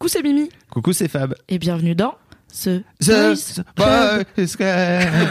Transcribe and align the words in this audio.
Coucou, 0.00 0.08
c'est 0.08 0.22
Mimi 0.22 0.48
Coucou, 0.70 0.94
c'est 0.94 1.08
Fab. 1.08 1.34
et 1.46 1.58
bienvenue 1.58 1.94
dans 1.94 2.14
ce 2.50 2.80
The 3.04 3.34
Boys 3.76 4.24
Club. 4.56 5.28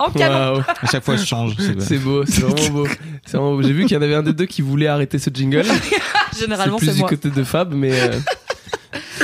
en 0.00 0.10
canon. 0.10 0.54
Waouh, 0.54 0.62
À 0.82 0.86
chaque 0.90 1.04
fois, 1.04 1.14
je 1.14 1.24
change. 1.24 1.54
c'est 1.56 1.80
c'est 1.80 1.98
beau, 1.98 2.26
c'est 2.26 2.40
vraiment 2.40 2.68
beau. 2.70 2.86
C'est 3.24 3.36
vraiment 3.36 3.54
beau. 3.54 3.62
J'ai 3.62 3.72
vu 3.72 3.84
qu'il 3.86 3.94
y 3.94 3.96
en 3.96 4.02
avait 4.02 4.16
un 4.16 4.24
des 4.24 4.32
deux 4.32 4.46
qui 4.46 4.60
voulait 4.60 4.88
arrêter 4.88 5.20
ce 5.20 5.30
jingle. 5.32 5.64
C'est 6.32 6.40
Généralement, 6.40 6.78
plus 6.78 6.86
c'est 6.86 6.94
du 6.94 7.00
moi. 7.00 7.10
côté 7.10 7.28
de 7.30 7.44
Fab, 7.44 7.74
mais 7.74 7.92
euh, 7.92 8.18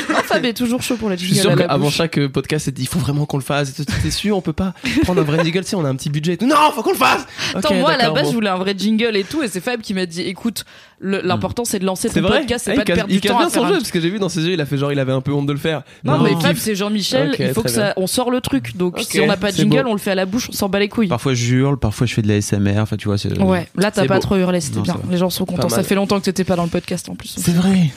Non, 0.08 0.16
Fab 0.24 0.44
est 0.44 0.54
toujours 0.54 0.82
chaud 0.82 0.96
pour 0.96 1.10
les 1.10 1.16
je 1.18 1.24
suis 1.26 1.34
sûr 1.34 1.50
la 1.54 1.56
qu'avant 1.66 1.90
chaque 1.90 2.18
euh, 2.18 2.28
podcast, 2.28 2.64
c'est 2.66 2.72
dit, 2.74 2.82
il 2.82 2.88
faut 2.88 2.98
vraiment 2.98 3.26
qu'on 3.26 3.36
le 3.38 3.42
fasse. 3.42 3.74
T'es 4.02 4.10
sûr, 4.10 4.36
on 4.36 4.40
peut 4.40 4.52
pas 4.52 4.74
prendre 5.04 5.20
un 5.20 5.24
vrai 5.24 5.44
jingle, 5.44 5.64
sais, 5.64 5.76
on 5.76 5.84
a 5.84 5.88
un 5.88 5.94
petit 5.96 6.10
budget. 6.10 6.38
Non, 6.42 6.56
faut 6.74 6.82
qu'on 6.82 6.92
le 6.92 6.96
fasse! 6.96 7.26
Attends, 7.54 7.74
moi, 7.74 7.90
à 7.92 7.96
la 7.96 8.10
base, 8.10 8.24
bon. 8.24 8.30
je 8.30 8.34
voulais 8.34 8.50
un 8.50 8.56
vrai 8.56 8.74
jingle 8.76 9.16
et 9.16 9.24
tout, 9.24 9.42
et 9.42 9.48
c'est 9.48 9.60
Fab 9.60 9.80
qui 9.80 9.94
m'a 9.94 10.06
dit, 10.06 10.22
écoute, 10.22 10.64
l'important, 11.00 11.64
c'est 11.64 11.78
de 11.78 11.84
lancer 11.84 12.08
ton 12.08 12.20
vrai? 12.22 12.40
podcast, 12.40 12.64
c'est 12.66 12.72
Ah, 12.72 12.74
pas 12.76 12.80
il 12.80 12.84
de 12.84 12.86
casse, 12.86 12.96
perdre 12.96 13.10
il 13.10 13.14
du 13.14 13.20
casse 13.20 13.32
temps 13.32 13.38
bien 13.38 13.46
à 13.46 13.50
faire 13.50 13.62
son 13.62 13.68
jeu, 13.68 13.74
parce 13.78 13.90
que 13.90 14.00
j'ai 14.00 14.10
vu 14.10 14.18
dans 14.18 14.28
ses 14.28 14.44
yeux, 14.44 14.52
il 14.52 14.60
a 14.60 14.66
fait 14.66 14.76
genre, 14.78 14.92
il 14.92 14.98
avait 14.98 15.12
un 15.12 15.20
peu 15.20 15.32
honte 15.32 15.46
de 15.46 15.52
le 15.52 15.58
faire. 15.58 15.82
Non, 16.04 16.18
Non, 16.18 16.24
mais 16.24 16.32
il 16.32 16.40
Fab, 16.40 16.56
c'est 16.56 16.74
Jean-Michel, 16.74 17.34
il 17.38 17.48
faut 17.52 17.62
que 17.62 17.70
ça, 17.70 17.82
bien. 17.84 17.92
on 17.96 18.06
sort 18.06 18.30
le 18.30 18.40
truc. 18.40 18.76
Donc, 18.76 18.98
si 19.00 19.20
on 19.20 19.26
n'a 19.26 19.36
pas 19.36 19.50
de 19.52 19.56
jingle, 19.56 19.82
beau. 19.84 19.90
on 19.90 19.92
le 19.94 19.98
fait 19.98 20.12
à 20.12 20.14
la 20.16 20.26
bouche, 20.26 20.48
on 20.50 20.52
s'en 20.52 20.68
bat 20.68 20.78
les 20.78 20.88
couilles. 20.88 21.08
Parfois, 21.08 21.34
je 21.34 21.54
hurle, 21.54 21.78
parfois, 21.78 22.06
je 22.06 22.14
fais 22.14 22.22
de 22.22 22.28
la 22.28 22.40
SMR. 22.40 22.78
Enfin, 22.78 22.96
tu 22.96 23.08
vois, 23.08 23.18
c'est. 23.18 23.36
Ouais, 23.38 23.68
là, 23.76 23.90
t'as 23.90 24.06
pas 24.06 24.16
beau. 24.16 24.20
trop 24.20 24.36
hurlé, 24.36 24.60
c'était 24.60 24.80
bien. 24.80 24.96
Les 25.10 25.16
gens 25.18 25.30
sont 25.30 25.44
contents. 25.44 25.68
Ça 25.68 25.82
fait 25.82 25.94
longtemps 25.94 26.18
que 26.18 26.24
t'étais 26.24 26.44
pas 26.44 26.56
dans 26.56 26.64
le 26.64 26.70
podcast 26.70 27.08
en 27.08 27.14
plus. 27.14 27.34
C'est 27.36 27.54
vrai. 27.54 27.90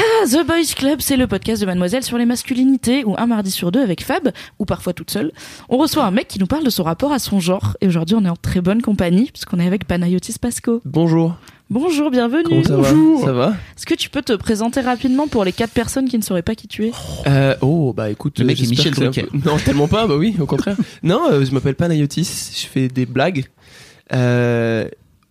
Ah, 0.00 0.26
The 0.26 0.46
Boys 0.46 0.74
Club, 0.76 1.00
c'est 1.00 1.16
le 1.16 1.26
podcast 1.26 1.60
de 1.60 1.66
Mademoiselle 1.66 2.04
sur 2.04 2.18
les 2.18 2.24
masculinités, 2.24 3.04
où 3.04 3.16
un 3.18 3.26
mardi 3.26 3.50
sur 3.50 3.72
deux 3.72 3.80
avec 3.82 4.04
Fab, 4.04 4.30
ou 4.60 4.64
parfois 4.64 4.92
toute 4.92 5.10
seule, 5.10 5.32
on 5.68 5.76
reçoit 5.76 6.04
un 6.04 6.12
mec 6.12 6.28
qui 6.28 6.38
nous 6.38 6.46
parle 6.46 6.62
de 6.64 6.70
son 6.70 6.84
rapport 6.84 7.12
à 7.12 7.18
son 7.18 7.40
genre. 7.40 7.76
Et 7.80 7.88
aujourd'hui, 7.88 8.14
on 8.16 8.24
est 8.24 8.28
en 8.28 8.36
très 8.36 8.60
bonne 8.60 8.80
compagnie, 8.80 9.28
puisqu'on 9.32 9.58
est 9.58 9.66
avec 9.66 9.86
Panayotis 9.86 10.36
Pasco. 10.40 10.80
Bonjour. 10.84 11.34
Bonjour, 11.68 12.10
bienvenue. 12.12 12.62
Ça 12.64 12.76
Bonjour. 12.76 13.20
va? 13.20 13.26
Ça 13.26 13.32
va? 13.32 13.48
Est-ce 13.76 13.86
que 13.86 13.94
tu 13.94 14.08
peux 14.08 14.22
te 14.22 14.32
présenter 14.34 14.80
rapidement 14.80 15.26
pour 15.26 15.44
les 15.44 15.52
quatre 15.52 15.72
personnes 15.72 16.08
qui 16.08 16.16
ne 16.16 16.22
sauraient 16.22 16.42
pas 16.42 16.54
qui 16.54 16.68
tu 16.68 16.86
es 16.86 16.92
Euh, 17.26 17.56
oh, 17.60 17.92
bah 17.92 18.08
écoute, 18.08 18.38
Le 18.38 18.44
mec 18.44 18.62
est 18.62 18.68
Michel 18.70 18.94
Drucker. 18.94 19.26
Non, 19.44 19.56
tellement 19.58 19.88
pas, 19.88 20.06
bah 20.06 20.16
oui, 20.16 20.36
au 20.40 20.46
contraire. 20.46 20.76
Non, 21.02 21.22
euh, 21.30 21.44
je 21.44 21.50
m'appelle 21.52 21.74
Panayotis, 21.74 22.52
je 22.56 22.66
fais 22.66 22.86
des 22.88 23.04
blagues. 23.04 23.46
Euh, 24.14 24.88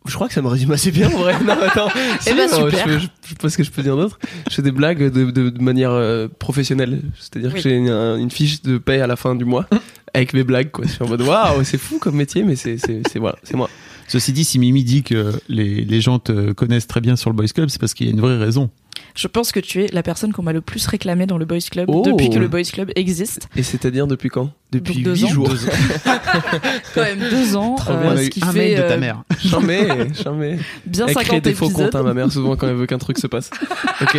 je 0.08 0.16
crois 0.16 0.28
que 0.28 0.34
ça 0.34 0.42
me 0.42 0.48
résume 0.48 0.72
assez 0.72 0.92
bien 0.92 1.08
en 1.08 1.18
vrai. 1.18 1.36
Non, 1.46 1.54
attends. 1.62 1.90
Si, 2.20 2.34
bah, 2.34 2.48
non, 2.52 2.66
super. 2.70 2.88
Je, 2.88 2.94
je, 2.94 3.00
je 3.00 3.06
sais 3.30 3.36
pas 3.42 3.50
ce 3.50 3.58
que 3.58 3.64
je 3.64 3.72
peux 3.72 3.82
dire 3.84 3.96
d'autre. 3.96 4.20
Je 4.50 4.56
fais 4.56 4.62
des 4.62 4.72
blagues 4.72 5.12
de, 5.12 5.30
de, 5.32 5.50
de 5.50 5.62
manière 5.62 5.92
euh, 5.92 6.28
professionnelle. 6.40 7.02
C'est-à-dire 7.20 7.50
Oui. 7.54 7.56
que 7.62 7.62
j'ai 7.70 7.76
une, 7.76 7.90
une 7.90 8.32
fiche 8.32 8.62
de 8.62 8.78
paie 8.78 9.02
à 9.02 9.08
la 9.08 9.16
fin 9.16 9.36
du 9.36 9.46
mois 9.46 9.66
avec 10.14 10.34
mes 10.34 10.44
blagues, 10.44 10.72
quoi. 10.72 10.86
Je 10.86 10.92
suis 10.92 11.04
en 11.04 11.08
mode 11.08 11.22
waouh, 11.22 11.64
c'est 11.64 11.78
fou 11.78 12.00
comme 12.00 12.16
métier, 12.16 12.44
mais 12.44 12.56
c'est, 12.56 12.78
c'est, 12.78 13.02
c'est, 13.12 13.20
voilà, 13.20 13.38
c'est 13.44 13.56
moi. 13.58 13.70
Ceci 14.08 14.32
dit, 14.32 14.46
si 14.46 14.58
Mimi 14.58 14.84
dit 14.86 15.04
que 15.04 15.34
les, 15.50 15.84
les 15.84 16.02
gens 16.02 16.20
te 16.20 16.54
connaissent 16.54 16.88
très 16.88 17.02
bien 17.02 17.16
sur 17.18 17.30
le 17.30 17.36
Boys 17.36 17.48
Club, 17.54 17.70
c'est 17.70 17.80
parce 17.80 17.94
qu'il 17.94 18.08
y 18.08 18.10
a 18.10 18.14
une 18.14 18.22
vraie 18.22 18.38
raison. 18.38 18.70
Je 19.16 19.28
pense 19.28 19.52
que 19.52 19.60
tu 19.60 19.84
es 19.84 19.88
la 19.94 20.04
personne 20.04 20.32
qu'on 20.34 20.44
m'a 20.44 20.54
le 20.54 20.62
plus 20.62 20.86
réclamé 20.88 21.26
dans 21.26 21.38
le 21.38 21.46
Boys 21.46 21.58
Club 21.72 21.86
Oh. 21.90 22.04
depuis 22.06 22.30
que 22.30 22.38
le 22.40 22.48
Boys 22.48 22.64
Club 22.72 22.92
existe. 22.96 23.48
Et 23.56 23.64
c'est-à-dire 23.64 24.06
depuis 24.08 24.30
quand? 24.30 24.52
Depuis 24.72 25.02
deux 25.02 25.16
8 25.16 25.24
ans. 25.26 25.28
jours. 25.30 25.50
Quand 26.94 27.02
même 27.02 27.20
deux 27.30 27.56
ans. 27.56 27.76
Trop 27.76 27.94
euh, 27.94 28.18
ce 28.18 28.30
qui 28.30 28.44
un 28.44 28.52
fait 28.52 28.58
mail 28.60 28.78
de 28.78 28.82
euh, 28.84 28.90
ta 28.90 28.98
mère. 28.98 29.24
Jamais, 29.44 29.88
jamais. 30.14 30.58
bien 30.86 31.06
Elle 31.08 31.14
crée 31.16 31.24
50 31.26 31.44
des 31.44 31.54
faux 31.54 31.66
épisodes. 31.68 31.86
comptes, 31.86 31.96
hein, 31.96 32.04
ma 32.04 32.14
mère, 32.14 32.32
souvent 32.32 32.56
quand 32.56 32.68
elle 32.68 32.76
veut 32.76 32.86
qu'un 32.86 32.98
truc 32.98 33.18
se 33.18 33.28
passe. 33.28 33.50
Ok. 34.02 34.18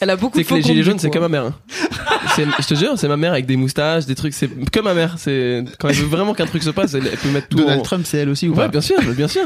Elle 0.00 0.10
a 0.10 0.16
beaucoup 0.16 0.38
C'est 0.38 0.44
de 0.44 0.48
que 0.48 0.54
les 0.54 0.62
faux 0.62 0.68
gilets 0.68 0.82
jaunes, 0.82 0.98
c'est 0.98 1.10
comme 1.10 1.24
hein. 1.24 1.28
ma 1.28 1.40
mère. 1.42 1.44
hein. 1.46 1.54
C'est- 2.36 2.44
Je 2.60 2.66
te 2.66 2.74
jure, 2.74 2.92
c'est 2.96 3.08
ma 3.08 3.16
mère 3.16 3.32
avec 3.32 3.46
des 3.46 3.56
moustaches, 3.56 4.06
des 4.06 4.14
trucs. 4.14 4.34
C'est 4.34 4.48
comme 4.70 4.84
ma 4.84 4.94
mère. 4.94 5.14
C'est 5.18 5.64
quand 5.78 5.88
elle 5.88 5.96
veut 5.96 6.06
vraiment 6.06 6.34
qu'un 6.34 6.46
truc 6.46 6.62
se 6.62 6.70
passe, 6.70 6.94
elle, 6.94 7.06
elle 7.10 7.16
peut 7.18 7.30
mettre 7.30 7.48
tout. 7.48 7.56
Donald 7.58 7.80
en... 7.80 7.82
Trump, 7.82 8.04
c'est 8.06 8.18
elle 8.18 8.28
aussi 8.28 8.46
ou 8.48 8.52
Ouais, 8.52 8.56
pas? 8.58 8.68
bien 8.68 8.80
sûr, 8.80 8.96
bien 9.16 9.28
sûr. 9.28 9.42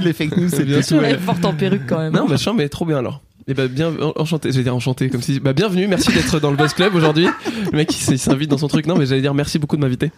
Les 0.00 0.12
fake 0.12 0.36
news, 0.36 0.48
c'est 0.48 0.64
Bien 0.64 0.82
sûr. 0.82 1.04
Elle 1.04 1.16
est 1.16 1.18
forte 1.18 1.44
en 1.44 1.52
perruque 1.52 1.86
quand 1.88 1.98
même. 1.98 2.12
Non, 2.14 2.26
bah 2.26 2.36
chiant, 2.36 2.54
mais 2.54 2.68
trop 2.68 2.84
bien 2.86 2.98
alors. 2.98 3.20
Et 3.46 3.52
bah 3.52 3.68
bien 3.68 3.94
enchanté, 4.16 4.52
j'allais 4.52 4.64
dire 4.64 4.74
enchanté 4.74 5.10
comme 5.10 5.20
si 5.20 5.38
bah 5.38 5.52
bienvenue, 5.52 5.86
merci 5.86 6.10
d'être 6.12 6.40
dans 6.40 6.50
le 6.50 6.56
Buzz 6.56 6.72
Club 6.72 6.94
aujourd'hui. 6.94 7.28
Le 7.70 7.76
mec 7.76 7.94
il 8.08 8.18
s'invite 8.18 8.48
dans 8.48 8.56
son 8.56 8.68
truc. 8.68 8.86
Non, 8.86 8.96
mais 8.96 9.04
j'allais 9.04 9.20
dire 9.20 9.34
merci 9.34 9.58
beaucoup 9.58 9.76
de 9.76 9.82
m'inviter. 9.82 10.12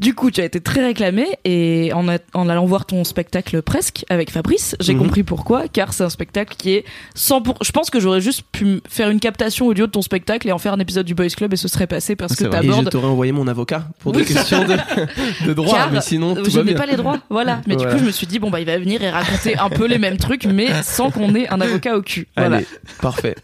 Du 0.00 0.14
coup, 0.14 0.30
tu 0.30 0.40
as 0.40 0.44
été 0.44 0.60
très 0.60 0.82
réclamé 0.84 1.26
et 1.44 1.92
en, 1.94 2.08
a- 2.08 2.18
en 2.34 2.48
allant 2.48 2.64
voir 2.64 2.86
ton 2.86 3.04
spectacle 3.04 3.60
presque 3.62 4.04
avec 4.08 4.30
Fabrice, 4.30 4.74
j'ai 4.80 4.94
Mhm. 4.94 5.00
compris 5.00 5.22
pourquoi, 5.22 5.68
car 5.68 5.92
c'est 5.92 6.02
un 6.02 6.08
spectacle 6.10 6.56
qui 6.56 6.72
est 6.72 6.84
100 7.14 7.42
pour... 7.42 7.58
Je 7.62 7.70
pense 7.72 7.90
que 7.90 8.00
j'aurais 8.00 8.20
juste 8.22 8.42
pu 8.50 8.80
faire 8.88 9.10
une 9.10 9.20
captation 9.20 9.66
audio 9.66 9.86
de 9.86 9.92
ton 9.92 10.02
spectacle 10.02 10.48
et 10.48 10.52
en 10.52 10.58
faire 10.58 10.72
un 10.72 10.78
épisode 10.80 11.04
du 11.06 11.14
Boys 11.14 11.28
Club 11.28 11.52
et 11.52 11.56
ce 11.56 11.68
serait 11.68 11.86
passé 11.86 12.16
parce 12.16 12.32
que 12.32 12.38
C'est 12.38 12.46
vrai. 12.48 12.58
Et 12.60 12.62
je 12.62 12.68
t'abordes... 12.68 12.90
t'aurais 12.90 13.06
envoyé 13.06 13.32
mon 13.32 13.46
avocat 13.46 13.86
pour 14.00 14.12
Oui. 14.14 14.22
des 14.22 14.32
questions 14.34 14.64
de, 14.64 14.76
de 15.46 15.52
droit, 15.52 15.76
Car 15.76 15.92
mais 15.92 16.00
sinon 16.00 16.34
tout 16.34 16.50
je 16.50 16.60
n'ai 16.60 16.74
pas 16.74 16.86
les 16.86 16.96
droits, 16.96 17.20
voilà. 17.30 17.60
Mais 17.66 17.76
du 17.76 17.86
coup, 17.86 17.98
je 17.98 18.04
me 18.04 18.10
suis 18.10 18.26
dit, 18.26 18.38
bon, 18.38 18.50
bah, 18.50 18.60
il 18.60 18.66
va 18.66 18.78
venir 18.78 19.02
et 19.02 19.10
raconter 19.10 19.56
un 19.58 19.68
peu 19.68 19.86
les 19.86 19.98
mêmes 19.98 20.16
trucs, 20.16 20.46
mais 20.46 20.82
sans 20.82 21.10
qu'on 21.10 21.34
ait 21.34 21.48
un 21.50 21.60
avocat 21.60 21.96
au 21.96 22.02
cul. 22.02 22.26
Voilà. 22.36 22.56
Allez, 22.56 22.66
parfait. 23.02 23.36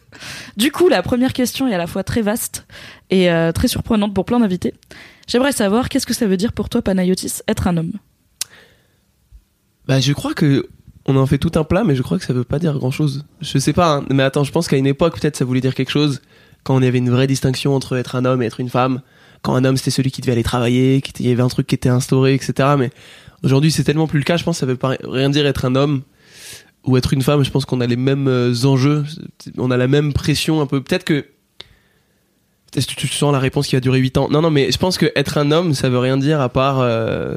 Du 0.56 0.72
coup, 0.72 0.88
la 0.88 1.03
première 1.03 1.32
question 1.34 1.69
est 1.69 1.75
à 1.75 1.78
la 1.78 1.86
fois 1.86 2.03
très 2.03 2.22
vaste 2.22 2.66
et 3.10 3.30
euh, 3.30 3.53
très 3.53 3.69
surprenante 3.69 4.15
pour 4.15 4.25
plein 4.25 4.41
d'invités. 4.41 4.75
J'aimerais 5.28 5.53
savoir, 5.53 5.89
qu'est-ce 5.89 6.06
que 6.06 6.15
ça 6.15 6.27
veut 6.27 6.37
dire 6.37 6.53
pour 6.53 6.69
toi, 6.69 6.83
Panayotis, 6.83 7.43
être 7.47 7.66
un 7.69 7.77
homme? 7.77 7.93
Bah, 9.87 10.00
je 10.00 10.12
crois 10.12 10.34
que 10.34 10.69
on 11.06 11.16
en 11.16 11.27
fait 11.27 11.39
tout 11.39 11.53
un 11.55 11.65
plat, 11.65 11.84
mais 11.84 11.94
je 11.94 12.03
crois 12.03 12.19
que 12.19 12.25
ça 12.25 12.33
veut 12.34 12.44
pas 12.44 12.59
dire 12.59 12.75
grand 12.78 12.91
chose. 12.91 13.25
Je 13.41 13.59
sais 13.59 13.72
pas, 13.72 13.97
hein, 13.97 14.05
mais 14.11 14.22
attends, 14.22 14.44
je 14.44 14.53
pense 14.53 14.69
qu'à 14.69 14.77
une 14.77 14.87
époque, 14.87 15.19
peut-être 15.21 15.37
ça 15.37 15.44
voulait 15.44 15.61
dire 15.62 15.75
quelque 15.75 15.91
chose 15.91 16.21
quand 16.65 16.75
on 16.77 16.83
avait 16.83 16.99
une 16.99 17.09
vraie 17.11 17.27
distinction 17.27 17.75
entre 17.75 17.97
être 17.97 18.15
un 18.16 18.25
homme 18.27 18.43
et 18.43 18.47
être 18.47 18.61
une 18.61 18.69
femme. 18.69 19.00
Quand 19.43 19.55
un 19.55 19.65
homme 19.65 19.77
c'était 19.77 19.91
celui 19.91 20.11
qui 20.11 20.21
devait 20.21 20.33
aller 20.33 20.43
travailler, 20.43 21.00
qui 21.00 21.11
était- 21.11 21.25
il 21.25 21.31
y 21.31 21.33
avait 21.33 21.43
un 21.43 21.49
truc 21.49 21.66
qui 21.66 21.75
était 21.75 21.89
instauré, 21.89 22.34
etc. 22.34 22.75
Mais 22.77 22.91
aujourd'hui, 23.43 23.71
c'est 23.71 23.84
tellement 23.84 24.06
plus 24.06 24.19
le 24.19 24.25
cas. 24.25 24.37
Je 24.37 24.45
pense 24.45 24.56
que 24.56 24.60
ça 24.60 24.66
veut 24.66 24.77
pas 24.77 24.97
rien 25.05 25.31
dire 25.31 25.47
être 25.47 25.65
un 25.65 25.77
homme 25.77 26.03
ou 26.84 26.97
être 26.99 27.12
une 27.15 27.22
femme. 27.22 27.43
Je 27.45 27.50
pense 27.50 27.65
qu'on 27.65 27.81
a 27.81 27.87
les 27.87 27.97
mêmes 27.97 28.28
euh, 28.28 28.53
enjeux, 28.65 29.05
on 29.56 29.71
a 29.71 29.77
la 29.78 29.89
même 29.89 30.12
pression 30.12 30.60
un 30.60 30.66
peu. 30.66 30.83
Peut-être 30.83 31.05
que 31.05 31.25
Est-ce 32.77 32.87
que 32.87 32.95
tu 32.95 33.09
sens 33.09 33.33
la 33.33 33.39
réponse 33.39 33.67
qui 33.67 33.77
va 33.77 33.81
durer 33.81 33.99
8 33.99 34.19
ans? 34.19 34.29
Non, 34.31 34.43
non, 34.43 34.51
mais 34.51 34.71
je 34.71 34.79
pense 34.79 34.99
que 34.99 35.11
être 35.17 35.39
un 35.39 35.51
homme, 35.51 35.75
ça 35.75 35.89
veut 35.89 35.99
rien 35.99 36.17
dire 36.17 36.41
à 36.41 36.49
part 36.49 36.81
euh, 36.81 37.37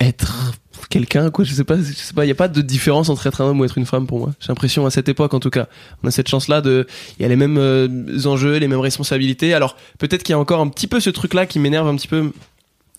être 0.00 0.52
quelqu'un, 0.88 1.30
quoi. 1.30 1.44
Je 1.44 1.52
sais 1.52 1.64
pas, 1.64 1.76
je 1.76 1.82
sais 1.82 2.14
pas. 2.14 2.24
Il 2.24 2.28
y 2.28 2.32
a 2.32 2.36
pas 2.36 2.48
de 2.48 2.60
différence 2.60 3.08
entre 3.08 3.26
être 3.26 3.40
un 3.40 3.46
homme 3.46 3.60
ou 3.60 3.64
être 3.64 3.78
une 3.78 3.86
femme 3.86 4.06
pour 4.06 4.18
moi. 4.18 4.32
J'ai 4.40 4.48
l'impression 4.48 4.84
à 4.86 4.90
cette 4.90 5.08
époque, 5.08 5.32
en 5.34 5.40
tout 5.40 5.50
cas, 5.50 5.68
on 6.02 6.08
a 6.08 6.10
cette 6.10 6.28
chance-là 6.28 6.60
de. 6.60 6.86
Il 7.18 7.22
y 7.22 7.24
a 7.24 7.28
les 7.28 7.36
mêmes 7.36 7.58
euh, 7.58 7.88
enjeux, 8.24 8.56
les 8.56 8.68
mêmes 8.68 8.80
responsabilités. 8.80 9.54
Alors 9.54 9.76
peut-être 9.98 10.22
qu'il 10.22 10.32
y 10.32 10.36
a 10.36 10.38
encore 10.38 10.60
un 10.60 10.68
petit 10.68 10.86
peu 10.86 11.00
ce 11.00 11.10
truc-là 11.10 11.46
qui 11.46 11.58
m'énerve 11.58 11.86
un 11.86 11.96
petit 11.96 12.08
peu. 12.08 12.32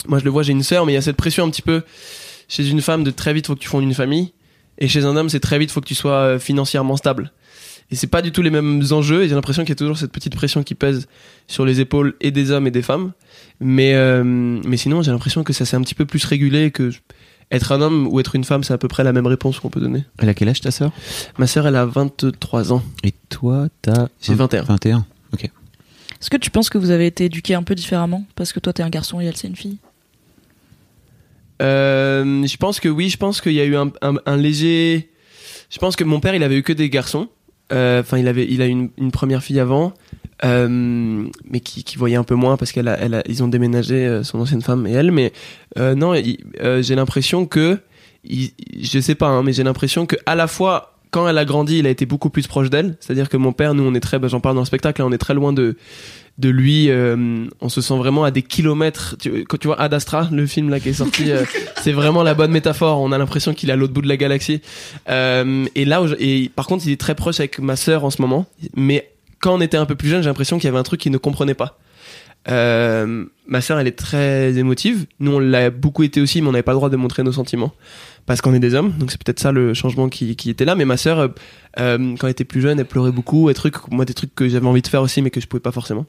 Moi, 0.08 0.20
je 0.20 0.24
le 0.24 0.32
vois, 0.32 0.44
j'ai 0.44 0.54
une 0.54 0.64
sœur, 0.64 0.86
mais 0.86 0.94
il 0.94 0.96
y 0.96 0.98
a 0.98 1.02
cette 1.02 1.18
pression 1.18 1.46
un 1.46 1.50
petit 1.50 1.62
peu 1.62 1.84
chez 2.52 2.68
une 2.68 2.82
femme 2.82 3.04
de 3.04 3.12
très 3.12 3.34
vite 3.34 3.48
faut 3.48 3.56
que 3.56 3.62
tu 3.62 3.70
fondes 3.70 3.84
une 3.84 3.94
famille, 3.94 4.34
et 4.78 4.90
chez 4.90 5.06
un 5.06 5.16
homme 5.16 5.30
c'est 5.30 5.40
très 5.40 5.58
vite 5.58 5.72
faut 5.72 5.80
que 5.80 5.88
tu 5.88 5.96
sois 5.96 6.12
euh, 6.12 6.40
financièrement 6.40 6.98
stable. 6.98 7.32
Et 7.92 7.96
c'est 7.96 8.08
pas 8.08 8.22
du 8.22 8.32
tout 8.32 8.42
les 8.42 8.50
mêmes 8.50 8.82
enjeux, 8.92 9.24
et 9.24 9.28
j'ai 9.30 9.36
l'impression 9.36 9.64
qu'il 9.64 9.70
y 9.70 9.74
a 9.74 9.76
toujours 9.76 9.98
cette 9.98 10.12
petite 10.14 10.34
pression 10.36 10.64
qui 10.64 10.76
pèse 10.76 11.08
sur 11.48 11.66
les 11.66 11.82
épaules 11.82 12.16
et 12.22 12.32
des 12.32 12.52
hommes 12.52 12.66
et 12.68 12.72
des 12.72 12.82
femmes. 12.82 13.12
Mais, 13.60 13.94
euh, 13.96 14.24
mais 14.24 14.78
sinon, 14.78 15.02
j'ai 15.02 15.12
l'impression 15.12 15.44
que 15.44 15.52
ça 15.54 15.66
s'est 15.66 15.76
un 15.76 15.82
petit 15.82 15.96
peu 15.96 16.06
plus 16.06 16.24
régulé, 16.24 16.72
que 16.72 16.92
être 17.52 17.74
un 17.74 17.82
homme 17.82 18.08
ou 18.08 18.22
être 18.22 18.34
une 18.36 18.46
femme, 18.46 18.64
c'est 18.64 18.74
à 18.74 18.78
peu 18.78 18.88
près 18.88 19.04
la 19.04 19.12
même 19.12 19.28
réponse 19.28 19.60
qu'on 19.60 19.70
peut 19.70 19.82
donner. 19.82 20.06
Elle 20.20 20.30
a 20.30 20.34
quel 20.34 20.48
âge 20.48 20.62
ta 20.62 20.72
sœur? 20.72 20.94
Ma 21.38 21.48
sœur, 21.48 21.68
elle 21.68 21.76
a 21.76 21.86
23 21.86 22.72
ans. 22.72 22.82
Et 23.04 23.12
toi, 23.30 23.68
t'as. 23.82 24.08
J'ai 24.22 24.36
21. 24.36 24.64
21. 24.64 25.06
Est-ce 26.22 26.30
que 26.30 26.38
tu 26.38 26.50
penses 26.52 26.70
que 26.70 26.78
vous 26.78 26.92
avez 26.92 27.08
été 27.08 27.26
éduqués 27.26 27.56
un 27.56 27.64
peu 27.64 27.74
différemment? 27.76 28.24
Parce 28.36 28.54
que 28.54 28.60
toi, 28.62 28.72
t'es 28.74 28.84
un 28.84 28.90
garçon 28.90 29.20
et 29.20 29.26
elle, 29.26 29.36
c'est 29.36 29.48
une 29.48 29.56
fille. 29.56 29.80
Euh, 31.62 32.46
je 32.46 32.58
pense 32.58 32.80
que 32.80 32.90
oui, 32.90 33.10
je 33.10 33.18
pense 33.18 33.42
qu'il 33.42 33.54
y 33.54 33.60
a 33.60 33.66
eu 33.66 33.76
un, 33.76 33.92
un- 34.02 34.16
un 34.26 34.38
léger. 34.38 35.10
Je 35.70 35.78
pense 35.80 35.96
que 35.96 36.04
mon 36.04 36.20
père, 36.20 36.36
il 36.36 36.44
avait 36.44 36.58
eu 36.58 36.64
que 36.64 36.74
des 36.74 36.90
garçons. 36.90 37.28
Euh, 37.72 38.02
Enfin, 38.02 38.18
il 38.18 38.28
avait, 38.28 38.48
il 38.50 38.62
a 38.62 38.66
une, 38.66 38.90
une 38.98 39.12
première 39.12 39.44
fille 39.44 39.60
avant, 39.60 39.94
euh, 40.44 41.28
mais 41.50 41.60
qui, 41.60 41.98
voyait 41.98 42.16
un 42.16 42.24
peu 42.24 42.36
moins 42.36 42.58
parce 42.58 42.72
qu'elle, 42.72 42.88
elle 42.88 43.24
ils 43.28 43.44
ont 43.44 43.48
déménagé 43.48 44.08
euh, 44.08 44.24
son 44.24 44.40
ancienne 44.40 44.62
femme 44.62 44.88
et 44.88 44.92
elle. 44.92 45.12
Mais 45.12 45.32
non, 45.78 46.14
j'ai 46.16 46.96
l'impression 46.96 47.46
que, 47.46 47.80
je 48.24 49.00
sais 49.00 49.16
pas, 49.16 49.28
hein, 49.28 49.44
mais 49.44 49.54
j'ai 49.54 49.64
l'impression 49.64 50.06
que 50.06 50.16
à 50.26 50.36
la 50.36 50.48
fois 50.48 50.92
quand 51.12 51.28
elle 51.28 51.38
a 51.38 51.46
grandi, 51.46 51.80
il 51.80 51.88
a 51.88 51.90
été 51.90 52.06
beaucoup 52.06 52.30
plus 52.30 52.48
proche 52.48 52.70
d'elle. 52.70 52.96
C'est-à-dire 53.02 53.28
que 53.28 53.36
mon 53.36 53.52
père, 53.52 53.74
nous, 53.74 53.84
on 53.84 53.94
est 53.94 54.00
très, 54.00 54.18
bah, 54.18 54.30
j'en 54.30 54.40
parle 54.40 54.56
dans 54.56 54.62
le 54.62 54.66
spectacle, 54.66 55.02
là, 55.02 55.06
on 55.06 55.12
est 55.12 55.18
très 55.18 55.34
loin 55.34 55.52
de 55.52 55.76
de 56.38 56.50
lui. 56.50 56.90
euh, 56.90 57.46
on 57.60 57.70
se 57.70 57.82
sent 57.82 57.98
vraiment 57.98 58.24
à 58.24 58.32
des 58.32 58.42
kilomètres. 58.42 59.16
Tu, 59.20 59.46
quand 59.46 59.58
tu 59.58 59.68
vois 59.68 59.80
Ad 59.80 59.94
Astra, 59.94 60.30
le 60.32 60.46
film 60.48 60.70
là 60.70 60.80
qui 60.80 60.90
est 60.90 60.94
sorti, 60.94 61.32
euh, 61.32 61.44
c'est 61.82 61.92
vraiment 61.92 62.24
la 62.24 62.34
bonne 62.34 62.52
métaphore. 62.52 63.00
On 63.00 63.12
a 63.12 63.18
l'impression 63.18 63.54
qu'il 63.54 63.70
est 63.70 63.74
à 63.74 63.76
l'autre 63.76 63.94
bout 63.94 64.02
de 64.02 64.08
la 64.08 64.18
galaxie. 64.18 64.62
Euh, 65.10 65.66
et 65.76 65.86
là, 65.86 66.04
et 66.20 66.50
par 66.56 66.68
contre, 66.68 66.86
il 66.86 66.92
est 66.92 67.00
très 67.00 67.16
proche 67.16 67.40
avec 67.40 67.60
ma 67.60 67.76
sœur 67.76 68.04
en 68.04 68.10
ce 68.10 68.22
moment. 68.22 68.46
Mais 68.76 69.12
quand 69.40 69.54
on 69.54 69.62
était 69.62 69.78
un 69.78 69.86
peu 69.86 69.96
plus 69.96 70.10
jeune, 70.10 70.22
j'ai 70.22 70.30
l'impression 70.30 70.58
qu'il 70.58 70.66
y 70.66 70.70
avait 70.70 70.80
un 70.80 70.84
truc 70.84 71.02
qu'il 71.02 71.12
ne 71.12 71.18
comprenait 71.18 71.54
pas. 71.54 71.80
Euh, 72.50 73.26
ma 73.46 73.62
sœur, 73.62 73.80
elle 73.80 73.88
est 73.88 73.98
très 73.98 74.58
émotive. 74.58 75.06
Nous, 75.20 75.34
on 75.34 75.40
l'a 75.40 75.70
beaucoup 75.70 76.04
été 76.04 76.22
aussi, 76.22 76.42
mais 76.42 76.48
on 76.48 76.52
n'avait 76.52 76.64
pas 76.64 76.72
le 76.72 76.78
droit 76.78 76.90
de 76.90 76.96
montrer 76.96 77.24
nos 77.24 77.32
sentiments 77.32 77.72
parce 78.26 78.42
qu'on 78.42 78.54
est 78.54 78.60
des 78.60 78.74
hommes. 78.74 78.92
Donc 78.98 79.12
c'est 79.12 79.22
peut-être 79.24 79.40
ça 79.40 79.52
le 79.52 79.74
changement 79.74 80.10
qui, 80.10 80.36
qui 80.36 80.50
était 80.50 80.66
là. 80.66 80.76
Mais 80.76 80.86
ma 80.86 80.98
sœur, 80.98 81.20
euh, 81.80 82.16
quand 82.18 82.28
elle 82.28 82.32
était 82.32 82.44
plus 82.44 82.62
jeune, 82.62 82.80
elle 82.80 82.86
pleurait 82.86 83.12
beaucoup. 83.12 83.50
Et 83.50 83.54
trucs, 83.54 83.88
moi, 83.92 84.06
des 84.06 84.14
trucs 84.14 84.34
que 84.34 84.48
j'avais 84.48 84.68
envie 84.68 84.82
de 84.82 84.88
faire 84.88 85.02
aussi, 85.02 85.22
mais 85.22 85.30
que 85.30 85.42
je 85.42 85.48
pouvais 85.48 85.62
pas 85.62 85.72
forcément. 85.72 86.06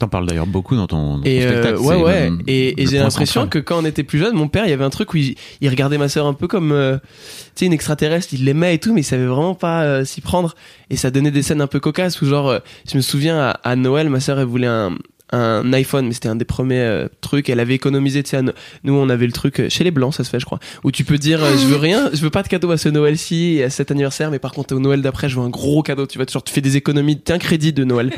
T'en 0.00 0.08
parles 0.08 0.26
d'ailleurs 0.26 0.46
beaucoup 0.46 0.74
dans 0.76 0.86
ton, 0.88 1.18
dans 1.18 1.22
ton 1.22 1.28
Et 1.28 1.44
euh, 1.44 1.50
spectacle. 1.62 1.78
ouais, 1.82 1.94
ouais. 1.96 2.30
le- 2.30 2.38
Et, 2.48 2.82
et 2.82 2.86
j'ai 2.86 2.98
l'impression 2.98 3.46
que 3.46 3.58
quand 3.58 3.78
on 3.80 3.84
était 3.84 4.02
plus 4.02 4.18
jeune, 4.18 4.34
mon 4.34 4.48
père, 4.48 4.64
il 4.64 4.70
y 4.70 4.72
avait 4.72 4.82
un 4.82 4.90
truc 4.90 5.12
où 5.14 5.18
il, 5.18 5.34
il 5.60 5.68
regardait 5.68 5.98
ma 5.98 6.08
sœur 6.08 6.26
un 6.26 6.32
peu 6.34 6.48
comme, 6.48 6.72
euh, 6.72 6.96
tu 6.96 7.06
sais, 7.54 7.66
une 7.66 7.72
extraterrestre. 7.74 8.28
Il 8.32 8.44
l'aimait 8.46 8.74
et 8.74 8.78
tout, 8.78 8.92
mais 8.94 9.02
il 9.02 9.04
savait 9.04 9.26
vraiment 9.26 9.54
pas 9.54 9.82
euh, 9.84 10.04
s'y 10.06 10.22
prendre. 10.22 10.54
Et 10.88 10.96
ça 10.96 11.10
donnait 11.10 11.30
des 11.30 11.42
scènes 11.42 11.60
un 11.60 11.66
peu 11.66 11.80
cocasses 11.80 12.20
où 12.22 12.26
genre, 12.26 12.48
euh, 12.48 12.58
je 12.90 12.96
me 12.96 13.02
souviens 13.02 13.38
à, 13.40 13.50
à 13.62 13.76
Noël, 13.76 14.08
ma 14.08 14.20
sœur, 14.20 14.40
elle 14.40 14.46
voulait 14.46 14.66
un 14.66 14.96
un 15.32 15.72
iPhone 15.74 16.08
mais 16.08 16.12
c'était 16.12 16.28
un 16.28 16.34
des 16.34 16.44
premiers 16.44 16.80
euh, 16.80 17.06
trucs 17.20 17.48
elle 17.50 17.60
avait 17.60 17.76
économisé 17.76 18.20
tu 18.24 18.30
sais 18.30 18.42
nous 18.82 18.94
on 18.94 19.08
avait 19.08 19.26
le 19.26 19.32
truc 19.32 19.60
euh, 19.60 19.68
chez 19.68 19.84
les 19.84 19.92
blancs 19.92 20.12
ça 20.12 20.24
se 20.24 20.28
fait 20.28 20.40
je 20.40 20.44
crois 20.44 20.58
où 20.82 20.90
tu 20.90 21.04
peux 21.04 21.18
dire 21.18 21.40
euh, 21.44 21.52
je 21.56 21.66
veux 21.68 21.76
rien 21.76 22.10
je 22.12 22.20
veux 22.20 22.30
pas 22.30 22.42
de 22.42 22.48
cadeau 22.48 22.72
à 22.72 22.76
ce 22.76 22.88
Noël-ci 22.88 23.58
et 23.58 23.62
à 23.62 23.70
cet 23.70 23.92
anniversaire 23.92 24.32
mais 24.32 24.40
par 24.40 24.50
contre 24.50 24.74
au 24.74 24.80
Noël 24.80 25.02
d'après 25.02 25.28
je 25.28 25.36
veux 25.38 25.42
un 25.46 25.48
gros 25.48 25.84
cadeau 25.84 26.08
tu 26.08 26.18
vois 26.18 26.26
genre 26.28 26.42
tu 26.42 26.52
fais 26.52 26.60
des 26.60 26.76
économies 26.76 27.16
t'as 27.20 27.34
un 27.34 27.38
crédit 27.38 27.72
de 27.72 27.84
Noël 27.84 28.10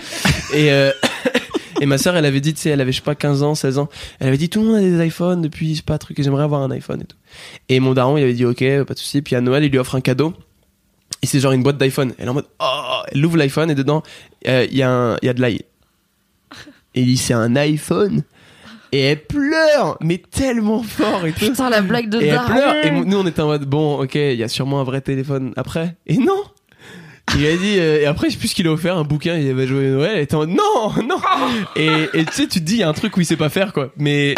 et 0.55 0.73
euh, 0.73 0.90
et 1.82 1.87
ma 1.87 1.99
sœur, 1.99 2.14
elle 2.14 2.26
avait 2.26 2.40
dit, 2.40 2.55
tu 2.55 2.61
sais, 2.61 2.70
elle 2.70 2.81
avait, 2.81 2.93
je 2.93 2.99
sais 2.99 3.02
pas, 3.02 3.17
15 3.17 3.43
ans, 3.43 3.56
16 3.56 3.79
ans. 3.79 3.88
Elle 4.20 4.29
avait 4.29 4.37
dit, 4.37 4.49
tout 4.49 4.61
le 4.61 4.67
monde 4.67 4.76
a 4.76 4.81
des 4.81 5.05
iPhones 5.05 5.43
depuis, 5.43 5.73
je 5.73 5.79
sais 5.79 5.82
pas, 5.82 5.99
truc, 5.99 6.17
et 6.17 6.23
j'aimerais 6.23 6.44
avoir 6.44 6.62
un 6.62 6.70
iPhone 6.70 7.00
et 7.00 7.05
tout. 7.05 7.17
Et 7.69 7.81
mon 7.81 7.93
daron, 7.93 8.17
il 8.17 8.23
avait 8.23 8.34
dit, 8.34 8.44
ok, 8.44 8.84
pas 8.87 8.94
de 8.94 8.99
souci. 9.00 9.20
Puis 9.20 9.34
à 9.34 9.40
Noël, 9.40 9.64
il 9.64 9.70
lui 9.73 9.79
offre 9.79 9.96
un 9.96 10.00
cadeau. 10.00 10.32
Et 11.23 11.26
c'est 11.26 11.40
genre 11.40 11.50
une 11.50 11.64
boîte 11.64 11.79
d'iPhone. 11.79 12.14
Elle 12.19 12.26
est 12.26 12.29
en 12.29 12.34
mode, 12.34 12.46
oh, 12.61 13.00
elle 13.11 13.26
ouvre 13.26 13.37
l'iPhone 13.37 13.69
et 13.69 13.75
dedans, 13.75 14.05
euh, 14.46 14.64
il 14.70 14.76
y 14.76 14.82
a 14.84 14.93
un, 14.93 15.17
il 15.23 15.26
y 15.26 15.29
a 15.29 15.34
de 15.34 15.40
l'ail. 15.40 15.62
Et 16.94 17.00
il 17.00 17.06
dit, 17.06 17.17
c'est 17.17 17.34
un 17.34 17.56
iPhone. 17.56 18.23
Et 18.93 19.00
elle 19.00 19.25
pleure, 19.25 19.99
mais 20.00 20.19
tellement 20.19 20.84
fort 20.84 21.26
et 21.26 21.32
tout. 21.32 21.46
Putain, 21.46 21.69
la 21.69 21.81
blague 21.82 22.11
de 22.11 22.20
Et 22.20 22.29
elle 22.29 22.44
pleure. 22.44 22.76
Et 22.84 22.93
nous, 22.93 23.19
on 23.19 23.26
était 23.26 23.43
en 23.43 23.46
mode, 23.46 23.64
bon, 23.64 24.00
ok, 24.00 24.14
il 24.14 24.37
y 24.37 24.44
a 24.44 24.49
sûrement 24.49 24.81
un 24.81 24.84
vrai 24.84 25.00
téléphone 25.00 25.52
après. 25.56 25.96
Et 26.06 26.19
non! 26.19 26.44
Il 27.38 27.46
a 27.46 27.56
dit, 27.56 27.79
euh, 27.79 28.00
et 28.00 28.06
après, 28.06 28.29
je 28.29 28.34
sais 28.34 28.38
plus 28.38 28.49
ce 28.49 28.55
qu'il 28.55 28.67
a 28.67 28.73
offert, 28.73 28.96
un 28.96 29.05
bouquin, 29.05 29.37
il 29.38 29.49
avait 29.50 29.67
joué 29.67 29.88
Noël, 29.88 30.19
et 30.19 30.23
était 30.23 30.34
en 30.34 30.46
non, 30.46 30.93
non! 31.08 31.17
Et, 31.76 31.88
et 32.12 32.25
tu 32.26 32.32
sais, 32.32 32.46
tu 32.46 32.61
te 32.61 32.64
dis, 32.64 32.75
il 32.75 32.81
y 32.81 32.82
a 32.82 32.88
un 32.88 32.93
truc 32.93 33.17
où 33.17 33.20
il 33.20 33.25
sait 33.26 33.37
pas 33.37 33.49
faire, 33.49 33.73
quoi. 33.73 33.90
Mais, 33.96 34.34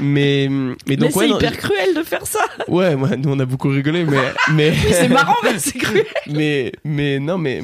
mais, 0.00 0.48
mais 0.50 0.74
Mais 0.88 0.96
donc, 0.96 1.12
c'est 1.12 1.18
ouais, 1.18 1.28
non, 1.28 1.36
hyper 1.36 1.56
cruel 1.56 1.94
de 1.94 2.02
faire 2.02 2.26
ça. 2.26 2.40
ouais, 2.66 2.96
moi, 2.96 3.10
nous, 3.16 3.30
on 3.30 3.38
a 3.38 3.44
beaucoup 3.44 3.68
rigolé, 3.68 4.04
mais, 4.04 4.18
mais, 4.52 4.70
Oui, 4.70 4.90
c'est 4.90 5.08
marrant, 5.08 5.36
mais 5.44 5.58
c'est 5.58 5.78
cruel. 5.78 6.04
mais, 6.26 6.72
mais, 6.84 7.20
non, 7.20 7.38
mais, 7.38 7.62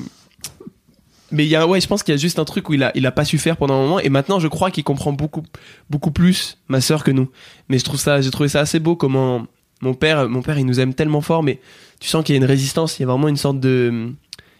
mais 1.33 1.45
il 1.45 1.49
y 1.51 1.57
a, 1.57 1.67
ouais, 1.67 1.81
je 1.81 1.89
pense 1.89 2.05
qu'il 2.05 2.15
y 2.15 2.19
a 2.19 2.21
juste 2.21 2.39
un 2.39 2.45
truc 2.45 2.69
où 2.69 2.75
il 2.75 2.83
a, 2.85 2.93
il 2.95 3.05
a 3.07 3.13
pas 3.13 3.25
su 3.25 3.39
faire 3.39 3.57
pendant 3.57 3.75
un 3.75 3.83
moment, 3.83 3.99
et 3.99 4.09
maintenant, 4.09 4.39
je 4.39 4.47
crois 4.49 4.71
qu'il 4.71 4.85
comprend 4.85 5.13
beaucoup, 5.13 5.43
beaucoup 5.91 6.13
plus 6.13 6.59
ma 6.69 6.81
sœur 6.81 7.03
que 7.03 7.11
nous. 7.11 7.29
Mais 7.69 7.79
je 7.79 7.85
trouve 7.85 7.99
ça, 7.99 8.21
j'ai 8.21 8.31
trouvé 8.31 8.49
ça 8.49 8.61
assez 8.61 8.79
beau 8.79 8.95
comment 8.95 9.47
mon 9.81 9.95
père, 9.95 10.29
mon 10.29 10.41
père, 10.43 10.59
il 10.59 10.65
nous 10.65 10.81
aime 10.81 10.95
tellement 10.95 11.21
fort, 11.21 11.43
mais 11.43 11.59
tu 12.01 12.09
sens 12.09 12.25
qu'il 12.25 12.35
y 12.35 12.39
a 12.39 12.41
une 12.41 12.47
résistance, 12.47 12.99
il 12.99 13.03
y 13.03 13.05
a 13.05 13.09
vraiment 13.09 13.29
une 13.29 13.37
sorte 13.37 13.61
de, 13.61 14.13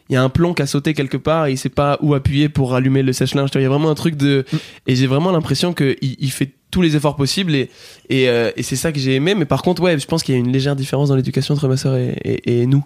il 0.09 0.13
y 0.13 0.15
a 0.15 0.23
un 0.23 0.29
plomb 0.29 0.53
qui 0.53 0.61
a 0.61 0.67
sauté 0.67 0.93
quelque 0.93 1.17
part 1.17 1.47
et 1.47 1.51
il 1.51 1.57
sait 1.57 1.69
pas 1.69 1.97
où 2.01 2.13
appuyer 2.13 2.49
pour 2.49 2.71
rallumer 2.71 3.01
le 3.01 3.13
sèche-linge. 3.13 3.49
Il 3.55 3.61
y 3.61 3.65
a 3.65 3.69
vraiment 3.69 3.89
un 3.89 3.95
truc 3.95 4.15
de, 4.15 4.45
et 4.85 4.95
j'ai 4.95 5.07
vraiment 5.07 5.31
l'impression 5.31 5.73
que 5.73 5.95
il, 6.01 6.31
fait 6.31 6.51
tous 6.69 6.81
les 6.81 6.95
efforts 6.95 7.15
possibles 7.15 7.55
et, 7.55 7.69
et, 8.09 8.29
euh, 8.29 8.51
et 8.55 8.63
c'est 8.63 8.75
ça 8.75 8.91
que 8.91 8.99
j'ai 8.99 9.15
aimé. 9.15 9.33
Mais 9.33 9.45
par 9.45 9.63
contre, 9.63 9.81
ouais, 9.81 9.97
je 9.97 10.05
pense 10.05 10.21
qu'il 10.21 10.35
y 10.35 10.37
a 10.37 10.39
une 10.39 10.51
légère 10.51 10.75
différence 10.75 11.09
dans 11.09 11.15
l'éducation 11.15 11.55
entre 11.55 11.67
ma 11.67 11.77
sœur 11.77 11.95
et, 11.95 12.15
et, 12.23 12.61
et 12.61 12.65
nous. 12.67 12.85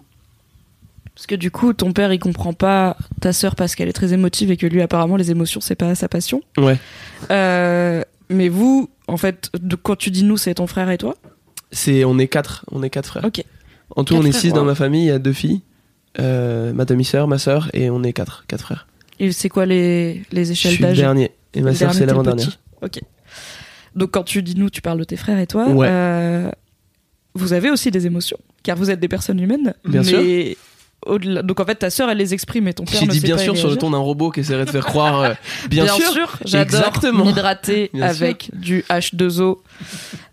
Parce 1.14 1.26
que 1.26 1.34
du 1.34 1.50
coup, 1.50 1.74
ton 1.74 1.92
père, 1.92 2.12
il 2.14 2.18
comprend 2.18 2.54
pas 2.54 2.96
ta 3.20 3.34
sœur 3.34 3.54
parce 3.54 3.74
qu'elle 3.74 3.90
est 3.90 3.92
très 3.92 4.14
émotive 4.14 4.50
et 4.50 4.56
que 4.56 4.66
lui, 4.66 4.80
apparemment, 4.80 5.16
les 5.16 5.30
émotions, 5.30 5.60
c'est 5.60 5.74
pas 5.74 5.94
sa 5.94 6.08
passion. 6.08 6.40
Ouais. 6.56 6.78
Euh, 7.30 8.02
mais 8.30 8.48
vous, 8.48 8.88
en 9.06 9.18
fait, 9.18 9.50
de, 9.60 9.76
quand 9.76 9.96
tu 9.96 10.10
dis 10.10 10.22
nous, 10.22 10.38
c'est 10.38 10.54
ton 10.54 10.66
frère 10.66 10.88
et 10.88 10.96
toi? 10.96 11.16
C'est, 11.72 12.04
on 12.04 12.18
est 12.18 12.28
quatre, 12.28 12.64
on 12.70 12.82
est 12.82 12.88
quatre 12.88 13.06
frères. 13.06 13.24
Ok. 13.26 13.44
En 13.94 14.04
tout, 14.04 14.14
Quatre 14.14 14.22
on 14.22 14.26
est 14.26 14.30
frères, 14.30 14.40
six 14.40 14.52
dans 14.54 14.64
ma 14.64 14.74
famille. 14.74 15.02
Il 15.02 15.08
y 15.08 15.10
a 15.10 15.18
deux 15.18 15.34
filles, 15.34 15.60
euh, 16.18 16.72
ma 16.72 16.84
demi-sœur, 16.84 17.28
ma 17.28 17.38
sœur, 17.38 17.70
et 17.72 17.90
on 17.90 18.02
est 18.02 18.12
quatre, 18.12 18.44
quatre 18.48 18.62
frères. 18.62 18.86
Et 19.18 19.32
c'est 19.32 19.48
quoi 19.48 19.66
les, 19.66 20.22
les 20.32 20.44
Je 20.46 20.52
échelles 20.52 20.72
suis 20.72 20.82
le 20.82 20.88
d'âge? 20.88 20.96
dernier 20.98 21.30
et 21.54 21.60
ma 21.62 21.74
sœur 21.74 21.92
c'est 21.94 22.06
l'avant-dernière. 22.06 22.58
Ok. 22.82 23.00
Donc 23.94 24.10
quand 24.12 24.22
tu 24.22 24.42
dis 24.42 24.54
nous, 24.56 24.70
tu 24.70 24.80
parles 24.82 24.98
de 24.98 25.04
tes 25.04 25.16
frères 25.16 25.38
et 25.38 25.46
toi. 25.46 25.68
Ouais. 25.68 25.86
Euh, 25.90 26.50
vous 27.34 27.52
avez 27.52 27.70
aussi 27.70 27.90
des 27.90 28.06
émotions, 28.06 28.38
car 28.62 28.76
vous 28.76 28.90
êtes 28.90 28.98
des 29.00 29.08
personnes 29.08 29.38
humaines. 29.40 29.74
Bien 29.84 30.02
mais 30.02 30.56
au-delà- 31.06 31.42
Donc 31.42 31.60
en 31.60 31.64
fait, 31.64 31.74
ta 31.76 31.90
sœur, 31.90 32.08
elle 32.10 32.18
les 32.18 32.34
exprime, 32.34 32.66
et 32.68 32.74
ton 32.74 32.84
père 32.84 32.98
J'ai 33.00 33.06
ne 33.06 33.10
dit 33.12 33.20
bien 33.20 33.38
sûr 33.38 33.56
sur 33.56 33.68
le 33.70 33.76
ton 33.76 33.90
d'un 33.90 33.98
robot 33.98 34.30
qui 34.30 34.40
essaierait 34.40 34.64
de 34.64 34.70
faire 34.70 34.84
croire. 34.86 35.20
euh, 35.22 35.34
bien, 35.70 35.86
sûr. 35.86 36.38
j'adore 36.44 36.80
Exactement. 36.80 37.24
m'hydrater 37.24 37.90
Bien 37.94 38.12
sûr. 38.12 38.26
avec 38.26 38.50
du 38.54 38.84
H2O. 38.88 39.58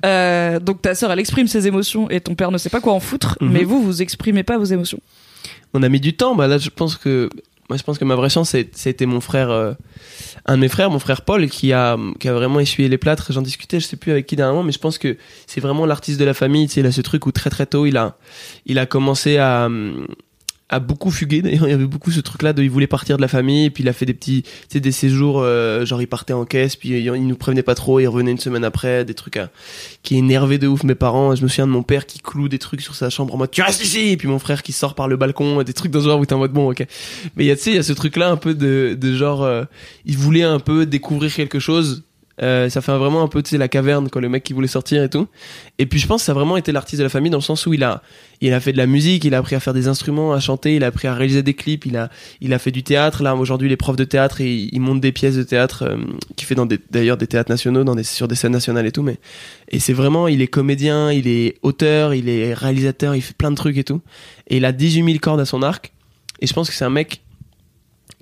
Euh, 0.05 0.59
donc 0.59 0.81
ta 0.81 0.95
sœur, 0.95 1.11
elle 1.11 1.19
exprime 1.19 1.47
ses 1.47 1.67
émotions 1.67 2.09
et 2.09 2.21
ton 2.21 2.35
père 2.35 2.51
ne 2.51 2.57
sait 2.57 2.69
pas 2.69 2.79
quoi 2.81 2.93
en 2.93 2.99
foutre, 2.99 3.37
Mhm. 3.41 3.51
mais 3.51 3.63
vous, 3.63 3.81
vous 3.81 4.01
exprimez 4.01 4.43
pas 4.43 4.57
vos 4.57 4.65
émotions. 4.65 4.99
On 5.73 5.83
a 5.83 5.89
mis 5.89 5.99
du 5.99 6.15
temps. 6.15 6.35
Bah 6.35 6.47
là, 6.47 6.57
je 6.57 6.69
pense 6.69 6.95
que 6.97 7.29
moi, 7.69 7.75
je 7.75 7.83
pense 7.83 7.97
que 7.97 8.05
ma 8.05 8.15
vraie 8.15 8.29
chance, 8.29 8.55
c'était 8.71 9.05
mon 9.05 9.19
frère, 9.19 9.49
euh, 9.49 9.73
un 10.45 10.55
de 10.55 10.61
mes 10.61 10.69
frères, 10.69 10.89
mon 10.89 10.99
frère 10.99 11.23
Paul, 11.23 11.49
qui 11.49 11.73
a, 11.73 11.97
qui 12.17 12.29
a 12.29 12.33
vraiment 12.33 12.61
essuyé 12.61 12.87
les 12.87 12.97
plâtres. 12.97 13.33
J'en 13.33 13.41
discutais, 13.41 13.81
je 13.81 13.85
sais 13.85 13.97
plus 13.97 14.11
avec 14.11 14.25
qui 14.25 14.37
dernièrement, 14.37 14.63
mais 14.63 14.71
je 14.71 14.79
pense 14.79 14.97
que 14.97 15.17
c'est 15.47 15.59
vraiment 15.59 15.85
l'artiste 15.85 16.17
de 16.17 16.23
la 16.23 16.33
famille. 16.33 16.67
Tu 16.67 16.75
sais, 16.75 16.79
il 16.79 16.85
a 16.85 16.93
ce 16.93 17.01
truc 17.01 17.25
où 17.25 17.31
très 17.33 17.49
très 17.49 17.65
tôt, 17.65 17.85
il 17.85 17.97
a, 17.97 18.15
il 18.65 18.79
a 18.79 18.85
commencé 18.85 19.37
à, 19.37 19.67
à 20.69 20.79
beaucoup 20.79 21.11
fuguer. 21.11 21.41
D'ailleurs, 21.41 21.67
il 21.67 21.71
y 21.71 21.73
avait 21.73 21.85
beaucoup 21.85 22.11
ce 22.11 22.19
truc-là 22.19 22.53
de, 22.53 22.61
il 22.61 22.69
voulait 22.69 22.87
partir 22.87 23.17
de 23.17 23.21
la 23.21 23.27
famille, 23.27 23.65
et 23.65 23.69
puis 23.69 23.83
il 23.83 23.89
a 23.89 23.93
fait 23.93 24.05
des 24.05 24.13
petits, 24.13 24.43
tu 24.69 24.81
des 24.81 24.91
séjours, 24.91 25.39
euh, 25.41 25.85
genre 25.85 26.01
il 26.01 26.07
partait 26.07 26.33
en 26.33 26.45
caisse, 26.45 26.75
puis 26.75 26.89
il, 26.89 27.27
nous 27.27 27.35
prévenait 27.35 27.63
pas 27.63 27.75
trop, 27.75 27.99
il 27.99 28.07
revenait 28.07 28.31
une 28.31 28.37
semaine 28.37 28.65
après, 28.65 29.05
des 29.05 29.13
trucs 29.13 29.37
à, 29.37 29.49
qui 30.03 30.17
énervaient 30.17 30.57
de 30.57 30.67
ouf 30.67 30.83
mes 30.83 30.95
parents. 30.95 31.35
Je 31.35 31.43
me 31.43 31.47
souviens 31.47 31.67
de 31.67 31.71
mon 31.71 31.83
père 31.83 32.05
qui 32.05 32.19
cloue 32.19 32.49
des 32.49 32.59
trucs 32.59 32.81
sur 32.81 32.95
sa 32.95 33.09
chambre 33.09 33.33
en 33.33 33.37
mode 33.37 33.51
tu 33.51 33.61
restes 33.61 33.83
ici, 33.83 34.09
et 34.09 34.17
puis 34.17 34.27
mon 34.27 34.39
frère 34.39 34.61
qui 34.61 34.73
sort 34.73 34.93
par 34.93 35.07
le 35.07 35.15
balcon, 35.15 35.63
des 35.63 35.73
trucs 35.73 35.91
dans 35.91 36.01
ce 36.01 36.05
genre 36.05 36.19
où 36.19 36.25
t'es 36.25 36.33
en 36.33 36.39
mode 36.39 36.51
bon, 36.51 36.71
ok. 36.71 36.85
Mais 37.35 37.45
il 37.45 37.47
y 37.47 37.51
a, 37.51 37.55
tu 37.55 37.63
sais, 37.63 37.71
il 37.71 37.75
y 37.75 37.79
a 37.79 37.83
ce 37.83 37.93
truc-là 37.93 38.29
un 38.29 38.37
peu 38.37 38.53
de, 38.53 38.97
de 38.99 39.15
genre, 39.15 39.43
euh, 39.43 39.63
il 40.05 40.17
voulait 40.17 40.43
un 40.43 40.59
peu 40.59 40.85
découvrir 40.85 41.33
quelque 41.33 41.59
chose. 41.59 42.03
Euh, 42.41 42.69
ça 42.69 42.81
fait 42.81 42.95
vraiment 42.95 43.23
un 43.23 43.27
peu, 43.27 43.41
tu 43.41 43.51
sais, 43.51 43.57
la 43.57 43.67
caverne, 43.67 44.09
quand 44.09 44.19
le 44.19 44.29
mec 44.29 44.43
qui 44.43 44.53
voulait 44.53 44.67
sortir 44.67 45.01
et 45.03 45.09
tout. 45.09 45.27
Et 45.79 45.85
puis 45.87 45.99
je 45.99 46.07
pense 46.07 46.21
que 46.21 46.25
ça 46.25 46.33
a 46.33 46.35
vraiment 46.35 46.57
été 46.57 46.71
l'artiste 46.71 46.99
de 46.99 47.03
la 47.03 47.09
famille 47.09 47.31
dans 47.31 47.39
le 47.39 47.43
sens 47.43 47.65
où 47.65 47.73
il 47.73 47.83
a, 47.83 48.03
il 48.41 48.53
a 48.53 48.59
fait 48.59 48.71
de 48.71 48.77
la 48.77 48.85
musique, 48.85 49.25
il 49.25 49.33
a 49.33 49.39
appris 49.39 49.55
à 49.55 49.59
faire 49.59 49.73
des 49.73 49.87
instruments, 49.87 50.33
à 50.33 50.39
chanter, 50.39 50.75
il 50.75 50.83
a 50.83 50.87
appris 50.87 51.07
à 51.07 51.15
réaliser 51.15 51.41
des 51.41 51.55
clips, 51.55 51.85
il 51.85 51.97
a, 51.97 52.09
il 52.39 52.53
a 52.53 52.59
fait 52.59 52.71
du 52.71 52.83
théâtre. 52.83 53.23
Là, 53.23 53.35
aujourd'hui, 53.35 53.67
il 53.69 53.71
est 53.71 53.77
prof 53.77 53.95
de 53.95 54.03
théâtre 54.03 54.41
et 54.41 54.69
il 54.71 54.79
monte 54.79 55.01
des 55.01 55.11
pièces 55.11 55.35
de 55.35 55.43
théâtre 55.43 55.83
euh, 55.83 55.97
qu'il 56.35 56.47
fait 56.47 56.55
dans 56.55 56.67
des, 56.67 56.79
d'ailleurs 56.91 57.17
des 57.17 57.27
théâtres 57.27 57.51
nationaux, 57.51 57.83
dans 57.83 57.95
des, 57.95 58.03
sur 58.03 58.27
des 58.27 58.35
scènes 58.35 58.51
nationales 58.51 58.85
et 58.85 58.91
tout. 58.91 59.03
Mais, 59.03 59.17
et 59.69 59.79
c'est 59.79 59.93
vraiment, 59.93 60.27
il 60.27 60.41
est 60.41 60.47
comédien, 60.47 61.11
il 61.11 61.27
est 61.27 61.57
auteur, 61.63 62.13
il 62.13 62.29
est 62.29 62.53
réalisateur, 62.53 63.15
il 63.15 63.21
fait 63.21 63.35
plein 63.35 63.49
de 63.49 63.55
trucs 63.55 63.77
et 63.77 63.83
tout. 63.83 64.01
Et 64.47 64.57
il 64.57 64.65
a 64.65 64.71
18 64.71 65.03
000 65.03 65.17
cordes 65.19 65.39
à 65.39 65.45
son 65.45 65.63
arc. 65.63 65.91
Et 66.39 66.45
je 66.45 66.53
pense 66.53 66.69
que 66.69 66.75
c'est 66.75 66.85
un 66.85 66.91
mec 66.91 67.23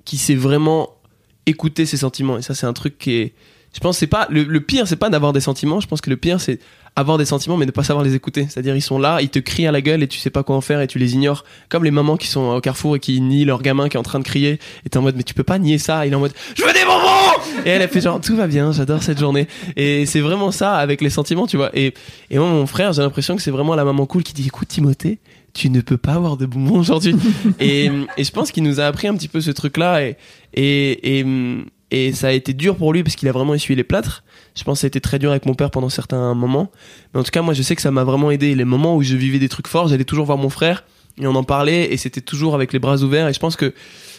qui 0.06 0.16
sait 0.16 0.34
vraiment 0.34 0.96
écouter 1.44 1.84
ses 1.84 1.98
sentiments. 1.98 2.38
Et 2.38 2.42
ça, 2.42 2.54
c'est 2.54 2.66
un 2.66 2.72
truc 2.72 2.96
qui 2.96 3.12
est, 3.12 3.34
je 3.76 3.80
pense, 3.80 3.98
c'est 3.98 4.06
pas, 4.06 4.26
le, 4.30 4.42
le 4.42 4.60
pire, 4.60 4.88
c'est 4.88 4.96
pas 4.96 5.10
d'avoir 5.10 5.34
des 5.34 5.40
sentiments. 5.42 5.80
Je 5.80 5.86
pense 5.86 6.00
que 6.00 6.08
le 6.08 6.16
pire, 6.16 6.40
c'est 6.40 6.60
avoir 6.96 7.18
des 7.18 7.26
sentiments, 7.26 7.58
mais 7.58 7.66
ne 7.66 7.72
pas 7.72 7.84
savoir 7.84 8.02
les 8.02 8.14
écouter. 8.14 8.46
C'est-à-dire, 8.48 8.74
ils 8.74 8.80
sont 8.80 8.98
là, 8.98 9.18
ils 9.20 9.28
te 9.28 9.38
crient 9.38 9.66
à 9.66 9.70
la 9.70 9.82
gueule 9.82 10.02
et 10.02 10.08
tu 10.08 10.18
sais 10.18 10.30
pas 10.30 10.42
quoi 10.42 10.56
en 10.56 10.62
faire 10.62 10.80
et 10.80 10.86
tu 10.86 10.98
les 10.98 11.12
ignores. 11.12 11.44
Comme 11.68 11.84
les 11.84 11.90
mamans 11.90 12.16
qui 12.16 12.26
sont 12.26 12.40
au 12.40 12.60
carrefour 12.62 12.96
et 12.96 13.00
qui 13.00 13.20
nient 13.20 13.44
leur 13.44 13.60
gamin 13.60 13.90
qui 13.90 13.98
est 13.98 14.00
en 14.00 14.02
train 14.02 14.18
de 14.18 14.24
crier. 14.24 14.60
Et 14.86 14.88
t'es 14.88 14.96
en 14.96 15.02
mode, 15.02 15.14
mais 15.14 15.24
tu 15.24 15.34
peux 15.34 15.42
pas 15.42 15.58
nier 15.58 15.76
ça. 15.76 16.06
Il 16.06 16.14
est 16.14 16.16
en 16.16 16.20
mode, 16.20 16.32
je 16.56 16.62
veux 16.62 16.72
des 16.72 16.86
bonbons! 16.86 17.66
Et 17.66 17.68
elle, 17.68 17.82
elle 17.82 17.88
fait 17.90 18.00
genre, 18.00 18.18
tout 18.18 18.34
va 18.34 18.46
bien, 18.46 18.72
j'adore 18.72 19.02
cette 19.02 19.18
journée. 19.18 19.46
Et 19.76 20.06
c'est 20.06 20.20
vraiment 20.20 20.52
ça 20.52 20.76
avec 20.76 21.02
les 21.02 21.10
sentiments, 21.10 21.46
tu 21.46 21.58
vois. 21.58 21.68
Et, 21.74 21.92
et 22.30 22.38
moi, 22.38 22.48
mon 22.48 22.66
frère, 22.66 22.94
j'ai 22.94 23.02
l'impression 23.02 23.36
que 23.36 23.42
c'est 23.42 23.50
vraiment 23.50 23.74
la 23.74 23.84
maman 23.84 24.06
cool 24.06 24.22
qui 24.22 24.32
dit, 24.32 24.46
écoute, 24.46 24.68
Timothée, 24.68 25.18
tu 25.52 25.68
ne 25.68 25.82
peux 25.82 25.98
pas 25.98 26.14
avoir 26.14 26.38
de 26.38 26.46
bonbons 26.46 26.78
aujourd'hui. 26.78 27.14
et, 27.60 27.90
et 28.16 28.24
je 28.24 28.32
pense 28.32 28.52
qu'il 28.52 28.62
nous 28.62 28.80
a 28.80 28.84
appris 28.84 29.06
un 29.06 29.14
petit 29.14 29.28
peu 29.28 29.42
ce 29.42 29.50
truc-là 29.50 30.02
et, 30.02 30.16
et, 30.54 31.18
et, 31.20 31.26
et 31.96 32.12
ça 32.12 32.28
a 32.28 32.32
été 32.32 32.52
dur 32.52 32.76
pour 32.76 32.92
lui 32.92 33.02
parce 33.02 33.16
qu'il 33.16 33.28
a 33.28 33.32
vraiment 33.32 33.54
essuyé 33.54 33.76
les 33.76 33.84
plâtres. 33.84 34.24
Je 34.54 34.64
pense 34.64 34.78
que 34.78 34.80
ça 34.82 34.86
a 34.86 34.88
été 34.88 35.00
très 35.00 35.18
dur 35.18 35.30
avec 35.30 35.46
mon 35.46 35.54
père 35.54 35.70
pendant 35.70 35.88
certains 35.88 36.34
moments. 36.34 36.70
Mais 37.12 37.20
en 37.20 37.22
tout 37.22 37.30
cas, 37.30 37.42
moi, 37.42 37.54
je 37.54 37.62
sais 37.62 37.76
que 37.76 37.82
ça 37.82 37.90
m'a 37.90 38.04
vraiment 38.04 38.30
aidé. 38.30 38.54
Les 38.54 38.64
moments 38.64 38.96
où 38.96 39.02
je 39.02 39.16
vivais 39.16 39.38
des 39.38 39.48
trucs 39.48 39.68
forts, 39.68 39.88
j'allais 39.88 40.04
toujours 40.04 40.26
voir 40.26 40.38
mon 40.38 40.50
frère 40.50 40.84
et 41.20 41.26
on 41.26 41.34
en 41.34 41.44
parlait 41.44 41.92
et 41.92 41.96
c'était 41.96 42.20
toujours 42.20 42.54
avec 42.54 42.72
les 42.72 42.78
bras 42.78 42.98
ouverts. 43.02 43.28
Et 43.28 43.32
je 43.32 43.38
pense 43.38 43.56
que 43.56 43.74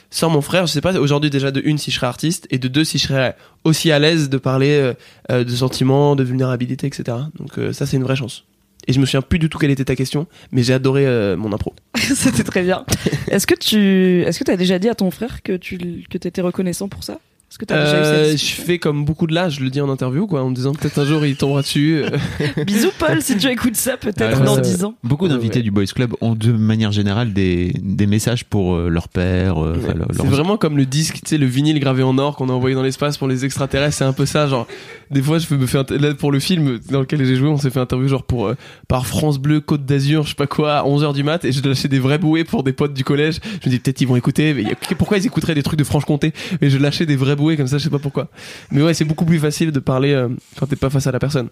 sans 0.09 0.29
mon 0.29 0.41
frère, 0.41 0.67
je 0.67 0.71
sais 0.71 0.81
pas 0.81 0.97
aujourd'hui 0.97 1.29
déjà 1.29 1.51
de 1.51 1.61
une 1.63 1.77
si 1.77 1.91
je 1.91 1.97
serais 1.97 2.07
artiste 2.07 2.47
et 2.49 2.59
de 2.59 2.67
deux 2.67 2.83
si 2.83 2.97
je 2.97 3.07
serais 3.07 3.35
aussi 3.63 3.91
à 3.91 3.99
l'aise 3.99 4.29
de 4.29 4.37
parler 4.37 4.71
euh, 4.71 4.93
euh, 5.31 5.43
de 5.43 5.49
sentiments, 5.49 6.15
de 6.15 6.23
vulnérabilité, 6.23 6.87
etc. 6.87 7.17
Donc 7.37 7.57
euh, 7.57 7.73
ça, 7.73 7.85
c'est 7.85 7.97
une 7.97 8.03
vraie 8.03 8.15
chance. 8.15 8.45
Et 8.87 8.93
je 8.93 8.99
me 8.99 9.05
souviens 9.05 9.21
plus 9.21 9.37
du 9.37 9.49
tout 9.49 9.57
quelle 9.57 9.71
était 9.71 9.85
ta 9.85 9.95
question, 9.95 10.27
mais 10.51 10.63
j'ai 10.63 10.73
adoré 10.73 11.05
euh, 11.05 11.35
mon 11.35 11.51
impro. 11.51 11.73
C'était 11.97 12.43
très 12.43 12.63
bien. 12.63 12.85
Est-ce 13.27 13.45
que 13.45 13.55
tu 13.55 14.21
est-ce 14.21 14.41
que 14.41 14.49
as 14.49 14.55
déjà 14.55 14.79
dit 14.79 14.87
à 14.87 14.95
ton 14.95 15.11
frère 15.11 15.43
que 15.43 15.57
tu 15.57 16.05
que 16.09 16.17
étais 16.17 16.41
reconnaissant 16.41 16.87
pour 16.87 17.03
ça? 17.03 17.19
Est-ce 17.49 17.57
que 17.59 17.65
tu 17.65 17.73
as 17.73 17.83
déjà 17.85 17.97
eu 17.97 18.01
Euh, 18.03 18.31
cette 18.31 18.41
je 18.41 18.61
fais 18.61 18.77
comme 18.77 19.05
beaucoup 19.05 19.25
de 19.25 19.33
là, 19.33 19.47
je 19.47 19.61
le 19.61 19.69
dis 19.69 19.79
en 19.79 19.89
interview, 19.89 20.27
quoi, 20.27 20.43
en 20.43 20.49
me 20.49 20.55
disant 20.55 20.73
peut-être 20.73 20.99
un 20.99 21.05
jour 21.05 21.25
il 21.25 21.37
tombera 21.37 21.61
dessus. 21.61 22.01
euh. 22.03 22.63
Bisous 22.65 22.91
Paul, 22.99 23.21
si 23.21 23.37
tu 23.37 23.47
écoutes 23.47 23.77
ça 23.77 23.95
peut-être 23.95 24.43
dans 24.43 24.55
ouais. 24.57 24.61
10 24.61 24.83
ans. 24.83 24.95
Beaucoup 25.03 25.29
d'invités 25.29 25.59
Ouais. 25.59 25.63
du 25.63 25.71
Boys 25.71 25.85
Club 25.85 26.13
ont 26.19 26.35
de 26.35 26.51
manière 26.51 26.91
générale 26.91 27.31
des, 27.31 27.71
des 27.81 28.05
messages 28.05 28.43
pour 28.43 28.75
euh, 28.75 28.89
leur 28.89 29.07
père. 29.07 29.63
euh, 29.63 29.75
enfin, 29.81 29.93
leur- 29.97 30.07
C'est 30.13 30.27
vraiment 30.27 30.57
comme 30.57 30.75
le 30.75 30.85
disque, 30.85 31.15
tu 31.15 31.21
sais, 31.25 31.37
le 31.37 31.45
vinyle 31.45 31.79
gravé 31.79 32.03
en 32.03 32.17
or 32.17 32.35
qu'on 32.35 32.49
a 32.49 32.51
envoyé 32.51 32.75
dans 32.75 32.83
l'espace 32.83 33.17
pour 33.17 33.29
les 33.29 33.45
extraterrestres. 33.45 33.95
C'est 33.97 34.03
un 34.03 34.13
peu 34.13 34.25
ça, 34.25 34.47
genre. 34.47 34.67
Des 35.09 35.21
fois, 35.21 35.39
je 35.39 35.51
me 35.55 35.65
fais 35.65 35.77
inter- 35.77 35.97
là 35.99 36.13
pour 36.13 36.33
le 36.33 36.39
film 36.41 36.79
dans 36.91 36.99
lequel 36.99 37.23
j'ai 37.25 37.35
joué, 37.37 37.47
on 37.47 37.57
s'est 37.57 37.69
fait 37.69 37.79
interview 37.79 38.09
genre 38.09 38.23
pour 38.23 38.47
euh, 38.47 38.55
par 38.89 39.07
France 39.07 39.39
Bleu 39.39 39.61
Côte 39.61 39.85
d'Azur, 39.85 40.23
je 40.23 40.29
sais 40.29 40.35
pas 40.35 40.47
quoi, 40.47 40.79
à 40.79 40.83
11h 40.83 41.13
du 41.13 41.23
mat, 41.23 41.45
et 41.45 41.53
je 41.53 41.63
lâchais 41.65 41.87
des 41.87 41.99
vrais 41.99 42.17
bouées 42.17 42.43
pour 42.43 42.63
des 42.63 42.73
potes 42.73 42.93
du 42.93 43.05
collège. 43.05 43.39
Je 43.63 43.69
me 43.69 43.71
dis 43.73 43.79
peut-être 43.79 44.01
ils 44.01 44.07
vont 44.07 44.17
écouter, 44.17 44.53
mais 44.53 44.63
y 44.63 44.71
a- 44.71 44.95
pourquoi 44.97 45.17
ils 45.17 45.25
écouteraient 45.25 45.55
des 45.55 45.63
trucs 45.63 45.79
de 45.79 45.85
Franche-Comté? 45.85 46.33
Mais 46.61 46.69
je 46.69 46.77
lâchais 46.77 47.05
des 47.05 47.15
vrais 47.15 47.36
bouées 47.37 47.55
comme 47.55 47.67
ça, 47.67 47.77
je 47.77 47.83
sais 47.85 47.89
pas 47.89 47.99
pourquoi. 47.99 48.27
Mais 48.71 48.81
ouais, 48.83 48.93
c'est 48.93 49.05
beaucoup 49.05 49.23
plus 49.25 49.39
facile 49.39 49.71
de 49.71 49.79
parler 49.79 50.11
euh, 50.11 50.27
quand 50.59 50.65
t'es 50.67 50.75
pas 50.75 50.89
face 50.89 51.07
à 51.07 51.11
la 51.13 51.19
personne. 51.19 51.47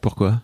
Pourquoi? 0.00 0.40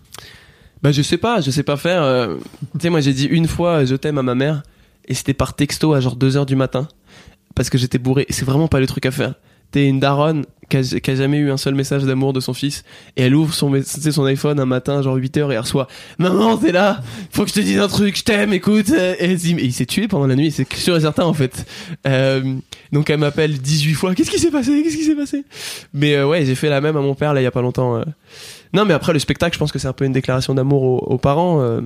Bah 0.82 0.92
je 0.92 1.00
sais 1.02 1.18
pas, 1.18 1.40
je 1.40 1.50
sais 1.50 1.62
pas 1.62 1.76
faire. 1.78 2.02
euh, 2.02 2.36
tu 2.74 2.80
sais, 2.80 2.90
moi 2.90 3.00
j'ai 3.00 3.12
dit 3.14 3.26
une 3.26 3.46
fois 3.46 3.80
euh, 3.80 3.86
je 3.86 3.94
t'aime 3.94 4.18
à 4.18 4.22
ma 4.22 4.34
mère 4.34 4.62
et 5.06 5.14
c'était 5.14 5.34
par 5.34 5.54
texto 5.54 5.94
à 5.94 6.00
genre 6.00 6.16
2h 6.16 6.44
du 6.46 6.56
matin 6.56 6.88
parce 7.54 7.70
que 7.70 7.78
j'étais 7.78 7.98
bourré. 7.98 8.26
C'est 8.30 8.44
vraiment 8.44 8.68
pas 8.68 8.80
le 8.80 8.86
truc 8.86 9.06
à 9.06 9.10
faire. 9.10 9.34
T'es 9.70 9.86
une 9.86 10.00
daronne 10.00 10.44
qui 10.70 10.76
a, 11.10 11.14
jamais 11.14 11.38
eu 11.38 11.50
un 11.50 11.56
seul 11.56 11.74
message 11.74 12.04
d'amour 12.04 12.32
de 12.32 12.40
son 12.40 12.54
fils 12.54 12.84
et 13.16 13.22
elle 13.22 13.34
ouvre 13.34 13.52
son, 13.52 13.72
son 13.82 14.24
iPhone 14.24 14.60
un 14.60 14.66
matin 14.66 15.02
genre 15.02 15.16
8h 15.18 15.50
et 15.50 15.54
elle 15.54 15.58
reçoit 15.58 15.88
Maman 16.18 16.56
t'es 16.56 16.72
là, 16.72 17.00
faut 17.30 17.42
que 17.42 17.48
je 17.48 17.54
te 17.54 17.60
dise 17.60 17.78
un 17.78 17.88
truc, 17.88 18.16
je 18.16 18.22
t'aime, 18.22 18.52
écoute. 18.52 18.88
Et, 18.90 19.16
elle 19.18 19.36
dit, 19.36 19.54
Mais 19.54 19.64
il 19.64 19.72
s'est 19.72 19.86
tué 19.86 20.08
pendant 20.08 20.26
la 20.26 20.36
nuit, 20.36 20.50
c'est 20.50 20.72
sûr 20.74 20.96
et 20.96 21.00
certain 21.00 21.24
en 21.24 21.34
fait. 21.34 21.66
Euh, 22.06 22.56
donc 22.92 23.10
elle 23.10 23.18
m'appelle 23.18 23.58
18 23.58 23.94
fois, 23.94 24.14
qu'est-ce 24.14 24.30
qui 24.30 24.38
s'est 24.38 24.50
passé, 24.50 24.82
qu'est-ce 24.82 24.96
qui 24.96 25.04
s'est 25.04 25.16
passé? 25.16 25.44
Mais 25.92 26.14
euh, 26.14 26.26
ouais 26.26 26.44
j'ai 26.44 26.54
fait 26.54 26.68
la 26.68 26.80
même 26.80 26.96
à 26.96 27.00
mon 27.00 27.14
père 27.14 27.34
là 27.34 27.40
il 27.40 27.44
y 27.44 27.48
a 27.48 27.50
pas 27.50 27.62
longtemps. 27.62 27.96
euh. 27.96 28.04
Non, 28.72 28.84
mais 28.84 28.94
après 28.94 29.12
le 29.12 29.18
spectacle, 29.18 29.54
je 29.54 29.58
pense 29.58 29.72
que 29.72 29.80
c'est 29.80 29.88
un 29.88 29.92
peu 29.92 30.04
une 30.04 30.12
déclaration 30.12 30.54
d'amour 30.54 30.82
aux, 30.82 30.98
aux 30.98 31.18
parents. 31.18 31.60
euh, 31.60 31.80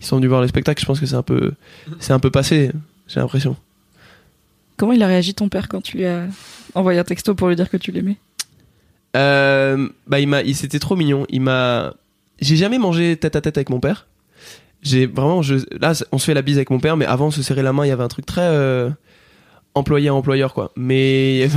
ils 0.00 0.06
sont 0.06 0.16
venus 0.16 0.30
voir 0.30 0.40
le 0.40 0.48
spectacle, 0.48 0.80
je 0.80 0.86
pense 0.86 0.98
que 0.98 1.04
c'est 1.04 1.16
un 1.16 1.22
peu, 1.22 1.52
c'est 1.98 2.14
un 2.14 2.18
peu 2.18 2.30
passé. 2.30 2.70
J'ai 3.06 3.20
l'impression. 3.20 3.56
Comment 4.80 4.94
il 4.94 5.02
a 5.02 5.06
réagi 5.06 5.34
ton 5.34 5.50
père 5.50 5.68
quand 5.68 5.82
tu 5.82 5.98
lui 5.98 6.06
as 6.06 6.26
envoyé 6.74 6.98
un 6.98 7.04
texto 7.04 7.34
pour 7.34 7.48
lui 7.48 7.54
dire 7.54 7.68
que 7.68 7.76
tu 7.76 7.92
l'aimais? 7.92 8.16
Euh, 9.14 9.90
bah, 10.06 10.20
il 10.20 10.26
m'a, 10.26 10.40
il 10.40 10.56
c'était 10.56 10.78
trop 10.78 10.96
mignon. 10.96 11.26
Il 11.28 11.42
m'a, 11.42 11.92
j'ai 12.40 12.56
jamais 12.56 12.78
mangé 12.78 13.14
tête 13.18 13.36
à 13.36 13.42
tête 13.42 13.58
avec 13.58 13.68
mon 13.68 13.78
père. 13.78 14.06
J'ai 14.80 15.04
vraiment, 15.04 15.42
je, 15.42 15.56
là, 15.78 15.92
on 16.12 16.18
se 16.18 16.24
fait 16.24 16.32
la 16.32 16.40
bise 16.40 16.56
avec 16.56 16.70
mon 16.70 16.80
père, 16.80 16.96
mais 16.96 17.04
avant, 17.04 17.26
on 17.26 17.30
se 17.30 17.42
serrer 17.42 17.62
la 17.62 17.74
main. 17.74 17.84
Il 17.84 17.90
y 17.90 17.92
avait 17.92 18.02
un 18.02 18.08
truc 18.08 18.24
très 18.24 18.40
euh, 18.40 18.88
employé 19.74 20.08
à 20.08 20.14
employeur, 20.14 20.54
quoi. 20.54 20.72
Mais, 20.76 21.50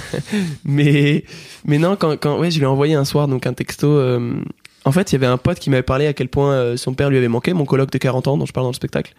mais, 0.64 1.24
mais 1.64 1.78
non, 1.78 1.96
quand, 1.96 2.16
quand, 2.18 2.38
ouais, 2.38 2.52
je 2.52 2.58
lui 2.58 2.66
ai 2.66 2.68
envoyé 2.68 2.94
un 2.94 3.04
soir 3.04 3.26
donc 3.26 3.48
un 3.48 3.52
texto. 3.52 3.88
euh, 3.88 4.40
en 4.84 4.92
fait, 4.92 5.10
il 5.10 5.14
y 5.14 5.16
avait 5.16 5.26
un 5.26 5.38
pote 5.38 5.58
qui 5.58 5.70
m'avait 5.70 5.82
parlé 5.82 6.06
à 6.06 6.12
quel 6.12 6.28
point 6.28 6.76
son 6.76 6.94
père 6.94 7.10
lui 7.10 7.18
avait 7.18 7.26
manqué, 7.26 7.52
mon 7.52 7.64
coloc 7.64 7.90
de 7.90 7.98
40 7.98 8.28
ans 8.28 8.36
dont 8.38 8.46
je 8.46 8.52
parle 8.52 8.66
dans 8.66 8.70
le 8.70 8.76
spectacle. 8.76 9.12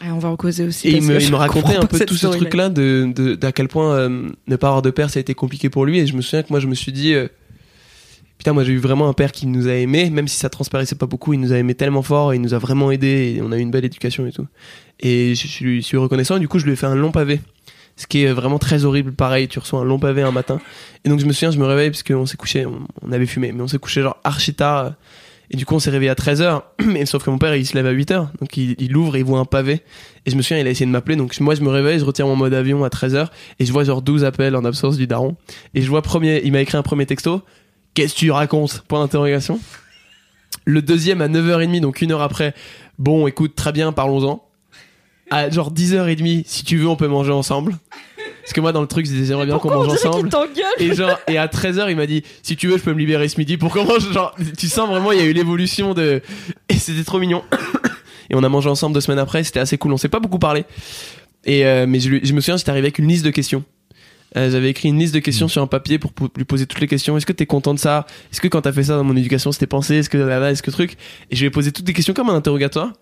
Ah, 0.00 0.14
On 0.14 0.18
va 0.18 0.28
en 0.28 0.36
causer 0.36 0.64
aussi. 0.64 0.88
Et 0.88 0.96
il 0.96 1.02
me, 1.02 1.20
il 1.20 1.34
racontait 1.34 1.76
un 1.76 1.86
peu 1.86 1.98
tout 2.04 2.16
ce 2.16 2.26
truc-là 2.26 2.68
de, 2.68 3.34
d'à 3.34 3.52
quel 3.52 3.68
point 3.68 3.94
euh, 3.94 4.28
ne 4.46 4.56
pas 4.56 4.68
avoir 4.68 4.82
de 4.82 4.90
père 4.90 5.10
ça 5.10 5.18
a 5.18 5.20
été 5.20 5.34
compliqué 5.34 5.70
pour 5.70 5.86
lui. 5.86 5.98
Et 5.98 6.06
je 6.06 6.14
me 6.14 6.22
souviens 6.22 6.42
que 6.42 6.48
moi 6.50 6.60
je 6.60 6.66
me 6.66 6.74
suis 6.74 6.92
dit, 6.92 7.14
euh, 7.14 7.28
putain, 8.38 8.52
moi 8.52 8.64
j'ai 8.64 8.72
eu 8.72 8.78
vraiment 8.78 9.08
un 9.08 9.12
père 9.12 9.32
qui 9.32 9.46
nous 9.46 9.68
a 9.68 9.72
aimés, 9.72 10.10
même 10.10 10.28
si 10.28 10.36
ça 10.36 10.48
transparaissait 10.50 10.96
pas 10.96 11.06
beaucoup, 11.06 11.32
il 11.32 11.40
nous 11.40 11.52
a 11.52 11.56
aimés 11.56 11.74
tellement 11.74 12.02
fort, 12.02 12.34
il 12.34 12.40
nous 12.40 12.54
a 12.54 12.58
vraiment 12.58 12.90
aidés, 12.90 13.36
et 13.36 13.42
on 13.42 13.52
a 13.52 13.56
eu 13.56 13.60
une 13.60 13.70
belle 13.70 13.84
éducation 13.84 14.26
et 14.26 14.32
tout. 14.32 14.46
Et 15.00 15.34
je, 15.34 15.46
je 15.46 15.64
lui 15.64 15.82
suis 15.82 15.96
reconnaissant, 15.96 16.36
et 16.36 16.40
du 16.40 16.48
coup 16.48 16.58
je 16.58 16.66
lui 16.66 16.72
ai 16.72 16.76
fait 16.76 16.86
un 16.86 16.94
long 16.94 17.12
pavé. 17.12 17.40
Ce 17.98 18.06
qui 18.06 18.24
est 18.24 18.32
vraiment 18.32 18.58
très 18.58 18.84
horrible, 18.84 19.12
pareil, 19.12 19.48
tu 19.48 19.58
reçois 19.58 19.80
un 19.80 19.84
long 19.84 19.98
pavé 19.98 20.20
un 20.20 20.30
matin. 20.30 20.60
Et 21.06 21.08
donc 21.08 21.18
je 21.18 21.24
me 21.24 21.32
souviens, 21.32 21.50
je 21.50 21.58
me 21.58 21.64
réveille, 21.64 21.88
parce 21.88 22.02
qu'on 22.02 22.26
s'est 22.26 22.36
couché, 22.36 22.66
on, 22.66 22.80
on 23.00 23.12
avait 23.12 23.24
fumé, 23.24 23.52
mais 23.52 23.62
on 23.62 23.68
s'est 23.68 23.78
couché 23.78 24.02
genre 24.02 24.18
archi 24.22 24.52
tard. 24.52 24.92
Et 25.50 25.56
du 25.56 25.64
coup, 25.66 25.74
on 25.74 25.78
s'est 25.78 25.90
réveillé 25.90 26.10
à 26.10 26.14
13h. 26.14 26.62
Mais 26.84 27.06
sauf 27.06 27.24
que 27.24 27.30
mon 27.30 27.38
père, 27.38 27.54
il 27.54 27.66
se 27.66 27.74
lève 27.74 27.86
à 27.86 27.92
8h. 27.92 28.28
Donc, 28.40 28.56
il, 28.56 28.74
il 28.78 28.96
ouvre 28.96 29.16
et 29.16 29.20
il 29.20 29.24
voit 29.24 29.38
un 29.38 29.44
pavé. 29.44 29.82
Et 30.24 30.30
je 30.30 30.36
me 30.36 30.42
souviens, 30.42 30.58
il 30.58 30.66
a 30.66 30.70
essayé 30.70 30.86
de 30.86 30.90
m'appeler. 30.90 31.16
Donc, 31.16 31.38
moi, 31.40 31.54
je 31.54 31.62
me 31.62 31.68
réveille, 31.68 31.98
je 31.98 32.04
retire 32.04 32.26
mon 32.26 32.36
mode 32.36 32.54
avion 32.54 32.84
à 32.84 32.88
13h. 32.88 33.28
Et 33.58 33.66
je 33.66 33.72
vois 33.72 33.84
genre 33.84 34.02
12 34.02 34.24
appels 34.24 34.56
en 34.56 34.64
absence 34.64 34.96
du 34.96 35.06
daron. 35.06 35.36
Et 35.74 35.82
je 35.82 35.88
vois 35.88 36.02
premier, 36.02 36.42
il 36.44 36.52
m'a 36.52 36.60
écrit 36.60 36.76
un 36.76 36.82
premier 36.82 37.06
texto. 37.06 37.42
Qu'est-ce 37.94 38.14
que 38.14 38.18
tu 38.18 38.30
racontes? 38.30 38.84
Point 38.88 39.00
d'interrogation. 39.00 39.60
Le 40.64 40.82
deuxième 40.82 41.20
à 41.20 41.28
9h30, 41.28 41.80
donc 41.80 42.02
une 42.02 42.12
heure 42.12 42.22
après. 42.22 42.54
Bon, 42.98 43.26
écoute, 43.26 43.54
très 43.54 43.72
bien, 43.72 43.92
parlons-en. 43.92 44.42
À 45.30 45.50
genre 45.50 45.72
10h30, 45.72 46.44
si 46.46 46.64
tu 46.64 46.76
veux, 46.76 46.88
on 46.88 46.96
peut 46.96 47.08
manger 47.08 47.32
ensemble. 47.32 47.76
Parce 48.46 48.52
que 48.52 48.60
moi, 48.60 48.70
dans 48.70 48.80
le 48.80 48.86
truc, 48.86 49.06
j'aimerais 49.06 49.44
bien 49.46 49.56
qu'on 49.58 49.70
mange 49.74 49.88
ensemble. 50.12 50.28
Et 50.78 50.94
genre, 50.94 51.18
et 51.26 51.36
à 51.36 51.48
13h, 51.48 51.90
il 51.90 51.96
m'a 51.96 52.06
dit, 52.06 52.22
si 52.44 52.54
tu 52.56 52.68
veux, 52.68 52.78
je 52.78 52.82
peux 52.84 52.92
me 52.92 52.98
libérer 53.00 53.28
ce 53.28 53.38
midi 53.38 53.56
pour 53.56 53.72
qu'on 53.72 53.84
mange. 53.84 54.12
Genre, 54.12 54.34
tu 54.56 54.68
sens 54.68 54.88
vraiment, 54.88 55.10
il 55.10 55.18
y 55.18 55.22
a 55.22 55.24
eu 55.24 55.32
l'évolution 55.32 55.94
de, 55.94 56.22
et 56.68 56.74
c'était 56.74 57.02
trop 57.02 57.18
mignon. 57.18 57.42
Et 58.30 58.36
on 58.36 58.44
a 58.44 58.48
mangé 58.48 58.68
ensemble 58.68 58.94
deux 58.94 59.00
semaines 59.00 59.18
après, 59.18 59.42
c'était 59.42 59.58
assez 59.60 59.78
cool. 59.78 59.92
On 59.92 59.96
s'est 59.96 60.08
pas 60.08 60.20
beaucoup 60.20 60.38
parlé. 60.38 60.64
Et, 61.44 61.66
euh, 61.66 61.86
mais 61.88 61.98
je, 62.00 62.08
lui- 62.08 62.20
je 62.22 62.32
me 62.34 62.40
souviens, 62.40 62.56
j'étais 62.56 62.70
arrivé 62.70 62.86
avec 62.86 62.98
une 63.00 63.08
liste 63.08 63.24
de 63.24 63.30
questions. 63.30 63.64
Euh, 64.36 64.50
J'avais 64.50 64.70
écrit 64.70 64.88
une 64.90 64.98
liste 64.98 65.14
de 65.14 65.20
questions 65.20 65.48
sur 65.48 65.62
un 65.62 65.66
papier 65.66 65.98
pour 65.98 66.12
pou- 66.12 66.28
lui 66.36 66.44
poser 66.44 66.66
toutes 66.66 66.80
les 66.80 66.88
questions. 66.88 67.16
Est-ce 67.16 67.26
que 67.26 67.32
t'es 67.32 67.46
content 67.46 67.74
de 67.74 67.78
ça? 67.78 68.06
Est-ce 68.32 68.40
que 68.40 68.48
quand 68.48 68.62
t'as 68.62 68.72
fait 68.72 68.82
ça 68.84 68.96
dans 68.96 69.04
mon 69.04 69.16
éducation, 69.16 69.50
c'était 69.52 69.66
pensé? 69.68 69.96
Est-ce 69.96 70.10
que 70.10 70.18
là, 70.18 70.38
là, 70.40 70.50
est-ce 70.52 70.62
que 70.62 70.70
truc? 70.70 70.92
Et 71.30 71.36
je 71.36 71.40
lui 71.40 71.46
ai 71.46 71.50
posé 71.50 71.70
toutes 71.72 71.84
des 71.86 71.92
questions 71.92 72.14
comme 72.14 72.30
un 72.30 72.34
interrogatoire. 72.34 72.92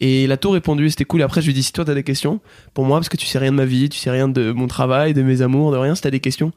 Et 0.00 0.24
il 0.24 0.32
a 0.32 0.36
tout 0.36 0.50
répondu, 0.50 0.90
c'était 0.90 1.04
cool. 1.04 1.22
Après, 1.22 1.40
je 1.40 1.46
lui 1.46 1.52
ai 1.52 1.54
dit, 1.54 1.62
si 1.62 1.72
toi 1.72 1.84
t'as 1.84 1.94
des 1.94 2.02
questions 2.02 2.40
pour 2.74 2.84
moi, 2.84 2.98
parce 2.98 3.08
que 3.08 3.16
tu 3.16 3.26
sais 3.26 3.38
rien 3.38 3.50
de 3.52 3.56
ma 3.56 3.64
vie, 3.64 3.88
tu 3.88 3.98
sais 3.98 4.10
rien 4.10 4.28
de 4.28 4.52
mon 4.52 4.66
travail, 4.66 5.14
de 5.14 5.22
mes 5.22 5.42
amours, 5.42 5.72
de 5.72 5.76
rien, 5.76 5.94
si 5.94 6.02
t'as 6.02 6.10
des 6.10 6.20
questions. 6.20 6.52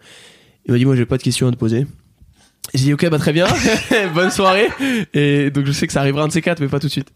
Il 0.65 0.71
m'a 0.71 0.77
dit, 0.77 0.85
moi 0.85 0.95
j'ai 0.95 1.05
pas 1.05 1.17
de 1.17 1.23
questions 1.23 1.47
à 1.47 1.51
te 1.51 1.57
poser. 1.57 1.87
J'ai 2.73 2.85
dit, 2.85 2.93
ok, 2.93 3.09
bah 3.09 3.17
très 3.17 3.33
bien, 3.33 3.47
bonne 4.13 4.31
soirée. 4.31 4.67
Et 5.13 5.49
donc 5.51 5.65
je 5.65 5.71
sais 5.71 5.87
que 5.87 5.93
ça 5.93 6.01
arrivera 6.01 6.23
un 6.23 6.27
de 6.27 6.33
ces 6.33 6.41
quatre, 6.41 6.59
mais 6.59 6.67
pas 6.67 6.79
tout 6.79 6.87
de 6.87 6.91
suite. 6.91 7.11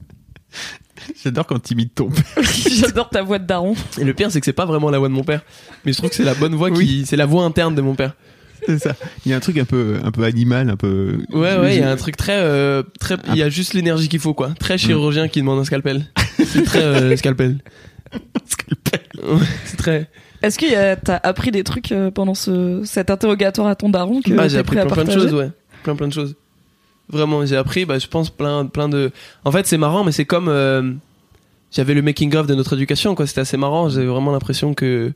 J'adore 1.23 1.47
quand 1.47 1.59
t'imites 1.59 1.95
ton 1.95 2.09
père. 2.09 2.23
J'adore 2.43 3.09
ta 3.09 3.23
voix 3.23 3.39
de 3.39 3.45
daron. 3.45 3.75
Et 3.99 4.03
le 4.03 4.13
pire, 4.13 4.31
c'est 4.31 4.39
que 4.39 4.45
c'est 4.45 4.53
pas 4.53 4.65
vraiment 4.65 4.89
la 4.89 4.99
voix 4.99 5.07
de 5.07 5.13
mon 5.13 5.23
père, 5.23 5.43
mais 5.85 5.93
je 5.93 5.97
trouve 5.97 6.09
que 6.09 6.15
c'est 6.15 6.23
la 6.23 6.35
bonne 6.35 6.55
voix 6.55 6.71
qui, 6.71 7.05
c'est 7.05 7.15
la 7.15 7.25
voix 7.25 7.43
interne 7.43 7.75
de 7.75 7.81
mon 7.81 7.95
père. 7.95 8.15
C'est 8.67 8.79
ça. 8.79 8.95
Il 9.25 9.31
y 9.31 9.33
a 9.33 9.37
un 9.37 9.39
truc 9.39 9.57
un 9.57 9.65
peu, 9.65 9.97
un 10.03 10.11
peu 10.11 10.23
animal, 10.23 10.69
un 10.69 10.75
peu. 10.75 11.17
Ouais, 11.31 11.57
ouais, 11.57 11.75
il 11.75 11.81
y 11.81 11.83
a 11.83 11.91
un 11.91 11.95
truc 11.95 12.15
très, 12.17 12.37
euh, 12.39 12.83
très, 12.99 13.15
il 13.29 13.35
y 13.35 13.43
a 13.43 13.49
juste 13.49 13.73
l'énergie 13.73 14.07
qu'il 14.09 14.19
faut, 14.19 14.33
quoi. 14.33 14.51
Très 14.59 14.77
chirurgien 14.77 15.27
qui 15.27 15.39
demande 15.39 15.59
un 15.59 15.63
scalpel. 15.63 16.05
C'est 16.45 16.63
très 16.63 16.83
euh, 16.83 17.15
scalpel. 17.17 17.57
Ouais, 19.23 19.39
c'est 19.65 19.77
très. 19.77 20.09
Est-ce 20.41 20.57
que 20.57 20.95
t'as 20.95 21.17
appris 21.23 21.51
des 21.51 21.63
trucs 21.63 21.91
euh, 21.91 22.09
pendant 22.11 22.33
ce, 22.33 22.81
cet 22.83 23.09
interrogatoire 23.09 23.67
à 23.67 23.75
ton 23.75 23.89
daron 23.89 24.21
que 24.21 24.31
Bah, 24.33 24.47
j'ai 24.47 24.57
appris 24.57 24.75
plein, 24.77 24.85
plein 24.87 25.03
de 25.03 25.11
choses, 25.11 25.33
ouais. 25.33 25.49
Plein, 25.83 25.95
plein 25.95 26.07
de 26.07 26.13
choses. 26.13 26.35
Vraiment, 27.09 27.45
j'ai 27.45 27.57
appris, 27.57 27.85
bah, 27.85 27.99
je 27.99 28.07
pense, 28.07 28.29
plein, 28.29 28.65
plein 28.65 28.89
de. 28.89 29.11
En 29.45 29.51
fait, 29.51 29.67
c'est 29.67 29.77
marrant, 29.77 30.03
mais 30.03 30.11
c'est 30.11 30.25
comme. 30.25 30.47
euh, 30.49 30.93
J'avais 31.71 31.93
le 31.93 32.01
making-of 32.01 32.47
de 32.47 32.55
notre 32.55 32.73
éducation, 32.73 33.15
quoi. 33.15 33.27
C'était 33.27 33.41
assez 33.41 33.57
marrant. 33.57 33.89
J'avais 33.89 34.05
vraiment 34.07 34.31
l'impression 34.31 34.73
que. 34.73 35.11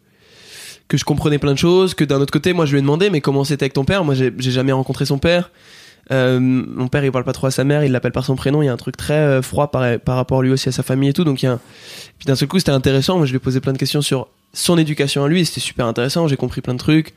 Que 0.87 0.97
je 0.97 1.05
comprenais 1.05 1.39
plein 1.39 1.53
de 1.53 1.57
choses, 1.57 1.93
que 1.93 2.03
d'un 2.03 2.21
autre 2.21 2.31
côté, 2.31 2.53
moi, 2.53 2.65
je 2.65 2.71
lui 2.71 2.79
ai 2.79 2.81
demandé, 2.81 3.09
mais 3.09 3.21
comment 3.21 3.43
c'était 3.43 3.63
avec 3.63 3.73
ton 3.73 3.85
père? 3.85 4.03
Moi, 4.03 4.13
j'ai 4.13 4.51
jamais 4.51 4.71
rencontré 4.71 5.05
son 5.05 5.17
père. 5.17 5.49
Euh, 6.11 6.39
mon 6.39 6.87
père, 6.87 7.03
il 7.03 7.11
parle 7.11 7.23
pas 7.23 7.33
trop 7.33 7.47
à 7.47 7.51
sa 7.51 7.63
mère, 7.63 7.83
il 7.83 7.91
l'appelle 7.91 8.11
par 8.11 8.25
son 8.25 8.35
prénom. 8.35 8.61
Il 8.61 8.65
y 8.65 8.69
a 8.69 8.73
un 8.73 8.77
truc 8.77 8.95
très 8.95 9.13
euh, 9.13 9.41
froid 9.41 9.71
par, 9.71 9.99
par 9.99 10.15
rapport 10.15 10.43
lui 10.43 10.51
aussi 10.51 10.69
à 10.69 10.71
sa 10.71 10.83
famille 10.83 11.09
et 11.09 11.13
tout. 11.13 11.23
Donc, 11.23 11.41
il 11.41 11.47
y 11.47 11.49
a 11.49 11.53
un... 11.53 11.59
Puis 12.19 12.27
d'un 12.27 12.35
seul 12.35 12.47
coup, 12.47 12.59
c'était 12.59 12.71
intéressant. 12.71 13.17
Moi, 13.17 13.25
je 13.25 13.31
lui 13.31 13.37
ai 13.37 13.39
posé 13.39 13.59
plein 13.59 13.73
de 13.73 13.77
questions 13.79 14.03
sur 14.03 14.27
son 14.53 14.77
éducation 14.77 15.23
à 15.23 15.27
lui. 15.27 15.45
C'était 15.45 15.61
super 15.61 15.87
intéressant. 15.87 16.27
J'ai 16.27 16.37
compris 16.37 16.61
plein 16.61 16.73
de 16.73 16.79
trucs. 16.79 17.15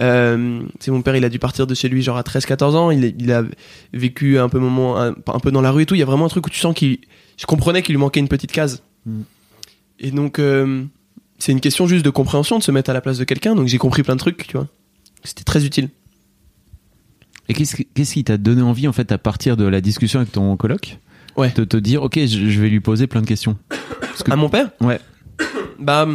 Euh, 0.00 0.62
c'est 0.78 0.90
mon 0.90 1.02
père, 1.02 1.16
il 1.16 1.24
a 1.24 1.28
dû 1.28 1.40
partir 1.40 1.66
de 1.66 1.74
chez 1.74 1.88
lui 1.88 2.02
genre 2.02 2.16
à 2.16 2.22
13-14 2.22 2.76
ans. 2.76 2.90
Il, 2.90 3.14
il 3.18 3.32
a 3.32 3.42
vécu 3.92 4.38
un 4.38 4.48
peu 4.48 4.58
moment, 4.58 5.00
un, 5.00 5.10
un 5.10 5.40
peu 5.40 5.50
dans 5.50 5.60
la 5.60 5.70
rue 5.70 5.82
et 5.82 5.86
tout. 5.86 5.94
Il 5.94 5.98
y 5.98 6.02
a 6.02 6.06
vraiment 6.06 6.26
un 6.26 6.28
truc 6.28 6.46
où 6.46 6.50
tu 6.50 6.60
sens 6.60 6.74
qu'il, 6.74 6.98
je 7.36 7.46
comprenais 7.46 7.82
qu'il 7.82 7.94
lui 7.94 8.00
manquait 8.00 8.20
une 8.20 8.28
petite 8.28 8.52
case. 8.52 8.82
Mm. 9.06 9.22
Et 10.00 10.10
donc, 10.12 10.38
euh, 10.38 10.84
c'est 11.38 11.52
une 11.52 11.60
question 11.60 11.86
juste 11.86 12.04
de 12.04 12.10
compréhension, 12.10 12.58
de 12.58 12.62
se 12.64 12.70
mettre 12.70 12.90
à 12.90 12.92
la 12.92 13.00
place 13.00 13.18
de 13.18 13.24
quelqu'un. 13.24 13.54
Donc 13.54 13.66
j'ai 13.68 13.78
compris 13.78 14.02
plein 14.02 14.14
de 14.14 14.20
trucs, 14.20 14.46
tu 14.46 14.56
vois. 14.56 14.68
C'était 15.24 15.44
très 15.44 15.64
utile. 15.64 15.88
Et 17.48 17.54
qu'est-ce 17.54 17.76
qui- 18.12 18.24
t'a 18.24 18.36
donné 18.36 18.60
envie, 18.62 18.86
en 18.88 18.92
fait, 18.92 19.10
à 19.10 19.16
partir 19.18 19.56
de 19.56 19.64
la 19.64 19.80
discussion 19.80 20.20
avec 20.20 20.32
ton 20.32 20.56
coloc 20.56 20.98
Ouais. 21.36 21.50
De 21.54 21.64
te 21.64 21.76
dire, 21.76 22.02
ok, 22.02 22.18
je, 22.18 22.50
je 22.50 22.60
vais 22.60 22.68
lui 22.68 22.80
poser 22.80 23.06
plein 23.06 23.22
de 23.22 23.26
questions? 23.26 23.56
Parce 24.00 24.22
que- 24.22 24.30
À 24.32 24.36
mon 24.36 24.48
père? 24.50 24.70
Ouais. 24.80 24.98
Bah, 25.78 26.06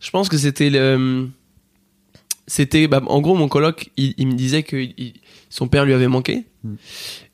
je 0.00 0.10
pense 0.10 0.28
que 0.28 0.36
c'était 0.36 0.68
le. 0.70 1.28
C'était, 2.48 2.86
bah, 2.88 3.00
en 3.06 3.20
gros, 3.20 3.34
mon 3.36 3.48
coloc, 3.48 3.90
il, 3.96 4.14
il 4.18 4.26
me 4.26 4.34
disait 4.34 4.62
que 4.64 4.76
il- 4.76 5.14
son 5.50 5.68
père 5.68 5.84
lui 5.84 5.92
avait 5.94 6.08
manqué 6.08 6.44
Mm. 6.64 6.74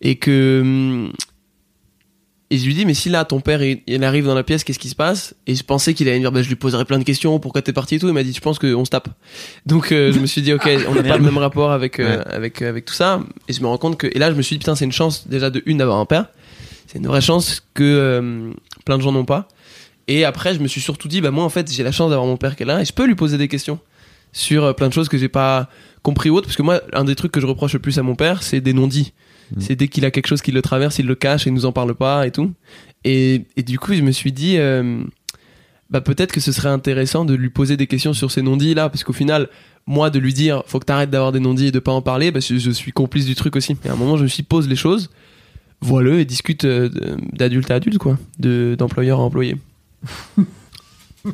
et 0.02 0.16
que. 0.16 1.10
Et 2.52 2.58
je 2.58 2.66
lui 2.66 2.74
dis, 2.74 2.84
mais 2.84 2.92
si 2.92 3.08
là, 3.08 3.24
ton 3.24 3.40
père, 3.40 3.62
il, 3.62 3.80
il 3.86 4.04
arrive 4.04 4.26
dans 4.26 4.34
la 4.34 4.42
pièce, 4.42 4.62
qu'est-ce 4.62 4.78
qui 4.78 4.90
se 4.90 4.94
passe? 4.94 5.34
Et 5.46 5.54
je 5.54 5.62
pensais 5.62 5.94
qu'il 5.94 6.06
allait 6.08 6.18
me 6.18 6.24
dire, 6.24 6.32
bah, 6.32 6.42
je 6.42 6.48
lui 6.48 6.54
poserai 6.54 6.84
plein 6.84 6.98
de 6.98 7.04
questions, 7.04 7.38
pourquoi 7.38 7.62
t'es 7.62 7.72
parti 7.72 7.94
et 7.94 7.98
tout. 7.98 8.08
Il 8.08 8.12
m'a 8.12 8.22
dit, 8.22 8.34
je 8.34 8.40
pense 8.40 8.58
qu'on 8.58 8.84
se 8.84 8.90
tape. 8.90 9.08
Donc, 9.64 9.90
euh, 9.90 10.12
je 10.12 10.18
me 10.18 10.26
suis 10.26 10.42
dit, 10.42 10.52
ok, 10.52 10.68
on 10.88 10.94
n'a 10.94 11.02
pas 11.02 11.16
le 11.16 11.22
même 11.24 11.38
rapport 11.38 11.72
avec, 11.72 11.98
euh, 11.98 12.18
Ouais. 12.18 12.24
avec, 12.34 12.60
avec 12.60 12.84
tout 12.84 12.92
ça. 12.92 13.22
Et 13.48 13.54
je 13.54 13.62
me 13.62 13.66
rends 13.68 13.78
compte 13.78 13.96
que. 13.96 14.06
Et 14.06 14.18
là, 14.18 14.30
je 14.30 14.36
me 14.36 14.42
suis 14.42 14.56
dit, 14.56 14.58
putain, 14.58 14.74
c'est 14.76 14.84
une 14.84 14.92
chance 14.92 15.26
déjà 15.28 15.48
de 15.48 15.62
une 15.64 15.78
d'avoir 15.78 15.96
un 15.98 16.04
père. 16.04 16.26
C'est 16.88 16.98
une 16.98 17.06
vraie 17.06 17.22
chance 17.22 17.62
que 17.72 17.82
euh, 17.84 18.50
plein 18.84 18.98
de 18.98 19.02
gens 19.02 19.12
n'ont 19.12 19.24
pas. 19.24 19.48
Et 20.08 20.26
après, 20.26 20.52
je 20.54 20.58
me 20.58 20.68
suis 20.68 20.82
surtout 20.82 21.08
dit, 21.08 21.22
bah 21.22 21.30
moi 21.30 21.44
en 21.44 21.48
fait, 21.48 21.72
j'ai 21.72 21.82
la 21.82 21.92
chance 21.92 22.10
d'avoir 22.10 22.26
mon 22.26 22.36
père 22.36 22.54
qui 22.54 22.64
est 22.64 22.66
là 22.66 22.82
et 22.82 22.84
je 22.84 22.92
peux 22.92 23.06
lui 23.06 23.14
poser 23.14 23.38
des 23.38 23.48
questions 23.48 23.78
sur 24.32 24.64
euh, 24.64 24.72
plein 24.74 24.88
de 24.88 24.92
choses 24.92 25.08
que 25.08 25.16
j'ai 25.16 25.28
pas 25.28 25.70
compris 26.02 26.28
ou 26.28 26.36
autre. 26.36 26.48
Parce 26.48 26.56
que 26.56 26.62
moi, 26.62 26.82
un 26.92 27.04
des 27.04 27.14
trucs 27.14 27.32
que 27.32 27.40
je 27.40 27.46
reproche 27.46 27.72
le 27.72 27.78
plus 27.78 27.98
à 27.98 28.02
mon 28.02 28.14
père, 28.14 28.42
c'est 28.42 28.60
des 28.60 28.74
non-dits. 28.74 29.12
C'est 29.58 29.76
dès 29.76 29.88
qu'il 29.88 30.04
a 30.04 30.10
quelque 30.10 30.26
chose 30.26 30.42
qui 30.42 30.52
le 30.52 30.62
traverse, 30.62 30.98
il 30.98 31.06
le 31.06 31.14
cache 31.14 31.46
et 31.46 31.50
il 31.50 31.54
nous 31.54 31.66
en 31.66 31.72
parle 31.72 31.94
pas 31.94 32.26
et 32.26 32.30
tout. 32.30 32.52
Et, 33.04 33.44
et 33.56 33.62
du 33.62 33.78
coup, 33.78 33.94
je 33.94 34.02
me 34.02 34.12
suis 34.12 34.32
dit, 34.32 34.56
euh, 34.58 35.02
bah 35.90 36.00
peut-être 36.00 36.32
que 36.32 36.40
ce 36.40 36.52
serait 36.52 36.70
intéressant 36.70 37.24
de 37.24 37.34
lui 37.34 37.50
poser 37.50 37.76
des 37.76 37.86
questions 37.86 38.14
sur 38.14 38.30
ces 38.30 38.42
non-dits 38.42 38.74
là, 38.74 38.88
parce 38.88 39.04
qu'au 39.04 39.12
final, 39.12 39.48
moi 39.86 40.10
de 40.10 40.18
lui 40.18 40.32
dire, 40.32 40.62
faut 40.66 40.78
que 40.78 40.86
t'arrêtes 40.86 41.10
d'avoir 41.10 41.32
des 41.32 41.40
non-dits 41.40 41.66
et 41.66 41.72
de 41.72 41.78
pas 41.80 41.92
en 41.92 42.02
parler, 42.02 42.30
bah, 42.30 42.40
je, 42.40 42.56
je 42.56 42.70
suis 42.70 42.92
complice 42.92 43.26
du 43.26 43.34
truc 43.34 43.56
aussi. 43.56 43.76
Et 43.84 43.88
à 43.88 43.92
un 43.92 43.96
moment, 43.96 44.16
je 44.16 44.22
me 44.22 44.28
suis 44.28 44.42
pose 44.42 44.68
les 44.68 44.76
choses, 44.76 45.10
vois-le 45.80 46.20
et 46.20 46.24
discute 46.24 46.64
euh, 46.64 46.88
d'adulte 47.32 47.70
à 47.70 47.74
adulte, 47.74 47.98
quoi, 47.98 48.18
de 48.38 48.74
d'employeur 48.78 49.20
à 49.20 49.22
employé. 49.22 49.56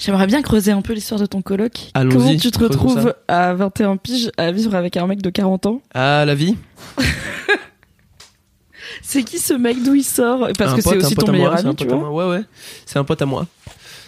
J'aimerais 0.00 0.26
bien 0.26 0.42
creuser 0.42 0.72
un 0.72 0.82
peu 0.82 0.92
l'histoire 0.92 1.20
de 1.20 1.26
ton 1.26 1.42
coloc. 1.42 1.90
Comment 1.94 2.36
tu 2.36 2.50
te 2.50 2.58
retrouves 2.58 3.14
à 3.28 3.54
21 3.54 3.96
piges 3.96 4.30
à 4.36 4.52
vivre 4.52 4.74
avec 4.74 4.96
un 4.96 5.06
mec 5.06 5.22
de 5.22 5.30
40 5.30 5.66
ans? 5.66 5.82
Ah, 5.94 6.24
la 6.24 6.34
vie? 6.34 6.56
C'est 9.02 9.22
qui 9.22 9.38
ce 9.38 9.54
mec? 9.54 9.82
D'où 9.82 9.94
il 9.94 10.04
sort? 10.04 10.48
Parce 10.58 10.72
Un 10.72 10.76
que 10.76 10.82
c'est 10.82 10.96
aussi 10.96 11.14
ton 11.14 11.30
meilleur 11.30 11.54
ami, 11.54 11.74
tu 11.76 11.86
vois. 11.86 12.10
Ouais, 12.10 12.28
ouais. 12.28 12.42
C'est 12.84 12.98
un 12.98 13.04
pote 13.04 13.22
à 13.22 13.26
moi. 13.26 13.46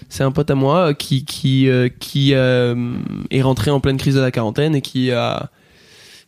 C'est 0.08 0.24
un 0.24 0.32
pote 0.32 0.50
à 0.50 0.54
moi 0.54 0.88
euh, 0.88 0.92
qui 0.94 1.24
qui 1.24 1.68
euh, 1.68 1.88
qui 2.00 2.34
euh, 2.34 2.94
est 3.30 3.42
rentré 3.42 3.70
en 3.70 3.80
pleine 3.80 3.98
crise 3.98 4.14
de 4.16 4.20
la 4.20 4.30
quarantaine 4.30 4.74
et 4.74 4.80
qui 4.80 5.10
a 5.12 5.50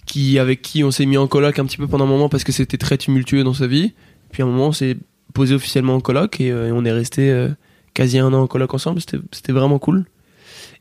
qui 0.07 0.39
avec 0.39 0.63
qui 0.63 0.85
on 0.85 0.91
s'est 0.91 1.07
mis 1.07 1.17
en 1.17 1.27
coloc 1.27 1.59
un 1.59 1.65
petit 1.65 1.79
peu 1.79 1.87
pendant 1.89 2.05
un 2.05 2.09
moment 2.09 2.29
parce 2.29 2.45
que 2.45 2.53
c'était 2.53 2.77
très 2.79 2.99
tumultueux 2.99 3.43
dans 3.43 3.55
sa 3.55 3.67
vie. 3.67 3.93
Puis 4.31 4.43
à 4.43 4.47
un 4.47 4.49
moment, 4.49 4.69
on 4.69 4.73
s'est 4.73 4.97
posé 5.35 5.55
officiellement 5.55 5.95
en 5.97 6.01
coloc 6.01 6.41
et, 6.41 6.51
euh, 6.51 6.69
et 6.69 6.73
on 6.73 6.85
est 6.85 6.93
resté 6.93 7.49
quasi 7.95 8.19
un 8.19 8.33
an 8.33 8.43
en 8.43 8.47
coloc 8.47 8.73
ensemble. 8.75 9.01
C'était 9.01 9.53
vraiment 9.53 9.79
cool. 9.79 10.05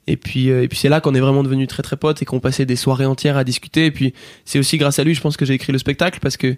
Et 0.07 0.17
puis 0.17 0.49
euh, 0.49 0.63
et 0.63 0.67
puis 0.67 0.77
c'est 0.77 0.89
là 0.89 0.99
qu'on 0.99 1.13
est 1.13 1.19
vraiment 1.19 1.43
devenus 1.43 1.67
très 1.67 1.83
très 1.83 1.95
potes 1.95 2.21
et 2.21 2.25
qu'on 2.25 2.39
passait 2.39 2.65
des 2.65 2.75
soirées 2.75 3.05
entières 3.05 3.37
à 3.37 3.43
discuter. 3.43 3.85
Et 3.85 3.91
puis 3.91 4.13
c'est 4.45 4.59
aussi 4.59 4.77
grâce 4.77 4.97
à 4.99 5.03
lui, 5.03 5.13
je 5.13 5.21
pense 5.21 5.37
que 5.37 5.45
j'ai 5.45 5.53
écrit 5.53 5.71
le 5.71 5.77
spectacle 5.77 6.19
parce 6.21 6.37
que 6.37 6.57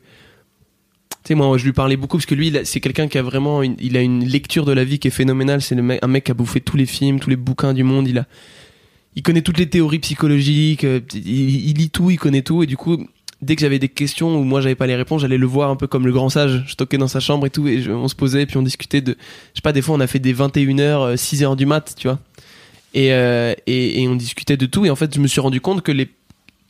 tu 1.23 1.29
sais, 1.29 1.35
moi, 1.35 1.57
je 1.57 1.63
lui 1.63 1.71
parlais 1.71 1.95
beaucoup 1.95 2.17
parce 2.17 2.25
que 2.25 2.35
lui, 2.35 2.53
c'est 2.65 2.81
quelqu'un 2.81 3.07
qui 3.07 3.17
a 3.17 3.21
vraiment, 3.21 3.63
une, 3.63 3.77
il 3.79 3.95
a 3.95 4.01
une 4.01 4.25
lecture 4.25 4.65
de 4.65 4.73
la 4.73 4.83
vie 4.83 4.99
qui 4.99 5.07
est 5.07 5.11
phénoménale. 5.11 5.61
C'est 5.61 5.77
un 5.77 6.07
mec 6.07 6.25
qui 6.25 6.31
a 6.31 6.33
bouffé 6.33 6.59
tous 6.59 6.75
les 6.75 6.85
films, 6.85 7.21
tous 7.21 7.29
les 7.29 7.37
bouquins 7.37 7.73
du 7.73 7.83
monde. 7.83 8.09
Il 8.09 8.17
a, 8.17 8.25
il 9.15 9.23
connaît 9.23 9.41
toutes 9.41 9.57
les 9.57 9.69
théories 9.69 9.99
psychologiques. 9.99 10.83
euh, 10.83 10.99
Il, 11.13 11.69
il 11.69 11.77
lit 11.77 11.89
tout, 11.89 12.09
il 12.11 12.17
connaît 12.17 12.41
tout. 12.41 12.61
Et 12.61 12.65
du 12.65 12.75
coup, 12.75 13.07
dès 13.43 13.55
que 13.55 13.61
j'avais 13.61 13.79
des 13.79 13.89
questions 13.89 14.35
où 14.35 14.43
moi 14.43 14.61
j'avais 14.61 14.75
pas 14.75 14.87
les 14.87 14.95
réponses, 14.95 15.21
j'allais 15.21 15.37
le 15.37 15.45
voir 15.45 15.69
un 15.69 15.75
peu 15.75 15.87
comme 15.87 16.05
le 16.05 16.11
grand 16.11 16.29
sage. 16.29 16.63
Je 16.65 16.75
toquais 16.75 16.97
dans 16.97 17.07
sa 17.07 17.19
chambre 17.19 17.45
et 17.45 17.49
tout, 17.49 17.67
et 17.67 17.87
on 17.89 18.07
se 18.07 18.15
posait, 18.15 18.45
puis 18.45 18.57
on 18.57 18.61
discutait 18.61 19.01
de, 19.01 19.11
je 19.53 19.57
sais 19.57 19.61
pas, 19.61 19.73
des 19.73 19.81
fois 19.81 19.95
on 19.95 19.99
a 19.99 20.07
fait 20.07 20.19
des 20.19 20.33
21h, 20.33 21.15
6h 21.15 21.55
du 21.55 21.65
mat, 21.65 21.93
tu 21.97 22.07
vois. 22.07 22.19
Et, 22.93 23.11
euh, 23.11 23.53
et, 23.67 24.01
et 24.01 24.07
on 24.07 24.15
discutait 24.15 24.57
de 24.57 24.65
tout. 24.65 24.85
Et 24.85 24.89
en 24.89 24.95
fait, 24.95 25.13
je 25.15 25.19
me 25.19 25.27
suis 25.27 25.41
rendu 25.41 25.61
compte 25.61 25.81
que 25.81 25.91
les 25.91 26.09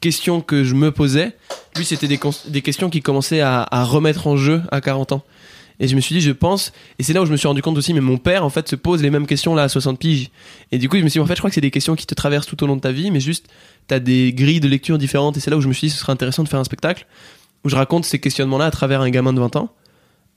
questions 0.01 0.42
que 0.42 0.63
je 0.63 0.74
me 0.74 0.92
posais, 0.92 1.36
lui, 1.75 1.86
c'était 1.86 2.08
des 2.08 2.62
questions 2.62 2.89
qui 2.89 3.01
commençaient 3.01 3.42
à, 3.42 3.68
à 3.70 3.84
remettre 3.84 4.27
en 4.27 4.38
jeu 4.38 4.62
à 4.72 4.82
40 4.82 5.13
ans. 5.13 5.24
Et 5.80 5.88
je 5.88 5.96
me 5.96 6.01
suis 6.01 6.15
dit, 6.15 6.22
je 6.22 6.32
pense, 6.32 6.72
et 7.00 7.03
c'est 7.03 7.13
là 7.13 7.22
où 7.22 7.25
je 7.25 7.32
me 7.32 7.38
suis 7.38 7.48
rendu 7.48 7.62
compte 7.62 7.77
aussi, 7.77 7.94
mais 7.94 8.01
mon 8.01 8.18
père, 8.18 8.46
en 8.46 8.50
fait, 8.50 8.70
se 8.70 8.75
pose 8.75 9.01
les 9.01 9.10
mêmes 9.10 9.25
questions 9.25 9.56
là 9.56 9.63
à 9.63 9.70
60 9.70 10.00
piges. 10.00 10.30
Et 10.72 10.77
du 10.77 10.88
coup, 10.88 10.98
je 10.98 11.03
me 11.03 11.10
suis 11.10 11.20
dit, 11.20 11.24
en 11.24 11.25
fait, 11.25 11.36
je 11.36 11.39
crois 11.39 11.50
que 11.50 11.56
c'est 11.56 11.62
des 11.62 11.72
questions 11.72 11.96
qui 11.96 12.06
te 12.06 12.13
traversent 12.13 12.46
tout 12.46 12.62
au 12.63 12.68
long 12.68 12.75
de 12.75 12.82
ta 12.82 12.92
vie, 12.92 13.12
mais 13.12 13.20
juste, 13.20 13.48
t'as 13.87 13.99
des 13.99 14.33
grilles 14.33 14.59
de 14.59 14.67
lecture 14.67 14.97
différentes. 14.97 15.37
Et 15.37 15.39
c'est 15.39 15.51
là 15.51 15.57
où 15.57 15.61
je 15.61 15.67
me 15.67 15.73
suis 15.73 15.87
dit, 15.87 15.93
ce 15.93 15.99
serait 15.99 16.11
intéressant 16.11 16.43
de 16.43 16.49
faire 16.49 16.59
un 16.59 16.63
spectacle 16.63 17.05
où 17.63 17.69
je 17.69 17.75
raconte 17.75 18.05
ces 18.05 18.19
questionnements-là 18.19 18.65
à 18.65 18.71
travers 18.71 19.01
un 19.01 19.09
gamin 19.09 19.33
de 19.33 19.39
20 19.39 19.55
ans, 19.55 19.73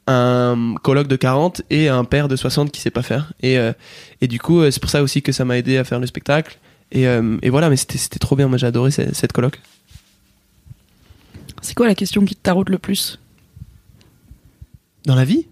un 0.06 0.74
coloc 0.82 1.08
de 1.08 1.16
40 1.16 1.62
et 1.70 1.88
un 1.88 2.04
père 2.04 2.28
de 2.28 2.36
60 2.36 2.70
qui 2.70 2.80
sait 2.80 2.90
pas 2.90 3.02
faire. 3.02 3.32
Et, 3.42 3.58
euh, 3.58 3.72
et 4.20 4.28
du 4.28 4.38
coup, 4.38 4.60
euh, 4.60 4.70
c'est 4.70 4.80
pour 4.80 4.90
ça 4.90 5.02
aussi 5.02 5.22
que 5.22 5.32
ça 5.32 5.44
m'a 5.44 5.58
aidé 5.58 5.76
à 5.78 5.84
faire 5.84 5.98
le 5.98 6.06
spectacle. 6.06 6.58
Et, 6.92 7.08
euh, 7.08 7.36
et 7.42 7.50
voilà, 7.50 7.68
mais 7.68 7.76
c'était 7.76 7.98
c'était 7.98 8.20
trop 8.20 8.36
bien. 8.36 8.46
Moi, 8.46 8.58
j'ai 8.58 8.66
adoré 8.68 8.92
cette, 8.92 9.14
cette 9.16 9.32
coloc. 9.32 9.60
C'est 11.62 11.74
quoi 11.74 11.86
la 11.88 11.96
question 11.96 12.24
qui 12.24 12.36
te 12.36 12.42
taraude 12.42 12.68
le 12.68 12.78
plus? 12.78 13.18
Dans 15.04 15.14
la 15.16 15.24
vie? 15.24 15.46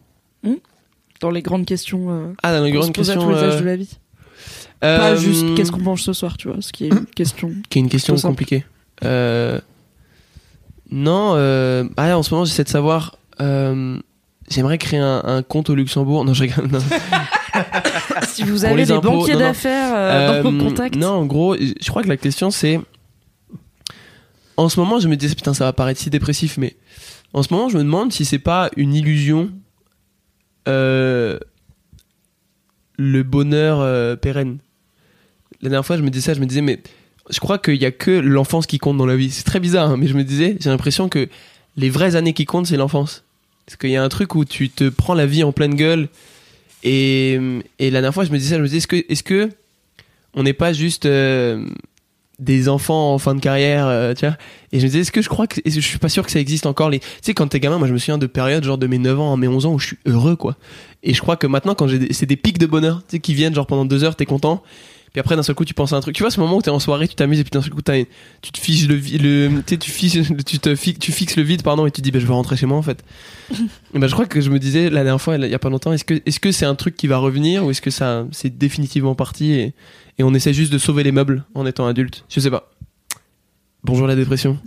Dans 1.21 1.31
les 1.31 1.43
grandes 1.43 1.65
questions 1.65 2.11
euh, 2.11 2.33
Ah, 2.43 2.57
dans 2.59 2.65
les 2.65 2.71
grandes 2.71 2.91
à 2.91 2.93
questions. 2.93 3.21
tous 3.23 3.31
les 3.31 3.37
âges 3.39 3.61
de 3.61 3.65
la 3.65 3.77
vie 3.77 3.99
Pas 4.85 5.11
euh, 5.13 5.17
juste 5.17 5.55
qu'est-ce 5.55 5.73
qu'on 5.73 5.81
mange 5.81 6.03
ce 6.03 6.13
soir, 6.13 6.37
tu 6.37 6.49
vois, 6.49 6.61
ce 6.61 6.73
qui 6.73 6.85
est 6.85 6.89
une 6.89 7.07
question. 7.07 7.53
Qui 7.71 7.79
est 7.79 7.83
une 7.83 7.89
question 7.89 8.17
compliquée. 8.17 8.65
Euh, 9.05 9.61
non, 10.91 11.33
euh, 11.35 11.85
ah, 11.97 12.17
en 12.17 12.23
ce 12.23 12.33
moment, 12.33 12.45
j'essaie 12.45 12.65
de 12.65 12.69
savoir. 12.69 13.17
euh, 13.41 13.99
J'aimerais 14.51 14.77
créer 14.77 15.01
un, 15.01 15.23
un 15.25 15.43
compte 15.43 15.71
au 15.71 15.75
Luxembourg. 15.75 16.25
Non, 16.25 16.35
je 16.35 16.43
rigole. 16.43 16.69
non. 16.69 16.79
si 18.29 18.43
vous 18.43 18.65
avez 18.67 18.85
des 18.85 18.93
impôts, 18.93 19.11
banquiers 19.11 19.37
d'affaires 19.37 20.43
dans 20.43 20.51
vos 20.51 20.59
contacts. 20.65 20.97
Non, 20.97 21.09
en 21.13 21.25
gros, 21.25 21.57
je 21.57 21.89
crois 21.89 22.03
que 22.03 22.09
la 22.09 22.19
question 22.19 22.51
c'est. 22.51 22.79
En 24.57 24.69
ce 24.69 24.79
moment, 24.79 25.01
je 25.01 25.09
me 25.09 25.17
disais, 25.17 25.35
putain, 25.35 25.55
ça 25.55 25.65
va 25.65 25.73
paraître 25.73 25.99
si 25.99 26.11
dépressif, 26.11 26.59
mais 26.59 26.77
en 27.33 27.43
ce 27.43 27.53
moment, 27.53 27.69
je 27.71 27.79
me 27.79 27.83
demande 27.83 28.13
si 28.13 28.25
c'est 28.25 28.39
pas 28.39 28.71
une 28.77 28.95
illusion. 28.95 29.51
le 30.67 31.39
bonheur 33.23 34.19
pérenne. 34.19 34.59
La 35.65 35.71
dernière 35.71 35.87
fois, 35.87 35.97
je 35.97 36.03
me 36.03 36.11
disais 36.11 36.27
ça, 36.27 36.35
je 36.35 36.41
me 36.41 36.47
disais, 36.47 36.61
mais 36.61 36.79
je 37.31 37.41
crois 37.41 37.57
qu'il 37.59 37.81
y 37.81 37.87
a 37.87 37.91
que 37.91 38.11
l'enfance 38.11 38.67
qui 38.67 38.77
compte 38.77 38.99
dans 38.99 39.07
la 39.07 39.17
vie. 39.17 39.31
C'est 39.31 39.45
très 39.45 39.61
bizarre, 39.61 39.91
hein, 39.91 39.97
mais 39.97 40.07
je 40.07 40.15
me 40.15 40.23
disais, 40.23 40.59
j'ai 40.61 40.69
l'impression 40.69 41.09
que 41.09 41.27
les 41.79 41.89
vraies 41.89 42.17
années 42.17 42.35
qui 42.35 42.45
comptent, 42.45 42.67
c'est 42.67 42.77
l'enfance. 42.77 43.25
Parce 43.65 43.79
qu'il 43.79 43.89
y 43.89 43.97
a 43.97 44.05
un 44.05 44.11
truc 44.11 44.35
où 44.35 44.45
tu 44.45 44.69
te 44.69 44.91
prends 44.91 45.15
la 45.15 45.25
vie 45.25 45.43
en 45.43 45.53
pleine 45.53 45.75
gueule. 45.75 46.11
Et, 46.83 47.41
et 47.79 47.91
la 47.91 48.03
dernière 48.03 48.13
fois, 48.13 48.27
je 48.27 48.31
me 48.31 48.37
disais 48.37 48.51
ça, 48.51 48.57
je 48.57 48.61
me 48.61 48.67
disais, 48.67 48.77
est-ce 48.77 48.87
que, 48.87 49.05
est-ce 49.09 49.23
que 49.23 49.49
on 50.35 50.43
n'est 50.43 50.53
pas 50.53 50.75
juste 50.75 51.07
euh, 51.07 51.67
des 52.39 52.69
enfants 52.69 53.15
en 53.15 53.19
fin 53.19 53.35
de 53.35 53.41
carrière, 53.41 53.87
euh, 53.87 54.13
Et 54.71 54.81
je 54.81 54.85
me 54.85 54.91
disais, 54.91 55.01
est-ce 55.01 55.13
que 55.13 55.23
je 55.23 55.31
crois 55.31 55.47
que, 55.47 55.63
je 55.65 55.81
suis 55.81 55.99
pas 55.99 56.11
sûr 56.11 56.27
que 56.27 56.31
ça 56.31 56.41
existe 56.41 56.67
encore 56.67 56.91
tu 56.91 57.01
sais, 57.23 57.33
quand 57.33 57.47
t'es 57.47 57.61
gamin, 57.61 57.79
moi 57.79 57.89
je 57.89 57.95
me 57.95 57.99
souviens 57.99 58.19
de 58.19 58.27
périodes 58.27 58.65
genre 58.65 58.77
de 58.77 58.87
mes 58.87 58.99
9 58.99 59.19
ans 59.19 59.37
mes 59.39 59.49
11 59.49 59.65
ans 59.65 59.73
où 59.73 59.79
je 59.79 59.87
suis 59.87 59.99
heureux, 60.05 60.37
quoi. 60.37 60.57
Et 61.03 61.15
je 61.15 61.23
crois 61.23 61.39
que 61.39 61.47
maintenant, 61.47 61.75
quand 61.75 61.89
j'ai, 61.89 62.13
c'est 62.13 62.27
des 62.27 62.37
pics 62.37 62.59
de 62.59 62.67
bonheur, 62.67 62.99
tu 63.09 63.17
sais, 63.17 63.21
qui 63.21 63.33
viennent 63.33 63.55
genre 63.55 63.67
pendant 63.67 63.87
deux 63.87 64.05
heures, 64.05 64.15
t'es 64.15 64.27
content. 64.27 64.63
Puis 65.15 65.21
après, 65.21 65.37
d'un 65.37 65.45
seul 65.45 65.55
coup, 65.55 65.65
tu 65.65 65.75
penses 65.75 65.93
à 65.93 65.97
un 65.97 66.01
truc. 66.01 66.17
Tu 66.17 66.25
vois, 66.25 66.31
ce 66.33 66.41
moment 66.41 66.57
où 66.57 66.61
t'es 66.61 66.71
en 66.71 66.81
soirée, 66.81 67.07
tu 67.07 67.15
t'amuses, 67.15 67.39
et 67.39 67.45
puis 67.45 67.51
d'un 67.53 67.63
seul 67.63 67.71
coup, 67.73 67.83
t'as, 67.83 68.03
tu 68.43 68.51
te 68.51 68.59
fiches 68.59 68.89
le, 68.89 68.97
vi- 68.97 69.17
le, 69.17 69.49
tu 69.65 69.75
sais, 69.75 69.79
tu 69.79 69.91
fiches, 69.93 70.19
tu 70.45 70.59
te 70.59 70.75
fixes, 70.75 70.99
tu 70.99 71.13
fixes 71.13 71.37
le 71.37 71.45
vide, 71.45 71.63
pardon, 71.63 71.87
et 71.87 71.93
tu 71.93 72.01
te 72.01 72.05
dis, 72.05 72.11
bah, 72.11 72.19
je 72.19 72.27
vais 72.27 72.33
rentrer 72.33 72.57
chez 72.57 72.67
moi, 72.67 72.77
en 72.77 72.83
fait. 72.83 73.05
et 73.95 73.99
ben, 74.01 74.09
je 74.09 74.13
crois 74.13 74.27
que 74.27 74.41
je 74.41 74.51
me 74.51 74.59
disais 74.59 74.91
la 74.91 75.05
dernière 75.05 75.21
fois, 75.21 75.37
il 75.37 75.47
y 75.49 75.55
a 75.55 75.59
pas 75.61 75.71
longtemps, 75.71 75.93
est-ce 75.93 76.05
que, 76.05 76.21
est-ce 76.27 76.41
que 76.41 76.51
c'est 76.51 76.67
un 76.67 76.75
truc 76.75 76.97
qui 76.97 77.07
va 77.07 77.19
revenir, 77.19 77.65
ou 77.65 77.71
est-ce 77.71 77.81
que 77.81 77.91
ça, 77.93 78.27
c'est 78.33 78.59
définitivement 78.59 79.15
parti, 79.15 79.53
et, 79.53 79.73
et 80.19 80.25
on 80.25 80.35
essaie 80.35 80.53
juste 80.53 80.73
de 80.73 80.79
sauver 80.79 81.05
les 81.05 81.13
meubles 81.13 81.45
en 81.55 81.65
étant 81.65 81.87
adulte? 81.87 82.25
Je 82.29 82.41
sais 82.41 82.51
pas. 82.51 82.73
Bonjour 83.85 84.09
la 84.09 84.17
dépression. 84.17 84.59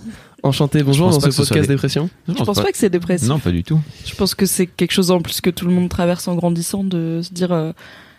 Enchanté, 0.44 0.82
bonjour 0.82 1.10
dans 1.10 1.20
ce 1.20 1.36
podcast 1.36 1.68
dépression. 1.68 2.10
Je 2.28 2.34
pense 2.34 2.62
pas 2.62 2.72
que 2.72 2.78
c'est 2.78 2.90
dépressif. 2.90 3.28
Non, 3.28 3.40
pas 3.40 3.52
du 3.52 3.64
tout. 3.66 3.82
Je 4.06 4.16
pense 4.16 4.34
que 4.34 4.46
c'est 4.46 4.68
quelque 4.68 4.92
chose 4.94 5.12
en 5.12 5.20
plus 5.20 5.42
que 5.42 5.50
tout 5.50 5.66
le 5.66 5.74
monde 5.74 5.90
traverse 5.90 6.28
en 6.30 6.36
grandissant 6.36 6.84
de 6.86 7.22
se 7.24 7.34
dire 7.34 7.52
euh, 7.52 7.74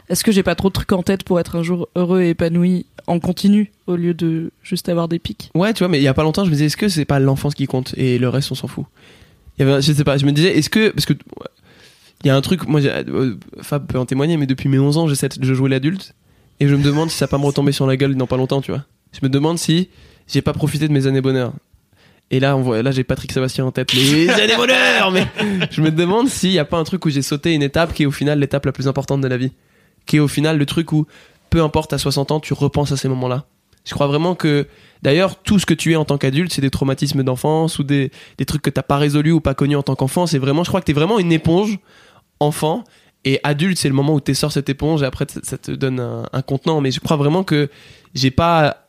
est-ce 0.09 0.25
que 0.25 0.33
j'ai 0.33 0.43
pas 0.43 0.55
trop 0.55 0.69
de 0.69 0.75
trucs 0.75 0.93
en 0.93 1.03
tête 1.03 1.23
pour 1.25 1.39
être 1.41 1.57
un 1.57 1.63
jour 1.63 1.89
heureux 1.97 2.21
et 2.23 2.31
épanoui 2.31 2.87
en 3.07 3.21
continu 3.21 3.73
au 3.87 3.97
lieu 3.97 4.13
de 4.15 4.51
juste 4.63 4.89
avoir 4.89 5.09
des 5.09 5.19
pics. 5.19 5.51
Ouais, 5.55 5.73
tu 5.73 5.79
vois, 5.79 5.89
mais 5.89 5.99
il 5.99 6.03
y 6.03 6.09
a 6.09 6.15
pas 6.15 6.23
longtemps, 6.23 6.45
je 6.45 6.51
me 6.51 6.55
disais, 6.55 6.67
est-ce 6.67 6.77
que 6.77 6.89
c'est 6.89 7.05
pas 7.07 7.19
l'enfance 7.19 7.55
qui 7.55 7.67
compte 7.67 7.95
et 7.97 8.19
le 8.19 8.29
reste, 8.29 8.53
on 8.53 8.55
s'en 8.55 8.69
fout? 8.69 8.85
Il 9.59 9.67
y 9.67 9.69
avait, 9.71 9.81
je 9.81 9.93
sais 9.93 10.05
pas, 10.05 10.19
je 10.19 10.27
me 10.27 10.33
disais, 10.33 10.57
est-ce 10.59 10.69
que, 10.71 10.91
parce 10.91 11.07
que, 11.07 11.15
il 12.25 12.27
y 12.27 12.31
a 12.31 12.37
un 12.37 12.41
truc, 12.43 12.67
moi, 12.69 12.81
j'ai- 12.81 12.91
euh, 12.91 13.35
Fab 13.63 13.87
peut 13.87 13.99
en 13.99 14.05
témoigner, 14.07 14.37
mais 14.37 14.47
depuis 14.47 14.69
mes 14.69 14.79
11 14.79 14.99
ans, 14.99 15.09
j'essaie 15.09 15.29
de 15.29 15.55
jouer 15.55 15.71
l'adulte 15.71 16.15
et 16.61 16.69
je 16.69 16.75
me 16.75 16.83
demande 16.83 17.11
si 17.11 17.17
ça 17.17 17.25
va 17.27 17.31
pas 17.31 17.39
me 17.39 17.45
retomber 17.47 17.73
sur 17.73 17.87
la 17.87 17.97
gueule 17.97 18.15
dans 18.15 18.27
pas 18.27 18.37
longtemps, 18.37 18.61
tu 18.61 18.73
vois. 18.73 18.85
Je 19.13 19.21
me 19.23 19.29
demande 19.31 19.59
si 19.59 19.89
j'ai 20.27 20.43
pas 20.43 20.53
profité 20.53 20.87
de 20.89 20.93
mes 20.93 21.07
années 21.07 21.21
bonheur. 21.23 21.53
Et 22.31 22.41
là, 22.41 22.57
on 22.59 22.61
voit, 22.61 22.83
là, 22.83 22.91
j'ai 22.91 23.05
Patrick 23.05 23.33
Sébastien 23.33 23.65
en 23.65 23.73
tête. 23.73 23.95
Les 23.95 24.29
années 24.41 24.57
bonheur, 24.57 25.11
mais 25.13 25.27
je 25.71 25.81
me 25.81 25.91
demande 25.91 26.29
s'il 26.29 26.53
y 26.53 26.59
a 26.59 26.65
pas 26.67 26.77
un 26.77 26.85
truc 26.85 27.07
où 27.07 27.09
j'ai 27.11 27.23
sauté 27.23 27.55
une 27.55 27.63
étape 27.63 27.95
qui 27.95 28.03
est 28.03 28.07
au 28.07 28.11
final 28.11 28.39
l'étape 28.39 28.67
la 28.67 28.73
plus 28.73 28.87
importante 28.87 29.23
de 29.23 29.29
la 29.29 29.39
vie. 29.39 29.53
Qui 30.09 30.17
est 30.17 30.21
au 30.21 30.27
final 30.27 30.59
le 30.59 30.67
truc 30.67 30.91
où, 30.93 31.07
peu 31.51 31.63
importe 31.63 31.93
à 31.93 31.99
60 31.99 32.33
ans, 32.33 32.41
tu 32.41 32.53
repenses 32.55 32.91
à 32.91 32.97
ces 32.97 33.09
moments-là. 33.09 33.45
Je 33.85 33.95
crois 33.95 34.09
vraiment 34.09 34.35
que, 34.35 34.67
d'ailleurs, 35.03 35.37
tout 35.41 35.59
ce 35.61 35.65
que 35.67 35.73
tu 35.75 35.93
es 35.93 35.97
en 35.97 36.05
tant 36.05 36.19
qu'adulte, 36.19 36.53
c'est 36.53 36.61
des 36.61 36.69
traumatismes 36.71 37.23
d'enfance 37.23 37.79
ou 37.79 37.85
des, 37.85 38.11
des 38.37 38.45
trucs 38.45 38.61
que 38.63 38.71
t'as 38.71 38.83
pas 38.83 38.97
résolus 38.99 39.31
ou 39.33 39.41
pas 39.41 39.55
connus 39.55 39.77
en 39.77 39.83
tant 39.85 39.95
qu'enfant. 39.95 40.27
C'est 40.27 40.39
vraiment, 40.39 40.65
je 40.65 40.69
crois 40.71 40.81
que 40.81 40.87
t'es 40.87 40.93
vraiment 40.93 41.19
une 41.21 41.31
éponge, 41.33 41.79
enfant, 42.41 42.83
et 43.25 43.41
adulte, 43.45 43.79
c'est 43.79 43.89
le 43.89 43.95
moment 43.95 44.15
où 44.15 44.21
tu 44.21 44.35
sors 44.35 44.53
cette 44.53 44.69
éponge 44.69 45.03
et 45.03 45.07
après, 45.07 45.27
ça 45.43 45.57
te 45.59 45.71
donne 45.73 46.01
un, 46.01 46.25
un 46.33 46.43
contenant. 46.43 46.81
Mais 46.81 46.91
je 46.91 47.01
crois 47.01 47.17
vraiment 47.17 47.45
que 47.45 47.69
j'ai 48.15 48.31
pas 48.31 48.85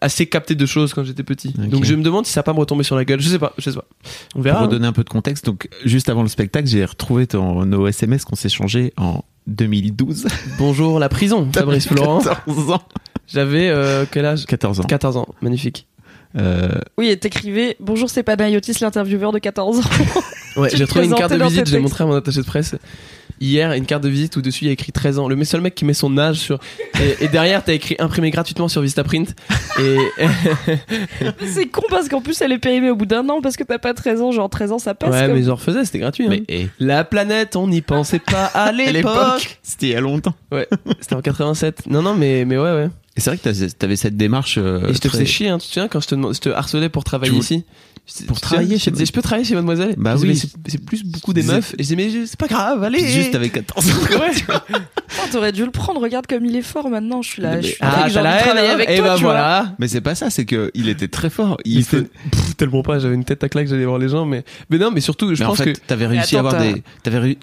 assez 0.00 0.26
capté 0.26 0.54
de 0.54 0.66
choses 0.66 0.94
quand 0.94 1.04
j'étais 1.04 1.22
petit. 1.24 1.50
Donc 1.50 1.84
je 1.84 1.94
me 1.94 2.02
demande 2.02 2.26
si 2.26 2.32
ça 2.32 2.40
va 2.40 2.44
pas 2.44 2.52
me 2.54 2.60
retomber 2.60 2.84
sur 2.84 2.96
la 2.96 3.04
gueule. 3.04 3.20
Je 3.20 3.28
sais 3.28 3.38
pas, 3.38 3.52
je 3.58 3.70
sais 3.70 3.76
pas. 3.76 3.84
On 4.30 4.34
Pour 4.34 4.42
verra. 4.42 4.60
hein. 4.60 4.62
redonner 4.62 4.86
un 4.86 4.92
peu 4.92 5.04
de 5.04 5.08
contexte, 5.10 5.44
donc 5.44 5.68
juste 5.84 6.08
avant 6.08 6.22
le 6.22 6.28
spectacle, 6.28 6.66
j'ai 6.68 6.84
retrouvé 6.84 7.26
ton, 7.26 7.64
nos 7.66 7.86
SMS 7.86 8.24
qu'on 8.24 8.36
s'est 8.36 8.48
changés 8.48 8.92
en 8.96 9.22
2012. 9.46 10.26
Bonjour 10.58 10.98
la 10.98 11.08
prison, 11.08 11.48
Fabrice 11.52 11.88
Florent. 11.88 12.20
14 12.20 12.70
ans. 12.70 12.82
J'avais 13.26 13.68
euh, 13.68 14.04
quel 14.10 14.24
âge? 14.26 14.46
14 14.46 14.80
ans. 14.80 14.84
14 14.84 15.16
ans, 15.16 15.28
magnifique. 15.40 15.86
Euh, 16.36 16.70
Oui, 16.96 17.08
et 17.08 17.16
t'écrivais 17.18 17.76
Bonjour, 17.80 18.08
c'est 18.08 18.22
Panayotis, 18.22 18.78
l'intervieweur 18.80 19.32
de 19.32 19.38
14 19.38 19.78
ans. 19.80 19.82
Ouais, 20.56 20.70
j'ai 20.74 20.86
trouvé 20.86 21.04
une 21.06 21.14
carte 21.14 21.32
de 21.32 21.42
visite, 21.42 21.64
tes 21.64 21.70
je 21.70 21.76
l'ai 21.76 21.82
textes. 21.82 21.82
montré 21.82 22.04
à 22.04 22.06
mon 22.06 22.14
attaché 22.14 22.40
de 22.40 22.46
presse 22.46 22.74
hier, 23.42 23.72
une 23.72 23.84
carte 23.86 24.02
de 24.02 24.08
visite 24.08 24.36
où 24.36 24.42
dessus 24.42 24.64
il 24.64 24.66
y 24.68 24.70
a 24.70 24.72
écrit 24.72 24.92
13 24.92 25.18
ans. 25.18 25.28
Le 25.28 25.42
seul 25.44 25.60
mec 25.60 25.74
qui 25.74 25.84
met 25.84 25.94
son 25.94 26.16
âge 26.18 26.36
sur. 26.36 26.58
Et, 27.00 27.24
et 27.24 27.28
derrière, 27.28 27.64
t'as 27.64 27.72
écrit 27.74 27.96
imprimé 27.98 28.30
gratuitement 28.30 28.68
sur 28.68 28.80
Vistaprint. 28.82 29.34
Et. 29.80 29.96
c'est 31.46 31.66
con 31.66 31.82
parce 31.90 32.08
qu'en 32.08 32.20
plus, 32.20 32.40
elle 32.40 32.52
est 32.52 32.58
périmée 32.58 32.90
au 32.90 32.96
bout 32.96 33.06
d'un 33.06 33.28
an 33.28 33.40
parce 33.40 33.56
que 33.56 33.64
t'as 33.64 33.78
pas 33.78 33.94
13 33.94 34.20
ans. 34.22 34.32
Genre 34.32 34.48
13 34.48 34.72
ans, 34.72 34.78
ça 34.78 34.94
passe. 34.94 35.10
ouais, 35.10 35.26
comme- 35.26 35.34
mais 35.36 35.42
j'en 35.42 35.54
refaisais, 35.56 35.84
c'était 35.84 35.98
gratuit. 35.98 36.24
hein. 36.26 36.30
mais 36.30 36.42
eh, 36.48 36.68
La 36.78 37.04
planète, 37.04 37.56
on 37.56 37.66
n'y 37.68 37.80
pensait 37.82 38.18
pas 38.20 38.46
à 38.46 38.72
l'époque. 38.72 39.58
c'était 39.62 39.86
il 39.86 39.92
y 39.92 39.96
a 39.96 40.00
longtemps. 40.00 40.34
Ouais, 40.50 40.68
c'était 41.00 41.14
en 41.14 41.20
87. 41.22 41.86
Non, 41.88 42.02
non, 42.02 42.14
mais, 42.14 42.44
mais 42.44 42.56
ouais, 42.58 42.72
ouais. 42.72 42.88
Et 43.16 43.20
c'est 43.20 43.28
vrai 43.30 43.38
que 43.38 43.68
t'avais 43.72 43.96
cette 43.96 44.16
démarche. 44.16 44.56
euh, 44.58 44.88
Et 44.88 44.94
je 44.94 44.98
te 44.98 45.08
très- 45.08 45.10
faisais 45.18 45.26
chier, 45.26 45.48
hein, 45.50 45.58
tu 45.58 45.66
te 45.68 45.72
souviens, 45.74 45.88
quand 45.88 46.00
je 46.00 46.08
te, 46.08 46.14
je 46.14 46.40
te 46.40 46.48
harcelais 46.48 46.88
pour 46.88 47.04
travailler 47.04 47.32
Tu 47.32 47.38
ici? 47.40 47.64
Pour 48.26 48.40
travailler 48.40 48.78
chez 48.78 48.92
je 48.94 49.12
peux 49.12 49.22
travailler 49.22 49.44
chez 49.46 49.54
Mademoiselle 49.54 49.94
Bah 49.96 50.16
oui. 50.18 50.28
mais 50.28 50.34
c'est- 50.34 50.84
plus 50.84 51.04
beaucoup 51.04 51.32
des 51.32 51.42
meufs. 51.44 51.72
Et 51.78 51.84
je 51.84 51.94
disais, 51.94 51.96
mais 51.96 52.26
c'est 52.26 52.38
pas 52.38 52.48
grave, 52.48 52.82
allez. 52.82 53.06
Juste 53.06 53.30
t'avais 53.32 53.48
14 53.48 53.88
ans. 53.90 53.94
Oh, 55.18 55.26
T'aurais 55.30 55.52
dû 55.52 55.62
le 55.64 55.70
prendre. 55.70 56.00
Regarde 56.00 56.26
comme 56.26 56.44
il 56.46 56.56
est 56.56 56.62
fort 56.62 56.88
maintenant. 56.88 57.20
Je 57.20 57.28
suis 57.28 57.42
là. 57.42 57.60
Je 57.60 57.66
suis 57.68 57.76
Ah, 57.80 58.08
j'ai 58.08 58.14
travailler 58.14 58.70
avec 58.70 58.88
Et 58.88 58.96
toi, 58.96 59.08
bah 59.08 59.14
tu 59.16 59.22
vois. 59.24 59.32
voilà. 59.32 59.74
Mais 59.78 59.86
c'est 59.86 60.00
pas 60.00 60.14
ça, 60.14 60.30
c'est 60.30 60.46
que 60.46 60.70
il 60.74 60.88
était 60.88 61.06
très 61.08 61.28
fort. 61.28 61.58
Il 61.66 61.84
tellement 62.56 62.82
pas, 62.82 62.98
j'avais 62.98 63.14
une 63.14 63.24
tête 63.24 63.44
à 63.44 63.48
claque, 63.50 63.68
j'allais 63.68 63.84
voir 63.84 63.98
les 63.98 64.08
gens, 64.08 64.24
mais 64.24 64.42
mais 64.70 64.78
non, 64.78 64.90
mais 64.90 65.00
surtout, 65.02 65.34
je 65.34 65.44
pense 65.44 65.60
que 65.60 65.70
t'avais 65.70 66.06
réussi 66.06 66.36
à 66.36 66.38
avoir 66.40 66.58
des. 66.60 66.82
T'avais 67.02 67.36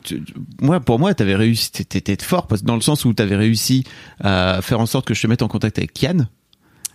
Moi, 0.62 0.80
pour 0.80 0.98
moi, 1.00 1.14
t'avais 1.14 1.36
réussi. 1.36 1.72
T'étais 1.72 2.18
fort 2.22 2.48
parce 2.48 2.62
que 2.62 2.66
dans 2.68 2.76
le 2.76 2.82
sens 2.82 3.06
où 3.06 3.14
t'avais 3.14 3.36
réussi 3.36 3.84
à 4.20 4.60
faire 4.64 4.80
en 4.80 4.86
sorte 4.88 5.06
que 5.08 5.14
je 5.14 5.22
te 5.22 5.28
mette 5.28 5.44
en 5.44 5.48
contact 5.48 5.78
avec 5.78 5.94
Kian. 5.94 6.26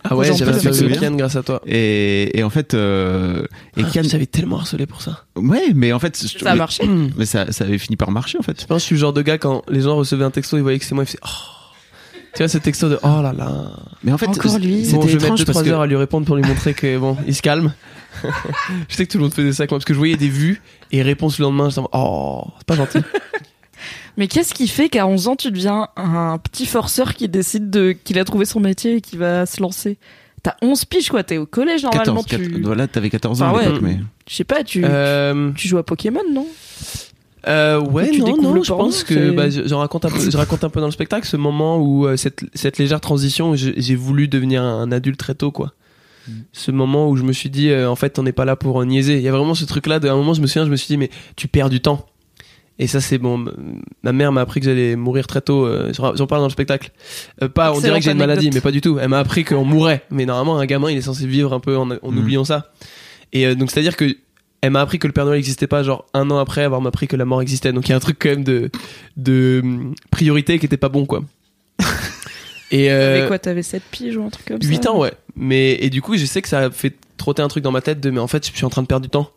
Ah 0.09 0.15
ouais, 0.15 0.33
j'avais 0.33 0.51
avec 0.67 0.99
Kian 0.99 1.11
grâce 1.15 1.35
à 1.35 1.43
toi. 1.43 1.61
Et, 1.65 2.37
et 2.37 2.43
en 2.43 2.49
fait, 2.49 2.73
euh, 2.73 3.45
et 3.77 3.81
Ah, 3.83 3.89
Kian. 3.91 4.03
j'avais 4.03 4.25
tellement 4.25 4.57
harcelé 4.59 4.85
pour 4.85 5.01
ça. 5.01 5.25
Ouais, 5.35 5.71
mais 5.75 5.91
en 5.93 5.99
fait, 5.99 6.17
je- 6.21 6.37
Ça 6.39 6.51
a 6.51 6.55
marché. 6.55 6.83
Mais 7.17 7.25
ça, 7.25 7.51
ça 7.51 7.63
avait 7.65 7.77
fini 7.77 7.95
par 7.95 8.11
marcher 8.11 8.37
en 8.39 8.43
fait. 8.43 8.61
Je 8.61 8.65
pense 8.65 8.77
que 8.77 8.81
je 8.81 8.85
suis 8.85 8.95
le 8.95 8.99
genre 9.01 9.13
de 9.13 9.21
gars 9.21 9.37
quand 9.37 9.63
les 9.69 9.81
gens 9.81 9.95
recevaient 9.95 10.25
un 10.25 10.31
texto, 10.31 10.57
ils 10.57 10.63
voyaient 10.63 10.79
que 10.79 10.85
c'est 10.85 10.95
moi, 10.95 11.03
ils 11.03 11.07
faisaient 11.07 11.19
oh. 11.23 11.29
Tu 12.33 12.39
vois 12.39 12.49
ce 12.49 12.57
texto 12.57 12.89
de 12.89 12.99
oh 13.01 13.21
là 13.23 13.31
là. 13.31 13.71
Mais 14.03 14.11
en 14.11 14.17
fait, 14.17 14.27
Encore 14.27 14.57
lui. 14.59 14.83
c'était 14.85 14.97
Bon, 14.97 15.01
je 15.03 15.07
vais 15.07 15.13
mettre 15.13 15.23
étrange 15.25 15.39
2 15.39 15.45
parce 15.45 15.55
3 15.57 15.63
que 15.63 15.69
heures 15.69 15.81
à 15.81 15.87
lui 15.87 15.95
répondre 15.95 16.25
pour 16.25 16.35
lui 16.35 16.43
montrer 16.43 16.73
que 16.73 16.97
bon, 16.97 17.15
il 17.25 17.33
se 17.35 17.41
calme. 17.41 17.73
je 18.89 18.95
sais 18.95 19.05
que 19.05 19.11
tout 19.11 19.17
le 19.17 19.23
monde 19.23 19.33
faisait 19.33 19.53
ça 19.53 19.63
moi 19.67 19.77
parce 19.77 19.85
que 19.85 19.93
je 19.93 19.97
voyais 19.97 20.17
des 20.17 20.27
vues 20.29 20.61
et 20.91 21.01
réponses 21.01 21.39
le 21.39 21.43
lendemain, 21.43 21.69
mode, 21.69 21.87
oh, 21.93 22.43
c'est 22.57 22.67
pas 22.67 22.75
gentil. 22.75 22.99
Mais 24.17 24.27
qu'est-ce 24.27 24.53
qui 24.53 24.67
fait 24.67 24.89
qu'à 24.89 25.07
11 25.07 25.27
ans, 25.27 25.35
tu 25.35 25.51
deviens 25.51 25.89
un 25.97 26.37
petit 26.37 26.65
forceur 26.65 27.13
qui 27.15 27.27
décide 27.27 27.69
de 27.69 27.91
qu'il 27.91 28.17
a 28.19 28.23
trouvé 28.23 28.45
son 28.45 28.59
métier 28.59 28.97
et 28.97 29.01
qui 29.01 29.17
va 29.17 29.45
se 29.45 29.61
lancer? 29.61 29.97
T'as 30.43 30.55
11 30.61 30.85
piges, 30.85 31.09
quoi. 31.09 31.23
T'es 31.23 31.37
au 31.37 31.45
collège, 31.45 31.83
normalement. 31.83 32.23
14, 32.23 32.25
tu... 32.27 32.37
14 32.37 32.61
voilà, 32.65 32.87
t'avais 32.87 33.09
14 33.09 33.41
ans 33.41 33.47
Enfin, 33.47 33.55
à 33.55 33.57
ouais. 33.57 33.65
l'époque, 33.65 33.81
mais 33.81 33.99
Je 34.29 34.35
sais 34.35 34.43
pas, 34.43 34.63
tu... 34.63 34.83
euh, 34.85 35.51
tu 35.53 35.67
joues 35.67 35.79
à 35.79 35.83
Pokémon, 35.83 36.21
non? 36.31 36.47
Euh, 37.47 37.79
ouais, 37.79 38.09
Tu 38.09 38.21
non, 38.21 38.41
non, 38.41 38.63
je 38.63 38.73
pense 38.73 39.03
que 39.03 39.31
bah, 39.31 39.49
je, 39.49 39.67
je 39.67 39.73
raconte 39.75 40.05
un 40.05 40.09
peu, 40.09 40.29
je 40.31 40.35
raconte 40.37 40.63
un 40.63 40.69
peu 40.69 40.79
dans 40.79 40.87
le 40.87 40.91
spectacle 40.91 41.27
ce 41.27 41.37
moment 41.37 41.77
où 41.77 42.07
euh, 42.07 42.17
cette, 42.17 42.43
cette 42.55 42.77
légère 42.79 43.01
transition, 43.01 43.55
j'ai 43.55 43.95
voulu 43.95 44.27
devenir 44.27 44.63
un 44.63 44.91
adulte 44.91 45.19
très 45.19 45.35
tôt, 45.35 45.51
quoi. 45.51 45.73
Mm. 46.27 46.31
Ce 46.53 46.71
moment 46.71 47.09
où 47.09 47.15
je 47.17 47.23
me 47.23 47.33
suis 47.33 47.49
dit, 47.49 47.69
euh, 47.69 47.89
en 47.89 47.95
fait, 47.95 48.17
on 48.17 48.23
n'est 48.23 48.31
pas 48.31 48.45
là 48.45 48.55
pour 48.55 48.81
euh, 48.81 48.85
niaiser. 48.85 49.17
Il 49.17 49.21
y 49.21 49.27
a 49.27 49.31
vraiment 49.31 49.53
ce 49.53 49.65
truc-là. 49.65 49.99
À 50.01 50.07
un 50.07 50.15
moment, 50.15 50.33
je 50.33 50.41
me 50.41 50.47
souviens, 50.47 50.65
je 50.65 50.71
me 50.71 50.75
suis 50.75 50.87
dit, 50.87 50.97
mais 50.97 51.09
tu 51.35 51.47
perds 51.47 51.69
du 51.69 51.81
temps. 51.81 52.05
Et 52.77 52.87
ça, 52.87 52.99
c'est 52.99 53.17
bon. 53.17 53.45
Ma 54.03 54.11
mère 54.11 54.31
m'a 54.33 54.41
appris 54.41 54.59
que 54.59 54.65
j'allais 54.65 54.95
mourir 54.97 55.27
très 55.27 55.39
tôt. 55.41 55.65
euh, 55.65 55.93
J'en 55.93 56.27
parle 56.27 56.41
dans 56.41 56.47
le 56.47 56.51
spectacle. 56.51 56.91
Euh, 57.41 57.47
pas, 57.47 57.71
on 57.71 57.79
dirait 57.79 57.99
que 57.99 58.05
j'ai 58.05 58.11
une 58.11 58.17
maladie, 58.17 58.49
mais 58.53 58.59
pas 58.61 58.71
du 58.71 58.81
tout. 58.81 58.99
Elle 58.99 59.07
m'a 59.09 59.19
appris 59.19 59.45
qu'on 59.45 59.63
mourait. 59.63 60.03
Mais 60.11 60.25
normalement, 60.25 60.57
un 60.59 60.65
gamin, 60.65 60.91
il 60.91 60.97
est 60.97 61.01
censé 61.01 61.25
vivre 61.25 61.53
un 61.53 61.61
peu 61.61 61.77
en, 61.77 61.89
en 61.89 62.11
Mm. 62.11 62.17
oubliant 62.17 62.43
ça. 62.43 62.73
Et 63.31 63.47
euh, 63.47 63.55
donc, 63.55 63.71
c'est-à-dire 63.71 63.95
que 63.95 64.17
elle 64.61 64.71
m'a 64.71 64.81
appris 64.81 64.99
que 64.99 65.07
le 65.07 65.13
Père 65.13 65.25
Noël 65.25 65.37
n'existait 65.37 65.67
pas, 65.67 65.83
genre 65.83 66.05
un 66.13 66.29
an 66.31 66.37
après 66.39 66.63
avoir 66.63 66.85
appris 66.87 67.07
que 67.07 67.15
la 67.15 67.23
mort 67.25 67.41
existait. 67.41 67.71
Donc 67.71 67.87
il 67.87 67.91
y 67.91 67.93
a 67.93 67.95
un 67.97 67.99
truc 67.99 68.17
quand 68.19 68.29
même 68.29 68.43
de, 68.43 68.69
de 69.15 69.61
hum, 69.63 69.93
priorité 70.11 70.57
qui 70.59 70.65
était 70.65 70.75
pas 70.77 70.89
bon, 70.89 71.05
quoi. 71.05 71.23
Et 72.71 72.87
T'avais 72.87 73.21
euh, 73.21 73.27
quoi 73.27 73.37
T'avais 73.39 73.61
7 73.63 73.83
piges 73.91 74.17
ou 74.17 74.23
un 74.23 74.29
truc 74.29 74.47
comme 74.47 74.61
ça? 74.61 74.67
8 74.67 74.87
ans, 74.87 74.99
ouais. 74.99 75.13
Mais, 75.35 75.77
et 75.81 75.89
du 75.89 76.01
coup, 76.01 76.17
je 76.17 76.25
sais 76.25 76.41
que 76.41 76.47
ça 76.47 76.59
a 76.59 76.71
fait 76.71 76.93
trotter 77.17 77.41
un 77.41 77.47
truc 77.47 77.63
dans 77.63 77.71
ma 77.71 77.81
tête 77.81 77.99
de, 78.01 78.09
mais 78.09 78.19
en 78.19 78.27
fait, 78.27 78.45
je 78.47 78.51
suis 78.55 78.65
en 78.65 78.69
train 78.69 78.81
de 78.81 78.87
perdre 78.87 79.03
du 79.05 79.09
temps. 79.09 79.29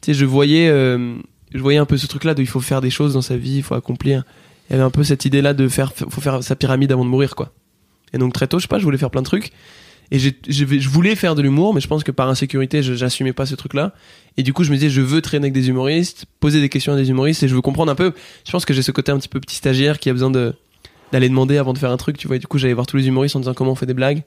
Tu 0.00 0.06
sais, 0.06 0.14
je 0.18 0.24
voyais, 0.24 0.68
euh, 0.68 1.14
je 1.54 1.60
voyais 1.60 1.78
un 1.78 1.86
peu 1.86 1.96
ce 1.96 2.06
truc-là 2.06 2.34
de, 2.34 2.42
il 2.42 2.46
faut 2.46 2.60
faire 2.60 2.80
des 2.80 2.90
choses 2.90 3.14
dans 3.14 3.22
sa 3.22 3.36
vie, 3.36 3.56
il 3.56 3.62
faut 3.62 3.74
accomplir. 3.74 4.24
Il 4.68 4.72
y 4.72 4.76
avait 4.76 4.84
un 4.84 4.90
peu 4.90 5.04
cette 5.04 5.24
idée-là 5.24 5.54
de 5.54 5.68
faire, 5.68 5.92
faut 5.94 6.20
faire 6.20 6.42
sa 6.42 6.56
pyramide 6.56 6.92
avant 6.92 7.04
de 7.04 7.10
mourir, 7.10 7.34
quoi. 7.34 7.52
Et 8.12 8.18
donc, 8.18 8.32
très 8.32 8.46
tôt, 8.46 8.58
je 8.58 8.62
sais 8.62 8.68
pas, 8.68 8.78
je 8.78 8.84
voulais 8.84 8.98
faire 8.98 9.10
plein 9.10 9.22
de 9.22 9.26
trucs. 9.26 9.52
Et 10.10 10.18
je, 10.18 10.88
voulais 10.88 11.14
faire 11.14 11.34
de 11.34 11.40
l'humour, 11.40 11.72
mais 11.72 11.80
je 11.80 11.88
pense 11.88 12.04
que 12.04 12.10
par 12.10 12.28
insécurité, 12.28 12.82
j'assumais 12.82 13.32
pas 13.32 13.46
ce 13.46 13.54
truc-là. 13.54 13.94
Et 14.36 14.42
du 14.42 14.52
coup, 14.52 14.62
je 14.62 14.70
me 14.70 14.76
disais, 14.76 14.90
je 14.90 15.00
veux 15.00 15.22
traîner 15.22 15.46
avec 15.46 15.54
des 15.54 15.70
humoristes, 15.70 16.26
poser 16.38 16.60
des 16.60 16.68
questions 16.68 16.92
à 16.92 16.96
des 16.96 17.08
humoristes, 17.08 17.42
et 17.42 17.48
je 17.48 17.54
veux 17.54 17.62
comprendre 17.62 17.90
un 17.90 17.94
peu. 17.94 18.12
Je 18.44 18.52
pense 18.52 18.66
que 18.66 18.74
j'ai 18.74 18.82
ce 18.82 18.92
côté 18.92 19.10
un 19.10 19.18
petit 19.18 19.30
peu 19.30 19.40
petit 19.40 19.56
stagiaire 19.56 19.98
qui 19.98 20.10
a 20.10 20.12
besoin 20.12 20.30
de 20.30 20.54
d'aller 21.12 21.28
demander 21.28 21.58
avant 21.58 21.74
de 21.74 21.78
faire 21.78 21.90
un 21.90 21.96
truc, 21.96 22.18
tu 22.18 22.26
vois. 22.26 22.36
Et 22.36 22.38
du 22.38 22.46
coup, 22.46 22.58
j'allais 22.58 22.74
voir 22.74 22.86
tous 22.86 22.96
les 22.96 23.06
humoristes 23.06 23.36
en 23.36 23.40
disant 23.40 23.54
comment 23.54 23.72
on 23.72 23.74
fait 23.74 23.86
des 23.86 23.94
blagues. 23.94 24.22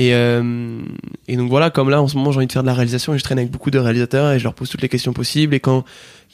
Et, 0.00 0.14
euh, 0.14 0.78
et 1.26 1.36
donc 1.36 1.50
voilà, 1.50 1.70
comme 1.70 1.90
là, 1.90 2.00
en 2.00 2.06
ce 2.06 2.16
moment, 2.16 2.30
j'ai 2.30 2.36
envie 2.38 2.46
de 2.46 2.52
faire 2.52 2.62
de 2.62 2.68
la 2.68 2.72
réalisation 2.74 3.14
et 3.14 3.18
je 3.18 3.24
traîne 3.24 3.38
avec 3.38 3.50
beaucoup 3.50 3.72
de 3.72 3.78
réalisateurs 3.80 4.30
et 4.30 4.38
je 4.38 4.44
leur 4.44 4.54
pose 4.54 4.70
toutes 4.70 4.80
les 4.80 4.88
questions 4.88 5.12
possibles. 5.12 5.54
Et 5.54 5.60
quand, 5.60 5.82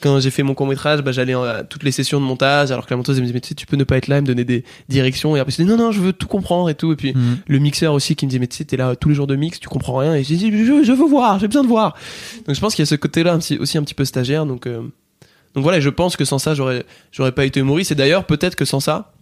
quand 0.01 0.19
j'ai 0.19 0.29
fait 0.29 0.43
mon 0.43 0.53
court 0.53 0.67
métrage, 0.67 1.01
bah, 1.01 1.11
j'allais 1.11 1.33
à 1.33 1.63
toutes 1.63 1.81
les 1.81 1.91
sessions 1.91 2.19
de 2.21 2.25
montage, 2.25 2.69
alors 2.71 2.85
que 2.85 2.91
la 2.91 2.97
monteuse 2.97 3.17
elle 3.17 3.23
me 3.23 3.25
disait, 3.25 3.33
mais 3.33 3.41
tu 3.41 3.47
sais, 3.49 3.55
tu 3.55 3.65
peux 3.65 3.75
ne 3.75 3.83
pas 3.83 3.97
être 3.97 4.07
là, 4.07 4.17
elle 4.17 4.21
me 4.21 4.27
donner 4.27 4.43
des 4.45 4.63
directions. 4.87 5.35
Et 5.35 5.39
après, 5.39 5.51
je 5.51 5.57
disais, 5.63 5.67
non, 5.69 5.77
non, 5.83 5.91
je 5.91 5.99
veux 5.99 6.13
tout 6.13 6.27
comprendre 6.27 6.69
et 6.69 6.75
tout. 6.75 6.93
Et 6.93 6.95
puis, 6.95 7.13
Mhm. 7.15 7.37
le 7.47 7.57
mixeur 7.57 7.93
aussi 7.93 8.15
qui 8.15 8.27
me 8.27 8.29
dit 8.31 8.39
mais 8.39 8.45
tu 8.47 8.55
sais 8.57 8.65
t'es 8.65 8.77
là 8.77 8.95
tous 8.95 9.09
les 9.09 9.15
jours 9.15 9.25
de 9.27 9.35
mix 9.35 9.59
tu 9.59 9.67
comprends 9.67 9.97
rien 9.97 10.13
et 10.15 10.23
j'ai 10.23 10.35
dit 10.35 10.51
je, 10.51 10.83
je 10.83 10.91
veux 10.91 11.07
voir 11.07 11.39
j'ai 11.39 11.47
besoin 11.47 11.63
de 11.63 11.67
voir 11.67 11.95
donc 12.45 12.55
je 12.55 12.59
pense 12.61 12.75
qu'il 12.75 12.83
y 12.83 12.87
a 12.87 12.89
ce 12.89 12.95
côté 12.95 13.23
là 13.23 13.37
aussi 13.59 13.77
un 13.77 13.83
petit 13.83 13.93
peu 13.93 14.05
stagiaire 14.05 14.45
donc 14.45 14.67
euh, 14.67 14.81
donc 15.55 15.63
voilà 15.63 15.79
je 15.79 15.89
pense 15.89 16.17
que 16.17 16.25
sans 16.25 16.37
ça 16.39 16.53
j'aurais 16.53 16.83
j'aurais 17.11 17.31
pas 17.31 17.45
été 17.45 17.59
humoriste 17.61 17.91
et 17.91 17.95
d'ailleurs 17.95 18.25
peut-être 18.25 18.55
que 18.55 18.65
sans 18.65 18.79
ça 18.79 19.13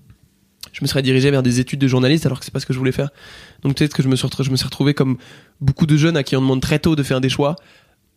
je 0.74 0.80
me 0.82 0.88
serais 0.88 1.02
dirigé 1.02 1.32
vers 1.32 1.42
des 1.44 1.60
études 1.62 1.80
de 1.80 1.88
journaliste 1.88 2.26
alors 2.26 2.40
que 2.40 2.46
c'est 2.46 2.52
pas 2.54 2.60
ce 2.60 2.66
que 2.66 2.74
je 2.74 2.80
voulais 2.80 2.92
faire 2.92 3.10
donc 3.64 3.76
peut-être 3.78 3.94
que 3.96 4.04
je 4.04 4.10
me 4.10 4.16
suis 4.18 4.26
retrouvé, 4.26 4.46
je 4.46 4.52
me 4.52 4.58
suis 4.58 4.66
retrouvé 4.66 4.94
comme 4.94 5.18
beaucoup 5.62 5.86
de 5.86 5.96
jeunes 5.96 6.18
à 6.18 6.24
qui 6.24 6.36
on 6.36 6.42
demande 6.42 6.62
très 6.62 6.80
tôt 6.80 6.96
de 6.98 7.04
faire 7.04 7.22
des 7.22 7.30
choix 7.30 7.56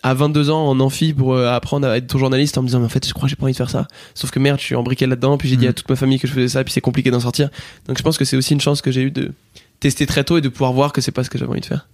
à 0.02 0.12
22 0.14 0.50
ans 0.50 0.66
en 0.68 0.78
amphi 0.80 1.14
pour 1.14 1.34
euh, 1.34 1.48
apprendre 1.48 1.86
à 1.88 1.96
être 1.96 2.18
journaliste 2.18 2.58
en 2.58 2.62
me 2.62 2.66
disant 2.66 2.80
mais 2.80 2.86
en 2.86 2.90
fait 2.90 3.06
je 3.06 3.12
crois 3.14 3.24
que 3.26 3.30
j'ai 3.30 3.36
pas 3.36 3.44
envie 3.44 3.52
de 3.52 3.56
faire 3.56 3.70
ça 3.70 3.86
sauf 4.14 4.30
que 4.30 4.38
merde 4.38 4.58
je 4.58 4.64
suis 4.64 4.74
embriqué 4.74 5.06
là-dedans 5.06 5.38
puis 5.38 5.48
j'ai 5.48 5.56
dit 5.56 5.64
Mhm. 5.64 5.70
à 5.70 5.72
toute 5.72 5.88
ma 5.88 5.96
famille 5.96 6.18
que 6.18 6.26
je 6.26 6.32
faisais 6.32 6.48
ça 6.48 6.64
puis 6.64 6.72
c'est 6.72 6.80
compliqué 6.80 7.10
d'en 7.10 7.20
sortir 7.20 7.48
donc 7.86 7.96
je 7.96 8.02
pense 8.02 8.18
que 8.18 8.24
c'est 8.24 8.36
aussi 8.36 8.52
une 8.52 8.60
chance 8.60 8.82
que 8.82 8.90
j'ai 8.90 9.02
eu 9.02 9.10
de 9.10 9.32
tester 9.80 10.06
très 10.06 10.24
tôt 10.24 10.38
et 10.38 10.40
de 10.40 10.48
pouvoir 10.48 10.72
voir 10.72 10.92
que 10.92 11.00
c'est 11.00 11.12
pas 11.12 11.24
ce 11.24 11.30
que 11.30 11.38
j'avais 11.38 11.50
envie 11.50 11.60
de 11.60 11.66
faire. 11.66 11.86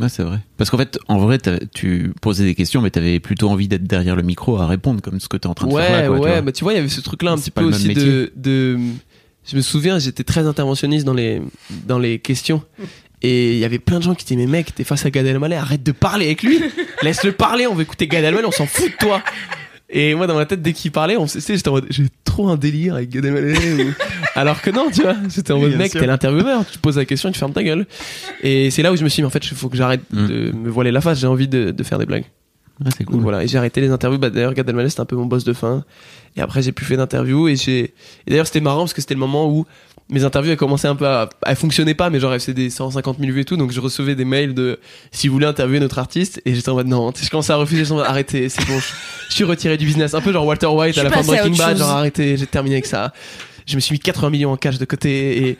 Ouais, 0.00 0.08
c'est 0.08 0.24
vrai. 0.24 0.40
Parce 0.56 0.70
qu'en 0.70 0.76
fait, 0.78 0.98
en 1.06 1.18
vrai, 1.18 1.38
tu 1.72 2.12
posais 2.20 2.42
des 2.44 2.56
questions, 2.56 2.80
mais 2.80 2.90
t'avais 2.90 3.20
plutôt 3.20 3.48
envie 3.48 3.68
d'être 3.68 3.84
derrière 3.84 4.16
le 4.16 4.22
micro 4.24 4.58
à 4.58 4.66
répondre, 4.66 5.00
comme 5.00 5.20
ce 5.20 5.28
que 5.28 5.36
t'es 5.36 5.46
en 5.46 5.54
train 5.54 5.68
de 5.68 5.72
Ouais, 5.72 5.82
faire 5.86 6.02
là. 6.02 6.06
Quoi, 6.08 6.16
tu 6.18 6.22
ouais, 6.24 6.30
vois. 6.32 6.40
bah 6.42 6.50
tu 6.52 6.64
vois, 6.64 6.72
il 6.72 6.76
y 6.76 6.78
avait 6.80 6.88
ce 6.88 7.00
truc-là 7.00 7.30
un 7.30 7.36
petit 7.36 7.52
peu 7.52 7.62
aussi 7.62 7.94
de, 7.94 8.32
de. 8.34 8.76
Je 9.46 9.56
me 9.56 9.60
souviens, 9.62 9.98
j'étais 9.98 10.24
très 10.24 10.46
interventionniste 10.46 11.04
dans 11.04 11.12
les, 11.14 11.42
dans 11.86 11.98
les 11.98 12.18
questions. 12.18 12.62
Et 13.22 13.52
il 13.54 13.58
y 13.58 13.64
avait 13.64 13.78
plein 13.78 13.98
de 13.98 14.02
gens 14.04 14.14
qui 14.14 14.24
disaient, 14.24 14.36
mais 14.36 14.46
mec, 14.46 14.74
t'es 14.74 14.84
face 14.84 15.04
à 15.06 15.10
Gad 15.10 15.24
Elmaleh, 15.26 15.56
arrête 15.56 15.82
de 15.82 15.92
parler 15.92 16.26
avec 16.26 16.42
lui. 16.42 16.60
Laisse-le 17.02 17.32
parler, 17.32 17.66
on 17.66 17.74
veut 17.74 17.82
écouter 17.82 18.06
Gad 18.06 18.24
Elmaleh, 18.24 18.46
on 18.46 18.50
s'en 18.52 18.66
fout 18.66 18.90
de 18.90 18.96
toi. 18.98 19.22
Et 19.90 20.14
moi, 20.14 20.26
dans 20.26 20.34
ma 20.34 20.44
tête, 20.46 20.60
dès 20.62 20.72
qu'il 20.72 20.90
parlait, 20.90 21.16
on, 21.16 21.26
j'étais 21.26 21.68
en 21.68 21.72
mode, 21.72 21.86
j'ai 21.90 22.04
trop 22.24 22.48
un 22.48 22.56
délire 22.56 22.94
avec 22.96 23.10
Gad 23.10 23.24
Elmaleh. 23.24 23.84
ou- 23.84 23.92
Alors 24.34 24.60
que 24.60 24.70
non, 24.70 24.90
tu 24.92 25.02
vois, 25.02 25.14
j'étais 25.34 25.52
en 25.52 25.58
mode, 25.60 25.76
mec, 25.76 25.92
t'es 25.92 26.06
l'intervieweur, 26.06 26.64
tu 26.70 26.78
poses 26.78 26.96
la 26.96 27.04
question, 27.04 27.30
tu 27.30 27.38
fermes 27.38 27.52
ta 27.52 27.62
gueule. 27.62 27.86
Et 28.42 28.70
c'est 28.70 28.82
là 28.82 28.92
où 28.92 28.96
je 28.96 29.04
me 29.04 29.08
suis 29.08 29.16
dit, 29.16 29.22
mais 29.22 29.26
en 29.28 29.30
fait, 29.30 29.46
il 29.46 29.56
faut 29.56 29.68
que 29.68 29.76
j'arrête 29.76 30.00
Mm. 30.10 30.26
de 30.26 30.52
me 30.52 30.68
voiler 30.70 30.90
la 30.90 31.00
face, 31.00 31.20
j'ai 31.20 31.26
envie 31.26 31.48
de, 31.48 31.70
de 31.70 31.82
faire 31.84 31.98
des 31.98 32.06
blagues. 32.06 32.24
Ouais, 32.80 32.90
c'est 32.96 33.04
Donc 33.04 33.14
cool. 33.14 33.22
voilà, 33.22 33.44
et 33.44 33.48
j'ai 33.48 33.58
arrêté 33.58 33.80
les 33.80 33.90
interviews. 33.90 34.18
Bah, 34.18 34.30
d'ailleurs, 34.30 34.52
Gad 34.54 34.68
Elmaleh, 34.68 34.88
c'était 34.88 35.00
un 35.02 35.04
peu 35.04 35.16
mon 35.16 35.26
boss 35.26 35.44
de 35.44 35.52
fin. 35.52 35.84
Et 36.36 36.40
après, 36.40 36.62
j'ai 36.62 36.72
plus 36.72 36.84
fait 36.84 36.96
d'interviews. 36.96 37.46
Et 37.48 37.56
j'ai. 37.56 37.80
Et 38.26 38.30
d'ailleurs, 38.30 38.46
c'était 38.46 38.60
marrant 38.60 38.80
parce 38.80 38.92
que 38.92 39.00
c'était 39.00 39.14
le 39.14 39.20
moment 39.20 39.48
où 39.48 39.64
mes 40.10 40.24
interviews 40.24 40.50
elles 40.50 40.58
commençaient 40.58 40.88
un 40.88 40.96
peu 40.96 41.06
à. 41.06 41.28
Elles 41.46 41.54
fonctionnaient 41.56 41.94
pas, 41.94 42.10
mais 42.10 42.18
genre, 42.18 42.34
elles 42.34 42.40
faisaient 42.40 42.52
des 42.52 42.70
150 42.70 43.18
000 43.20 43.30
vues 43.32 43.40
et 43.42 43.44
tout. 43.44 43.56
Donc, 43.56 43.70
je 43.70 43.80
recevais 43.80 44.16
des 44.16 44.24
mails 44.24 44.54
de 44.54 44.80
si 45.12 45.28
vous 45.28 45.34
voulez 45.34 45.46
interviewer 45.46 45.78
notre 45.78 45.98
artiste. 46.00 46.42
Et 46.44 46.54
j'étais 46.54 46.68
en 46.68 46.74
mode 46.74 46.88
non. 46.88 47.12
Tu 47.12 47.20
sais, 47.20 47.26
Je 47.26 47.30
commençais 47.30 47.52
à 47.52 47.56
refuser. 47.56 47.82
J'étais 47.84 47.92
en 47.92 47.96
mode 47.98 48.06
arrêtez, 48.06 48.48
c'est 48.48 48.66
bon. 48.66 48.78
Je, 48.78 48.92
je 49.28 49.34
suis 49.34 49.44
retiré 49.44 49.76
du 49.76 49.86
business. 49.86 50.12
Un 50.14 50.20
peu 50.20 50.32
genre 50.32 50.44
Walter 50.44 50.66
White 50.66 50.98
à 50.98 51.04
la 51.04 51.10
fin 51.10 51.20
de 51.22 51.26
Breaking 51.26 51.56
Bad. 51.56 51.76
Genre 51.78 51.90
arrêtez, 51.90 52.36
j'ai 52.36 52.46
terminé 52.46 52.74
avec 52.76 52.86
ça. 52.86 53.12
Je 53.66 53.76
me 53.76 53.80
suis 53.80 53.92
mis 53.94 53.98
80 54.00 54.30
millions 54.30 54.50
en 54.52 54.56
cash 54.56 54.78
de 54.78 54.84
côté. 54.84 55.48
Et. 55.48 55.58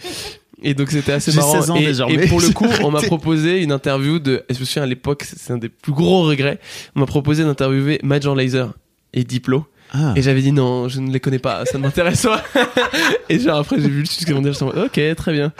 Et 0.63 0.75
donc 0.75 0.91
c'était 0.91 1.13
assez 1.13 1.33
marrant. 1.35 1.53
16 1.61 1.71
ans 1.71 1.77
et, 1.77 1.87
désormais. 1.87 2.15
et 2.25 2.29
pour 2.29 2.41
le 2.41 2.49
coup, 2.51 2.67
on 2.83 2.91
m'a 2.91 3.03
proposé 3.03 3.63
une 3.63 3.73
interview 3.73 4.19
de. 4.19 4.45
et 4.49 4.55
Je 4.55 4.61
me 4.61 4.65
souviens 4.65 4.83
à 4.85 4.87
l'époque, 4.87 5.25
c'est 5.25 5.53
un 5.53 5.59
des 5.59 5.69
plus 5.69 5.93
gros 5.93 6.23
regrets. 6.25 6.59
On 6.97 7.01
m'a 7.01 7.07
proposé 7.07 7.45
d'interviewer 7.45 8.01
Major 8.03 8.35
Laser 8.35 8.73
et 9.13 9.25
Diplo. 9.25 9.67
Ah. 9.93 10.13
Et 10.17 10.23
j'avais 10.23 10.41
dit 10.43 10.51
non, 10.51 10.89
je 10.89 10.99
ne 11.01 11.13
les 11.13 11.21
connais 11.21 11.39
pas, 11.39 11.65
ça 11.67 11.79
ne 11.79 11.83
m'intéresse 11.85 12.23
pas. 12.23 12.43
et 13.29 13.39
genre 13.39 13.59
après 13.59 13.81
j'ai 13.81 13.89
vu 13.89 14.01
le 14.01 14.07
succès 14.07 14.33
mondial, 14.33 14.55
je 14.59 14.65
me 14.65 14.85
ok, 14.87 15.17
très 15.17 15.33
bien. 15.33 15.53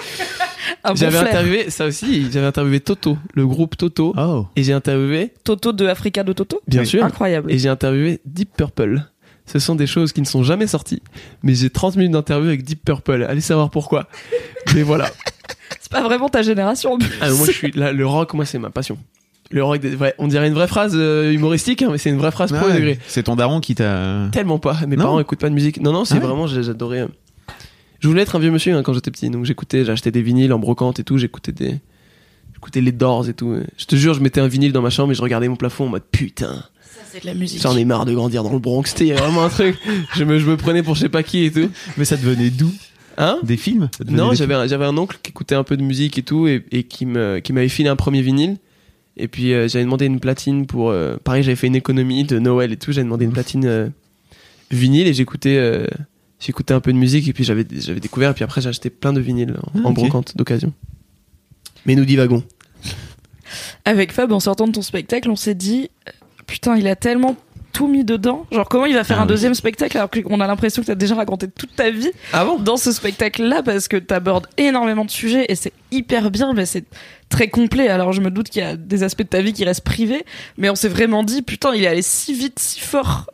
Bon 0.85 0.95
j'avais 0.95 1.19
interviewé, 1.19 1.71
ça 1.71 1.87
aussi, 1.87 2.31
j'avais 2.33 2.47
interviewé 2.47 2.81
Toto, 2.81 3.17
le 3.35 3.47
groupe 3.47 3.77
Toto. 3.77 4.13
Oh. 4.19 4.47
Et 4.57 4.63
j'ai 4.65 4.73
interviewé, 4.73 5.33
Toto 5.45 5.73
de 5.73 5.87
Africa 5.87 6.25
de 6.25 6.33
Toto? 6.33 6.61
Bien 6.67 6.81
Oui. 6.81 6.87
sûr, 6.87 7.05
Incroyable. 7.05 7.53
et 7.53 7.59
j'ai 7.59 7.69
interviewé 7.69 8.21
Deep 8.25 8.51
Purple. 8.57 9.05
Ce 9.47 9.59
sont 9.59 9.75
des 9.75 9.87
choses 9.87 10.13
qui 10.13 10.21
ne 10.23 10.27
sont 10.27 10.43
jamais 10.43 10.67
sorties, 10.67 11.03
mais 11.43 11.55
j'ai 11.55 11.69
30 11.71 11.97
minutes 11.97 12.13
d'interview 12.13 12.49
avec 12.49 12.63
Deep 12.65 12.83
Purple. 12.85 13.25
Allez 13.29 13.41
savoir 13.43 13.71
pourquoi. 13.71 14.09
Mais 14.75 14.83
voilà. 14.83 15.11
C'est 15.81 15.93
pas 15.93 16.03
vraiment 16.03 16.29
ta 16.31 16.43
génération 16.43 16.93
en 16.95 16.99
plus. 16.99 17.11
Ah, 17.21 17.29
mais 17.31 17.37
moi 17.37 17.47
je 17.47 17.53
suis 17.53 17.71
là, 17.73 17.93
le 17.93 18.07
rock, 18.07 18.33
moi 18.35 18.45
c'est 18.47 18.59
ma 18.59 18.71
passion. 18.71 18.97
Le 19.51 19.63
rock 19.63 19.81
des... 19.81 19.95
ouais, 19.97 20.15
on 20.19 20.27
dirait 20.29 20.49
une 20.49 20.55
vraie 20.55 20.67
phrase 20.67 20.93
euh, 20.95 21.31
humoristique, 21.31 21.83
hein, 21.83 21.89
mais 21.93 21.99
c'est 21.99 22.09
une 22.11 22.17
vraie 22.17 22.31
phrase 22.31 22.53
pro 22.53 22.67
Ouais, 22.67 22.75
degré. 22.75 22.99
C'est 23.07 23.25
ton 23.25 23.37
daron 23.37 23.61
qui 23.61 23.75
t'a. 23.75 24.29
Tellement 24.33 24.59
pas. 24.59 24.79
Mes 24.89 24.97
Non. 24.97 25.05
parents 25.05 25.21
écoutent 25.21 25.39
pas 25.41 25.51
de 25.51 25.55
musique. 25.55 25.81
Non, 25.81 25.93
non, 25.93 26.05
c'est 26.07 26.15
Ah 26.15 26.17
ouais 26.21 26.27
vraiment, 26.27 26.47
j'adorais. 26.47 27.01
euh. 27.03 27.09
Je 28.01 28.09
voulais 28.09 28.23
être 28.23 28.35
un 28.37 28.39
vieux 28.39 28.51
monsieur 28.51 28.75
hein, 28.75 28.83
quand 28.83 28.95
j'étais 28.95 29.11
petit, 29.11 29.29
donc 29.31 29.45
j'écoutais, 29.45 29.85
j'achetais 29.85 30.11
des 30.11 30.23
vinyles 30.23 30.53
en 30.53 30.59
brocante 30.59 30.99
et 31.01 31.05
tout, 31.05 31.19
j'écoutais 31.19 31.53
des. 31.53 31.79
J'écoutais 32.55 32.81
les 32.81 32.93
Doors 32.93 33.29
et 33.29 33.35
tout. 33.35 33.57
Je 33.77 33.85
te 33.85 33.95
jure, 33.97 34.15
je 34.15 34.21
mettais 34.21 34.41
un 34.41 34.49
vinyle 34.49 34.73
dans 34.73 34.83
ma 34.83 34.91
chambre 34.91 35.13
et 35.13 35.15
je 35.15 35.23
regardais 35.23 35.49
mon 35.49 35.57
plafond 35.57 35.85
en 35.87 35.89
mode 35.91 36.05
putain, 36.11 36.65
c'est 37.15 37.21
de 37.21 37.27
la 37.27 37.35
musique. 37.35 37.61
j'en 37.63 37.77
ai 37.77 37.85
marre 37.85 38.05
de 38.05 38.13
grandir 38.15 38.43
dans 38.43 38.53
le 38.53 38.59
Bronx. 38.59 38.91
C'était 38.91 39.13
vraiment 39.13 39.45
un 39.45 39.49
truc. 39.49 39.77
Je 40.15 40.25
me, 40.25 40.39
je 40.39 40.47
me 40.47 40.57
prenais 40.57 40.83
pour 40.83 40.95
je 40.97 41.01
sais 41.03 41.09
pas 41.09 41.23
qui 41.23 41.45
et 41.45 41.51
tout. 41.53 41.71
Mais 41.97 42.05
ça 42.05 42.17
devenait 42.17 42.51
d'où 42.51 42.71
Hein 43.17 43.39
Des 43.45 43.57
films 43.57 43.89
Non, 44.09 44.33
j'avais 44.35 44.55
un, 44.55 44.67
j'avais 44.67 44.85
un 44.85 44.97
oncle 44.99 45.19
qui 45.23 45.31
écoutait 45.31 45.55
un 45.55 45.63
peu 45.63 45.77
de 45.77 45.83
musique 45.83 46.19
et 46.19 46.23
tout 46.23 46.49
et, 46.49 46.65
et 46.73 46.83
qui 46.83 47.07
me 47.07 47.39
qui 47.39 47.53
m'avait 47.53 47.69
filé 47.69 47.89
un 47.89 47.95
premier 47.97 48.23
vinyle. 48.23 48.57
Et 49.17 49.29
puis 49.29 49.53
euh, 49.55 49.69
j'avais 49.69 49.85
demandé 49.85 50.07
une 50.07 50.19
platine 50.19 50.67
pour 50.67 50.91
euh, 50.91 51.17
pareil, 51.23 51.45
j'avais 51.45 51.55
fait 51.55 51.69
une 51.69 51.77
économie 51.77 52.25
de 52.25 52.41
Noël 52.41 52.73
et 52.73 52.77
tout, 52.77 52.91
j'avais 52.91 53.05
demandé 53.05 53.25
une 53.25 53.33
platine 53.33 53.65
euh, 53.67 53.89
vinyle 54.73 55.07
et 55.07 55.15
j'écoutais 55.15 55.57
euh, 55.57 55.87
j'écoutais 56.41 56.75
un 56.75 56.81
peu 56.81 56.93
de 56.93 56.99
musique 56.99 57.29
et 57.29 57.33
puis 57.33 57.45
j'avais 57.45 57.65
j'avais 57.71 58.01
découvert 58.01 58.31
et 58.31 58.35
puis 58.35 58.43
après 58.43 58.61
j'ai 58.61 58.69
acheté 58.71 58.91
plein 58.91 59.13
de 59.13 59.21
vinyles 59.21 59.55
en, 59.63 59.79
Ah, 59.79 59.87
en 59.87 59.93
brocante 59.93 60.37
d'occasion. 60.37 60.73
Mais 61.87 61.95
nous 61.95 62.05
divagons. 62.05 62.43
Avec 63.85 64.11
Fab, 64.11 64.33
en 64.33 64.41
sortant 64.41 64.67
de 64.67 64.73
ton 64.73 64.83
spectacle, 64.83 65.31
on 65.31 65.37
s'est 65.37 65.55
dit 65.55 65.91
putain, 66.55 66.77
il 66.77 66.87
a 66.87 66.95
tellement 66.95 67.35
tout 67.73 67.89
mis 67.89 68.05
dedans. 68.05 68.47
Genre, 68.53 68.69
comment 68.69 68.87
il 68.87 68.95
va 68.95 69.03
faire 69.03 69.19
Ah 69.19 69.23
un 69.23 69.25
oui. 69.25 69.31
deuxième 69.31 69.55
spectacle 69.55 69.97
alors 69.99 70.09
qu'on 70.09 70.39
a 70.41 70.47
l'impression 70.47 70.81
que 70.83 70.87
t'as 70.87 70.95
déjà 70.95 71.17
raconté 71.17 71.49
toute 71.49 71.75
ta 71.75 71.91
vie 71.91 72.13
Ah 72.33 72.45
bon? 72.45 72.61
dans 72.61 72.77
ce 72.77 72.93
spectacle-là 72.93 73.65
parce 73.65 73.89
que 73.89 73.97
t'abordes 73.97 74.47
énormément 74.57 75.05
de 75.05 75.11
sujets 75.11 75.47
et 75.49 75.57
c'est 75.57 75.73
hyper 75.91 76.31
bien, 76.31 76.53
mais 76.53 76.67
c'est 76.67 76.85
très 77.29 77.49
complet. 77.49 77.89
Alors, 77.89 78.13
je 78.13 78.21
me 78.21 78.31
doute 78.31 78.49
qu'il 78.49 78.63
y 78.63 78.65
a 78.65 78.77
des 78.77 79.03
aspects 79.03 79.23
de 79.25 79.29
ta 79.29 79.41
vie 79.43 79.53
qui 79.53 79.65
restent 79.65 79.81
privés, 79.85 80.25
mais 80.57 80.71
on 80.71 80.77
s'est 80.77 80.89
vraiment 80.89 81.25
dit 81.25 81.43
putain, 81.43 81.75
il 81.75 81.83
est 81.83 81.89
allé 81.89 82.03
si 82.03 82.33
vite, 82.33 82.61
si 82.61 82.79
fort 82.79 83.29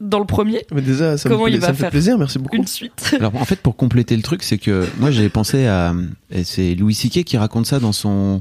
dans 0.00 0.20
le 0.20 0.24
premier. 0.24 0.64
Mais 0.72 0.82
déjà 0.82 1.18
ça 1.18 1.28
Comment 1.28 1.46
me, 1.46 1.50
il 1.50 1.58
pla- 1.58 1.60
va 1.60 1.66
ça 1.66 1.72
me 1.72 1.76
fait 1.76 1.80
faire 1.82 1.90
plaisir, 1.90 2.16
merci 2.16 2.38
beaucoup. 2.38 2.54
Une 2.56 2.68
suite? 2.68 3.16
Alors 3.18 3.34
en 3.34 3.44
fait 3.44 3.56
pour 3.60 3.74
compléter 3.76 4.14
le 4.16 4.22
truc 4.22 4.44
c'est 4.44 4.56
que 4.58 4.86
moi 4.98 5.10
j'avais 5.10 5.28
pensé 5.28 5.66
à 5.66 5.92
et 6.30 6.44
c'est 6.44 6.74
Louis 6.76 6.94
C.K. 6.94 7.24
qui 7.24 7.36
raconte 7.36 7.66
ça 7.66 7.80
dans 7.80 7.92
son 7.92 8.40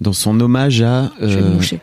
dans 0.00 0.12
son 0.14 0.38
hommage 0.40 0.80
à 0.82 1.10
Je 1.20 1.26
vais 1.26 1.42
me 1.42 1.50
moucher. 1.54 1.80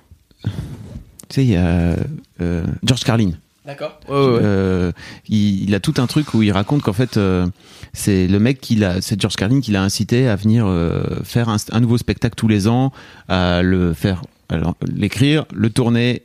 Tu 1.29 1.35
sais 1.35 1.45
il 1.45 1.51
y 1.51 1.55
a 1.55 1.95
euh, 2.41 2.65
George 2.83 3.03
Carlin 3.03 3.31
D'accord. 3.65 3.99
Ouais, 4.07 4.15
ouais, 4.15 4.25
ouais. 4.25 4.39
Euh, 4.43 4.91
il, 5.27 5.63
il 5.63 5.73
a 5.73 5.79
tout 5.79 5.95
un 5.97 6.05
truc 6.05 6.35
où 6.35 6.43
il 6.43 6.51
raconte 6.51 6.83
qu'en 6.83 6.93
fait 6.93 7.17
euh, 7.17 7.47
c'est 7.93 8.27
le 8.27 8.39
mec 8.39 8.61
qui 8.61 8.75
l'a 8.75 9.01
c'est 9.01 9.19
George 9.19 9.35
Carlin 9.35 9.59
qui 9.59 9.71
l'a 9.71 9.81
incité 9.81 10.27
à 10.27 10.35
venir 10.35 10.65
euh, 10.67 11.03
faire 11.23 11.49
un, 11.49 11.57
un 11.71 11.79
nouveau 11.79 11.97
spectacle 11.97 12.35
tous 12.35 12.47
les 12.47 12.67
ans 12.67 12.91
à 13.27 13.63
le 13.63 13.93
faire 13.93 14.21
alors 14.49 14.75
l'écrire 14.85 15.45
le 15.51 15.71
tourner 15.71 16.21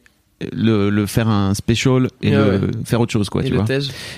le, 0.52 0.90
le 0.90 1.06
faire 1.06 1.28
un 1.28 1.54
special 1.54 2.08
et 2.22 2.30
Ouais, 2.30 2.36
le, 2.36 2.66
ouais. 2.66 2.70
faire 2.84 3.00
autre 3.00 3.12
chose 3.12 3.28
quoi 3.28 3.42
Et 3.42 3.48
tu 3.48 3.54
vois 3.54 3.64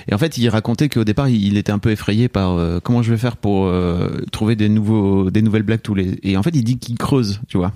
et 0.09 0.15
en 0.15 0.19
fait, 0.19 0.39
il 0.39 0.49
racontait 0.49 0.89
qu'au 0.89 1.05
départ, 1.05 1.29
il 1.29 1.57
était 1.57 1.73
un 1.73 1.79
peu 1.79 1.91
effrayé 1.91 2.29
par 2.29 2.53
euh, 2.53 2.81
comment 2.83 3.03
je 3.03 3.11
vais 3.11 3.17
faire 3.19 3.37
pour 3.37 3.67
euh, 3.67 4.09
trouver 4.31 4.57
des 4.57 4.69
nouveaux, 4.69 5.31
des 5.31 5.43
nouvelles 5.43 5.63
blagues 5.63 5.83
tous 5.83 5.95
les. 5.95 6.19
Et 6.23 6.37
en 6.37 6.43
fait, 6.43 6.51
il 6.55 6.63
dit 6.65 6.79
qu'il 6.79 6.97
creuse, 6.97 7.41
tu 7.49 7.57
vois. 7.59 7.73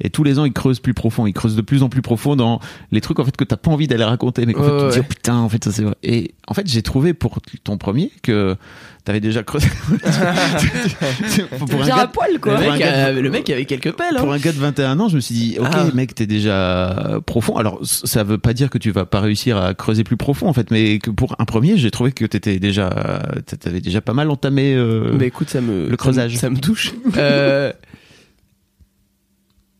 Et 0.00 0.10
tous 0.10 0.24
les 0.24 0.38
ans, 0.38 0.44
il 0.44 0.52
creuse 0.52 0.80
plus 0.80 0.94
profond. 0.94 1.26
Il 1.26 1.32
creuse 1.32 1.56
de 1.56 1.62
plus 1.62 1.82
en 1.82 1.88
plus 1.88 2.02
profond 2.02 2.36
dans 2.36 2.60
les 2.90 3.00
trucs 3.00 3.18
en 3.18 3.24
fait 3.24 3.36
que 3.36 3.44
t'as 3.44 3.56
pas 3.56 3.70
envie 3.70 3.86
d'aller 3.86 4.04
raconter, 4.04 4.46
mais 4.46 4.54
qu'en 4.54 4.64
fait, 4.64 4.70
tu 4.70 4.88
te 4.88 4.92
dis 4.94 5.00
oh, 5.00 5.06
putain, 5.08 5.36
en 5.36 5.48
fait, 5.48 5.62
ça 5.64 5.72
c'est 5.72 5.82
vrai. 5.82 5.94
Et 6.02 6.34
en 6.46 6.54
fait, 6.54 6.66
j'ai 6.68 6.82
trouvé 6.82 7.14
pour 7.14 7.38
ton 7.64 7.76
premier 7.78 8.10
que 8.22 8.56
t'avais 9.04 9.20
déjà 9.20 9.42
creusé. 9.42 9.66
pour, 11.58 11.62
un 11.80 11.84
Bien 11.84 11.94
à 11.94 11.98
gars, 12.02 12.06
poil, 12.06 12.38
quoi. 12.40 12.54
Le 12.54 12.62
pour 12.62 12.70
mec, 12.72 12.80
gars 12.80 13.06
a- 13.06 13.12
le 13.12 13.30
mec 13.30 13.50
avait 13.50 13.64
quelques 13.64 13.92
pelles. 13.92 14.16
pour 14.16 14.32
Hein. 14.32 14.36
un 14.36 14.38
gars 14.38 14.52
de 14.52 14.58
21 14.58 15.00
ans, 15.00 15.08
je 15.08 15.16
me 15.16 15.20
suis 15.20 15.34
dit, 15.34 15.56
ok, 15.58 15.66
Ah. 15.72 15.86
mec, 15.94 16.14
t'es 16.14 16.26
déjà 16.26 17.18
profond. 17.26 17.56
Alors, 17.56 17.80
ça 17.82 18.22
veut 18.24 18.38
pas 18.38 18.52
dire 18.54 18.70
que 18.70 18.78
tu 18.78 18.90
vas 18.90 19.04
pas 19.04 19.20
réussir 19.20 19.56
à 19.56 19.74
creuser 19.74 20.04
plus 20.04 20.16
profond, 20.16 20.46
en 20.48 20.52
fait, 20.52 20.70
mais 20.70 20.98
que 20.98 21.10
pour 21.10 21.34
un 21.38 21.44
premier, 21.44 21.76
j'ai 21.76 21.90
trouvé 21.90 22.12
que 22.12 22.24
t'étais 22.24 22.58
déjà, 22.58 23.22
t'avais 23.60 23.80
déjà 23.80 24.00
pas 24.00 24.12
mal 24.14 24.30
entamé. 24.30 24.74
euh, 24.74 25.12
Bah 25.16 25.24
écoute, 25.26 25.50
ça 25.50 25.60
me 25.60 25.88
le 25.88 25.96
creusage. 25.96 26.36
ça 26.36 26.48
me, 26.50 26.54
ça 26.54 26.60
me 26.60 26.64
touche. 26.64 26.92
euh, 27.16 27.72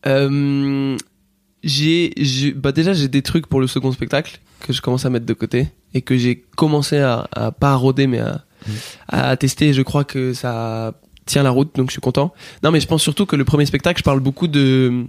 euh, 0.05 0.97
j'ai, 1.63 2.13
bah 2.55 2.71
déjà 2.73 2.93
j'ai 2.93 3.07
des 3.07 3.21
trucs 3.21 3.47
pour 3.47 3.61
le 3.61 3.67
second 3.67 3.91
spectacle 3.91 4.39
que 4.59 4.73
je 4.73 4.81
commence 4.81 5.05
à 5.05 5.09
mettre 5.09 5.25
de 5.25 5.33
côté 5.33 5.69
et 5.93 6.01
que 6.01 6.17
j'ai 6.17 6.43
commencé 6.57 6.97
à, 6.97 7.27
à 7.31 7.51
pas 7.51 7.71
à 7.71 7.75
rôder 7.75 8.07
mais 8.07 8.19
à, 8.19 8.43
à 9.07 9.35
tester. 9.37 9.73
Je 9.73 9.81
crois 9.81 10.03
que 10.03 10.33
ça 10.33 10.93
tient 11.25 11.43
la 11.43 11.51
route, 11.51 11.75
donc 11.75 11.89
je 11.89 11.93
suis 11.93 12.01
content. 12.01 12.33
Non, 12.63 12.71
mais 12.71 12.79
je 12.79 12.87
pense 12.87 13.01
surtout 13.01 13.25
que 13.25 13.35
le 13.35 13.45
premier 13.45 13.65
spectacle, 13.65 13.99
je 13.99 14.03
parle 14.03 14.19
beaucoup 14.19 14.47
de, 14.47 15.05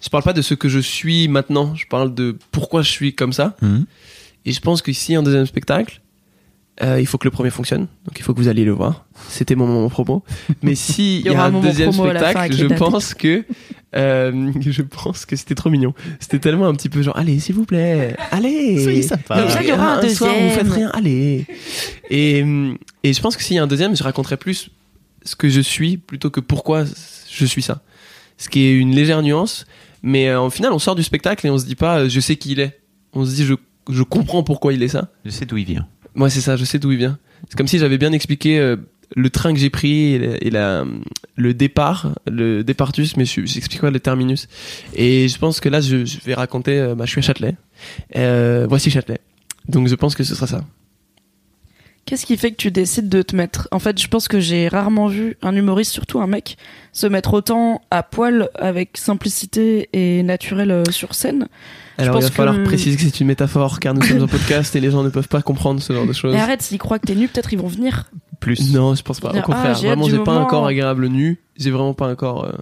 je 0.00 0.08
parle 0.08 0.24
pas 0.24 0.32
de 0.32 0.42
ce 0.42 0.54
que 0.54 0.68
je 0.68 0.78
suis 0.78 1.28
maintenant. 1.28 1.74
Je 1.74 1.86
parle 1.86 2.14
de 2.14 2.36
pourquoi 2.52 2.82
je 2.82 2.90
suis 2.90 3.14
comme 3.14 3.32
ça. 3.32 3.56
Mhm. 3.62 3.86
Et 4.44 4.52
je 4.52 4.60
pense 4.60 4.82
qu'ici, 4.82 5.14
un 5.14 5.22
deuxième 5.22 5.46
spectacle, 5.46 6.00
euh, 6.82 7.00
il 7.00 7.06
faut 7.06 7.18
que 7.18 7.26
le 7.26 7.30
premier 7.30 7.50
fonctionne. 7.50 7.88
Donc 8.06 8.18
il 8.18 8.22
faut 8.22 8.32
que 8.34 8.38
vous 8.38 8.48
alliez 8.48 8.64
le 8.64 8.72
voir. 8.72 9.06
C'était 9.28 9.54
mon 9.54 9.66
moment 9.66 9.88
promo. 9.88 10.22
Mais 10.62 10.74
si 10.74 11.20
Il 11.20 11.26
y 11.26 11.28
y, 11.28 11.30
aura 11.30 11.46
un 11.46 11.54
un 11.54 11.60
deuxième 11.60 11.92
spectacle, 11.92 12.54
je 12.54 12.66
pense 12.66 13.14
que 13.14 13.44
euh, 13.96 14.52
je 14.60 14.82
pense 14.82 15.26
que 15.26 15.34
c'était 15.34 15.54
trop 15.54 15.70
mignon. 15.70 15.94
C'était 16.20 16.38
tellement 16.38 16.66
un 16.66 16.74
petit 16.74 16.88
peu 16.88 17.02
genre 17.02 17.16
allez 17.16 17.40
s'il 17.40 17.54
vous 17.54 17.64
plaît, 17.64 18.14
allez. 18.30 18.82
Soyez 18.82 19.02
sympa. 19.02 19.40
Comme 19.40 19.50
ça, 19.50 19.62
il 19.62 19.68
y 19.68 19.72
aura 19.72 19.96
un 19.96 20.08
soir, 20.08 20.32
vous 20.32 20.40
deuxième. 20.40 20.66
faites 20.66 20.72
rien, 20.72 20.90
allez. 20.94 21.46
Et 22.10 22.44
et 23.02 23.12
je 23.12 23.20
pense 23.20 23.36
que 23.36 23.42
s'il 23.42 23.56
y 23.56 23.58
a 23.58 23.62
un 23.62 23.66
deuxième, 23.68 23.96
je 23.96 24.02
raconterai 24.02 24.36
plus 24.36 24.70
ce 25.24 25.36
que 25.36 25.48
je 25.48 25.60
suis 25.60 25.96
plutôt 25.96 26.30
que 26.30 26.40
pourquoi 26.40 26.84
je 27.30 27.44
suis 27.44 27.62
ça. 27.62 27.82
Ce 28.36 28.48
qui 28.48 28.60
est 28.60 28.72
une 28.72 28.94
légère 28.94 29.20
nuance, 29.22 29.66
mais 30.02 30.28
euh, 30.28 30.40
au 30.40 30.50
final, 30.50 30.72
on 30.72 30.78
sort 30.78 30.94
du 30.94 31.02
spectacle 31.02 31.44
et 31.46 31.50
on 31.50 31.58
se 31.58 31.66
dit 31.66 31.74
pas 31.74 32.00
euh, 32.00 32.08
je 32.08 32.20
sais 32.20 32.36
qui 32.36 32.52
il 32.52 32.60
est. 32.60 32.78
On 33.12 33.24
se 33.24 33.34
dit 33.34 33.44
je 33.44 33.54
je 33.90 34.02
comprends 34.02 34.42
pourquoi 34.42 34.72
il 34.72 34.82
est 34.82 34.88
ça. 34.88 35.08
Je 35.24 35.30
sais 35.30 35.46
d'où 35.46 35.56
il 35.56 35.64
vient. 35.64 35.88
Moi, 36.18 36.28
c'est 36.30 36.40
ça, 36.42 36.56
je 36.56 36.64
sais 36.64 36.78
d'où 36.78 36.90
il 36.92 36.98
vient. 36.98 37.18
C'est 37.48 37.56
comme 37.56 37.68
si 37.68 37.78
j'avais 37.78 37.96
bien 37.96 38.12
expliqué 38.12 38.58
euh, 38.58 38.76
le 39.16 39.30
train 39.30 39.54
que 39.54 39.58
j'ai 39.58 39.70
pris 39.70 40.14
et, 40.14 40.50
la- 40.50 40.84
le 41.36 41.54
départ, 41.54 42.12
le 42.26 42.62
départus, 42.64 43.16
mais 43.16 43.24
je- 43.24 43.46
j'explique 43.46 43.80
pas 43.80 43.90
le 43.90 44.00
terminus. 44.00 44.48
Et 44.94 45.28
je 45.28 45.38
pense 45.38 45.60
que 45.60 45.68
là, 45.70 45.80
je, 45.80 46.04
je 46.04 46.18
vais 46.26 46.34
raconter, 46.34 46.78
euh, 46.78 46.94
bah, 46.94 47.04
je 47.06 47.10
suis 47.12 47.20
à 47.20 47.22
Châtelet. 47.22 47.54
Euh, 48.16 48.66
voici 48.68 48.90
Châtelet. 48.90 49.20
Donc 49.68 49.86
je 49.88 49.94
pense 49.94 50.14
que 50.14 50.24
ce 50.24 50.34
sera 50.34 50.46
ça. 50.46 50.64
Qu'est-ce 52.08 52.24
qui 52.24 52.38
fait 52.38 52.52
que 52.52 52.56
tu 52.56 52.70
décides 52.70 53.10
de 53.10 53.20
te 53.20 53.36
mettre? 53.36 53.68
En 53.70 53.78
fait, 53.78 54.00
je 54.00 54.08
pense 54.08 54.28
que 54.28 54.40
j'ai 54.40 54.66
rarement 54.68 55.08
vu 55.08 55.36
un 55.42 55.54
humoriste, 55.54 55.92
surtout 55.92 56.20
un 56.20 56.26
mec, 56.26 56.56
se 56.92 57.06
mettre 57.06 57.34
autant 57.34 57.82
à 57.90 58.02
poil 58.02 58.48
avec 58.54 58.96
simplicité 58.96 59.90
et 59.92 60.22
naturel 60.22 60.70
euh, 60.70 60.84
sur 60.90 61.14
scène. 61.14 61.48
Je 61.98 62.04
Alors 62.04 62.14
il 62.16 62.20
pense 62.20 62.30
va 62.30 62.34
falloir 62.34 62.56
que- 62.56 62.64
préciser 62.64 62.96
que 62.96 63.02
c'est 63.02 63.20
une 63.20 63.26
métaphore 63.26 63.78
car 63.78 63.92
nous 63.92 64.00
sommes 64.00 64.22
un 64.22 64.26
podcast 64.38 64.74
et 64.74 64.80
les 64.80 64.90
gens 64.90 65.02
ne 65.02 65.10
peuvent 65.10 65.28
pas 65.28 65.42
comprendre 65.42 65.82
ce 65.82 65.92
genre 65.92 66.06
de 66.06 66.14
choses. 66.14 66.32
Mais 66.32 66.40
arrête, 66.40 66.62
s'ils 66.62 66.78
croient 66.78 66.98
que 66.98 67.06
t'es 67.06 67.14
nu, 67.14 67.28
peut-être 67.28 67.52
ils 67.52 67.58
vont 67.58 67.68
venir. 67.68 68.10
Plus. 68.40 68.72
Non, 68.72 68.94
je 68.94 69.02
pense 69.02 69.20
pas. 69.20 69.28
Au 69.30 69.42
contraire, 69.42 69.74
ah, 69.76 69.78
vraiment, 69.78 70.08
j'ai 70.08 70.18
pas 70.20 70.32
un 70.32 70.46
corps 70.46 70.66
agréable 70.66 71.08
nu. 71.08 71.42
J'ai 71.58 71.70
vraiment 71.70 71.92
pas 71.92 72.06
un 72.06 72.14
corps 72.14 72.44
euh, 72.46 72.52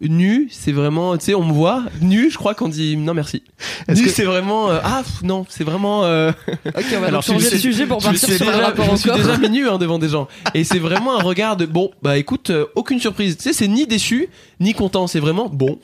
nu. 0.00 0.48
C'est 0.50 0.72
vraiment, 0.72 1.16
tu 1.16 1.24
sais, 1.26 1.34
on 1.34 1.44
me 1.44 1.52
voit 1.52 1.84
nu. 2.00 2.30
Je 2.30 2.36
crois 2.36 2.54
qu'on 2.54 2.68
dit 2.68 2.96
non 2.96 3.14
merci. 3.14 3.42
Nu, 3.88 4.02
que- 4.04 4.08
c'est 4.10 4.24
vraiment 4.24 4.70
euh, 4.70 4.78
ah 4.84 5.02
pff, 5.04 5.22
non, 5.22 5.46
c'est 5.48 5.64
vraiment. 5.64 6.04
euh, 6.04 6.30
Ok, 6.66 6.84
on 6.96 7.00
va 7.00 7.06
Alors, 7.08 7.22
changer 7.22 7.50
de 7.50 7.56
sujet 7.56 7.86
pour 7.86 7.98
partir 8.02 8.18
sur 8.28 8.44
le 8.46 8.52
déjà, 8.52 8.66
rapport 8.66 8.84
je 8.86 8.90
me 8.92 8.96
suis 8.96 9.10
déjà 9.10 9.38
mis 9.38 9.50
nu 9.50 9.68
hein, 9.68 9.78
devant 9.80 9.98
des 9.98 10.08
gens. 10.08 10.28
Et 10.54 10.64
c'est 10.64 10.78
vraiment 10.78 11.18
un 11.18 11.22
regard 11.22 11.56
de 11.56 11.66
bon, 11.66 11.90
bah 12.02 12.18
écoute, 12.18 12.50
euh, 12.50 12.66
aucune 12.74 13.00
surprise. 13.00 13.36
Tu 13.36 13.44
sais, 13.44 13.52
c'est 13.52 13.68
ni 13.68 13.86
déçu 13.86 14.28
ni 14.60 14.72
content. 14.74 15.06
C'est 15.06 15.20
vraiment 15.20 15.48
bon. 15.48 15.78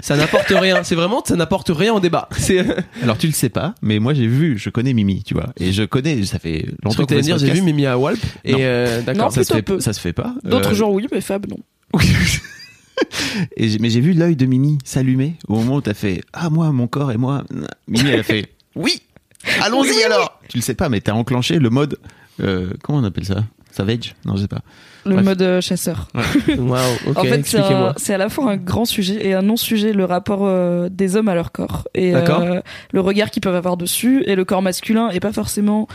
Ça 0.00 0.16
n'apporte 0.16 0.48
rien. 0.50 0.82
C'est 0.84 0.94
vraiment, 0.94 1.22
ça 1.24 1.36
n'apporte 1.36 1.70
rien 1.74 1.92
au 1.94 2.00
débat. 2.00 2.28
C'est. 2.36 2.64
Alors 3.02 3.18
tu 3.18 3.26
le 3.26 3.32
sais 3.32 3.48
pas, 3.48 3.74
mais 3.82 3.98
moi 3.98 4.14
j'ai 4.14 4.26
vu, 4.26 4.58
je 4.58 4.70
connais 4.70 4.92
Mimi, 4.92 5.22
tu 5.24 5.34
vois, 5.34 5.48
et 5.58 5.72
je 5.72 5.82
connais, 5.82 6.24
ça 6.24 6.38
fait 6.38 6.64
Je 6.66 6.72
longtemps 6.84 7.04
que 7.06 7.14
dire, 7.20 7.38
j'ai 7.38 7.50
vu. 7.50 7.62
Mimi 7.62 7.86
à 7.86 7.98
Walp. 7.98 8.18
Et 8.44 8.52
Non. 8.52 8.58
euh, 8.60 8.98
Non, 8.98 9.04
d'accord. 9.04 9.32
ça 9.32 9.44
se 9.44 9.52
fait, 9.52 9.62
peu. 9.62 9.80
ça 9.80 9.92
se 9.92 10.00
fait 10.00 10.12
pas. 10.12 10.34
D'autres 10.44 10.70
Euh, 10.72 10.74
gens, 10.74 10.90
oui, 10.90 11.06
mais 11.12 11.20
Fab, 11.20 11.46
non. 11.48 11.56
Et 13.56 13.68
j'ai- 13.68 13.78
mais 13.78 13.90
j'ai 13.90 14.00
vu 14.00 14.12
l'œil 14.12 14.36
de 14.36 14.46
Mimi 14.46 14.78
s'allumer 14.84 15.34
au 15.48 15.56
moment 15.56 15.76
où 15.76 15.80
t'as 15.80 15.94
fait 15.94 16.22
ah 16.32 16.50
moi 16.50 16.70
mon 16.72 16.86
corps 16.86 17.12
et 17.12 17.16
moi. 17.16 17.44
Mimi 17.88 18.10
elle 18.10 18.20
a 18.20 18.22
fait 18.22 18.46
oui. 18.74 19.02
Allons-y 19.62 20.02
alors. 20.02 20.40
Tu 20.48 20.56
le 20.58 20.62
sais 20.62 20.74
pas, 20.74 20.88
mais 20.88 21.00
t'as 21.00 21.12
enclenché 21.12 21.58
le 21.58 21.70
mode 21.70 21.98
euh, 22.42 22.70
comment 22.82 22.98
on 22.98 23.04
appelle 23.04 23.24
ça? 23.24 23.44
Savage? 23.70 24.14
Non, 24.24 24.36
je 24.36 24.42
sais 24.42 24.48
pas. 24.48 24.60
Le 25.04 25.12
Bref. 25.14 25.24
mode 25.24 25.42
euh, 25.42 25.60
chasseur. 25.60 26.08
Waouh. 26.58 26.80
Ok. 27.06 27.18
en 27.18 27.22
fait, 27.24 27.42
c'est 27.98 28.14
à 28.14 28.18
la 28.18 28.28
fois 28.30 28.50
un 28.52 28.56
grand 28.56 28.86
sujet 28.86 29.24
et 29.26 29.34
un 29.34 29.42
non-sujet, 29.42 29.92
le 29.92 30.04
rapport 30.06 30.40
euh, 30.46 30.88
des 30.90 31.14
hommes 31.14 31.28
à 31.28 31.34
leur 31.34 31.52
corps. 31.52 31.86
Et 31.94 32.14
euh, 32.14 32.60
le 32.92 33.00
regard 33.00 33.30
qu'ils 33.30 33.42
peuvent 33.42 33.54
avoir 33.54 33.76
dessus. 33.76 34.22
Et 34.26 34.34
le 34.34 34.44
corps 34.46 34.62
masculin 34.62 35.10
est 35.10 35.20
pas 35.20 35.32
forcément 35.32 35.88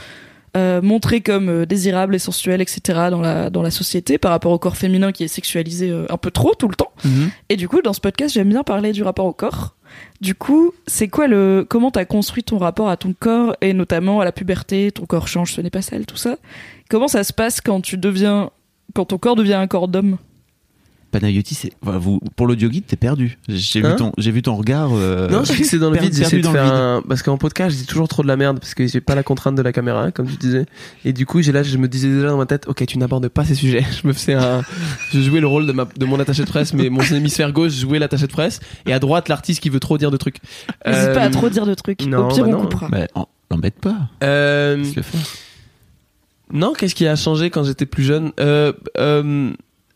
euh, 0.58 0.82
montré 0.82 1.22
comme 1.22 1.48
euh, 1.48 1.66
désirable 1.66 2.14
et 2.14 2.20
sensuel, 2.20 2.62
etc. 2.62 2.82
dans 3.10 3.22
la, 3.22 3.50
dans 3.50 3.62
la 3.62 3.72
société 3.72 4.18
par 4.18 4.32
rapport 4.32 4.52
au 4.52 4.60
corps 4.60 4.76
féminin 4.76 5.14
qui 5.14 5.24
est 5.24 5.30
sexualisé 5.30 5.90
euh, 5.90 6.06
un 6.10 6.18
peu 6.18 6.30
trop 6.30 6.56
tout 6.56 6.68
le 6.68 6.76
temps. 6.76 6.92
Mhm. 7.06 7.32
Et 7.48 7.56
du 7.56 7.70
coup, 7.70 7.82
dans 7.82 7.94
ce 7.94 8.02
podcast, 8.02 8.34
j'aime 8.34 8.50
bien 8.50 8.64
parler 8.64 8.92
du 8.92 9.02
rapport 9.02 9.26
au 9.26 9.32
corps. 9.32 9.76
Du 10.20 10.36
coup, 10.36 10.74
c'est 10.88 11.08
quoi 11.08 11.28
le 11.28 11.66
comment 11.70 11.90
t'as 11.90 12.04
construit 12.04 12.44
ton 12.44 12.58
rapport 12.58 12.90
à 12.90 12.98
ton 12.98 13.14
corps 13.18 13.56
et 13.62 13.74
notamment 13.74 14.20
à 14.20 14.26
la 14.26 14.34
puberté, 14.34 14.92
ton 14.92 15.06
corps 15.06 15.30
change, 15.30 15.54
ce 15.54 15.62
n'est 15.62 15.70
pas 15.70 15.82
sale, 15.82 16.06
tout 16.06 16.18
ça. 16.18 16.36
Comment 16.90 17.08
ça 17.08 17.24
se 17.24 17.32
passe 17.32 17.62
quand 17.62 17.80
tu 17.80 17.98
deviens 17.98 18.50
quand 18.94 19.06
ton 19.06 19.18
corps 19.18 19.38
devient 19.38 19.54
un 19.54 19.68
corps 19.68 19.88
d'homme? 19.88 20.18
Panayotis, 21.12 21.56
c'est, 21.56 21.74
enfin, 21.86 21.97
vous, 21.97 22.19
pour 22.36 22.47
l'audio 22.47 22.69
guide, 22.69 22.86
t'es 22.88 22.95
perdu. 22.95 23.38
J'ai 23.50 23.84
Hein 23.86 23.89
vu 23.91 23.95
ton, 23.97 24.12
j'ai 24.17 24.32
vu 24.32 24.41
ton 24.41 24.56
regard. 24.56 24.89
euh, 24.93 25.28
Non, 25.30 25.41
je 25.43 25.52
sais 25.54 25.58
que 25.60 25.65
c'est 25.65 25.78
dans 25.78 25.89
le 25.91 26.00
vide. 26.00 26.13
J'essaie 26.13 26.21
perdu 26.21 26.38
de 26.38 26.43
dans 26.43 26.52
le 26.54 26.58
faire 26.58 26.65
vide. 26.65 26.74
un... 26.74 27.02
Parce 27.08 27.21
qu'en 27.21 27.38
podcast, 27.38 27.76
je 27.76 27.82
dis 27.82 27.86
toujours 27.88 28.08
trop 28.08 28.24
de 28.24 28.28
la 28.28 28.38
merde 28.38 28.60
parce 28.60 28.74
que 28.74 28.88
j'ai 28.88 29.02
pas 29.02 29.13
la 29.15 29.24
contrainte 29.24 29.56
de 29.56 29.62
la 29.62 29.71
caméra, 29.74 30.12
comme 30.12 30.28
tu 30.28 30.38
disais. 30.38 30.65
Et 31.06 31.13
du 31.13 31.26
coup, 31.26 31.41
j'ai 31.41 31.52
là, 31.52 31.63
je 31.63 31.78
me 31.78 31.88
disais 31.88 32.08
déjà 32.10 32.30
dans 32.30 32.38
ma 32.38 32.45
tête, 32.45 32.67
ok, 32.67 32.86
tu 32.86 32.97
n'abordes 32.97 33.28
pas 33.30 33.43
ces 33.45 33.56
sujets. 33.56 33.86
Je 34.02 34.08
me 34.08 34.13
faisais 34.13 34.34
un, 34.34 34.62
je 35.13 35.19
jouais 35.19 35.41
le 35.41 35.47
rôle 35.47 35.67
de 35.67 35.71
ma, 35.74 35.86
de 35.86 36.06
mon 36.06 36.19
attaché 36.19 36.43
de 36.43 36.47
presse, 36.47 36.74
mais 36.74 36.89
mon 36.89 37.02
hémisphère 37.02 37.52
gauche 37.52 37.74
jouait 37.74 38.00
l'attaché 38.00 38.26
de 38.28 38.32
presse, 38.32 38.60
et 38.86 38.93
à 38.93 39.00
droite, 39.00 39.28
l'artiste 39.30 39.62
qui 39.62 39.69
veut 39.69 39.80
trop 39.80 39.97
dire 39.97 40.10
de 40.12 40.17
trucs. 40.17 40.38
N'hésite 40.86 41.10
Euh, 41.10 41.13
pas 41.13 41.21
à 41.21 41.30
trop 41.30 41.50
dire 41.50 41.65
de 41.65 41.74
trucs. 41.74 42.06
non, 42.06 42.28
Au 42.30 42.34
pire, 42.34 42.43
bah 42.45 42.50
on 42.50 42.54
non. 42.54 42.62
coupera. 42.62 42.88
Bah, 42.89 43.08
en- 43.15 43.28
l'embête 43.52 43.76
pas. 43.80 43.97
Euh, 44.24 44.78
Laisse 44.78 44.95
le 44.95 45.02
faire. 45.02 45.19
Non, 46.54 46.74
qu'est-ce 46.74 46.95
qui 46.95 47.08
a 47.08 47.15
changé 47.15 47.50
quand 47.50 47.63
j'étais 47.63 47.86
plus 47.86 48.04
jeune? 48.04 48.32
Euh, 48.39 48.74
euh, 48.97 49.52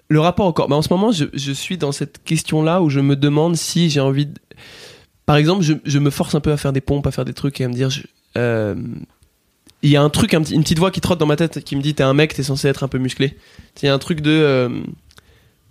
Le 0.09 0.19
rapport 0.19 0.45
au 0.45 0.53
corps. 0.53 0.71
En 0.71 0.81
ce 0.81 0.93
moment, 0.93 1.11
je, 1.11 1.25
je 1.33 1.51
suis 1.51 1.77
dans 1.77 1.91
cette 1.91 2.23
question-là 2.23 2.81
où 2.81 2.89
je 2.89 2.99
me 2.99 3.15
demande 3.15 3.55
si 3.55 3.89
j'ai 3.89 3.99
envie. 3.99 4.27
De... 4.27 4.33
Par 5.25 5.35
exemple, 5.35 5.63
je, 5.63 5.73
je 5.83 5.99
me 5.99 6.09
force 6.11 6.35
un 6.35 6.39
peu 6.39 6.51
à 6.51 6.57
faire 6.57 6.73
des 6.73 6.81
pompes, 6.81 7.07
à 7.07 7.11
faire 7.11 7.25
des 7.25 7.33
trucs 7.33 7.59
et 7.59 7.63
à 7.63 7.67
me 7.67 7.73
dire. 7.73 7.89
euh, 8.37 8.75
Il 9.81 9.89
y 9.89 9.95
a 9.95 10.03
un 10.03 10.09
truc, 10.11 10.33
une 10.33 10.43
petite 10.63 10.77
voix 10.77 10.91
qui 10.91 11.01
trotte 11.01 11.19
dans 11.19 11.25
ma 11.25 11.35
tête 11.35 11.63
qui 11.63 11.75
me 11.75 11.81
dit 11.81 11.95
T'es 11.95 12.03
un 12.03 12.13
mec, 12.13 12.33
t'es 12.35 12.43
censé 12.43 12.67
être 12.67 12.83
un 12.83 12.87
peu 12.87 12.99
musclé. 12.99 13.35
Il 13.81 13.85
y 13.87 13.89
a 13.89 13.93
un 13.93 13.99
truc 13.99 14.21
de. 14.21 14.31
euh, 14.31 14.69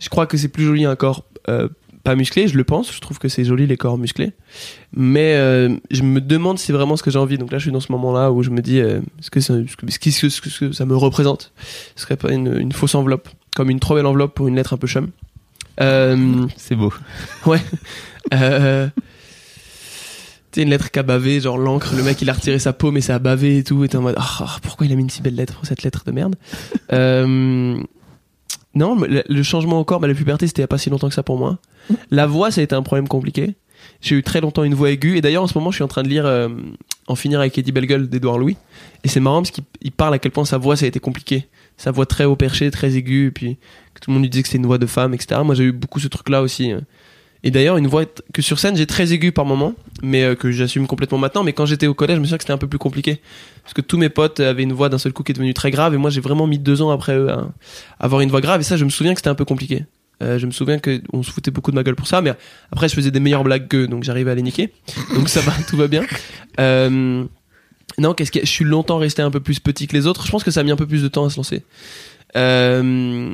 je 0.00 0.08
crois 0.08 0.26
que 0.26 0.36
c'est 0.36 0.48
plus 0.48 0.64
joli 0.64 0.84
un 0.84 0.96
corps 0.96 1.24
euh, 1.48 1.68
pas 2.04 2.14
musclé, 2.14 2.46
je 2.46 2.56
le 2.56 2.64
pense. 2.64 2.92
Je 2.94 3.00
trouve 3.00 3.18
que 3.18 3.28
c'est 3.28 3.44
joli 3.44 3.66
les 3.66 3.76
corps 3.76 3.98
musclés. 3.98 4.32
Mais 4.94 5.34
euh, 5.34 5.74
je 5.90 6.02
me 6.02 6.20
demande 6.20 6.58
si 6.58 6.66
c'est 6.66 6.72
vraiment 6.72 6.96
ce 6.96 7.02
que 7.02 7.10
j'ai 7.10 7.18
envie. 7.18 7.38
Donc 7.38 7.50
là, 7.50 7.58
je 7.58 7.62
suis 7.64 7.72
dans 7.72 7.80
ce 7.80 7.90
moment-là 7.92 8.30
où 8.30 8.42
je 8.42 8.50
me 8.50 8.60
dis 8.62 8.78
euh, 8.78 9.00
est-ce 9.18 9.30
que, 9.30 9.40
ça- 9.40 9.54
est-ce 9.58 9.76
que, 9.76 9.86
est-ce 9.86 9.98
que- 10.20 10.26
est-ce 10.26 10.58
que- 10.60 10.72
ça 10.72 10.84
me 10.86 10.94
représente? 10.96 11.52
Ce 11.96 12.02
serait 12.02 12.16
pas 12.16 12.32
une, 12.32 12.56
une 12.60 12.72
fausse 12.72 12.94
enveloppe, 12.94 13.28
comme 13.56 13.70
une 13.70 13.80
trop 13.80 13.94
belle 13.96 14.06
enveloppe 14.06 14.34
pour 14.34 14.46
une 14.48 14.54
lettre 14.54 14.74
un 14.74 14.76
peu 14.76 14.86
chum. 14.86 15.08
Euh, 15.80 16.46
C'est 16.56 16.76
beau. 16.76 16.92
ouais. 17.46 17.60
Euh, 18.32 18.88
tu 20.52 20.62
une 20.62 20.70
lettre 20.70 20.90
qui 20.90 20.98
a 21.00 21.02
bavé, 21.02 21.40
genre 21.40 21.58
l'encre, 21.58 21.94
le 21.96 22.02
mec 22.04 22.22
il 22.22 22.30
a 22.30 22.32
retiré 22.32 22.58
sa 22.60 22.72
paume 22.72 22.96
et 22.96 23.00
ça 23.00 23.16
a 23.16 23.18
bavé 23.18 23.58
et 23.58 23.64
tout. 23.64 23.82
Et 23.82 23.88
t'es 23.88 23.96
en 23.96 24.02
mode 24.02 24.14
ah, 24.18 24.56
pourquoi 24.62 24.86
il 24.86 24.92
a 24.92 24.94
mis 24.96 25.02
une 25.02 25.10
si 25.10 25.20
belle 25.20 25.34
lettre 25.34 25.54
pour 25.54 25.66
cette 25.66 25.82
lettre 25.82 26.04
de 26.06 26.12
merde? 26.12 26.36
Euh, 26.92 27.76
Non, 28.76 28.94
mais 28.96 29.08
le, 29.08 29.24
le 29.28 29.42
changement 29.42 29.80
au 29.80 29.84
corps, 29.84 29.98
bah, 30.00 30.06
la 30.08 30.14
puberté 30.14 30.46
c'était 30.46 30.62
il 30.62 30.62
y 30.62 30.64
a 30.64 30.68
pas 30.68 30.78
si 30.78 30.90
longtemps 30.90 31.08
que 31.08 31.14
ça 31.14 31.22
pour 31.24 31.38
moi. 31.38 31.58
La 32.10 32.26
voix, 32.26 32.50
ça 32.50 32.60
a 32.60 32.64
été 32.64 32.74
un 32.74 32.82
problème 32.82 33.08
compliqué. 33.08 33.54
J'ai 34.00 34.16
eu 34.16 34.22
très 34.22 34.40
longtemps 34.40 34.64
une 34.64 34.74
voix 34.74 34.90
aiguë. 34.90 35.16
Et 35.16 35.20
d'ailleurs, 35.20 35.42
en 35.42 35.46
ce 35.46 35.56
moment, 35.56 35.70
je 35.70 35.76
suis 35.76 35.84
en 35.84 35.88
train 35.88 36.02
de 36.02 36.08
lire 36.08 36.26
euh, 36.26 36.48
En 37.06 37.14
finir 37.14 37.40
avec 37.40 37.56
Eddie 37.58 37.72
Bellegueule 37.72 38.08
d'Edouard 38.08 38.38
Louis. 38.38 38.56
Et 39.02 39.08
c'est 39.08 39.20
marrant 39.20 39.42
parce 39.42 39.50
qu'il 39.50 39.64
il 39.82 39.92
parle 39.92 40.14
à 40.14 40.18
quel 40.18 40.32
point 40.32 40.44
sa 40.44 40.58
voix, 40.58 40.76
ça 40.76 40.84
a 40.84 40.88
été 40.88 41.00
compliqué. 41.00 41.48
Sa 41.76 41.90
voix 41.90 42.06
très 42.06 42.24
haut 42.24 42.36
perché, 42.36 42.70
très 42.70 42.96
aiguë. 42.96 43.26
Et 43.26 43.30
puis 43.30 43.56
que 43.94 44.00
tout 44.00 44.10
le 44.10 44.14
monde 44.14 44.22
lui 44.22 44.30
disait 44.30 44.42
que 44.42 44.48
c'était 44.48 44.58
une 44.58 44.66
voix 44.66 44.78
de 44.78 44.86
femme, 44.86 45.14
etc. 45.14 45.40
Moi, 45.44 45.54
j'ai 45.54 45.64
eu 45.64 45.72
beaucoup 45.72 46.00
ce 46.00 46.08
truc-là 46.08 46.42
aussi. 46.42 46.72
euh. 46.72 46.80
Et 47.46 47.50
d'ailleurs, 47.50 47.76
une 47.76 47.88
voix 47.88 48.04
que 48.32 48.40
sur 48.40 48.58
scène, 48.58 48.74
j'ai 48.74 48.86
très 48.86 49.12
aiguë 49.12 49.30
par 49.30 49.44
moment, 49.44 49.74
mais 50.02 50.22
euh, 50.22 50.34
que 50.34 50.50
j'assume 50.50 50.86
complètement 50.86 51.18
maintenant. 51.18 51.44
Mais 51.44 51.52
quand 51.52 51.66
j'étais 51.66 51.86
au 51.86 51.92
collège, 51.92 52.16
je 52.16 52.20
me 52.20 52.24
souviens 52.24 52.38
que 52.38 52.42
c'était 52.42 52.54
un 52.54 52.58
peu 52.58 52.68
plus 52.68 52.78
compliqué. 52.78 53.20
Parce 53.62 53.74
que 53.74 53.82
tous 53.82 53.98
mes 53.98 54.08
potes 54.08 54.40
avaient 54.40 54.62
une 54.62 54.72
voix 54.72 54.88
d'un 54.88 54.96
seul 54.96 55.12
coup 55.12 55.22
qui 55.22 55.32
est 55.32 55.34
devenue 55.34 55.52
très 55.52 55.70
grave. 55.70 55.92
Et 55.92 55.98
moi, 55.98 56.08
j'ai 56.08 56.22
vraiment 56.22 56.46
mis 56.46 56.58
deux 56.58 56.80
ans 56.80 56.90
après 56.90 57.14
eux 57.14 57.30
à 57.30 57.48
avoir 58.00 58.22
une 58.22 58.30
voix 58.30 58.40
grave. 58.40 58.62
Et 58.62 58.64
ça, 58.64 58.78
je 58.78 58.84
me 58.86 58.90
souviens 58.90 59.12
que 59.12 59.18
c'était 59.18 59.28
un 59.28 59.34
peu 59.34 59.44
compliqué. 59.44 59.84
Euh, 60.22 60.38
je 60.38 60.46
me 60.46 60.52
souviens 60.52 60.78
qu'on 60.78 61.22
se 61.22 61.30
foutait 61.32 61.50
beaucoup 61.50 61.70
de 61.72 61.76
ma 61.76 61.82
gueule 61.82 61.96
pour 61.96 62.06
ça, 62.06 62.20
mais 62.20 62.32
après 62.70 62.88
je 62.88 62.94
faisais 62.94 63.10
des 63.10 63.20
meilleures 63.20 63.42
blagues 63.44 63.66
qu'eux, 63.68 63.86
donc 63.88 64.04
j'arrivais 64.04 64.30
à 64.30 64.34
les 64.34 64.42
niquer. 64.42 64.72
Donc 65.14 65.28
ça 65.28 65.40
va, 65.40 65.52
tout 65.68 65.76
va 65.76 65.88
bien. 65.88 66.04
Euh, 66.60 67.24
non, 67.98 68.14
qu'est-ce 68.14 68.30
que 68.32 68.40
je 68.40 68.46
suis 68.50 68.64
longtemps 68.64 68.98
resté 68.98 69.22
un 69.22 69.30
peu 69.30 69.40
plus 69.40 69.58
petit 69.60 69.86
que 69.86 69.92
les 69.96 70.06
autres. 70.06 70.24
Je 70.26 70.30
pense 70.30 70.44
que 70.44 70.50
ça 70.50 70.60
a 70.60 70.62
mis 70.62 70.70
un 70.70 70.76
peu 70.76 70.86
plus 70.86 71.02
de 71.02 71.08
temps 71.08 71.24
à 71.24 71.30
se 71.30 71.36
lancer. 71.36 71.64
Euh, 72.36 73.32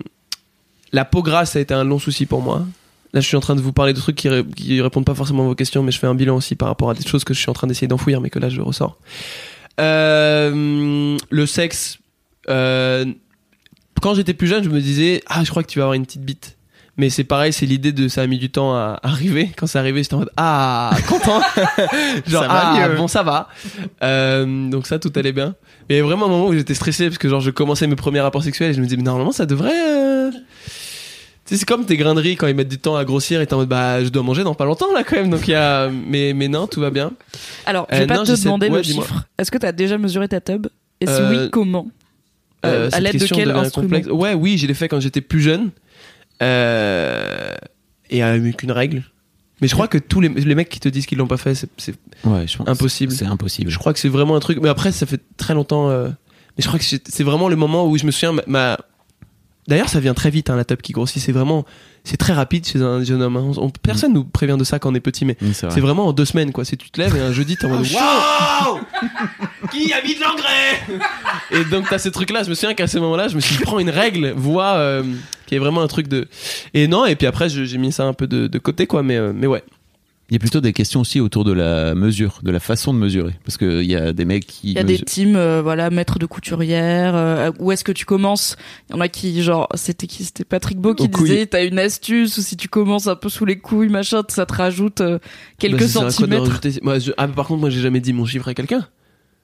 la 0.92 1.04
peau 1.04 1.22
grasse 1.22 1.54
a 1.56 1.60
été 1.60 1.72
un 1.74 1.84
long 1.84 1.98
souci 1.98 2.26
pour 2.26 2.42
moi. 2.42 2.66
Là, 3.12 3.20
je 3.20 3.26
suis 3.26 3.36
en 3.36 3.40
train 3.40 3.56
de 3.56 3.60
vous 3.60 3.72
parler 3.72 3.92
de 3.92 3.98
trucs 3.98 4.16
qui, 4.16 4.28
ré- 4.28 4.44
qui 4.44 4.80
répondent 4.80 5.04
pas 5.04 5.14
forcément 5.14 5.42
à 5.44 5.46
vos 5.46 5.54
questions, 5.54 5.82
mais 5.82 5.90
je 5.92 5.98
fais 5.98 6.06
un 6.06 6.14
bilan 6.14 6.36
aussi 6.36 6.54
par 6.54 6.68
rapport 6.68 6.90
à 6.90 6.94
des 6.94 7.04
choses 7.06 7.24
que 7.24 7.34
je 7.34 7.40
suis 7.40 7.50
en 7.50 7.54
train 7.54 7.66
d'essayer 7.66 7.88
d'enfouir, 7.88 8.20
mais 8.20 8.30
que 8.30 8.38
là 8.38 8.48
je 8.48 8.60
ressors. 8.60 8.98
Le 9.78 11.16
sexe. 11.46 11.98
quand 12.46 14.14
j'étais 14.14 14.34
plus 14.34 14.46
jeune, 14.46 14.64
je 14.64 14.68
me 14.70 14.80
disais 14.80 15.22
ah 15.26 15.42
je 15.44 15.50
crois 15.50 15.62
que 15.62 15.68
tu 15.70 15.78
vas 15.78 15.84
avoir 15.86 15.94
une 15.94 16.06
petite 16.06 16.22
bite. 16.24 16.56
Mais 17.00 17.08
c'est 17.08 17.24
pareil, 17.24 17.52
c'est 17.52 17.64
l'idée 17.64 17.92
de 17.92 18.08
ça 18.08 18.20
a 18.22 18.26
mis 18.26 18.36
du 18.38 18.50
temps 18.50 18.74
à 18.74 18.98
arriver. 19.02 19.50
Quand 19.56 19.66
c'est 19.66 19.78
arrivé, 19.78 20.02
j'étais 20.02 20.14
en 20.14 20.18
mode 20.18 20.30
ah 20.36 20.90
content, 21.08 21.40
genre 22.26 22.42
Ça 22.42 22.48
va 22.48 22.60
ah 22.74 22.88
mieux. 22.88 22.96
bon 22.96 23.08
ça 23.08 23.22
va. 23.22 23.48
Euh, 24.02 24.68
donc 24.68 24.86
ça 24.86 24.98
tout 24.98 25.10
allait 25.16 25.32
bien. 25.32 25.54
Mais 25.88 25.94
il 25.96 25.98
y 25.98 26.00
a 26.00 26.04
vraiment 26.04 26.26
un 26.26 26.28
moment 26.28 26.46
où 26.48 26.54
j'étais 26.54 26.74
stressé 26.74 27.06
parce 27.06 27.16
que 27.18 27.28
genre 27.28 27.40
je 27.40 27.50
commençais 27.50 27.86
mes 27.86 27.96
premiers 27.96 28.20
rapports 28.20 28.42
sexuels 28.44 28.70
et 28.70 28.74
je 28.74 28.80
me 28.80 28.84
disais 28.84 28.96
mais 28.98 29.02
normalement 29.02 29.32
ça 29.32 29.46
devrait. 29.46 29.72
euh, 29.74 30.30
Tu 30.30 30.38
sais, 31.46 31.56
c'est 31.56 31.64
comme 31.66 31.86
tes 31.86 31.96
grains 31.96 32.14
de 32.14 32.20
riz 32.20 32.36
quand 32.36 32.46
ils 32.48 32.54
mettent 32.54 32.68
du 32.68 32.78
temps 32.78 32.96
à 32.96 33.04
grossir 33.04 33.40
et 33.40 33.46
t'es 33.46 33.54
en 33.54 33.58
mode 33.58 33.68
bah 33.68 34.04
je 34.04 34.10
dois 34.10 34.22
manger 34.22 34.44
dans 34.44 34.54
pas 34.54 34.66
longtemps 34.66 34.92
là 34.92 35.02
quand 35.02 35.16
même. 35.16 35.30
Donc 35.30 35.48
il 35.48 35.52
y 35.52 35.54
a 35.54 35.88
mais 35.90 36.32
mais 36.34 36.48
non 36.48 36.66
tout 36.66 36.80
va 36.80 36.90
bien. 36.90 37.12
Alors, 37.66 37.86
je 37.90 37.96
Euh, 37.96 37.98
vais 38.00 38.06
pas 38.06 38.16
non, 38.16 38.24
te 38.24 38.42
demander 38.44 38.68
ouais, 38.68 38.76
le 38.78 38.82
chiffre. 38.82 39.24
Est-ce 39.38 39.50
que 39.50 39.58
tu 39.58 39.66
as 39.66 39.72
déjà 39.72 39.96
mesuré 39.96 40.28
ta 40.28 40.40
tub 40.40 40.66
Et 41.00 41.06
si 41.06 41.12
Euh, 41.12 41.30
oui, 41.44 41.50
comment 41.50 41.88
À 42.62 43.00
l'aide 43.00 43.18
de 43.18 43.26
quel 43.26 43.50
instrument 43.52 43.86
complexe. 43.88 44.08
Ouais, 44.08 44.34
oui, 44.34 44.58
je 44.58 44.66
l'ai 44.66 44.74
fait 44.74 44.88
quand 44.88 45.00
j'étais 45.00 45.22
plus 45.22 45.40
jeune. 45.40 45.70
Euh, 46.42 47.54
et 48.10 48.22
avec 48.22 48.62
une 48.62 48.72
règle. 48.72 49.04
Mais 49.60 49.68
je 49.68 49.74
crois 49.74 49.88
que 49.88 49.98
tous 49.98 50.20
les, 50.20 50.28
les 50.30 50.54
mecs 50.54 50.68
qui 50.70 50.80
te 50.80 50.88
disent 50.88 51.04
qu'ils 51.06 51.18
l'ont 51.18 51.26
pas 51.26 51.36
fait, 51.36 51.54
c'est, 51.54 51.94
Ouais. 52.24 52.46
Impossible. 52.66 53.12
C'est 53.12 53.26
impossible. 53.26 53.70
je 53.70 53.78
crois 53.78 53.92
que 53.92 53.98
c'est 53.98 54.08
vraiment 54.08 54.34
un 54.36 54.40
truc. 54.40 54.58
Mais 54.62 54.68
après, 54.70 54.90
ça 54.90 55.04
fait 55.06 55.20
très 55.36 55.52
longtemps. 55.54 55.90
euh, 55.90 56.08
mais 56.56 56.62
je 56.62 56.66
crois 56.66 56.78
que 56.78 56.84
c'est, 56.84 57.06
c'est 57.08 57.24
vraiment 57.24 57.48
le 57.48 57.56
moment 57.56 57.86
où 57.86 57.96
je 57.98 58.06
me 58.06 58.10
souviens. 58.10 58.32
Ma, 58.32 58.42
ma- 58.46 58.78
D'ailleurs, 59.70 59.88
ça 59.88 60.00
vient 60.00 60.12
très 60.14 60.28
vite, 60.30 60.50
hein, 60.50 60.56
la 60.56 60.64
top 60.66 60.82
qui 60.82 60.92
grossit. 60.92 61.22
C'est 61.22 61.32
vraiment. 61.32 61.64
C'est 62.04 62.16
très 62.16 62.32
rapide 62.32 62.66
chez 62.66 62.80
un 62.82 63.02
jeune 63.04 63.22
homme. 63.22 63.36
hein. 63.36 63.52
On- 63.56 63.70
personne 63.70 64.12
nous 64.12 64.24
prévient 64.24 64.56
de 64.58 64.64
ça 64.64 64.78
quand 64.78 64.90
on 64.90 64.94
est 64.94 65.00
petit, 65.00 65.24
mais 65.24 65.36
c'est 65.52 65.66
vrai. 65.66 65.74
c'est 65.74 65.80
vraiment 65.80 66.06
en 66.08 66.12
deux 66.12 66.24
semaines, 66.24 66.50
quoi. 66.52 66.64
C'est 66.64 66.76
tu 66.76 66.90
te 66.90 67.00
lèves 67.00 67.14
et 67.16 67.20
un 67.20 67.32
jeudi, 67.32 67.56
t'es 67.56 67.66
en 67.66 67.70
mode 67.70 67.86
Waouh 67.90 68.80
Qui 69.70 69.92
a 69.92 70.02
mis 70.02 70.14
de 70.16 70.20
l'engrais 70.20 71.00
Et 71.52 71.64
donc, 71.64 71.88
t'as 71.88 71.98
ces 71.98 72.10
trucs-là. 72.10 72.42
Je 72.42 72.50
me 72.50 72.54
souviens 72.54 72.74
qu'à 72.74 72.86
ce 72.86 72.98
moment-là, 72.98 73.28
je 73.28 73.36
me 73.36 73.40
suis 73.40 73.56
dit, 73.56 73.62
prends 73.62 73.78
une 73.78 73.90
règle, 73.90 74.32
vois, 74.36 74.74
euh, 74.74 75.02
qui 75.46 75.54
est 75.54 75.58
vraiment 75.58 75.82
un 75.82 75.86
truc 75.88 76.08
de. 76.08 76.26
Et 76.74 76.88
non, 76.88 77.06
et 77.06 77.14
puis 77.16 77.26
après, 77.26 77.48
je- 77.48 77.64
j'ai 77.64 77.78
mis 77.78 77.92
ça 77.92 78.04
un 78.04 78.12
peu 78.12 78.26
de, 78.26 78.46
de 78.48 78.58
côté, 78.58 78.86
quoi. 78.86 79.02
Mais, 79.02 79.16
euh, 79.16 79.32
mais 79.34 79.46
ouais. 79.46 79.62
Il 80.30 80.34
y 80.34 80.36
a 80.36 80.38
plutôt 80.38 80.60
des 80.60 80.72
questions 80.72 81.00
aussi 81.00 81.18
autour 81.18 81.44
de 81.44 81.50
la 81.52 81.94
mesure, 81.96 82.38
de 82.44 82.52
la 82.52 82.60
façon 82.60 82.94
de 82.94 82.98
mesurer. 83.00 83.34
Parce 83.44 83.58
qu'il 83.58 83.82
y 83.82 83.96
a 83.96 84.12
des 84.12 84.24
mecs 84.24 84.46
qui. 84.46 84.68
Il 84.70 84.72
y 84.74 84.78
a 84.78 84.84
des 84.84 84.98
teams, 84.98 85.34
euh, 85.34 85.60
voilà, 85.60 85.90
maître 85.90 86.20
de 86.20 86.26
couturière. 86.26 87.16
euh, 87.16 87.50
où 87.58 87.72
est-ce 87.72 87.82
que 87.82 87.90
tu 87.90 88.04
commences? 88.04 88.56
Il 88.88 88.94
y 88.94 88.96
en 88.96 89.00
a 89.00 89.08
qui, 89.08 89.42
genre, 89.42 89.68
c'était 89.74 90.06
qui? 90.06 90.22
C'était 90.24 90.44
Patrick 90.44 90.78
Beau 90.78 90.94
qui 90.94 91.04
Aux 91.04 91.08
disait, 91.08 91.46
t'as 91.46 91.64
une 91.64 91.80
astuce 91.80 92.38
ou 92.38 92.42
si 92.42 92.56
tu 92.56 92.68
commences 92.68 93.08
un 93.08 93.16
peu 93.16 93.28
sous 93.28 93.44
les 93.44 93.58
couilles, 93.58 93.88
machin, 93.88 94.22
ça 94.28 94.46
te 94.46 94.54
rajoute 94.54 95.00
euh, 95.00 95.18
quelques 95.58 95.80
Bah, 95.80 95.88
centimètres. 95.88 96.44
rajouter- 96.46 96.78
Moi, 96.82 97.00
je- 97.00 97.10
ah, 97.16 97.26
par 97.26 97.46
contre, 97.48 97.60
moi, 97.60 97.70
j'ai 97.70 97.80
jamais 97.80 98.00
dit 98.00 98.12
mon 98.12 98.24
chiffre 98.24 98.46
à 98.48 98.54
quelqu'un. 98.54 98.86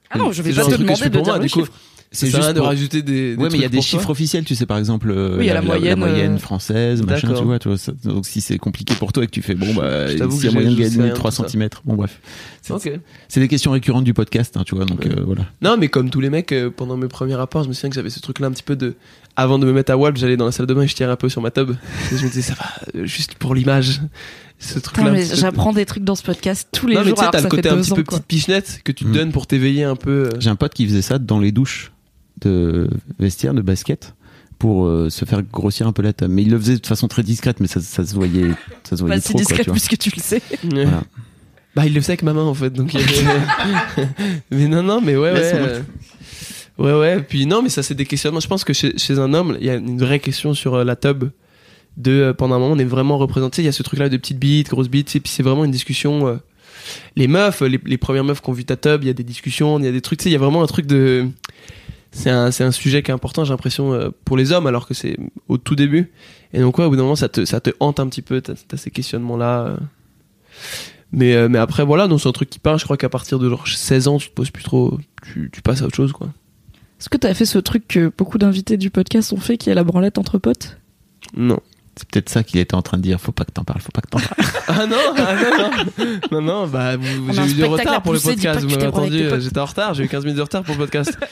Ah 0.09 0.17
non, 0.17 0.31
je 0.31 0.41
vais 0.41 0.53
pas 0.53 0.63
te 0.63 0.75
demander 0.77 1.03
de 1.03 1.09
pour 1.09 1.23
dire 1.23 1.33
moi, 1.35 1.43
le 1.43 1.49
coup. 1.49 1.65
C'est 2.11 2.27
juste 2.27 2.49
de 2.49 2.53
pour- 2.59 2.67
rajouter 2.67 3.01
des. 3.01 3.35
des 3.35 3.41
Ouais, 3.41 3.49
mais 3.51 3.57
il 3.57 3.61
y 3.61 3.65
a 3.65 3.69
des 3.69 3.81
chiffres 3.81 4.09
officiels, 4.09 4.45
tu 4.45 4.55
sais, 4.55 4.65
par 4.65 4.77
exemple, 4.77 5.11
euh, 5.11 5.37
Oui, 5.37 5.43
il 5.43 5.47
y 5.47 5.49
a 5.51 5.53
la 5.53 5.61
moyenne, 5.61 5.99
moyenne 5.99 6.35
euh, 6.35 6.37
française, 6.37 7.03
machin, 7.03 7.27
D'accord. 7.27 7.41
tu 7.41 7.45
vois, 7.45 7.59
tu 7.59 7.67
vois, 7.67 7.77
ça- 7.77 7.91
donc 8.05 8.25
si 8.25 8.39
c'est 8.39 8.57
compliqué 8.57 8.95
pour 8.95 9.11
toi 9.11 9.23
et 9.23 9.27
que 9.27 9.31
tu 9.31 9.41
fais, 9.41 9.55
bon, 9.55 9.73
bah, 9.73 10.07
s'il 10.07 10.17
y 10.19 10.47
a 10.47 10.51
moyen 10.51 10.71
de 10.71 10.75
gagner 10.75 11.03
rien 11.03 11.13
3 11.13 11.31
de 11.31 11.35
tout 11.35 11.43
ça. 11.43 11.49
cm, 11.49 11.69
bon, 11.85 11.95
bref. 11.95 12.19
C'est 12.61 12.73
Ok. 12.73 12.91
c'est 13.27 13.39
des 13.41 13.47
questions 13.49 13.71
récurrentes 13.71 14.05
du 14.05 14.13
podcast, 14.13 14.55
hein, 14.57 14.63
tu 14.65 14.75
vois, 14.75 14.85
donc 14.85 15.01
Ouais. 15.01 15.11
euh, 15.17 15.23
voilà. 15.25 15.45
Non, 15.61 15.75
mais 15.77 15.89
comme 15.89 16.09
tous 16.09 16.21
les 16.21 16.29
mecs, 16.29 16.51
euh, 16.53 16.69
pendant 16.69 16.95
mes 16.97 17.07
premiers 17.09 17.35
rapports, 17.35 17.63
je 17.63 17.67
me 17.69 17.73
souviens 17.73 17.89
que 17.89 17.95
j'avais 17.95 18.09
ce 18.09 18.19
truc-là 18.21 18.47
un 18.47 18.51
petit 18.51 18.63
peu 18.63 18.75
de. 18.77 18.95
Avant 19.35 19.59
de 19.59 19.65
me 19.67 19.71
mettre 19.73 19.91
à 19.91 19.97
Walp, 19.97 20.17
j'allais 20.17 20.37
dans 20.37 20.45
la 20.45 20.51
salle 20.51 20.65
de 20.65 20.73
bain 20.73 20.81
et 20.81 20.87
je 20.87 20.95
tirais 20.95 21.11
un 21.11 21.15
peu 21.15 21.29
sur 21.29 21.41
ma 21.41 21.51
tub. 21.51 21.71
Et 22.11 22.17
je 22.17 22.23
me 22.23 22.29
disais, 22.29 22.41
ça 22.41 22.55
va, 22.55 23.03
juste 23.05 23.35
pour 23.35 23.53
l'image. 23.53 24.01
Ce 24.59 24.79
truc-là. 24.79 25.13
J'apprends 25.35 25.73
des 25.73 25.85
trucs 25.85 26.03
dans 26.03 26.15
ce 26.15 26.23
podcast 26.23 26.67
tous 26.71 26.87
les 26.87 26.95
Non, 26.95 27.01
mais 27.01 27.09
jours. 27.09 27.19
tu 27.19 27.25
sais, 27.25 27.29
t'as 27.31 27.41
le 27.41 27.47
côté 27.49 27.69
un 27.69 27.77
petit 27.77 27.91
ans, 27.91 27.95
peu 27.95 28.03
quoi. 28.03 28.17
petite 28.17 28.27
pichenette 28.27 28.81
que 28.83 28.91
tu 28.91 29.03
te 29.03 29.09
Mm. 29.09 29.13
donnes 29.13 29.31
pour 29.31 29.45
t'éveiller 29.45 29.83
un 29.83 29.95
peu. 29.95 30.29
J'ai 30.39 30.49
un 30.49 30.55
pote 30.55 30.73
qui 30.73 30.87
faisait 30.87 31.03
ça 31.03 31.19
dans 31.19 31.39
les 31.39 31.51
douches 31.51 31.91
de 32.41 32.89
vestiaire, 33.19 33.53
de 33.53 33.61
basket, 33.61 34.13
pour 34.59 34.85
euh, 34.85 35.09
se 35.09 35.25
faire 35.25 35.41
grossir 35.43 35.87
un 35.87 35.91
peu 35.93 36.01
la 36.01 36.13
table. 36.13 36.33
Mais 36.33 36.41
il 36.43 36.49
le 36.51 36.59
faisait 36.59 36.77
de 36.77 36.85
façon 36.87 37.07
très 37.07 37.23
discrète, 37.23 37.59
mais 37.59 37.67
ça, 37.67 37.79
ça 37.81 38.05
se 38.05 38.13
voyait, 38.15 38.51
ça 38.83 38.95
se 38.97 39.01
voyait 39.01 39.15
Bah, 39.17 39.21
c'est 39.21 39.33
trop, 39.33 39.37
quoi, 39.39 39.41
discret 39.45 39.63
tu 39.65 39.71
puisque 39.71 39.97
tu 39.97 40.11
le 40.15 40.21
sais. 40.21 40.41
Voilà. 40.63 41.03
Bah, 41.75 41.85
il 41.85 41.93
le 41.93 42.01
faisait 42.01 42.11
avec 42.13 42.23
ma 42.23 42.33
main 42.33 42.43
en 42.43 42.53
fait. 42.55 42.71
Donc, 42.71 42.93
il 42.93 42.99
avait- 43.01 44.07
mais 44.51 44.67
non, 44.67 44.81
non, 44.83 44.99
mais 45.01 45.15
ouais, 45.15 45.31
ouais. 45.31 45.51
Euh, 45.53 45.81
Ouais, 46.79 46.93
ouais. 46.93 47.21
Puis 47.23 47.47
non, 47.47 47.63
mais 47.63 47.69
ça, 47.69 47.81
c'est 47.81 47.95
des 47.95 48.05
questionnements. 48.05 48.39
Je 48.39 48.47
pense 48.47 48.63
que 48.63 48.71
chez, 48.71 48.95
chez 48.99 49.17
un 49.17 49.33
homme, 49.33 49.57
il 49.59 49.65
y 49.65 49.69
a 49.71 49.75
une 49.75 49.97
vraie 49.99 50.19
question 50.19 50.53
sur 50.53 50.75
euh, 50.75 50.83
la 50.83 50.95
tub. 50.95 51.23
De, 51.97 52.11
euh, 52.11 52.33
pendant 52.33 52.53
un 52.55 52.59
moment, 52.59 52.75
on 52.75 52.77
est 52.77 52.83
vraiment 52.85 53.17
représenté. 53.17 53.63
Il 53.63 53.65
y 53.65 53.67
a 53.67 53.71
ce 53.71 53.81
truc-là 53.81 54.09
de 54.09 54.17
petites 54.17 54.37
bites, 54.37 54.69
grosses 54.69 54.87
bites. 54.89 55.15
Et 55.15 55.19
puis 55.19 55.31
c'est 55.31 55.41
vraiment 55.41 55.65
une 55.65 55.71
discussion. 55.71 56.27
euh, 56.27 56.35
les 57.15 57.27
meufs, 57.27 57.61
les, 57.61 57.79
les 57.83 57.97
premières 57.97 58.23
meufs 58.23 58.41
qui 58.41 58.49
ont 58.51 58.53
vu 58.53 58.63
ta 58.63 58.75
tub, 58.75 59.03
il 59.03 59.07
y 59.07 59.09
a 59.09 59.13
des 59.13 59.23
discussions, 59.23 59.79
il 59.79 59.85
y 59.85 59.87
a 59.87 59.91
des 59.91 60.01
trucs. 60.01 60.19
Tu 60.19 60.23
sais, 60.25 60.29
il 60.29 60.33
y 60.33 60.35
a 60.35 60.39
vraiment 60.39 60.61
un 60.61 60.67
truc 60.67 60.85
de. 60.85 61.27
C'est 62.11 62.29
un, 62.29 62.51
c'est 62.51 62.63
un 62.63 62.71
sujet 62.71 63.03
qui 63.03 63.11
est 63.11 63.13
important, 63.13 63.43
j'ai 63.43 63.51
l'impression, 63.51 63.93
euh, 63.93 64.09
pour 64.25 64.37
les 64.37 64.51
hommes, 64.51 64.65
alors 64.67 64.87
que 64.87 64.93
c'est 64.93 65.17
au 65.47 65.57
tout 65.57 65.75
début. 65.75 66.11
Et 66.53 66.59
donc, 66.61 66.77
ouais, 66.77 66.85
au 66.85 66.89
bout 66.89 66.95
d'un 66.95 67.03
moment, 67.03 67.15
ça 67.15 67.29
te, 67.29 67.45
ça 67.45 67.59
te 67.59 67.69
hante 67.79 67.99
un 67.99 68.07
petit 68.07 68.21
peu. 68.21 68.41
T'as 68.41 68.53
as 68.71 68.77
ces 68.77 68.89
questionnements-là. 68.91 69.61
euh. 69.67 69.77
Mais, 71.11 71.35
euh, 71.35 71.47
mais 71.49 71.59
après, 71.59 71.83
voilà, 71.85 72.07
donc 72.07 72.19
c'est 72.21 72.27
un 72.29 72.33
truc 72.33 72.49
qui 72.49 72.59
part. 72.59 72.77
Je 72.77 72.83
crois 72.85 72.97
qu'à 72.97 73.09
partir 73.09 73.39
de 73.39 73.49
genre 73.49 73.67
16 73.67 74.07
ans, 74.07 74.17
tu 74.17 74.29
te 74.29 74.33
poses 74.33 74.51
plus 74.51 74.63
trop. 74.63 74.97
Tu, 75.23 75.49
tu 75.51 75.61
passes 75.61 75.81
à 75.81 75.85
autre 75.85 75.95
chose, 75.95 76.11
quoi. 76.11 76.27
Est-ce 76.99 77.09
que 77.09 77.17
t'as 77.17 77.33
fait 77.33 77.45
ce 77.45 77.59
truc 77.59 77.87
que 77.87 78.11
beaucoup 78.17 78.37
d'invités 78.39 78.75
du 78.77 78.89
podcast 78.89 79.31
ont 79.31 79.37
fait, 79.37 79.57
qui 79.57 79.69
est 79.69 79.75
la 79.75 79.83
branlette 79.83 80.17
entre 80.17 80.37
potes? 80.39 80.77
Non. 81.35 81.59
C'est 81.95 82.07
peut-être 82.09 82.29
ça 82.29 82.43
qu'il 82.43 82.59
était 82.59 82.75
en 82.75 82.81
train 82.81 82.97
de 82.97 83.03
dire. 83.03 83.19
Faut 83.19 83.31
pas 83.31 83.43
que 83.45 83.51
t'en 83.51 83.63
parles, 83.63 83.81
faut 83.81 83.91
pas 83.91 84.01
que 84.01 84.09
t'en 84.09 84.19
parles. 84.19 84.49
Ah 84.69 84.85
non, 84.85 84.97
ah 85.17 85.33
non, 85.35 86.05
non, 86.05 86.19
non, 86.31 86.41
non, 86.41 86.67
bah 86.67 86.97
j'ai 87.31 87.51
eu 87.51 87.53
du 87.53 87.63
retard 87.63 88.01
pour 88.03 88.11
le 88.13 88.19
podcast. 88.19 88.59
Vous 88.65 88.75
m'avez 88.75 88.91
potes. 88.91 89.39
j'étais 89.39 89.59
en 89.59 89.65
retard, 89.65 89.93
j'ai 89.93 90.03
eu 90.03 90.07
15 90.09 90.23
minutes 90.25 90.37
de 90.37 90.41
retard 90.41 90.63
pour 90.63 90.73
le 90.75 90.79
podcast. 90.79 91.17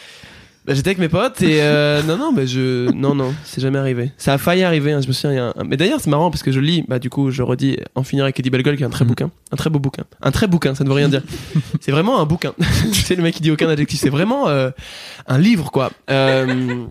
Bah, 0.65 0.73
j'étais 0.73 0.87
avec 0.89 0.97
mes 0.97 1.09
potes 1.09 1.41
et 1.43 1.61
euh, 1.61 2.01
non, 2.07 2.17
non, 2.17 2.33
bah, 2.33 2.45
je, 2.45 2.89
non, 2.91 3.13
non, 3.13 3.35
c'est 3.43 3.61
jamais 3.61 3.77
arrivé. 3.77 4.11
Ça 4.17 4.33
a 4.33 4.37
failli 4.39 4.63
arriver, 4.63 4.93
hein, 4.93 5.01
je 5.01 5.07
me 5.07 5.13
souviens. 5.13 5.31
il 5.31 5.35
y 5.35 5.39
a 5.39 5.53
un- 5.55 5.63
Mais 5.63 5.77
d'ailleurs, 5.77 5.99
c'est 6.01 6.09
marrant 6.09 6.31
parce 6.31 6.41
que 6.41 6.51
je 6.51 6.59
lis, 6.59 6.83
bah 6.87 6.97
du 6.97 7.09
coup, 7.11 7.29
je 7.29 7.43
redis, 7.43 7.77
en 7.93 8.03
finir 8.03 8.23
avec 8.23 8.39
Eddie 8.39 8.49
Bellegueule, 8.49 8.75
qui 8.77 8.81
est 8.83 8.85
un 8.85 8.89
très 8.89 9.05
Mhm. 9.05 9.09
bouquin, 9.09 9.31
un 9.51 9.55
très 9.57 9.69
beau 9.69 9.77
bouquin, 9.79 10.03
un 10.23 10.31
très 10.31 10.47
bouquin, 10.47 10.73
ça 10.73 10.83
ne 10.83 10.89
veut 10.89 10.95
rien 10.95 11.09
dire. 11.09 11.21
c'est 11.81 11.91
vraiment 11.91 12.19
un 12.19 12.25
bouquin. 12.25 12.53
c'est 12.93 13.15
le 13.15 13.21
mec 13.21 13.35
qui 13.35 13.43
dit 13.43 13.51
aucun 13.51 13.69
adjectif, 13.69 13.99
c'est 13.99 14.09
vraiment 14.09 14.47
euh, 14.47 14.71
un 15.27 15.37
livre, 15.37 15.69
quoi. 15.71 15.91
Euh, 16.09 16.85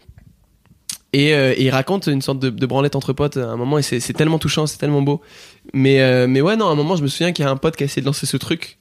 Et, 1.12 1.32
euh, 1.34 1.54
et 1.56 1.64
il 1.66 1.70
raconte 1.70 2.08
une 2.08 2.22
sorte 2.22 2.40
de, 2.40 2.50
de 2.50 2.66
branlette 2.66 2.96
entre 2.96 3.12
potes 3.12 3.36
à 3.36 3.46
un 3.48 3.56
moment 3.56 3.78
et 3.78 3.82
c'est 3.82 4.00
c'est 4.00 4.12
tellement 4.14 4.38
touchant, 4.40 4.66
c'est 4.66 4.78
tellement 4.78 5.00
beau. 5.02 5.20
Mais, 5.72 6.00
euh, 6.00 6.26
mais 6.28 6.40
ouais, 6.40 6.56
non, 6.56 6.66
à 6.68 6.72
un 6.72 6.74
moment, 6.74 6.96
je 6.96 7.02
me 7.02 7.06
souviens 7.08 7.30
qu'il 7.32 7.44
y 7.44 7.48
a 7.48 7.50
un 7.52 7.56
pote 7.56 7.76
qui 7.76 7.84
a 7.84 7.86
essayé 7.86 8.02
de 8.02 8.06
lancer 8.06 8.26
ce 8.26 8.36
truc. 8.36 8.78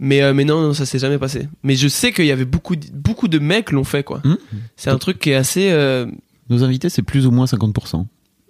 Mais, 0.00 0.22
euh, 0.22 0.32
mais 0.34 0.44
non, 0.44 0.60
non, 0.60 0.74
ça 0.74 0.86
s'est 0.86 0.98
jamais 0.98 1.18
passé. 1.18 1.48
Mais 1.62 1.74
je 1.74 1.88
sais 1.88 2.12
qu'il 2.12 2.26
y 2.26 2.32
avait 2.32 2.44
beaucoup, 2.44 2.76
de- 2.76 2.86
beaucoup 2.92 3.26
de 3.28 3.38
mecs 3.38 3.72
l'ont 3.72 3.84
fait, 3.84 4.04
quoi. 4.04 4.20
Hmm. 4.24 4.36
C'est 4.76 4.90
un 4.90 4.98
truc 4.98 5.18
qui 5.18 5.30
est 5.30 5.34
assez. 5.34 5.70
euh, 5.70 6.06
Nos 6.50 6.62
invités, 6.64 6.88
c'est 6.88 7.02
plus 7.02 7.26
ou 7.26 7.30
moins 7.30 7.46
50%. 7.46 8.06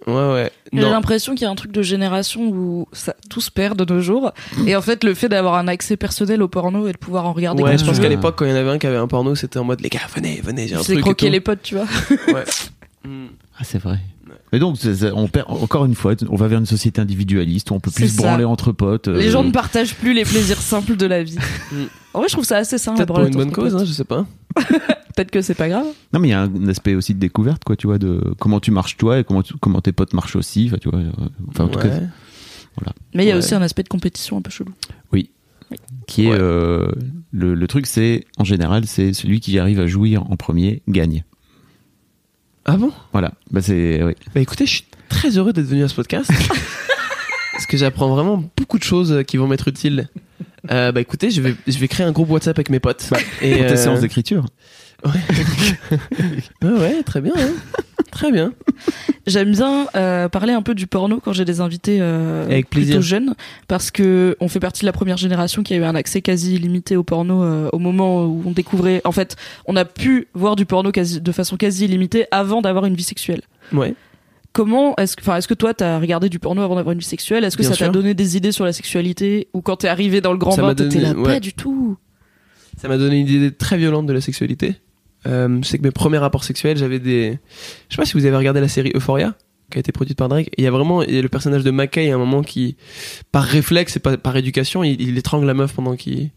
Ouais, 0.07 0.13
ouais. 0.13 0.51
J'ai 0.71 0.79
Non. 0.79 0.91
l'impression 0.91 1.33
qu'il 1.35 1.41
y 1.43 1.45
a 1.45 1.49
un 1.51 1.55
truc 1.55 1.71
de 1.73 1.81
génération 1.81 2.47
où 2.47 2.87
ça, 2.93 3.13
tout 3.29 3.41
se 3.41 3.51
perd 3.51 3.77
de 3.83 3.93
nos 3.93 3.99
jours. 3.99 4.31
Et 4.65 4.75
en 4.75 4.81
fait, 4.81 5.03
le 5.03 5.13
fait 5.13 5.27
d'avoir 5.27 5.55
un 5.55 5.67
accès 5.67 5.97
personnel 5.97 6.41
au 6.41 6.47
porno 6.47 6.87
et 6.87 6.93
de 6.93 6.97
pouvoir 6.97 7.25
en 7.25 7.33
regarder 7.33 7.61
Ouais, 7.63 7.77
je 7.77 7.83
pense 7.83 7.99
qu'à 7.99 8.07
l'époque, 8.07 8.35
quand 8.37 8.45
il 8.45 8.51
y 8.51 8.53
en 8.53 8.55
avait 8.55 8.69
un 8.69 8.77
qui 8.77 8.87
avait 8.87 8.95
un 8.97 9.07
porno, 9.07 9.35
c'était 9.35 9.59
en 9.59 9.65
mode 9.65 9.81
les 9.81 9.89
gars, 9.89 9.99
venez, 10.15 10.39
venez, 10.43 10.67
j'ai 10.69 10.75
un 10.75 10.79
c'est 10.79 10.93
truc. 10.93 10.99
et 10.99 11.01
croquer 11.01 11.29
les 11.29 11.41
potes, 11.41 11.61
tu 11.63 11.75
vois. 11.75 11.85
Ouais. 12.33 12.45
Hmm. 13.05 13.27
Ah, 13.61 13.65
c'est 13.65 13.77
vrai. 13.79 13.99
Mais 14.51 14.59
donc, 14.59 14.77
on 15.15 15.27
perd, 15.27 15.45
encore 15.49 15.85
une 15.85 15.93
fois, 15.95 16.15
on 16.29 16.35
va 16.35 16.47
vers 16.47 16.59
une 16.59 16.65
société 16.65 16.99
individualiste 17.01 17.69
où 17.71 17.75
on 17.75 17.79
peut 17.79 17.91
plus 17.91 18.09
se 18.09 18.17
branler 18.17 18.45
entre 18.45 18.71
potes. 18.71 19.07
euh, 19.07 19.17
Les 19.19 19.29
gens 19.29 19.43
ne 19.43 19.51
partagent 19.51 19.93
plus 19.95 20.13
les 20.13 20.23
plaisirs 20.23 20.61
simples 20.61 20.95
de 20.95 21.05
la 21.05 21.23
vie. 21.23 21.37
Mm. 21.71 21.83
En 22.15 22.19
vrai, 22.21 22.27
je 22.27 22.33
trouve 22.33 22.45
ça 22.45 22.57
assez 22.57 22.77
la 22.77 22.93
Peut-être 22.95 23.13
pour 23.13 23.19
une 23.23 23.35
bonne 23.35 23.51
cause, 23.51 23.75
hein, 23.75 23.85
je 23.85 23.91
sais 23.91 24.03
pas. 24.03 24.25
Peut-être 25.15 25.29
que 25.29 25.41
c'est 25.43 25.53
pas 25.53 25.69
grave. 25.69 25.85
Non, 26.11 26.19
mais 26.19 26.29
il 26.29 26.31
y 26.31 26.33
a 26.33 26.41
un 26.41 26.67
aspect 26.67 26.95
aussi 26.95 27.13
de 27.13 27.19
découverte, 27.19 27.63
quoi, 27.63 27.75
tu 27.75 27.85
vois, 27.85 27.99
de 27.99 28.33
comment 28.39 28.59
tu 28.59 28.71
marches 28.71 28.97
toi 28.97 29.19
et 29.19 29.23
comment, 29.23 29.43
tu- 29.43 29.53
comment 29.61 29.79
tes 29.81 29.91
potes 29.91 30.13
marchent 30.13 30.35
aussi. 30.35 30.65
Enfin, 30.67 30.77
tu 30.81 30.89
vois, 30.89 30.97
euh, 30.99 31.11
enfin, 31.49 31.65
en 31.65 31.67
tout 31.67 31.77
cas, 31.79 31.87
Ouais. 31.89 32.01
Mais 33.13 33.25
il 33.25 33.27
y 33.27 33.31
a 33.31 33.35
Ouais. 33.35 33.39
aussi 33.39 33.53
un 33.53 33.61
aspect 33.61 33.83
de 33.83 33.89
compétition 33.89 34.37
un 34.37 34.41
peu 34.41 34.49
chelou. 34.49 34.71
qui 36.07 36.25
est 36.25 36.29
Ouais. 36.31 36.37
euh, 36.39 36.87
le, 37.31 37.53
le 37.53 37.67
truc, 37.67 37.85
c'est 37.85 38.25
en 38.39 38.43
général, 38.43 38.87
c'est 38.87 39.13
celui 39.13 39.39
qui 39.39 39.59
arrive 39.59 39.79
à 39.79 39.85
jouir 39.85 40.23
en 40.31 40.35
premier 40.35 40.81
gagne. 40.87 41.23
Ah 42.71 42.77
bon? 42.77 42.91
Voilà, 43.13 43.31
bah 43.49 43.61
c'est 43.63 44.03
oui. 44.03 44.13
Bah 44.35 44.41
écoutez, 44.41 44.67
je 44.67 44.71
suis 44.73 44.85
très 45.09 45.39
heureux 45.39 45.53
d'être 45.53 45.65
venu 45.65 45.83
à 45.83 45.87
ce 45.87 45.95
podcast. 45.95 46.29
parce 47.51 47.65
que 47.65 47.77
j'apprends 47.77 48.09
vraiment 48.09 48.43
beaucoup 48.55 48.77
de 48.77 48.83
choses 48.83 49.11
euh, 49.11 49.23
qui 49.23 49.37
vont 49.37 49.47
m'être 49.47 49.67
utiles. 49.67 50.07
Euh, 50.69 50.91
bah 50.91 51.01
écoutez, 51.01 51.31
je 51.31 51.41
vais, 51.41 51.55
je 51.65 51.79
vais 51.79 51.87
créer 51.87 52.05
un 52.05 52.11
groupe 52.11 52.29
WhatsApp 52.29 52.55
avec 52.59 52.69
mes 52.69 52.79
potes. 52.79 53.09
et 53.41 53.55
pour 53.55 53.65
tes 53.65 53.71
euh, 53.71 53.75
séances 53.75 54.01
d'écriture. 54.01 54.45
ouais, 56.61 56.69
ouais, 56.71 57.03
très 57.03 57.21
bien. 57.21 57.33
hein. 57.37 57.51
Très 58.11 58.31
bien. 58.31 58.53
J'aime 59.27 59.51
bien 59.51 59.85
euh, 59.95 60.27
parler 60.29 60.51
un 60.53 60.61
peu 60.63 60.73
du 60.73 60.87
porno 60.87 61.19
quand 61.23 61.31
j'ai 61.31 61.45
des 61.45 61.61
invités 61.61 61.99
euh, 62.01 62.45
Avec 62.45 62.69
plaisir. 62.69 62.95
plutôt 62.95 63.01
jeunes 63.07 63.35
parce 63.67 63.91
que 63.91 64.35
on 64.39 64.47
fait 64.47 64.59
partie 64.59 64.81
de 64.81 64.85
la 64.87 64.91
première 64.93 65.17
génération 65.17 65.61
qui 65.61 65.73
a 65.75 65.77
eu 65.77 65.83
un 65.83 65.93
accès 65.95 66.21
quasi 66.21 66.55
illimité 66.55 66.95
au 66.97 67.03
porno 67.03 67.43
euh, 67.43 67.69
au 67.71 67.77
moment 67.79 68.25
où 68.25 68.41
on 68.45 68.51
découvrait. 68.51 69.01
En 69.05 69.11
fait, 69.11 69.35
on 69.67 69.75
a 69.75 69.85
pu 69.85 70.27
voir 70.33 70.55
du 70.55 70.65
porno 70.65 70.91
quasi, 70.91 71.21
de 71.21 71.31
façon 71.31 71.55
quasi 71.55 71.85
illimitée 71.85 72.25
avant 72.31 72.61
d'avoir 72.61 72.85
une 72.85 72.95
vie 72.95 73.03
sexuelle. 73.03 73.41
Ouais. 73.71 73.93
Comment 74.53 74.95
est-ce 74.97 75.15
que, 75.15 75.21
enfin, 75.21 75.37
est-ce 75.37 75.47
que 75.47 75.53
toi 75.53 75.75
t'as 75.75 75.99
regardé 75.99 76.27
du 76.29 76.39
porno 76.39 76.63
avant 76.63 76.75
d'avoir 76.75 76.93
une 76.93 76.99
vie 76.99 77.05
sexuelle? 77.05 77.43
Est-ce 77.43 77.55
que 77.55 77.61
Bien 77.61 77.69
ça 77.71 77.77
t'a 77.77 77.85
sûr. 77.85 77.91
donné 77.91 78.15
des 78.15 78.35
idées 78.37 78.51
sur 78.51 78.65
la 78.65 78.73
sexualité? 78.73 79.47
Ou 79.53 79.61
quand 79.61 79.77
t'es 79.77 79.87
arrivé 79.87 80.19
dans 80.19 80.31
le 80.31 80.39
grand 80.39 80.51
Ça 80.51 80.61
bain 80.63 80.69
m'a 80.69 80.75
t'étais 80.75 80.97
donné- 80.99 81.13
là 81.13 81.19
ouais. 81.19 81.23
pas 81.35 81.39
du 81.39 81.53
tout 81.53 81.95
Ça 82.77 82.87
m'a 82.87 82.97
donné 82.97 83.19
une 83.19 83.27
idée 83.27 83.51
très 83.51 83.77
violente 83.77 84.07
de 84.07 84.13
la 84.13 84.21
sexualité. 84.21 84.75
Euh, 85.27 85.59
je 85.61 85.67
sais 85.67 85.77
que 85.77 85.83
mes 85.83 85.91
premiers 85.91 86.17
rapports 86.17 86.43
sexuels, 86.43 86.77
j'avais 86.77 86.99
des. 86.99 87.39
Je 87.89 87.95
sais 87.95 88.01
pas 88.01 88.05
si 88.05 88.13
vous 88.13 88.25
avez 88.25 88.35
regardé 88.35 88.61
la 88.61 88.67
série 88.67 88.91
Euphoria, 88.95 89.35
qui 89.69 89.77
a 89.77 89.79
été 89.79 89.91
produite 89.91 90.17
par 90.17 90.29
Drake. 90.29 90.49
Il 90.57 90.63
y 90.63 90.67
a 90.67 90.71
vraiment 90.71 91.03
il 91.03 91.13
y 91.13 91.19
a 91.19 91.21
le 91.21 91.29
personnage 91.29 91.63
de 91.63 91.71
McKay 91.71 92.11
à 92.11 92.15
un 92.15 92.17
moment 92.17 92.41
qui, 92.41 92.77
par 93.31 93.43
réflexe 93.43 93.97
et 93.97 93.99
pas 93.99 94.17
par 94.17 94.35
éducation, 94.37 94.83
il, 94.83 95.01
il 95.01 95.17
étrangle 95.17 95.45
la 95.45 95.53
meuf 95.53 95.73
pendant 95.73 95.95
qu'ils 95.95 96.31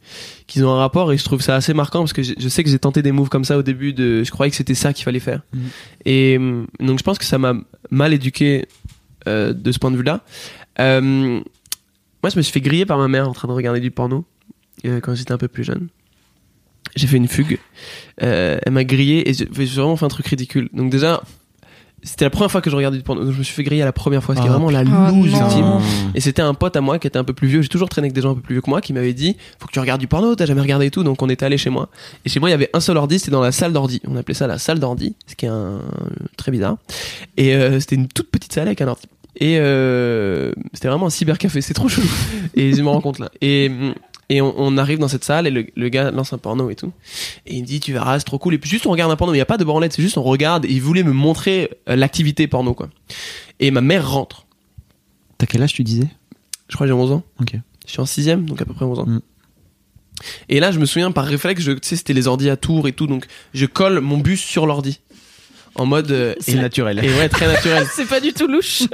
ont 0.58 0.70
un 0.70 0.78
rapport. 0.78 1.12
Et 1.12 1.18
je 1.18 1.24
trouve 1.24 1.40
ça 1.40 1.54
assez 1.54 1.74
marquant 1.74 2.00
parce 2.00 2.12
que 2.12 2.22
je, 2.22 2.34
je 2.38 2.48
sais 2.48 2.64
que 2.64 2.70
j'ai 2.70 2.78
tenté 2.78 3.02
des 3.02 3.12
moves 3.12 3.28
comme 3.28 3.44
ça 3.44 3.56
au 3.56 3.62
début. 3.62 3.92
De, 3.92 4.24
je 4.24 4.30
croyais 4.30 4.50
que 4.50 4.56
c'était 4.56 4.74
ça 4.74 4.92
qu'il 4.92 5.04
fallait 5.04 5.20
faire. 5.20 5.42
Mhm. 5.52 5.62
Et 6.04 6.36
hum, 6.38 6.66
donc 6.80 6.98
je 6.98 7.04
pense 7.04 7.18
que 7.18 7.24
ça 7.24 7.38
m'a 7.38 7.54
mal 7.90 8.12
éduqué 8.12 8.66
euh, 9.28 9.52
de 9.52 9.70
ce 9.70 9.78
point 9.78 9.90
de 9.90 9.96
vue-là. 9.96 10.24
Euh, 10.80 11.40
moi, 12.22 12.30
je 12.30 12.36
me 12.36 12.42
suis 12.42 12.52
fait 12.52 12.60
griller 12.60 12.86
par 12.86 12.98
ma 12.98 13.08
mère 13.08 13.28
en 13.28 13.32
train 13.32 13.48
de 13.48 13.52
regarder 13.52 13.80
du 13.80 13.90
porno 13.90 14.24
euh, 14.84 15.00
quand 15.00 15.14
j'étais 15.14 15.32
un 15.32 15.38
peu 15.38 15.48
plus 15.48 15.64
jeune. 15.64 15.88
J'ai 16.96 17.06
fait 17.06 17.16
une 17.16 17.28
fugue. 17.28 17.58
Euh, 18.22 18.58
elle 18.64 18.72
m'a 18.72 18.84
grillé 18.84 19.28
et 19.30 19.34
j'ai 19.34 19.46
vraiment 19.46 19.96
fait 19.96 20.04
un 20.04 20.08
truc 20.08 20.26
ridicule. 20.26 20.68
Donc 20.74 20.90
déjà, 20.90 21.22
c'était 22.02 22.24
la 22.26 22.30
première 22.30 22.50
fois 22.50 22.60
que 22.60 22.68
je 22.68 22.76
regardais 22.76 22.98
du 22.98 23.02
porno. 23.02 23.24
Donc 23.24 23.32
je 23.32 23.38
me 23.38 23.42
suis 23.44 23.54
fait 23.54 23.62
griller 23.62 23.82
la 23.84 23.92
première 23.92 24.22
fois, 24.22 24.34
ce 24.34 24.40
qui 24.40 24.46
est 24.46 24.50
Ah, 24.50 24.52
vraiment 24.52 24.70
la 24.70 24.82
putain. 24.84 25.10
loose 25.10 25.30
Oh, 25.32 25.42
ultime. 25.44 25.60
non. 25.60 25.80
Et 26.14 26.20
c'était 26.20 26.42
un 26.42 26.52
pote 26.52 26.76
à 26.76 26.80
moi 26.82 26.98
qui 26.98 27.06
était 27.06 27.18
un 27.18 27.24
peu 27.24 27.32
plus 27.32 27.48
vieux. 27.48 27.62
J'ai 27.62 27.68
toujours 27.68 27.88
traîné 27.88 28.06
avec 28.06 28.14
des 28.14 28.20
gens 28.20 28.32
un 28.32 28.34
peu 28.34 28.40
plus 28.42 28.54
vieux 28.56 28.60
que 28.60 28.68
moi 28.68 28.80
qui 28.82 28.92
m'avaient 28.92 29.14
dit 29.14 29.36
Faut 29.58 29.66
que 29.68 29.72
tu 29.72 29.78
regardes 29.80 30.00
du 30.00 30.08
porno, 30.08 30.34
t'as 30.34 30.44
jamais 30.46 30.60
regardé 30.60 30.86
et 30.86 30.90
tout. 30.90 31.02
Donc 31.04 31.22
on 31.22 31.28
était 31.30 31.46
allé 31.46 31.56
chez 31.56 31.70
moi. 31.70 31.88
Et 32.24 32.28
chez 32.28 32.40
moi, 32.40 32.48
il 32.50 32.52
y 32.52 32.54
avait 32.54 32.68
un 32.74 32.80
seul 32.80 32.96
ordi, 32.98 33.18
c'était 33.18 33.30
dans 33.30 33.40
la 33.40 33.52
salle 33.52 33.72
d'ordi. 33.72 34.02
On 34.06 34.16
appelait 34.16 34.34
ça 34.34 34.46
la 34.46 34.58
salle 34.58 34.78
d'ordi, 34.80 35.14
ce 35.26 35.34
qui 35.34 35.46
est 35.46 35.50
un... 35.50 35.80
très 36.36 36.52
bizarre. 36.52 36.76
Et 37.38 37.54
euh, 37.54 37.80
c'était 37.80 37.96
une 37.96 38.08
toute 38.08 38.30
petite 38.30 38.52
salle 38.52 38.66
avec 38.66 38.82
un 38.82 38.88
ordi. 38.88 39.06
Et 39.36 39.56
euh, 39.58 40.52
c'était 40.74 40.88
vraiment 40.88 41.06
un 41.06 41.10
cybercafé, 41.10 41.62
c'est 41.62 41.72
trop 41.72 41.88
chelou. 41.88 42.06
Et 42.54 42.74
je 42.74 42.82
me 42.82 42.88
rends 42.88 43.00
compte 43.00 43.18
là. 43.18 43.30
Et, 43.40 43.70
et 44.34 44.40
on, 44.40 44.54
on 44.56 44.76
arrive 44.78 44.98
dans 44.98 45.08
cette 45.08 45.24
salle 45.24 45.46
et 45.46 45.50
le, 45.50 45.66
le 45.76 45.88
gars 45.88 46.10
lance 46.10 46.32
un 46.32 46.38
porno 46.38 46.70
et 46.70 46.74
tout. 46.74 46.92
Et 47.46 47.54
il 47.56 47.62
me 47.62 47.66
dit 47.66 47.80
Tu 47.80 47.92
verras, 47.92 48.18
c'est 48.18 48.24
trop 48.24 48.38
cool. 48.38 48.54
Et 48.54 48.58
puis 48.58 48.70
juste 48.70 48.86
on 48.86 48.90
regarde 48.90 49.10
un 49.12 49.16
porno, 49.16 49.32
il 49.32 49.36
n'y 49.36 49.40
a 49.42 49.46
pas 49.46 49.58
de 49.58 49.64
branlette, 49.64 49.92
c'est 49.92 50.02
juste 50.02 50.16
on 50.18 50.22
regarde. 50.22 50.64
Et 50.64 50.70
il 50.72 50.80
voulait 50.82 51.02
me 51.02 51.12
montrer 51.12 51.70
euh, 51.88 51.96
l'activité 51.96 52.46
porno 52.46 52.74
quoi. 52.74 52.88
Et 53.60 53.70
ma 53.70 53.80
mère 53.80 54.10
rentre. 54.10 54.46
T'as 55.38 55.46
quel 55.46 55.62
âge 55.62 55.72
tu 55.72 55.82
disais? 55.84 56.06
Je 56.68 56.74
crois 56.76 56.86
que 56.86 56.92
j'ai 56.92 56.98
11 56.98 57.12
ans. 57.12 57.22
Ok. 57.40 57.54
Je 57.86 57.90
suis 57.90 58.00
en 58.00 58.06
sixième, 58.06 58.46
donc 58.46 58.62
à 58.62 58.64
peu 58.64 58.72
près 58.74 58.84
11 58.84 58.98
ans. 59.00 59.06
Mm. 59.06 59.20
Et 60.48 60.60
là, 60.60 60.70
je 60.70 60.78
me 60.78 60.86
souviens 60.86 61.10
par 61.10 61.24
réflexe, 61.24 61.62
je- 61.62 61.72
tu 61.72 61.80
sais, 61.82 61.96
c'était 61.96 62.12
les 62.12 62.28
ordis 62.28 62.48
à 62.48 62.56
tour 62.56 62.86
et 62.86 62.92
tout, 62.92 63.06
donc 63.08 63.26
je 63.54 63.66
colle 63.66 64.00
mon 64.00 64.18
bus 64.18 64.40
sur 64.40 64.66
l'ordi. 64.66 65.00
En 65.74 65.84
mode. 65.86 66.10
euh, 66.12 66.34
C'est 66.38 66.54
naturel. 66.54 67.00
Et 67.04 67.08
ouais, 67.14 67.28
très 67.28 67.46
naturel. 67.48 67.86
C'est 67.92 68.06
pas 68.08 68.20
du 68.20 68.32
tout 68.32 68.46
louche. 68.46 68.84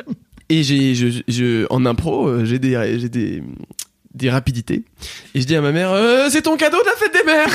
Et 0.48 0.62
j'ai, 0.62 0.94
je, 0.94 1.20
je, 1.28 1.66
en 1.70 1.84
impro, 1.84 2.26
euh, 2.28 2.44
j'ai 2.46 2.58
des, 2.58 2.98
j'ai 2.98 3.08
des, 3.10 3.42
des 4.18 4.30
rapidités. 4.30 4.84
Et 5.34 5.40
je 5.40 5.46
dis 5.46 5.56
à 5.56 5.60
ma 5.60 5.72
mère, 5.72 5.90
euh, 5.92 6.28
c'est 6.30 6.42
ton 6.42 6.56
cadeau 6.56 6.78
de 6.80 6.86
la 6.86 6.96
fête 6.96 7.12
des 7.12 7.24
mères. 7.24 7.52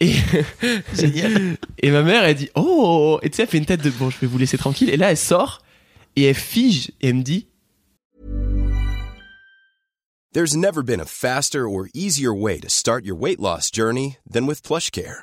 et, 0.00 0.14
et 1.86 1.90
ma 1.90 2.02
mère, 2.02 2.24
elle 2.24 2.36
dit, 2.36 2.50
oh, 2.54 3.18
et 3.22 3.30
tu 3.30 3.36
sais, 3.36 3.42
elle 3.42 3.48
fait 3.48 3.58
une 3.58 3.66
tête 3.66 3.82
de, 3.82 3.90
bon, 3.90 4.10
je 4.10 4.18
vais 4.20 4.26
vous 4.26 4.38
laisser 4.38 4.58
tranquille. 4.58 4.90
Et 4.90 4.96
là, 4.96 5.10
elle 5.10 5.16
sort 5.16 5.62
et 6.16 6.24
elle 6.24 6.34
fige 6.34 6.90
et 7.00 7.08
elle 7.08 7.16
me 7.16 7.22
dit, 7.22 7.48
There's 10.32 10.54
never 10.54 10.82
been 10.82 11.00
a 11.00 11.06
faster 11.06 11.66
or 11.66 11.88
easier 11.94 12.34
way 12.34 12.60
to 12.60 12.68
start 12.68 13.04
your 13.06 13.16
weight 13.16 13.40
loss 13.40 13.70
journey 13.70 14.18
than 14.30 14.46
with 14.46 14.62
PlushCare. 14.62 15.22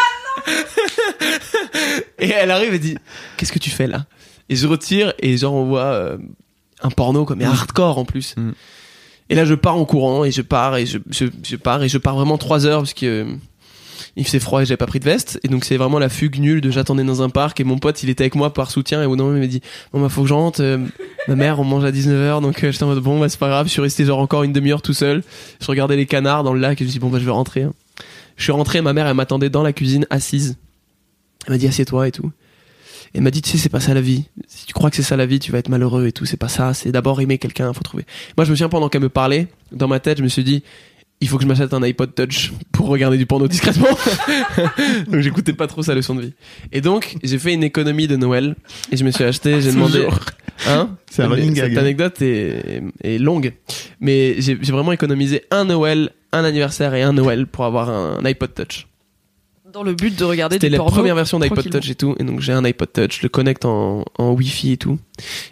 Et 2.19 2.29
elle 2.29 2.51
arrive 2.51 2.73
et 2.73 2.79
dit 2.79 2.97
Qu'est-ce 3.37 3.51
que 3.51 3.59
tu 3.59 3.69
fais 3.69 3.87
là? 3.87 4.05
Et 4.49 4.55
je 4.55 4.67
retire 4.67 5.13
et 5.19 5.37
genre 5.37 5.53
on 5.53 5.65
voit 5.65 5.93
euh, 5.93 6.17
un 6.81 6.89
porno 6.89 7.25
comme 7.25 7.39
mais 7.39 7.45
hardcore 7.45 7.97
en 7.97 8.05
plus. 8.05 8.35
Mm. 8.37 8.51
Et 9.29 9.35
là 9.35 9.45
je 9.45 9.53
pars 9.53 9.77
en 9.77 9.85
courant 9.85 10.25
et 10.25 10.31
je 10.31 10.41
pars 10.41 10.75
et 10.77 10.85
je, 10.85 10.97
je, 11.09 11.25
je 11.43 11.55
pars 11.55 11.81
et 11.83 11.89
je 11.89 11.97
pars 11.97 12.15
vraiment 12.15 12.37
trois 12.37 12.65
heures 12.65 12.81
parce 12.81 12.93
que 12.93 13.05
euh, 13.05 13.35
il 14.15 14.25
faisait 14.25 14.39
froid 14.39 14.61
et 14.61 14.65
j'avais 14.65 14.77
pas 14.77 14.87
pris 14.87 14.99
de 14.99 15.05
veste 15.05 15.39
et 15.43 15.47
donc 15.47 15.63
c'est 15.63 15.77
vraiment 15.77 15.99
la 15.99 16.09
fugue 16.09 16.39
nulle 16.39 16.59
de 16.59 16.69
j'attendais 16.69 17.03
dans 17.03 17.21
un 17.21 17.29
parc 17.29 17.59
et 17.59 17.63
mon 17.63 17.77
pote 17.77 18.03
il 18.03 18.09
était 18.09 18.23
avec 18.23 18.35
moi 18.35 18.53
par 18.53 18.71
soutien 18.71 19.01
et 19.01 19.05
au 19.05 19.15
moment 19.15 19.33
il 19.33 19.39
m'a 19.39 19.47
dit 19.47 19.61
bon 19.93 20.01
bah 20.01 20.09
faut 20.09 20.23
que 20.23 20.27
je 20.27 20.33
rentre 20.33 20.61
euh, 20.61 20.79
ma 21.29 21.35
mère 21.35 21.59
on 21.59 21.63
mange 21.63 21.85
à 21.85 21.91
19h 21.91 22.41
donc 22.41 22.59
j'étais 22.59 22.83
en 22.83 22.87
mode 22.87 22.99
bon 22.99 23.19
bah 23.19 23.29
c'est 23.29 23.39
pas 23.39 23.47
grave 23.47 23.67
je 23.67 23.71
suis 23.71 23.81
resté 23.81 24.03
genre 24.03 24.19
encore 24.19 24.43
une 24.43 24.53
demi-heure 24.53 24.81
tout 24.81 24.93
seul 24.93 25.23
je 25.61 25.67
regardais 25.67 25.95
les 25.95 26.07
canards 26.07 26.43
dans 26.43 26.53
le 26.53 26.59
lac 26.59 26.81
et 26.81 26.83
je 26.83 26.87
me 26.87 26.89
suis 26.89 26.99
dit 26.99 27.01
bon 27.01 27.09
bah 27.09 27.19
je 27.19 27.25
vais 27.25 27.31
rentrer 27.31 27.63
hein. 27.63 27.73
Je 28.41 28.45
suis 28.45 28.53
rentré, 28.53 28.81
ma 28.81 28.91
mère, 28.91 29.05
elle 29.05 29.13
m'attendait 29.13 29.51
dans 29.51 29.61
la 29.61 29.71
cuisine, 29.71 30.07
assise. 30.09 30.57
Elle 31.45 31.53
m'a 31.53 31.57
dit, 31.59 31.67
assieds-toi 31.67 32.07
et 32.07 32.11
tout. 32.11 32.31
Et 33.13 33.19
elle 33.19 33.21
m'a 33.21 33.29
dit, 33.29 33.43
tu 33.43 33.51
sais, 33.51 33.59
c'est 33.59 33.69
pas 33.69 33.79
ça 33.79 33.93
la 33.93 34.01
vie. 34.01 34.25
Si 34.47 34.65
tu 34.65 34.73
crois 34.73 34.89
que 34.89 34.95
c'est 34.95 35.03
ça 35.03 35.15
la 35.15 35.27
vie, 35.27 35.37
tu 35.37 35.51
vas 35.51 35.59
être 35.59 35.69
malheureux 35.69 36.07
et 36.07 36.11
tout. 36.11 36.25
C'est 36.25 36.37
pas 36.37 36.47
ça. 36.47 36.73
C'est 36.73 36.91
d'abord 36.91 37.21
aimer 37.21 37.37
quelqu'un, 37.37 37.71
faut 37.71 37.83
trouver. 37.83 38.03
Moi, 38.37 38.45
je 38.45 38.49
me 38.49 38.55
souviens 38.55 38.67
pendant 38.69 38.89
qu'elle 38.89 39.03
me 39.03 39.09
parlait, 39.09 39.47
dans 39.71 39.87
ma 39.87 39.99
tête, 39.99 40.17
je 40.17 40.23
me 40.23 40.27
suis 40.27 40.43
dit, 40.43 40.63
il 41.19 41.27
faut 41.27 41.37
que 41.37 41.43
je 41.43 41.47
m'achète 41.47 41.71
un 41.75 41.83
iPod 41.83 42.15
Touch 42.15 42.51
pour 42.71 42.87
regarder 42.87 43.19
du 43.19 43.27
porno 43.27 43.47
discrètement. 43.47 43.95
donc 45.07 45.21
j'écoutais 45.21 45.53
pas 45.53 45.67
trop 45.67 45.83
sa 45.83 45.93
leçon 45.93 46.15
de 46.15 46.21
vie. 46.21 46.33
Et 46.71 46.81
donc 46.81 47.17
j'ai 47.21 47.37
fait 47.37 47.53
une 47.53 47.63
économie 47.63 48.07
de 48.07 48.15
Noël 48.15 48.55
et 48.91 48.97
je 48.97 49.03
me 49.03 49.11
suis 49.11 49.23
acheté, 49.23 49.61
j'ai 49.61 49.71
demandé. 49.71 50.07
Hein? 50.67 50.97
C'est 51.11 51.21
un 51.21 51.35
Cette 51.35 51.53
gag. 51.53 51.77
anecdote 51.77 52.19
est, 52.23 52.81
est 53.03 53.19
longue, 53.19 53.53
mais 53.99 54.41
j'ai 54.41 54.55
vraiment 54.55 54.93
économisé 54.93 55.43
un 55.51 55.65
Noël, 55.65 56.11
un 56.31 56.43
anniversaire 56.43 56.93
et 56.93 57.01
un 57.03 57.13
Noël 57.13 57.47
pour 57.47 57.65
avoir 57.65 57.89
un 57.89 58.23
iPod 58.25 58.53
Touch. 58.53 58.87
Dans 59.71 59.83
le 59.83 59.93
but 59.93 60.17
de 60.19 60.25
regarder 60.25 60.55
C'était 60.57 60.67
la 60.67 60.77
porno. 60.79 60.91
première 60.91 61.15
version 61.15 61.39
d'iPod. 61.39 61.69
Touch 61.69 61.89
et 61.89 61.95
tout, 61.95 62.13
et 62.19 62.25
donc 62.25 62.41
j'ai 62.41 62.51
un 62.51 62.65
iPod 62.65 62.91
Touch, 62.91 63.19
je 63.19 63.23
le 63.23 63.29
connecte 63.29 63.63
en, 63.63 64.03
en 64.17 64.31
Wi-Fi 64.33 64.73
et 64.73 64.77
tout, 64.77 64.99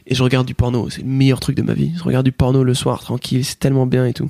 et 0.08 0.14
je 0.14 0.22
regarde 0.22 0.46
du 0.46 0.54
porno. 0.56 0.90
C'est 0.90 1.04
le 1.04 1.08
meilleur 1.08 1.40
truc 1.40 1.56
de 1.56 1.62
ma 1.62 1.74
vie. 1.74 1.94
Je 1.98 2.04
regarde 2.04 2.26
du 2.26 2.34
porno 2.34 2.66
le 2.66 2.74
soir, 2.74 3.00
tranquille, 3.00 3.46
c'est 3.46 3.60
tellement 3.60 3.86
bien 3.86 4.06
et 4.06 4.12
tout. 4.14 4.30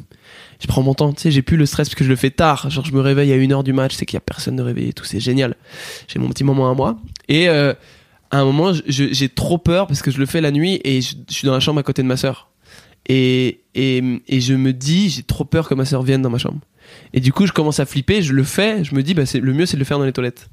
Je 0.62 0.68
prends 0.68 0.84
mon 0.84 0.93
temps, 0.93 1.12
tu 1.12 1.22
sais, 1.22 1.32
j'ai 1.32 1.41
plus 1.41 1.58
le 1.58 1.66
stress 1.66 1.89
parce 1.89 1.95
que 1.95 2.04
je 2.04 2.10
le 2.10 2.16
fais 2.16 2.30
tard. 2.30 2.70
Genre, 2.70 2.86
je 2.86 2.91
me 2.93 3.00
réveille 3.00 3.32
à 3.32 3.36
une 3.36 3.52
heure 3.52 3.64
du 3.64 3.74
match, 3.74 3.95
c'est 3.95 4.06
qu'il 4.06 4.16
y 4.16 4.18
a 4.18 4.22
personne 4.22 4.58
de 4.58 4.62
réveillé 4.62 4.89
et 4.89 4.93
tout, 4.93 5.06
c'est 5.06 5.20
génial. 5.20 5.56
J'ai 6.08 6.20
mon 6.20 6.30
petit 6.30 6.43
moment 6.43 6.70
à 6.70 6.76
moi. 6.76 7.00
Et 7.28 7.50
euh, 7.50 7.74
à 8.30 8.41
un 8.41 8.45
moment, 8.45 8.74
j'ai 8.86 9.30
trop 9.30 9.58
peur 9.58 9.88
parce 9.88 10.04
que 10.04 10.12
je 10.12 10.20
le 10.20 10.28
fais 10.28 10.39
la 10.41 10.52
nuit 10.52 10.80
et 10.84 11.02
je, 11.02 11.16
je 11.28 11.34
suis 11.34 11.47
dans 11.47 11.54
la 11.54 11.60
chambre 11.62 11.80
à 11.80 11.84
côté 11.84 12.04
de 12.04 12.08
ma 12.08 12.18
sœur. 12.18 12.50
Et, 13.10 13.62
et, 13.76 14.22
et 14.28 14.39
je 14.39 14.53
me 14.53 14.72
dis, 14.72 15.10
j'ai 15.10 15.24
trop 15.24 15.43
peur 15.43 15.68
que 15.68 15.74
ma 15.74 15.84
sœur 15.86 16.03
vienne 16.03 16.22
dans 16.22 16.30
ma 16.30 16.38
chambre. 16.38 16.60
Et 17.14 17.20
du 17.20 17.34
coup, 17.34 17.45
je 17.47 17.51
commence 17.51 17.80
à 17.80 17.86
flipper, 17.86 18.22
je 18.22 18.34
le 18.34 18.43
fais, 18.43 18.84
je 18.84 18.95
me 18.95 19.03
dis, 19.03 19.14
bah, 19.14 19.26
c'est, 19.26 19.39
le 19.39 19.53
mieux, 19.53 19.66
c'est 19.66 19.76
de 19.78 19.80
le 19.80 19.86
faire 19.86 19.99
dans 19.99 20.05
les 20.05 20.14
toilettes. 20.14 20.49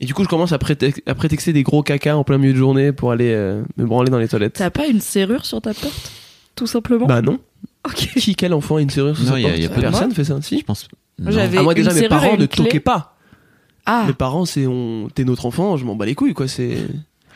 Et 0.00 0.06
du 0.06 0.14
coup, 0.14 0.22
je 0.24 0.28
commence 0.28 0.52
à, 0.52 0.58
prétex- 0.58 1.00
à 1.06 1.14
prétexter 1.14 1.52
des 1.52 1.62
gros 1.62 1.82
caca 1.82 2.16
en 2.16 2.24
plein 2.24 2.38
milieu 2.38 2.52
de 2.52 2.58
journée 2.58 2.92
pour 2.92 3.12
aller 3.12 3.32
euh, 3.32 3.62
me 3.76 3.86
branler 3.86 4.10
dans 4.10 4.18
les 4.18 4.28
toilettes. 4.28 4.54
T'as 4.54 4.70
pas 4.70 4.86
une 4.86 5.00
serrure 5.00 5.44
sur 5.46 5.60
ta 5.62 5.72
porte 5.72 6.12
Tout 6.56 6.66
simplement? 6.66 7.06
Bah 7.06 7.22
non. 7.22 7.38
Ok. 7.86 7.94
Qui, 8.16 8.34
quel 8.34 8.52
enfant 8.54 8.76
a 8.76 8.80
une 8.82 8.90
serrure 8.90 9.16
sous 9.16 9.24
Non, 9.24 9.32
sa 9.32 9.40
y 9.40 9.44
a- 9.46 9.48
porte 9.48 9.60
y 9.62 9.64
a 9.66 9.68
pas 9.68 9.76
de- 9.76 9.80
Personne 9.82 10.12
fait 10.12 10.24
ça, 10.24 10.38
si 10.42 10.58
Je 10.58 10.64
pense. 10.64 10.88
Moi, 11.18 11.30
non. 11.30 11.36
j'avais- 11.38 11.58
Ah, 11.58 11.62
moi 11.62 11.74
déjà, 11.74 11.92
mes 11.94 12.08
parents 12.08 12.36
ne 12.36 12.46
clé. 12.46 12.64
toquaient 12.64 12.80
pas. 12.80 13.16
Ah, 13.86 14.04
Mes 14.06 14.12
parents, 14.14 14.44
c'est 14.44 14.66
on, 14.66 15.08
t'es 15.14 15.24
notre 15.24 15.46
enfant, 15.46 15.76
je 15.76 15.84
m'en 15.84 15.96
bats 15.96 16.06
les 16.06 16.14
couilles, 16.14 16.34
quoi. 16.34 16.46
C'est 16.48 16.76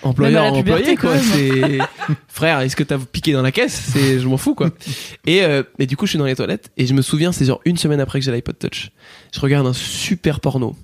employeur, 0.03 0.53
puberté, 0.53 0.93
employé, 0.93 0.97
quoi. 0.97 1.19
C'est 1.19 1.79
frère, 2.29 2.61
est-ce 2.61 2.77
que 2.77 2.83
t'as 2.83 2.99
piqué 2.99 3.33
dans 3.33 3.43
la 3.43 3.53
caisse? 3.53 3.91
C'est, 3.93 4.19
je 4.19 4.29
m'en 4.29 4.37
fous, 4.37 4.55
quoi. 4.55 4.71
Et, 5.27 5.43
euh, 5.43 5.63
et 5.79 5.87
du 5.87 5.97
coup, 5.97 6.07
je 6.07 6.11
suis 6.11 6.19
dans 6.19 6.25
les 6.25 6.37
toilettes 6.37 6.71
et 6.77 6.87
je 6.87 6.95
me 6.95 7.03
souviens, 7.03 7.33
c'est 7.33 7.45
genre 7.45 7.61
une 7.65 7.77
semaine 7.77 8.01
après 8.01 8.19
que 8.19 8.25
j'ai 8.25 8.33
l'iPod 8.33 8.59
Touch. 8.59 8.91
Je 9.33 9.41
regarde 9.41 9.67
un 9.67 9.73
super 9.73 10.41
porno. 10.41 10.77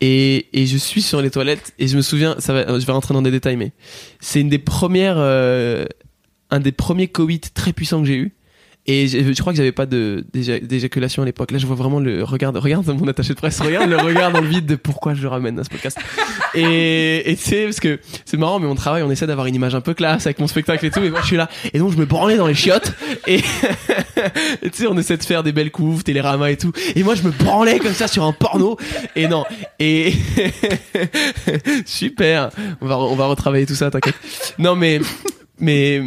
Et, 0.00 0.48
et 0.52 0.66
je 0.66 0.76
suis 0.76 1.02
sur 1.02 1.22
les 1.22 1.30
toilettes 1.30 1.72
et 1.78 1.88
je 1.88 1.96
me 1.96 2.02
souviens, 2.02 2.36
ça 2.38 2.52
va, 2.52 2.78
je 2.78 2.84
vais 2.84 2.92
rentrer 2.92 3.14
dans 3.14 3.22
des 3.22 3.30
détails, 3.30 3.56
mais 3.56 3.72
c'est 4.20 4.40
une 4.40 4.48
des 4.48 4.58
premières, 4.58 5.16
euh, 5.18 5.86
un 6.50 6.60
des 6.60 6.72
premiers 6.72 7.08
coïts 7.08 7.40
très 7.40 7.72
puissants 7.72 8.00
que 8.00 8.06
j'ai 8.06 8.16
eu. 8.16 8.34
Et 8.86 9.08
je, 9.08 9.32
je 9.32 9.40
crois 9.40 9.52
que 9.52 9.56
j'avais 9.56 9.72
pas 9.72 9.86
d'éjaculation 9.86 11.22
à 11.22 11.26
l'époque. 11.26 11.50
Là, 11.50 11.58
je 11.58 11.66
vois 11.66 11.76
vraiment 11.76 12.00
le 12.00 12.22
regarde, 12.22 12.56
regarde 12.56 12.86
mon 12.86 13.08
attaché 13.08 13.30
de 13.30 13.38
presse, 13.38 13.60
regarde 13.60 13.88
le 13.88 13.96
regard 13.96 14.30
dans 14.30 14.42
le 14.42 14.48
vide 14.48 14.66
de 14.66 14.76
pourquoi 14.76 15.14
je 15.14 15.26
ramène 15.26 15.58
à 15.58 15.64
ce 15.64 15.70
podcast. 15.70 15.98
Et 16.54 17.30
et 17.30 17.36
tu 17.36 17.42
sais 17.42 17.64
parce 17.64 17.80
que 17.80 18.00
c'est 18.24 18.36
marrant, 18.36 18.58
mais 18.58 18.66
mon 18.66 18.74
travail, 18.74 19.02
on 19.02 19.10
essaie 19.10 19.26
d'avoir 19.26 19.46
une 19.46 19.54
image 19.54 19.74
un 19.74 19.80
peu 19.80 19.94
classe 19.94 20.26
avec 20.26 20.38
mon 20.38 20.46
spectacle 20.46 20.84
et 20.84 20.90
tout. 20.90 21.00
Et 21.00 21.10
moi, 21.10 21.20
je 21.22 21.26
suis 21.26 21.36
là. 21.36 21.48
Et 21.72 21.78
donc, 21.78 21.92
je 21.92 21.96
me 21.96 22.04
branlais 22.04 22.36
dans 22.36 22.46
les 22.46 22.54
chiottes. 22.54 22.92
Et 23.26 23.40
tu 24.62 24.70
sais, 24.72 24.86
on 24.86 24.98
essaie 24.98 25.16
de 25.16 25.24
faire 25.24 25.42
des 25.42 25.52
belles 25.52 25.70
couves, 25.70 26.04
Télérama 26.04 26.50
et 26.50 26.56
tout. 26.56 26.72
Et 26.94 27.02
moi, 27.02 27.14
je 27.14 27.22
me 27.22 27.30
branlais 27.30 27.78
comme 27.78 27.94
ça 27.94 28.06
sur 28.06 28.24
un 28.24 28.32
porno. 28.32 28.76
Et 29.16 29.28
non. 29.28 29.44
Et 29.78 30.12
super. 31.86 32.50
On 32.80 32.86
va 32.86 32.98
on 32.98 33.16
va 33.16 33.26
retravailler 33.26 33.66
tout 33.66 33.74
ça, 33.74 33.90
t'inquiète. 33.90 34.14
Non, 34.58 34.76
mais 34.76 35.00
mais 35.58 36.02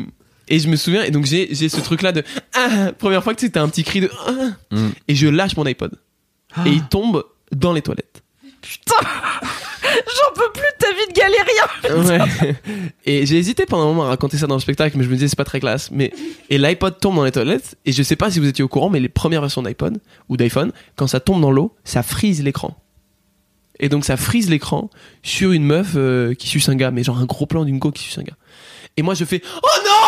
et 0.50 0.60
je 0.60 0.68
me 0.68 0.76
souviens 0.76 1.04
et 1.04 1.12
donc 1.12 1.26
j'ai 1.26 1.50
j'ai 1.54 1.70
ce 1.70 1.80
truc 1.82 2.02
là 2.02 2.12
de 2.12 2.24
ah, 2.54 2.92
première 2.98 3.24
fois 3.24 3.34
que 3.36 3.46
t'as 3.46 3.62
un 3.62 3.70
petit 3.70 3.84
cri 3.84 4.02
de 4.02 4.12
ah, 4.28 4.32
Mm. 4.72 4.90
et 5.08 5.16
je 5.16 5.28
lâche 5.28 5.56
mon 5.58 5.66
iPod 5.66 5.92
et 6.66 6.70
il 6.70 6.84
tombe 6.84 7.24
dans 7.52 7.74
les 7.74 7.82
toilettes. 7.82 8.24
j'en 9.84 10.34
peux 10.34 10.52
plus 10.54 10.62
de 10.62 10.78
ta 10.80 10.92
vie 10.92 11.08
de 11.08 11.14
galérien 11.14 12.28
Ouais. 12.28 12.56
Et 13.06 13.26
j'ai 13.26 13.38
hésité 13.38 13.66
pendant 13.66 13.84
un 13.84 13.88
moment 13.88 14.04
à 14.06 14.08
raconter 14.10 14.38
ça 14.38 14.48
dans 14.48 14.56
le 14.56 14.60
spectacle, 14.62 14.98
mais 14.98 15.04
je 15.04 15.10
me 15.10 15.14
disais 15.16 15.28
c'est 15.28 15.38
pas 15.38 15.46
très 15.46 15.60
classe. 15.60 15.90
Mais 15.92 16.12
et 16.50 16.58
l'iPod 16.58 17.00
tombe 17.00 17.16
dans 17.16 17.24
les 17.24 17.32
toilettes 17.32 17.76
et 17.86 17.92
je 17.92 18.04
sais 18.04 18.16
pas 18.16 18.30
si 18.32 18.40
vous 18.40 18.48
étiez 18.48 18.64
au 18.64 18.68
courant, 18.68 18.90
mais 18.90 19.00
les 19.00 19.10
premières 19.10 19.42
versions 19.42 19.62
d'iPod 19.64 20.00
ou 20.30 20.36
d'iPhone, 20.38 20.72
quand 20.96 21.08
ça 21.08 21.20
tombe 21.20 21.42
dans 21.42 21.52
l'eau, 21.52 21.76
ça 21.84 22.04
frise 22.04 22.44
l'écran. 22.44 22.76
Et 23.80 23.90
donc 23.90 24.04
ça 24.06 24.18
frise 24.18 24.50
l'écran 24.50 24.90
sur 25.24 25.52
une 25.52 25.64
meuf 25.64 25.94
euh, 25.96 26.34
qui 26.34 26.48
suce 26.48 26.68
un 26.68 26.76
gars, 26.76 26.92
mais 26.92 27.04
genre 27.04 27.20
un 27.20 27.26
gros 27.26 27.46
plan 27.46 27.64
d'une 27.64 27.78
go 27.80 27.92
qui 27.92 28.04
suce 28.04 28.18
un 28.18 28.24
gars. 28.24 28.38
Et 28.98 29.04
moi 29.04 29.14
je 29.14 29.24
fais 29.24 29.42
oh 29.62 29.68
non 29.86 30.07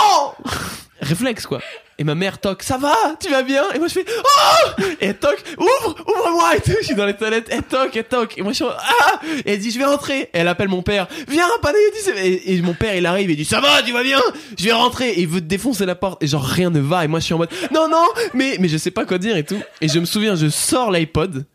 réflexe 1.01 1.45
quoi. 1.45 1.59
Et 1.97 2.05
ma 2.05 2.15
mère 2.15 2.39
toque, 2.39 2.63
ça 2.63 2.77
va, 2.77 2.95
tu 3.19 3.29
vas 3.29 3.43
bien? 3.43 3.63
Et 3.75 3.79
moi 3.79 3.89
je 3.89 3.93
fais 3.95 4.05
oh 4.07 4.81
Et 5.01 5.07
elle 5.07 5.17
toque, 5.17 5.43
ouvre, 5.57 5.95
ouvre-moi 6.07 6.55
et 6.55 6.61
tout. 6.61 6.71
Je 6.79 6.85
suis 6.85 6.95
dans 6.95 7.05
les 7.05 7.15
toilettes, 7.15 7.47
elle 7.49 7.63
toque, 7.63 7.93
elle 7.95 8.05
toque. 8.05 8.37
Et 8.37 8.41
moi 8.41 8.51
je 8.53 8.55
suis 8.55 8.63
en- 8.63 8.69
ah 8.69 9.19
Et 9.45 9.53
elle 9.53 9.59
dit 9.59 9.69
je 9.69 9.77
vais 9.79 9.83
rentrer. 9.85 10.21
Et 10.21 10.29
elle 10.33 10.47
appelle 10.47 10.69
mon 10.69 10.81
père, 10.81 11.07
viens, 11.27 11.47
Panayotis. 11.61 12.09
Et, 12.23 12.53
et 12.55 12.61
mon 12.61 12.73
père 12.73 12.95
il 12.95 13.05
arrive 13.05 13.29
et 13.29 13.33
il 13.33 13.35
dit 13.35 13.43
ça 13.43 13.59
va, 13.59 13.81
tu 13.81 13.91
vas 13.91 14.03
bien? 14.03 14.21
Je 14.57 14.63
vais 14.63 14.71
rentrer. 14.71 15.09
Et 15.09 15.21
il 15.21 15.27
veut 15.27 15.41
défoncer 15.41 15.85
la 15.85 15.95
porte. 15.95 16.23
Et 16.23 16.27
genre 16.27 16.43
rien 16.45 16.69
ne 16.69 16.79
va. 16.79 17.03
Et 17.03 17.09
moi 17.09 17.19
je 17.19 17.25
suis 17.25 17.33
en 17.33 17.37
mode 17.39 17.49
non 17.73 17.89
non, 17.89 18.05
mais 18.33 18.55
mais 18.61 18.69
je 18.69 18.77
sais 18.77 18.91
pas 18.91 19.05
quoi 19.05 19.17
dire 19.17 19.35
et 19.35 19.43
tout. 19.43 19.59
Et 19.81 19.89
je 19.89 19.99
me 19.99 20.05
souviens, 20.05 20.35
je 20.35 20.47
sors 20.47 20.91
l'iPod. 20.91 21.45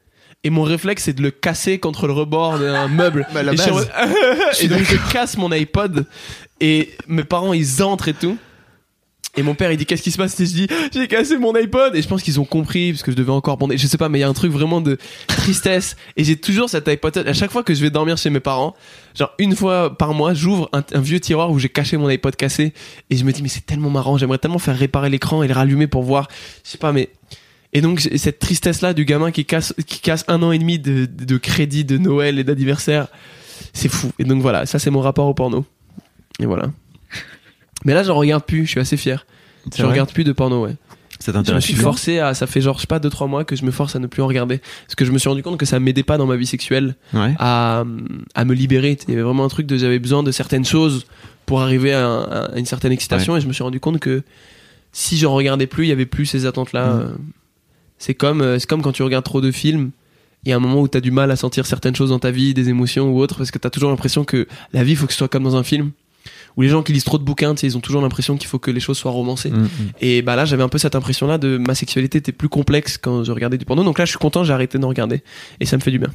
Et 0.46 0.50
mon 0.50 0.62
réflexe 0.62 1.04
c'est 1.04 1.14
de 1.14 1.22
le 1.22 1.30
casser 1.30 1.78
contre 1.78 2.06
le 2.06 2.12
rebord 2.12 2.58
d'un 2.58 2.88
meuble. 2.88 3.26
Bah, 3.32 3.42
la 3.42 3.54
et, 3.54 3.56
je 3.56 3.62
suis 3.62 3.70
en 3.70 3.76
base. 3.76 3.88
mode- 3.88 4.38
et 4.60 4.68
donc 4.68 4.82
je 4.82 4.96
casse 5.10 5.38
mon 5.38 5.50
iPod 5.52 6.04
et 6.60 6.92
mes 7.08 7.24
parents 7.24 7.54
ils 7.54 7.82
entrent 7.82 8.08
et 8.08 8.14
tout. 8.14 8.36
Et 9.36 9.42
mon 9.42 9.54
père 9.54 9.72
il 9.72 9.76
dit 9.76 9.86
qu'est-ce 9.86 10.02
qui 10.02 10.10
se 10.10 10.16
passe? 10.16 10.38
Et 10.40 10.46
je 10.46 10.52
dis 10.52 10.66
j'ai 10.92 11.08
cassé 11.08 11.38
mon 11.38 11.54
iPod. 11.54 11.94
Et 11.96 12.02
je 12.02 12.08
pense 12.08 12.22
qu'ils 12.22 12.40
ont 12.40 12.44
compris 12.44 12.92
parce 12.92 13.02
que 13.02 13.10
je 13.10 13.16
devais 13.16 13.32
encore 13.32 13.56
bander. 13.56 13.76
Je 13.76 13.86
sais 13.86 13.98
pas 13.98 14.08
mais 14.08 14.18
il 14.18 14.20
y 14.22 14.24
a 14.24 14.28
un 14.28 14.32
truc 14.34 14.52
vraiment 14.52 14.80
de 14.80 14.98
tristesse. 15.26 15.96
Et 16.16 16.24
j'ai 16.24 16.36
toujours 16.36 16.68
cet 16.70 16.86
iPod. 16.88 17.18
À 17.18 17.32
chaque 17.32 17.50
fois 17.50 17.62
que 17.62 17.74
je 17.74 17.80
vais 17.80 17.90
dormir 17.90 18.16
chez 18.16 18.30
mes 18.30 18.40
parents 18.40 18.74
genre 19.14 19.32
une 19.38 19.54
fois 19.54 19.96
par 19.96 20.12
mois 20.12 20.34
j'ouvre 20.34 20.68
un, 20.72 20.82
un 20.92 21.00
vieux 21.00 21.20
tiroir 21.20 21.50
où 21.50 21.58
j'ai 21.58 21.68
caché 21.68 21.96
mon 21.96 22.08
iPod 22.08 22.36
cassé. 22.36 22.72
Et 23.10 23.16
je 23.16 23.24
me 23.24 23.32
dis 23.32 23.42
mais 23.42 23.48
c'est 23.48 23.66
tellement 23.66 23.90
marrant. 23.90 24.18
J'aimerais 24.18 24.38
tellement 24.38 24.58
faire 24.58 24.76
réparer 24.78 25.10
l'écran 25.10 25.42
et 25.42 25.48
le 25.48 25.54
rallumer 25.54 25.86
pour 25.86 26.02
voir. 26.02 26.28
Je 26.64 26.70
sais 26.70 26.78
pas 26.78 26.92
mais 26.92 27.10
et 27.72 27.80
donc 27.80 28.00
cette 28.00 28.38
tristesse 28.38 28.82
là 28.82 28.94
du 28.94 29.04
gamin 29.04 29.32
qui 29.32 29.44
casse 29.44 29.74
qui 29.86 29.98
casse 30.00 30.24
un 30.28 30.42
an 30.44 30.52
et 30.52 30.58
demi 30.58 30.78
de, 30.78 31.06
de, 31.06 31.24
de 31.24 31.36
crédit 31.38 31.84
de 31.84 31.98
Noël 31.98 32.38
et 32.38 32.44
d'anniversaire. 32.44 33.08
C'est 33.72 33.88
fou. 33.88 34.12
Et 34.18 34.24
donc 34.24 34.42
voilà. 34.42 34.64
Ça 34.66 34.78
c'est 34.78 34.90
mon 34.90 35.00
rapport 35.00 35.26
au 35.26 35.34
porno. 35.34 35.64
Et 36.40 36.46
voilà 36.46 36.70
mais 37.84 37.94
là 37.94 38.02
j'en 38.02 38.14
regarde 38.16 38.44
plus 38.44 38.64
je 38.66 38.70
suis 38.70 38.80
assez 38.80 38.96
fier. 38.96 39.26
Je 39.76 39.82
regarde 39.84 40.12
plus 40.12 40.24
de 40.24 40.32
porno 40.32 40.64
ouais. 40.64 40.76
Ça 41.20 41.32
je 41.46 41.52
me 41.54 41.60
suis 41.60 41.74
forcé 41.74 42.18
à 42.18 42.34
ça 42.34 42.46
fait 42.46 42.60
genre 42.60 42.76
je 42.76 42.82
sais 42.82 42.86
pas 42.86 42.98
2 42.98 43.08
3 43.08 43.28
mois 43.28 43.44
que 43.44 43.56
je 43.56 43.64
me 43.64 43.70
force 43.70 43.96
à 43.96 43.98
ne 43.98 44.06
plus 44.06 44.20
en 44.22 44.26
regarder. 44.26 44.58
Parce 44.86 44.94
que 44.96 45.04
je 45.04 45.12
me 45.12 45.18
suis 45.18 45.28
rendu 45.28 45.42
compte 45.42 45.56
que 45.58 45.64
ça 45.64 45.78
m'aidait 45.80 46.02
pas 46.02 46.18
dans 46.18 46.26
ma 46.26 46.36
vie 46.36 46.44
sexuelle 46.46 46.96
Ouais. 47.14 47.34
à, 47.38 47.84
à 48.34 48.44
me 48.44 48.52
libérer. 48.54 48.98
Il 49.06 49.10
y 49.10 49.14
avait 49.14 49.22
vraiment 49.22 49.44
un 49.44 49.48
truc 49.48 49.66
de 49.66 49.78
j'avais 49.78 49.98
besoin 50.00 50.22
de 50.22 50.30
certaines 50.32 50.64
choses 50.66 51.06
pour 51.46 51.62
arriver 51.62 51.94
à, 51.94 52.06
un- 52.06 52.24
à 52.54 52.58
une 52.58 52.66
certaine 52.66 52.92
excitation 52.92 53.36
et 53.36 53.40
je 53.40 53.46
me 53.46 53.52
suis 53.52 53.62
rendu 53.62 53.80
compte 53.80 54.00
que 54.00 54.22
si 54.92 55.16
j'en 55.16 55.32
regardais 55.34 55.66
plus 55.66 55.84
il 55.84 55.88
y 55.88 55.92
avait 55.92 56.06
plus 56.06 56.26
ces 56.26 56.46
attentes 56.46 56.72
là 56.72 56.86
Mm. 56.94 57.16
c'est 57.98 58.14
comme 58.14 58.40
euh, 58.42 58.58
c'est 58.58 58.68
comme 58.68 58.82
quand 58.82 58.92
tu 58.92 59.02
regardes 59.02 59.24
trop 59.24 59.40
de 59.40 59.50
films 59.50 59.90
il 60.44 60.50
y 60.50 60.52
a 60.52 60.56
un 60.56 60.60
moment 60.60 60.80
où 60.82 60.88
tu 60.88 60.98
as 60.98 61.00
du 61.00 61.10
mal 61.10 61.30
à 61.30 61.36
sentir 61.36 61.64
certaines 61.64 61.96
choses 61.96 62.10
dans 62.10 62.18
ta 62.18 62.30
vie 62.30 62.52
des 62.54 62.68
émotions 62.68 63.08
ou 63.10 63.18
autres 63.20 63.36
parce 63.38 63.50
que 63.50 63.58
tu 63.58 63.66
as 63.66 63.70
toujours 63.70 63.90
l'impression 63.90 64.24
que 64.24 64.46
la 64.72 64.84
vie 64.84 64.92
il 64.92 64.96
faut 64.96 65.06
que 65.06 65.12
ce 65.12 65.18
soit 65.18 65.28
comme 65.28 65.42
dans 65.44 65.56
un 65.56 65.62
film 65.62 65.90
ou 66.56 66.62
les 66.62 66.68
gens 66.68 66.82
qui 66.82 66.92
lisent 66.92 67.04
trop 67.04 67.18
de 67.18 67.24
bouquins 67.24 67.54
ils 67.54 67.76
ont 67.76 67.80
toujours 67.80 68.02
l'impression 68.02 68.36
qu'il 68.36 68.48
faut 68.48 68.58
que 68.58 68.70
les 68.70 68.80
choses 68.80 68.98
soient 68.98 69.10
romancées 69.10 69.50
Mm, 69.54 69.62
mm. 69.62 69.68
et 70.00 70.22
bah 70.22 70.36
là, 70.36 70.44
j'avais 70.44 70.62
un 70.62 70.68
peu 70.68 70.78
cette 70.78 70.94
impression-là 70.94 71.38
de 71.38 71.58
ma 71.58 71.74
sexualité 71.74 72.18
était 72.18 72.32
plus 72.32 72.48
complexe 72.48 72.98
quand 72.98 73.24
je 73.24 73.32
regardais 73.32 73.58
du 73.58 73.64
porno. 73.64 73.84
Donc 73.84 73.98
là, 73.98 74.04
je 74.04 74.10
suis 74.10 74.18
content, 74.18 74.44
j'ai 74.44 74.52
arrêté 74.52 74.78
d'en 74.78 74.88
regarder 74.88 75.22
et 75.60 75.66
ça 75.66 75.76
me 75.76 75.82
fait 75.82 75.90
du 75.90 75.98
bien. 75.98 76.10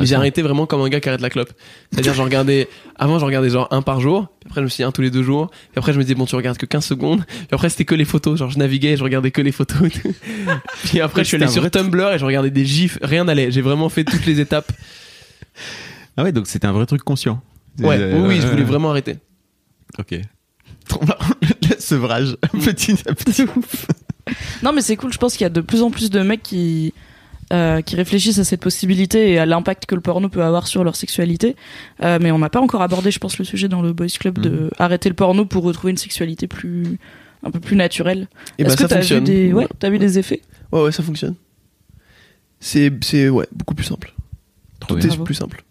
Mais 0.00 0.06
j'ai 0.06 0.14
arrêté 0.14 0.40
vraiment 0.40 0.64
comme 0.64 0.80
un 0.80 0.88
gars 0.88 1.00
qui 1.00 1.10
arrête 1.10 1.20
la 1.20 1.28
clope. 1.28 1.52
C'est-à-dire, 1.90 2.14
je 2.14 2.22
regardais, 2.22 2.66
avant, 2.96 3.18
je 3.18 3.26
regardais 3.26 3.50
genre 3.50 3.68
un 3.70 3.82
par 3.82 4.00
jour. 4.00 4.28
Puis 4.40 4.48
après, 4.48 4.60
je 4.62 4.64
me 4.64 4.68
suis 4.70 4.76
dit 4.78 4.84
un 4.84 4.90
tous 4.90 5.02
les 5.02 5.10
deux 5.10 5.22
jours. 5.22 5.50
Puis 5.50 5.76
après, 5.76 5.92
je 5.92 5.98
me 5.98 6.02
disais, 6.02 6.14
bon, 6.14 6.24
tu 6.24 6.34
regardes 6.34 6.56
que 6.56 6.64
15 6.64 6.82
secondes. 6.82 7.26
Puis 7.26 7.48
après, 7.50 7.68
c'était 7.68 7.84
que 7.84 7.94
les 7.94 8.06
photos. 8.06 8.38
Genre, 8.38 8.48
je 8.48 8.58
naviguais 8.58 8.92
et 8.92 8.96
je 8.96 9.04
regardais 9.04 9.30
que 9.30 9.42
les 9.42 9.52
photos. 9.52 9.90
Puis 10.84 11.02
après, 11.02 11.24
je 11.24 11.28
suis 11.28 11.36
allé 11.36 11.46
sur 11.46 11.70
Tumblr 11.70 12.14
et 12.14 12.18
je 12.18 12.24
regardais 12.24 12.50
des 12.50 12.64
gifs. 12.64 12.98
Rien 13.02 13.24
n'allait. 13.24 13.50
J'ai 13.50 13.60
vraiment 13.60 13.90
fait 13.90 14.04
toutes 14.04 14.24
les 14.24 14.40
étapes. 14.40 14.72
Ah 16.16 16.22
ouais, 16.22 16.32
donc 16.32 16.46
c'était 16.46 16.66
un 16.66 16.72
vrai 16.72 16.86
truc 16.86 17.02
conscient. 17.02 17.42
Ouais, 17.80 17.98
Euh, 17.98 18.20
oui, 18.20 18.28
oui, 18.28 18.40
je 18.40 18.46
voulais 18.46 18.64
vraiment 18.64 18.90
arrêter. 18.90 19.16
Ok. 19.98 20.12
Le 20.92 21.76
sevrage, 21.78 22.36
petit 22.64 22.96
à 23.08 23.14
petit. 23.14 23.44
Non, 24.62 24.72
mais 24.72 24.82
c'est 24.82 24.96
cool. 24.96 25.12
Je 25.12 25.18
pense 25.18 25.32
qu'il 25.34 25.42
y 25.42 25.46
a 25.46 25.50
de 25.50 25.60
plus 25.60 25.82
en 25.82 25.90
plus 25.90 26.10
de 26.10 26.20
mecs 26.20 26.42
qui 26.42 26.92
euh, 27.52 27.82
qui 27.82 27.96
réfléchissent 27.96 28.38
à 28.38 28.44
cette 28.44 28.60
possibilité 28.62 29.30
et 29.32 29.38
à 29.38 29.44
l'impact 29.46 29.84
que 29.86 29.94
le 29.94 30.00
porno 30.00 30.28
peut 30.30 30.42
avoir 30.42 30.66
sur 30.66 30.84
leur 30.84 30.96
sexualité. 30.96 31.54
Euh, 32.02 32.18
mais 32.20 32.30
on 32.30 32.38
n'a 32.38 32.48
pas 32.48 32.60
encore 32.60 32.80
abordé, 32.82 33.10
je 33.10 33.18
pense, 33.18 33.38
le 33.38 33.44
sujet 33.44 33.68
dans 33.68 33.82
le 33.82 33.92
boys 33.92 34.06
club 34.18 34.38
de 34.38 34.48
Mhm. 34.50 34.70
arrêter 34.78 35.08
le 35.10 35.14
porno 35.14 35.44
pour 35.44 35.62
retrouver 35.64 35.90
une 35.90 35.98
sexualité 35.98 36.46
plus 36.46 36.98
un 37.42 37.50
peu 37.50 37.60
plus 37.60 37.76
naturelle. 37.76 38.28
Et 38.58 38.62
Est-ce 38.62 38.68
bah, 38.70 38.74
que 38.76 38.80
ça 38.82 38.88
t'as 38.88 38.94
vu 38.96 39.00
fonctionne. 39.02 39.24
des 39.24 39.52
ouais, 39.52 39.68
t'as 39.78 39.90
vu 39.90 39.98
des 39.98 40.18
effets? 40.18 40.40
Ouais, 40.72 40.82
ouais, 40.84 40.92
ça 40.92 41.02
fonctionne. 41.02 41.34
C'est, 42.60 42.90
c'est, 43.02 43.28
ouais, 43.28 43.46
beaucoup 43.52 43.74
plus 43.74 43.84
simple. 43.84 44.14
Trop 44.80 44.94
Tout 44.94 44.96
bien. 44.96 45.04
est 45.04 45.08
Bravo. 45.08 45.24
plus 45.24 45.34
simple. 45.34 45.64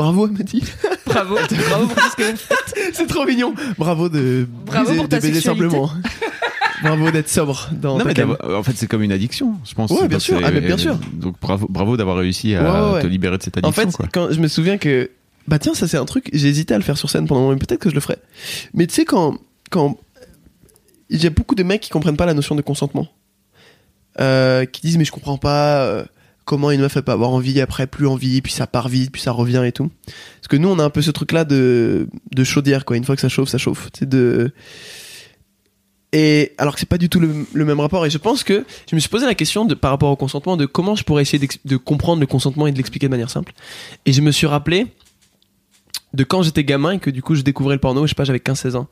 Bravo, 0.00 0.26
elle 0.26 0.32
m'a 0.32 0.42
dit. 0.44 0.62
Bravo, 1.06 1.34
bravo 1.68 1.86
pour 1.86 1.94
tout 1.96 2.10
ce 2.10 2.16
que 2.16 2.30
vous 2.30 2.36
faites. 2.36 2.90
C'est 2.94 3.06
trop 3.06 3.24
mignon. 3.26 3.54
Bravo 3.78 4.08
de 4.08 4.46
Bravo 4.66 4.84
briser- 4.86 4.96
pour 4.98 5.08
ta 5.08 5.16
de 5.18 5.22
baiser 5.22 5.34
sexualité. 5.34 5.62
simplement. 5.64 5.90
Bravo 6.82 7.10
d'être 7.10 7.28
sobre 7.28 7.68
dans 7.72 7.98
Non, 7.98 8.04
ta 8.06 8.24
mais 8.24 8.54
en 8.54 8.62
fait, 8.62 8.72
c'est 8.74 8.86
comme 8.86 9.02
une 9.02 9.12
addiction, 9.12 9.54
je 9.68 9.74
pense. 9.74 9.90
Ouais, 9.90 10.08
bien 10.08 10.18
sûr. 10.18 10.40
Ah, 10.42 10.50
mais 10.50 10.62
bien 10.62 10.78
sûr. 10.78 10.98
Donc 11.12 11.38
bravo, 11.38 11.66
bravo 11.68 11.96
d'avoir 11.98 12.16
réussi 12.16 12.54
à 12.54 12.62
Ouais, 12.62 12.68
ouais, 12.88 12.94
ouais. 12.94 13.02
te 13.02 13.06
libérer 13.06 13.36
de 13.36 13.42
cette 13.42 13.58
En 13.58 13.68
addiction. 13.68 13.90
fait, 13.90 13.96
quoi. 13.96 14.06
quand 14.10 14.32
je 14.32 14.40
me 14.40 14.48
souviens 14.48 14.78
que 14.78 15.10
bah 15.46 15.58
tiens, 15.58 15.74
ça 15.74 15.86
c'est 15.88 15.98
un 15.98 16.04
truc, 16.06 16.30
j'ai 16.32 16.48
hésité 16.48 16.72
à 16.72 16.78
le 16.78 16.84
faire 16.84 16.96
sur 16.96 17.10
scène 17.10 17.26
pendant 17.26 17.40
un 17.40 17.44
moment, 17.44 17.54
mais 17.54 17.66
peut-être 17.66 17.80
que 17.80 17.90
je 17.90 17.94
le 17.94 18.00
ferai. 18.00 18.16
Mais 18.72 18.86
tu 18.86 18.94
sais 18.94 19.04
quand 19.04 19.36
quand 19.70 19.98
il 21.10 21.22
y 21.22 21.26
a 21.26 21.30
beaucoup 21.30 21.54
de 21.54 21.62
mecs 21.64 21.82
qui 21.82 21.90
comprennent 21.90 22.16
pas 22.16 22.24
la 22.26 22.34
notion 22.34 22.54
de 22.54 22.62
consentement. 22.62 23.08
Euh, 24.20 24.64
qui 24.64 24.80
disent 24.80 24.96
mais 24.96 25.04
je 25.04 25.12
comprends 25.12 25.36
pas 25.38 25.82
euh, 25.84 26.04
comment 26.44 26.70
une 26.70 26.80
meuf 26.80 26.96
elle 26.96 27.02
peut 27.02 27.12
avoir 27.12 27.30
envie 27.30 27.60
après 27.60 27.86
plus 27.86 28.06
envie 28.06 28.40
puis 28.42 28.52
ça 28.52 28.66
part 28.66 28.88
vite 28.88 29.12
puis 29.12 29.22
ça 29.22 29.32
revient 29.32 29.62
et 29.64 29.72
tout. 29.72 29.90
Parce 30.06 30.48
que 30.48 30.56
nous 30.56 30.68
on 30.68 30.78
a 30.78 30.84
un 30.84 30.90
peu 30.90 31.02
ce 31.02 31.10
truc 31.10 31.32
là 31.32 31.44
de 31.44 32.08
de 32.34 32.44
chaudière 32.44 32.84
quoi, 32.84 32.96
une 32.96 33.04
fois 33.04 33.14
que 33.14 33.20
ça 33.20 33.28
chauffe, 33.28 33.48
ça 33.48 33.58
chauffe, 33.58 33.88
sais 33.96 34.06
de 34.06 34.52
et 36.12 36.52
alors 36.58 36.74
que 36.74 36.80
c'est 36.80 36.88
pas 36.88 36.98
du 36.98 37.08
tout 37.08 37.20
le, 37.20 37.64
même 37.64 37.80
rapport. 37.80 38.04
Et 38.04 38.10
je 38.10 38.18
pense 38.18 38.42
que 38.42 38.64
je 38.90 38.96
me 38.96 39.00
suis 39.00 39.08
posé 39.08 39.26
la 39.26 39.34
question 39.34 39.64
de 39.64 39.74
par 39.74 39.92
rapport 39.92 40.10
au 40.10 40.16
consentement 40.16 40.56
de 40.56 40.66
comment 40.66 40.96
je 40.96 41.04
pourrais 41.04 41.22
essayer 41.22 41.46
de 41.64 41.76
comprendre 41.76 42.20
le 42.20 42.26
consentement 42.26 42.66
et 42.66 42.72
de 42.72 42.76
l'expliquer 42.76 43.06
de 43.06 43.10
manière 43.10 43.30
simple. 43.30 43.52
Et 44.06 44.12
je 44.12 44.20
me 44.20 44.32
suis 44.32 44.46
rappelé 44.46 44.88
de 46.12 46.24
quand 46.24 46.42
j'étais 46.42 46.64
gamin 46.64 46.92
et 46.92 46.98
que 46.98 47.10
du 47.10 47.22
coup 47.22 47.36
je 47.36 47.42
découvrais 47.42 47.76
le 47.76 47.80
porno, 47.80 48.06
je 48.06 48.08
sais 48.08 48.14
pas, 48.14 48.24
j'avais 48.24 48.38
15-16 48.38 48.76
ans. 48.76 48.88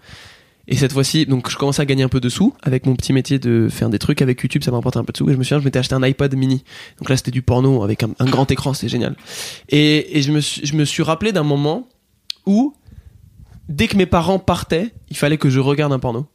Et 0.71 0.77
cette 0.77 0.93
fois-ci, 0.93 1.25
donc 1.25 1.51
je 1.51 1.57
commençais 1.57 1.81
à 1.81 1.87
gagner 1.87 2.03
un 2.03 2.11
peu 2.11 2.21
de 2.21 2.29
sous 2.29 2.55
avec 2.63 2.85
mon 2.85 2.95
petit 2.95 3.15
métier 3.15 3.39
de 3.39 3.69
faire 3.71 3.89
des 3.89 3.99
trucs 3.99 4.21
avec 4.21 4.43
YouTube, 4.43 4.63
ça 4.63 4.71
m'apportait 4.71 4.99
un 4.99 5.05
peu 5.05 5.13
de 5.13 5.17
sous. 5.17 5.29
Et 5.31 5.33
je 5.33 5.39
me 5.39 5.43
souviens, 5.43 5.61
je 5.61 5.65
m'étais 5.65 5.79
acheté 5.79 5.95
un 5.95 6.03
iPod 6.03 6.35
mini. 6.37 6.63
Donc 6.99 7.09
là, 7.09 7.17
c'était 7.17 7.31
du 7.31 7.41
porno 7.41 7.83
avec 7.83 8.03
un, 8.03 8.13
grand 8.27 8.51
écran, 8.51 8.75
c'était 8.75 8.91
génial. 8.91 9.17
Et, 9.71 10.19
et 10.19 10.23
je, 10.23 10.31
me 10.31 10.41
suis, 10.41 10.67
je 10.67 10.77
me 10.77 10.85
suis 10.85 11.03
rappelé 11.03 11.33
d'un 11.33 11.43
moment 11.43 11.89
où, 12.45 12.75
dès 13.71 13.89
que 13.89 13.97
mes 13.97 14.05
parents 14.05 14.39
partaient, 14.39 14.93
il 15.09 15.17
fallait 15.17 15.39
que 15.39 15.49
je 15.49 15.59
regarde 15.59 15.93
un 15.93 15.99
porno. 15.99 16.27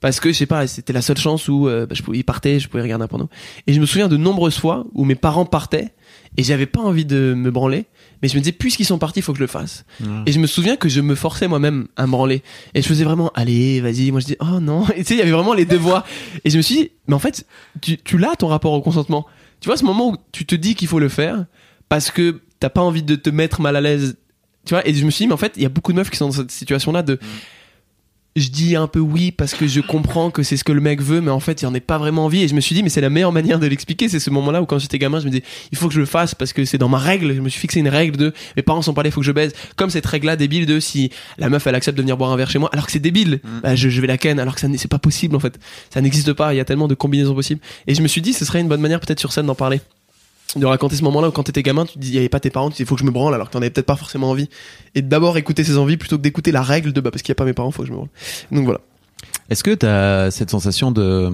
Parce 0.00 0.20
que, 0.20 0.32
je 0.32 0.38
sais 0.38 0.46
pas, 0.46 0.66
c'était 0.66 0.94
la 0.94 1.02
seule 1.02 1.18
chance 1.18 1.46
où 1.48 1.68
euh, 1.68 1.84
bah, 1.84 1.94
je 1.94 2.02
pouvais, 2.02 2.16
ils 2.16 2.24
partaient, 2.24 2.58
je 2.58 2.68
pouvais 2.68 2.82
regarder 2.82 3.04
un 3.04 3.08
porno. 3.08 3.28
Et 3.66 3.74
je 3.74 3.80
me 3.80 3.84
souviens 3.84 4.08
de 4.08 4.16
nombreuses 4.16 4.58
fois 4.58 4.86
où 4.94 5.04
mes 5.04 5.14
parents 5.14 5.44
partaient 5.44 5.92
et 6.36 6.42
j'avais 6.42 6.66
pas 6.66 6.80
envie 6.80 7.04
de 7.04 7.34
me 7.34 7.50
branler, 7.50 7.86
mais 8.22 8.28
je 8.28 8.34
me 8.34 8.40
disais, 8.40 8.52
puisqu'ils 8.52 8.84
sont 8.84 8.98
partis, 8.98 9.20
il 9.20 9.22
faut 9.22 9.32
que 9.32 9.38
je 9.38 9.42
le 9.42 9.48
fasse. 9.48 9.84
Et 10.26 10.32
je 10.32 10.38
me 10.38 10.46
souviens 10.46 10.76
que 10.76 10.88
je 10.88 11.00
me 11.00 11.14
forçais 11.14 11.48
moi-même 11.48 11.88
à 11.96 12.06
me 12.06 12.12
branler. 12.12 12.42
Et 12.74 12.82
je 12.82 12.86
faisais 12.86 13.04
vraiment, 13.04 13.30
allez, 13.34 13.80
vas-y. 13.80 14.10
Moi, 14.10 14.20
je 14.20 14.26
dis, 14.26 14.36
oh 14.40 14.60
non. 14.60 14.86
Et 14.96 14.98
tu 14.98 15.04
sais, 15.04 15.14
il 15.14 15.18
y 15.18 15.22
avait 15.22 15.32
vraiment 15.32 15.54
les 15.54 15.64
deux 15.64 15.76
voix. 15.76 16.04
Et 16.44 16.50
je 16.50 16.56
me 16.56 16.62
suis 16.62 16.76
dit, 16.76 16.90
mais 17.08 17.14
en 17.14 17.18
fait, 17.18 17.46
tu, 17.80 17.98
tu 17.98 18.16
l'as 18.16 18.36
ton 18.36 18.46
rapport 18.46 18.72
au 18.72 18.80
consentement. 18.80 19.26
Tu 19.60 19.68
vois, 19.68 19.76
ce 19.76 19.84
moment 19.84 20.10
où 20.10 20.16
tu 20.32 20.46
te 20.46 20.54
dis 20.54 20.74
qu'il 20.74 20.88
faut 20.88 21.00
le 21.00 21.08
faire 21.08 21.46
parce 21.88 22.10
que 22.10 22.40
t'as 22.60 22.70
pas 22.70 22.82
envie 22.82 23.02
de 23.02 23.16
te 23.16 23.30
mettre 23.30 23.60
mal 23.60 23.74
à 23.76 23.80
l'aise. 23.80 24.16
Tu 24.64 24.74
vois, 24.74 24.86
et 24.86 24.94
je 24.94 25.04
me 25.04 25.10
suis 25.10 25.24
dit, 25.24 25.28
mais 25.28 25.34
en 25.34 25.38
fait, 25.38 25.54
il 25.56 25.62
y 25.62 25.66
a 25.66 25.70
beaucoup 25.70 25.92
de 25.92 25.96
meufs 25.96 26.10
qui 26.10 26.16
sont 26.16 26.26
dans 26.26 26.32
cette 26.32 26.50
situation-là 26.50 27.02
de. 27.02 27.18
Je 28.40 28.48
dis 28.48 28.74
un 28.74 28.86
peu 28.86 29.00
oui 29.00 29.32
parce 29.32 29.52
que 29.54 29.66
je 29.66 29.80
comprends 29.80 30.30
que 30.30 30.42
c'est 30.42 30.56
ce 30.56 30.64
que 30.64 30.72
le 30.72 30.80
mec 30.80 31.02
veut, 31.02 31.20
mais 31.20 31.30
en 31.30 31.40
fait, 31.40 31.60
il 31.60 31.66
en 31.66 31.74
est 31.74 31.80
pas 31.80 31.98
vraiment 31.98 32.24
envie. 32.24 32.42
Et 32.42 32.48
je 32.48 32.54
me 32.54 32.60
suis 32.60 32.74
dit, 32.74 32.82
mais 32.82 32.88
c'est 32.88 33.02
la 33.02 33.10
meilleure 33.10 33.32
manière 33.32 33.58
de 33.58 33.66
l'expliquer. 33.66 34.08
C'est 34.08 34.18
ce 34.18 34.30
moment-là 34.30 34.62
où, 34.62 34.66
quand 34.66 34.78
j'étais 34.78 34.98
gamin, 34.98 35.20
je 35.20 35.26
me 35.26 35.30
disais, 35.30 35.42
il 35.72 35.76
faut 35.78 35.88
que 35.88 35.94
je 35.94 36.00
le 36.00 36.06
fasse 36.06 36.34
parce 36.34 36.52
que 36.54 36.64
c'est 36.64 36.78
dans 36.78 36.88
ma 36.88 36.96
règle. 36.98 37.34
Je 37.34 37.40
me 37.42 37.48
suis 37.50 37.60
fixé 37.60 37.80
une 37.80 37.88
règle 37.88 38.16
de 38.16 38.32
mes 38.56 38.62
parents 38.62 38.80
sont 38.82 38.94
pas 38.94 39.02
là, 39.02 39.10
il 39.10 39.12
faut 39.12 39.20
que 39.20 39.26
je 39.26 39.32
baise. 39.32 39.52
Comme 39.76 39.90
cette 39.90 40.06
règle-là 40.06 40.36
débile 40.36 40.64
de 40.64 40.80
si 40.80 41.10
la 41.38 41.50
meuf 41.50 41.66
elle 41.66 41.74
accepte 41.74 41.96
de 41.98 42.02
venir 42.02 42.16
boire 42.16 42.32
un 42.32 42.36
verre 42.36 42.50
chez 42.50 42.58
moi, 42.58 42.70
alors 42.72 42.86
que 42.86 42.92
c'est 42.92 42.98
débile, 42.98 43.40
bah, 43.62 43.74
je, 43.76 43.88
je 43.90 44.00
vais 44.00 44.06
la 44.06 44.16
ken, 44.16 44.40
alors 44.40 44.54
que 44.54 44.60
ça 44.60 44.68
n'est- 44.68 44.78
c'est 44.78 44.88
pas 44.88 44.98
possible 44.98 45.36
en 45.36 45.40
fait. 45.40 45.58
Ça 45.92 46.00
n'existe 46.00 46.32
pas. 46.32 46.54
Il 46.54 46.56
y 46.56 46.60
a 46.60 46.64
tellement 46.64 46.88
de 46.88 46.94
combinaisons 46.94 47.34
possibles. 47.34 47.60
Et 47.86 47.94
je 47.94 48.00
me 48.02 48.08
suis 48.08 48.22
dit, 48.22 48.32
ce 48.32 48.44
serait 48.46 48.60
une 48.60 48.68
bonne 48.68 48.80
manière 48.80 49.00
peut-être 49.00 49.20
sur 49.20 49.32
scène 49.32 49.46
d'en 49.46 49.54
parler. 49.54 49.80
De 50.56 50.66
raconter 50.66 50.96
ce 50.96 51.04
moment-là 51.04 51.28
où 51.28 51.32
quand 51.32 51.44
t'étais 51.44 51.62
gamin, 51.62 51.84
tu 51.86 51.94
te 51.94 51.98
dis, 51.98 52.08
il 52.08 52.14
y 52.14 52.18
avait 52.18 52.28
pas 52.28 52.40
tes 52.40 52.50
parents, 52.50 52.70
tu 52.70 52.76
dis, 52.76 52.82
il 52.82 52.86
faut 52.86 52.94
que 52.96 53.00
je 53.00 53.06
me 53.06 53.10
branle 53.10 53.34
alors 53.34 53.48
que 53.48 53.52
t'en 53.52 53.58
avais 53.60 53.70
peut-être 53.70 53.86
pas 53.86 53.96
forcément 53.96 54.30
envie. 54.30 54.48
Et 54.94 55.02
d'abord 55.02 55.36
écouter 55.38 55.62
ses 55.64 55.78
envies 55.78 55.96
plutôt 55.96 56.16
que 56.16 56.22
d'écouter 56.22 56.50
la 56.52 56.62
règle 56.62 56.92
de, 56.92 57.00
bah, 57.00 57.10
parce 57.10 57.22
qu'il 57.22 57.30
y 57.30 57.32
a 57.32 57.36
pas 57.36 57.44
mes 57.44 57.52
parents, 57.52 57.70
faut 57.70 57.82
que 57.82 57.86
je 57.88 57.92
me 57.92 57.96
branle. 57.98 58.08
Donc 58.50 58.64
voilà. 58.64 58.80
Est-ce 59.50 59.62
que 59.62 59.74
tu 59.74 59.86
as 59.86 60.30
cette 60.30 60.50
sensation 60.50 60.90
de 60.92 61.30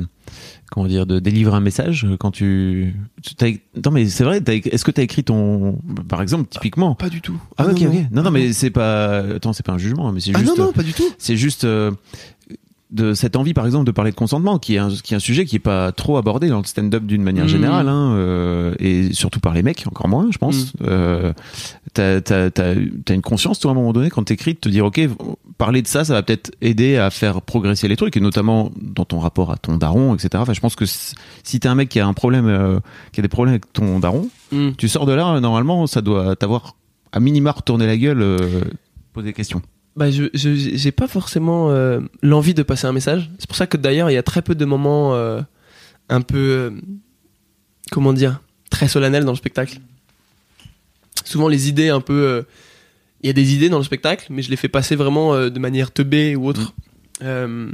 comment 0.71 0.89
dire 0.89 1.07
de 1.07 1.21
délivrer 1.21 1.55
un 1.57 1.61
message 1.61 2.07
quand 2.19 2.33
tu, 2.33 2.95
t'as- 3.39 3.47
non 3.85 3.93
mais 3.93 4.07
c'est 4.09 4.25
vrai 4.25 4.41
t'as- 4.41 4.55
est-ce 4.55 4.85
que 4.85 4.91
tu 4.91 5.01
as 5.01 5.05
écrit 5.05 5.23
ton 5.23 5.79
par 6.09 6.21
exemple 6.23 6.49
typiquement? 6.51 6.97
Pas 6.97 7.09
du 7.11 7.21
tout. 7.21 7.41
ah, 7.59 7.67
ok 7.67 7.81
non, 7.81 7.87
ok 7.89 7.95
non 8.11 8.23
non 8.23 8.25
Ah, 8.27 8.31
mais 8.33 8.53
c'est 8.53 8.71
pas 8.71 9.19
attends 9.19 9.53
c'est 9.53 9.65
pas 9.65 9.73
un 9.75 9.79
jugement 9.79 10.11
mais 10.11 10.19
c'est 10.21 10.33
Ah 10.35 10.41
juste 10.41 10.57
non, 10.59 10.65
non, 10.67 10.73
pas 10.73 10.83
du 10.83 10.93
tout. 10.93 11.09
c'est 11.19 11.37
juste 11.37 11.63
euh, 11.65 11.93
de 12.93 13.15
cette 13.15 13.35
envie 13.35 13.53
par 13.53 13.67
exemple 13.67 13.85
de 13.85 13.91
parler 13.91 14.13
de 14.13 14.17
consentement 14.17 14.59
qui 14.61 14.77
est 14.77 14.79
un, 14.79 14.91
qui 14.91 15.15
est 15.15 15.17
un 15.17 15.21
sujet 15.21 15.45
qui 15.45 15.57
est 15.57 15.59
pas 15.59 15.91
trop 15.91 16.19
abordé 16.19 16.49
dans 16.49 16.59
le 16.59 16.65
stand-up 16.65 17.03
d'une 17.05 17.23
manière 17.25 17.45
Mhm. 17.47 17.51
générale 17.51 17.89
hein, 17.89 18.13
euh, 18.15 18.75
et 18.79 19.13
surtout 19.13 19.41
par 19.41 19.55
les 19.55 19.65
mecs 19.65 19.85
encore 19.89 20.07
moins 20.09 20.29
je 20.31 20.39
pense 20.39 20.73
Mhm. 20.75 20.87
euh, 20.89 21.33
t'as 21.95 22.21
t'as 22.21 22.51
t'as 22.51 22.75
t'as 23.05 23.15
une 23.15 23.23
conscience 23.23 23.59
toi 23.59 23.73
à 23.73 23.75
un 23.75 23.77
moment 23.77 23.93
donné 23.93 24.09
quand 24.09 24.23
t'écris 24.23 24.55
de 24.55 24.61
te 24.61 24.69
dire 24.69 24.85
ok 24.87 25.01
parler 25.59 25.83
de 25.83 25.89
ça 25.89 26.05
ça 26.05 26.13
va 26.15 26.23
peut-être 26.23 26.53
aider 26.61 26.97
à 26.97 27.11
faire 27.11 27.43
progresser 27.43 27.89
les 27.89 27.97
trucs 27.97 28.17
et 28.17 28.21
notamment 28.21 28.71
dans 28.81 29.05
ton 29.05 29.19
rapport 29.19 29.51
à 29.51 29.57
ton 29.57 29.77
daron 29.79 30.15
etc 30.15 30.31
enfin 30.37 30.53
je 30.53 30.61
pense 30.61 30.77
que 30.77 30.85
si 30.87 31.59
t'es 31.59 31.67
un 31.69 31.75
mec 31.75 31.89
qui 31.89 31.99
a 31.99 32.07
un 32.07 32.13
problème 32.15 32.47
euh, 32.47 32.79
qui 33.11 33.19
a 33.19 33.23
des 33.23 33.29
problèmes 33.29 33.55
avec 33.55 33.73
ton 33.73 33.99
daron 33.99 34.29
Mm. 34.53 34.71
tu 34.79 34.87
sors 34.89 35.07
de 35.07 35.13
là 35.13 35.41
normalement 35.41 35.89
ça 35.89 36.03
doit 36.03 36.37
t'avoir 36.37 36.77
à 37.11 37.19
minima 37.19 37.51
retourné 37.51 37.85
la 37.85 37.97
gueule 37.97 38.23
euh, 38.23 38.61
poser 39.13 39.27
des 39.27 39.33
questions 39.33 39.61
Bah, 39.97 40.11
je, 40.11 40.29
j'ai 40.35 40.93
pas 40.93 41.09
forcément 41.09 41.71
euh, 41.71 42.01
l'envie 42.23 42.53
de 42.53 42.63
passer 42.63 42.87
un 42.87 42.93
message. 42.93 43.31
C'est 43.39 43.49
pour 43.49 43.57
ça 43.57 43.67
que 43.67 43.79
d'ailleurs, 43.79 44.11
il 44.11 44.15
y 44.15 44.19
a 44.19 44.23
très 44.23 44.43
peu 44.43 44.55
de 44.55 44.65
moments 44.67 45.15
euh, 45.15 45.41
un 46.11 46.21
peu, 46.21 46.37
euh, 46.37 46.71
comment 47.91 48.13
dire, 48.13 48.43
très 48.71 48.89
solennels 48.89 49.25
dans 49.25 49.33
le 49.33 49.39
spectacle. 49.39 49.79
Souvent, 51.25 51.49
les 51.49 51.71
idées 51.71 51.89
un 51.89 52.03
peu, 52.03 52.13
euh, 52.13 52.43
il 53.23 53.27
y 53.27 53.31
a 53.31 53.33
des 53.33 53.55
idées 53.55 53.71
dans 53.71 53.79
le 53.79 53.85
spectacle, 53.85 54.27
mais 54.29 54.43
je 54.43 54.51
les 54.51 54.57
fais 54.57 54.69
passer 54.69 54.97
vraiment 54.97 55.35
euh, 55.35 55.49
de 55.49 55.59
manière 55.59 55.91
teubée 55.91 56.37
ou 56.37 56.47
autre. 56.47 56.75
Euh, 57.23 57.71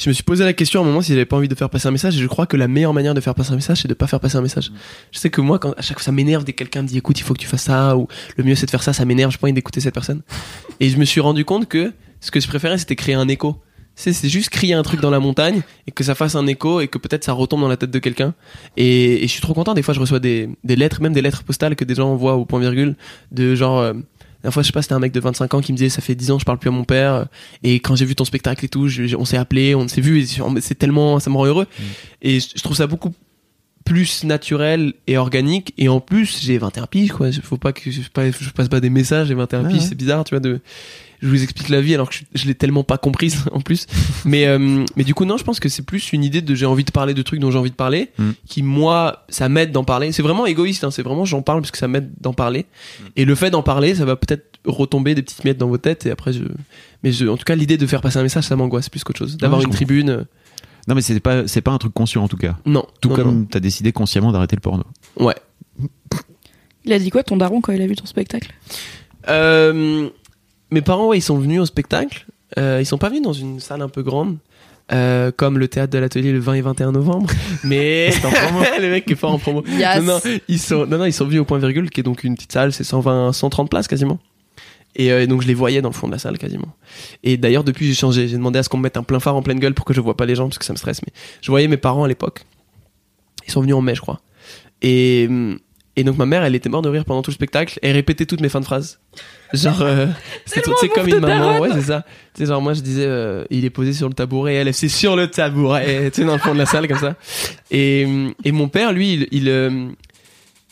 je 0.00 0.08
me 0.08 0.14
suis 0.14 0.22
posé 0.22 0.44
la 0.44 0.54
question 0.54 0.80
à 0.80 0.82
un 0.82 0.86
moment 0.86 1.02
si 1.02 1.12
j'avais 1.12 1.26
pas 1.26 1.36
envie 1.36 1.48
de 1.48 1.54
faire 1.54 1.68
passer 1.68 1.86
un 1.86 1.90
message 1.90 2.16
et 2.16 2.20
je 2.20 2.26
crois 2.26 2.46
que 2.46 2.56
la 2.56 2.68
meilleure 2.68 2.94
manière 2.94 3.12
de 3.12 3.20
faire 3.20 3.34
passer 3.34 3.52
un 3.52 3.56
message 3.56 3.82
c'est 3.82 3.88
de 3.88 3.94
pas 3.94 4.06
faire 4.06 4.18
passer 4.18 4.36
un 4.36 4.40
message. 4.40 4.72
Je 5.12 5.18
sais 5.18 5.28
que 5.28 5.40
moi 5.42 5.58
quand 5.58 5.72
à 5.76 5.82
chaque 5.82 5.98
fois 5.98 6.04
ça 6.04 6.12
m'énerve 6.12 6.44
dès 6.44 6.52
que 6.52 6.58
quelqu'un 6.58 6.82
me 6.82 6.88
dit 6.88 6.96
écoute 6.98 7.20
il 7.20 7.22
faut 7.22 7.34
que 7.34 7.38
tu 7.40 7.46
fasses 7.46 7.64
ça 7.64 7.96
ou 7.96 8.08
le 8.36 8.44
mieux 8.44 8.54
c'est 8.54 8.66
de 8.66 8.70
faire 8.70 8.82
ça 8.82 8.92
ça 8.94 9.04
m'énerve, 9.04 9.30
j'ai 9.30 9.38
pas 9.38 9.46
envie 9.46 9.52
d'écouter 9.52 9.80
cette 9.80 9.94
personne. 9.94 10.22
Et 10.80 10.88
je 10.88 10.96
me 10.96 11.04
suis 11.04 11.20
rendu 11.20 11.44
compte 11.44 11.68
que 11.68 11.92
ce 12.20 12.30
que 12.30 12.40
je 12.40 12.48
préférais 12.48 12.78
c'était 12.78 12.96
créer 12.96 13.14
un 13.14 13.28
écho. 13.28 13.56
C'est 13.94 14.14
c'est 14.14 14.30
juste 14.30 14.48
crier 14.48 14.72
un 14.72 14.82
truc 14.82 15.00
dans 15.00 15.10
la 15.10 15.20
montagne 15.20 15.60
et 15.86 15.90
que 15.90 16.02
ça 16.02 16.14
fasse 16.14 16.34
un 16.34 16.46
écho 16.46 16.80
et 16.80 16.88
que 16.88 16.96
peut-être 16.96 17.24
ça 17.24 17.32
retombe 17.32 17.60
dans 17.60 17.68
la 17.68 17.76
tête 17.76 17.90
de 17.90 17.98
quelqu'un. 17.98 18.32
Et, 18.78 19.22
et 19.22 19.26
je 19.26 19.32
suis 19.32 19.42
trop 19.42 19.52
content. 19.52 19.74
Des 19.74 19.82
fois, 19.82 19.92
je 19.92 20.00
reçois 20.00 20.20
des, 20.20 20.48
des 20.64 20.76
lettres, 20.76 21.02
même 21.02 21.12
des 21.12 21.20
lettres 21.20 21.42
postales 21.42 21.76
que 21.76 21.84
des 21.84 21.96
gens 21.96 22.08
envoient 22.08 22.36
au 22.36 22.46
point 22.46 22.60
virgule 22.60 22.96
de 23.30 23.54
genre. 23.54 23.78
euh, 23.80 23.92
dernière 24.42 24.54
fois, 24.54 24.62
je 24.62 24.68
sais 24.68 24.72
pas, 24.72 24.82
c'était 24.82 24.94
un 24.94 24.98
mec 25.00 25.12
de 25.12 25.20
25 25.20 25.54
ans 25.54 25.60
qui 25.60 25.72
me 25.72 25.76
disait 25.76 25.88
ça 25.90 26.00
fait 26.00 26.14
10 26.14 26.30
ans 26.30 26.38
je 26.38 26.44
parle 26.44 26.58
plus 26.58 26.68
à 26.68 26.72
mon 26.72 26.84
père 26.84 27.26
et 27.62 27.74
quand 27.80 27.94
j'ai 27.96 28.04
vu 28.04 28.14
ton 28.14 28.24
spectacle 28.24 28.64
et 28.64 28.68
tout, 28.68 28.88
je- 28.88 29.14
on 29.16 29.24
s'est 29.24 29.36
appelé, 29.36 29.74
on 29.74 29.86
s'est 29.88 30.00
vu 30.00 30.20
et 30.22 30.26
c'est 30.60 30.74
tellement 30.76 31.18
ça 31.20 31.30
me 31.30 31.36
rend 31.36 31.46
heureux. 31.46 31.66
Et 32.22 32.40
je, 32.40 32.48
je 32.56 32.62
trouve 32.62 32.76
ça 32.76 32.86
beaucoup 32.86 33.12
plus 33.84 34.24
naturel 34.24 34.92
et 35.06 35.16
organique 35.16 35.72
et 35.78 35.88
en 35.88 36.00
plus 36.00 36.40
j'ai 36.42 36.58
21 36.58 36.86
piges 36.86 37.12
quoi 37.12 37.32
faut 37.42 37.56
pas 37.56 37.72
que 37.72 37.90
je, 37.90 38.02
pas- 38.12 38.30
je 38.30 38.50
passe 38.50 38.68
pas 38.68 38.78
des 38.78 38.90
messages 38.90 39.28
j'ai 39.28 39.34
21 39.34 39.62
Ouais, 39.64 39.68
piges 39.70 39.80
ouais. 39.80 39.86
c'est 39.88 39.94
bizarre 39.94 40.22
tu 40.24 40.30
vois 40.34 40.40
de 40.40 40.60
je 41.22 41.28
vous 41.28 41.42
explique 41.42 41.68
la 41.68 41.80
vie 41.80 41.94
alors 41.94 42.08
que 42.08 42.14
je, 42.14 42.22
je 42.34 42.46
l'ai 42.46 42.54
tellement 42.54 42.84
pas 42.84 42.98
comprise 42.98 43.44
en 43.52 43.60
plus. 43.60 43.86
Mais 44.24 44.46
euh, 44.46 44.84
mais 44.96 45.04
du 45.04 45.14
coup 45.14 45.24
non 45.24 45.36
je 45.36 45.44
pense 45.44 45.60
que 45.60 45.68
c'est 45.68 45.82
plus 45.84 46.12
une 46.12 46.24
idée 46.24 46.40
de 46.42 46.54
j'ai 46.54 46.66
envie 46.66 46.84
de 46.84 46.90
parler 46.90 47.14
de 47.14 47.22
trucs 47.22 47.40
dont 47.40 47.50
j'ai 47.50 47.58
envie 47.58 47.70
de 47.70 47.76
parler 47.76 48.10
Mm. 48.18 48.30
qui 48.46 48.62
moi 48.62 49.24
ça 49.28 49.48
m'aide 49.48 49.72
d'en 49.72 49.84
parler. 49.84 50.12
C'est 50.12 50.22
vraiment 50.22 50.46
égoïste 50.46 50.84
hein, 50.84 50.90
c'est 50.90 51.02
vraiment 51.02 51.24
j'en 51.24 51.42
parle 51.42 51.60
parce 51.60 51.70
que 51.70 51.78
ça 51.78 51.88
m'aide 51.88 52.10
d'en 52.20 52.32
parler. 52.32 52.66
Et 53.16 53.24
le 53.24 53.34
fait 53.34 53.50
d'en 53.50 53.62
parler 53.62 53.94
ça 53.94 54.04
va 54.04 54.16
peut-être 54.16 54.58
retomber 54.66 55.14
des 55.14 55.22
petites 55.22 55.44
miettes 55.44 55.58
dans 55.58 55.68
vos 55.68 55.78
têtes 55.78 56.06
et 56.06 56.10
après 56.10 56.32
je 56.32 56.44
mais 57.02 57.12
je, 57.12 57.26
en 57.26 57.36
tout 57.36 57.44
cas 57.44 57.54
l'idée 57.54 57.76
de 57.78 57.86
faire 57.86 58.00
passer 58.02 58.18
un 58.18 58.22
message 58.22 58.44
ça 58.44 58.56
m'angoisse 58.56 58.88
plus 58.88 59.04
qu'autre 59.04 59.18
chose. 59.18 59.36
D'avoir 59.38 59.60
je 59.60 59.64
une 59.66 59.70
comprends. 59.70 59.76
tribune 59.76 60.10
euh, 60.10 60.24
non 60.88 60.94
mais 60.94 61.02
c'est 61.02 61.18
pas 61.20 61.46
c'est 61.46 61.60
pas 61.60 61.70
un 61.70 61.78
truc 61.78 61.92
conscient 61.94 62.22
en 62.24 62.28
tout 62.28 62.36
cas. 62.38 62.56
Non 62.66 62.86
tout 63.00 63.08
non, 63.10 63.14
comme 63.14 63.46
t'as 63.46 63.60
décidé 63.60 63.92
consciemment 63.92 64.32
d'arrêter 64.32 64.56
le 64.56 64.60
porno. 64.60 64.84
Ouais. 65.18 65.34
Il 66.84 66.92
a 66.92 66.98
dit 66.98 67.10
quoi 67.10 67.22
ton 67.22 67.36
daron 67.36 67.60
quand 67.60 67.72
il 67.72 67.82
a 67.82 67.86
vu 67.86 67.94
ton 67.94 68.06
spectacle? 68.06 68.52
Euh, 69.28 70.08
mes 70.70 70.82
parents, 70.82 71.08
ouais, 71.08 71.18
ils 71.18 71.22
sont 71.22 71.38
venus 71.38 71.60
au 71.60 71.66
spectacle. 71.66 72.26
Euh, 72.58 72.78
ils 72.80 72.86
sont 72.86 72.98
pas 72.98 73.08
venus 73.08 73.22
dans 73.22 73.32
une 73.32 73.60
salle 73.60 73.82
un 73.82 73.88
peu 73.88 74.02
grande, 74.02 74.36
euh, 74.92 75.30
comme 75.36 75.58
le 75.58 75.68
théâtre 75.68 75.92
de 75.92 75.98
l'atelier 75.98 76.32
le 76.32 76.40
20 76.40 76.54
et 76.54 76.60
21 76.62 76.92
novembre. 76.92 77.30
Mais 77.64 78.10
le 78.80 78.90
mec 78.90 79.04
qui 79.04 79.12
est 79.12 79.16
fort 79.16 79.32
en 79.32 79.38
promo. 79.38 79.64
Yes. 79.66 80.02
Non, 80.02 80.14
non, 80.14 80.20
ils 80.48 80.58
sont, 80.58 80.86
non, 80.86 80.98
non, 80.98 81.04
ils 81.04 81.12
sont 81.12 81.26
venus 81.26 81.40
au 81.40 81.44
point 81.44 81.58
virgule, 81.58 81.90
qui 81.90 82.00
est 82.00 82.04
donc 82.04 82.24
une 82.24 82.34
petite 82.34 82.52
salle, 82.52 82.72
c'est 82.72 82.84
120, 82.84 83.32
130 83.32 83.70
places 83.70 83.88
quasiment. 83.88 84.18
Et 84.96 85.12
euh, 85.12 85.26
donc 85.26 85.42
je 85.42 85.46
les 85.46 85.54
voyais 85.54 85.82
dans 85.82 85.88
le 85.88 85.94
fond 85.94 86.08
de 86.08 86.12
la 86.12 86.18
salle 86.18 86.36
quasiment. 86.36 86.74
Et 87.22 87.36
d'ailleurs 87.36 87.62
depuis 87.62 87.86
j'ai 87.86 87.94
changé, 87.94 88.26
j'ai 88.26 88.36
demandé 88.36 88.58
à 88.58 88.64
ce 88.64 88.68
qu'on 88.68 88.78
me 88.78 88.82
mette 88.82 88.96
un 88.96 89.04
plein 89.04 89.20
phare 89.20 89.36
en 89.36 89.42
pleine 89.42 89.60
gueule 89.60 89.74
pour 89.74 89.84
que 89.84 89.94
je 89.94 90.00
vois 90.00 90.16
pas 90.16 90.26
les 90.26 90.34
gens 90.34 90.48
parce 90.48 90.58
que 90.58 90.64
ça 90.64 90.72
me 90.72 90.78
stresse. 90.78 91.00
Mais 91.02 91.12
je 91.40 91.50
voyais 91.52 91.68
mes 91.68 91.76
parents 91.76 92.02
à 92.02 92.08
l'époque. 92.08 92.44
Ils 93.46 93.52
sont 93.52 93.60
venus 93.60 93.76
en 93.76 93.82
mai 93.82 93.94
je 93.94 94.00
crois. 94.00 94.20
Et 94.82 95.28
et 95.96 96.04
donc 96.04 96.16
ma 96.16 96.26
mère 96.26 96.44
elle 96.44 96.54
était 96.54 96.68
morte 96.68 96.84
de 96.84 96.88
rire 96.88 97.04
pendant 97.04 97.22
tout 97.22 97.30
le 97.30 97.34
spectacle 97.34 97.78
et 97.82 97.92
répétait 97.92 98.26
toutes 98.26 98.40
mes 98.40 98.48
fins 98.48 98.60
de 98.60 98.64
phrases. 98.64 99.00
Genre 99.52 99.82
euh, 99.82 100.06
c'est 100.46 100.62
comme 100.88 101.08
une 101.08 101.18
maman, 101.18 101.58
ouais 101.58 101.70
c'est 101.74 101.82
ça. 101.82 102.04
Tu 102.34 102.42
sais 102.42 102.46
genre 102.46 102.62
moi 102.62 102.74
je 102.74 102.80
disais 102.80 103.06
euh, 103.06 103.44
il 103.50 103.64
est 103.64 103.70
posé 103.70 103.92
sur 103.92 104.08
le 104.08 104.14
tabouret, 104.14 104.54
elle 104.54 104.72
c'est 104.72 104.88
sur 104.88 105.16
le 105.16 105.28
tabouret, 105.28 106.10
tu 106.14 106.20
sais 106.20 106.26
dans 106.26 106.34
le 106.34 106.38
fond 106.38 106.52
de 106.54 106.58
la 106.58 106.66
salle 106.66 106.86
comme 106.88 106.98
ça. 106.98 107.16
Et 107.70 108.06
et 108.44 108.52
mon 108.52 108.68
père 108.68 108.92
lui 108.92 109.14
il 109.14 109.28
il, 109.32 109.48
euh, 109.48 109.88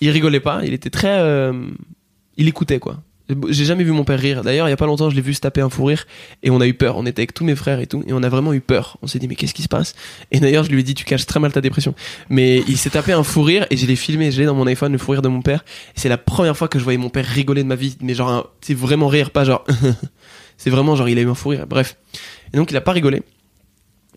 il 0.00 0.10
rigolait 0.10 0.40
pas, 0.40 0.60
il 0.64 0.72
était 0.72 0.90
très 0.90 1.18
euh, 1.18 1.52
il 2.36 2.48
écoutait 2.48 2.78
quoi. 2.78 2.98
J'ai 3.50 3.66
jamais 3.66 3.84
vu 3.84 3.92
mon 3.92 4.04
père 4.04 4.18
rire. 4.18 4.42
D'ailleurs, 4.42 4.68
il 4.68 4.70
y 4.70 4.72
a 4.72 4.76
pas 4.76 4.86
longtemps, 4.86 5.10
je 5.10 5.14
l'ai 5.14 5.20
vu 5.20 5.34
se 5.34 5.40
taper 5.40 5.60
un 5.60 5.68
fou 5.68 5.84
rire 5.84 6.06
et 6.42 6.50
on 6.50 6.60
a 6.60 6.66
eu 6.66 6.72
peur. 6.72 6.96
On 6.96 7.04
était 7.04 7.20
avec 7.20 7.34
tous 7.34 7.44
mes 7.44 7.54
frères 7.54 7.78
et 7.78 7.86
tout 7.86 8.02
et 8.06 8.12
on 8.14 8.22
a 8.22 8.28
vraiment 8.28 8.54
eu 8.54 8.60
peur. 8.60 8.96
On 9.02 9.06
s'est 9.06 9.18
dit 9.18 9.28
mais 9.28 9.34
qu'est-ce 9.34 9.52
qui 9.52 9.62
se 9.62 9.68
passe? 9.68 9.94
Et 10.30 10.40
d'ailleurs, 10.40 10.64
je 10.64 10.70
lui 10.70 10.80
ai 10.80 10.82
dit 10.82 10.94
tu 10.94 11.04
caches 11.04 11.26
très 11.26 11.38
mal 11.38 11.52
ta 11.52 11.60
dépression. 11.60 11.94
Mais 12.30 12.62
il 12.68 12.78
s'est 12.78 12.90
tapé 12.90 13.12
un 13.12 13.22
fou 13.22 13.42
rire 13.42 13.66
et 13.70 13.76
je 13.76 13.86
l'ai 13.86 13.96
filmé, 13.96 14.32
je 14.32 14.40
l'ai 14.40 14.46
dans 14.46 14.54
mon 14.54 14.66
iPhone 14.66 14.92
le 14.92 14.98
fou 14.98 15.12
rire 15.12 15.22
de 15.22 15.28
mon 15.28 15.42
père. 15.42 15.64
Et 15.94 16.00
c'est 16.00 16.08
la 16.08 16.16
première 16.16 16.56
fois 16.56 16.68
que 16.68 16.78
je 16.78 16.84
voyais 16.84 16.98
mon 16.98 17.10
père 17.10 17.26
rigoler 17.26 17.62
de 17.62 17.68
ma 17.68 17.76
vie, 17.76 17.96
mais 18.00 18.14
genre 18.14 18.50
c'est 18.62 18.74
vraiment 18.74 19.08
rire, 19.08 19.30
pas 19.30 19.44
genre 19.44 19.64
c'est 20.56 20.70
vraiment 20.70 20.96
genre 20.96 21.08
il 21.08 21.18
a 21.18 21.22
eu 21.22 21.28
un 21.28 21.34
fou 21.34 21.50
rire. 21.50 21.66
Bref. 21.66 21.96
Et 22.54 22.56
donc 22.56 22.70
il 22.70 22.76
a 22.78 22.80
pas 22.80 22.92
rigolé. 22.92 23.22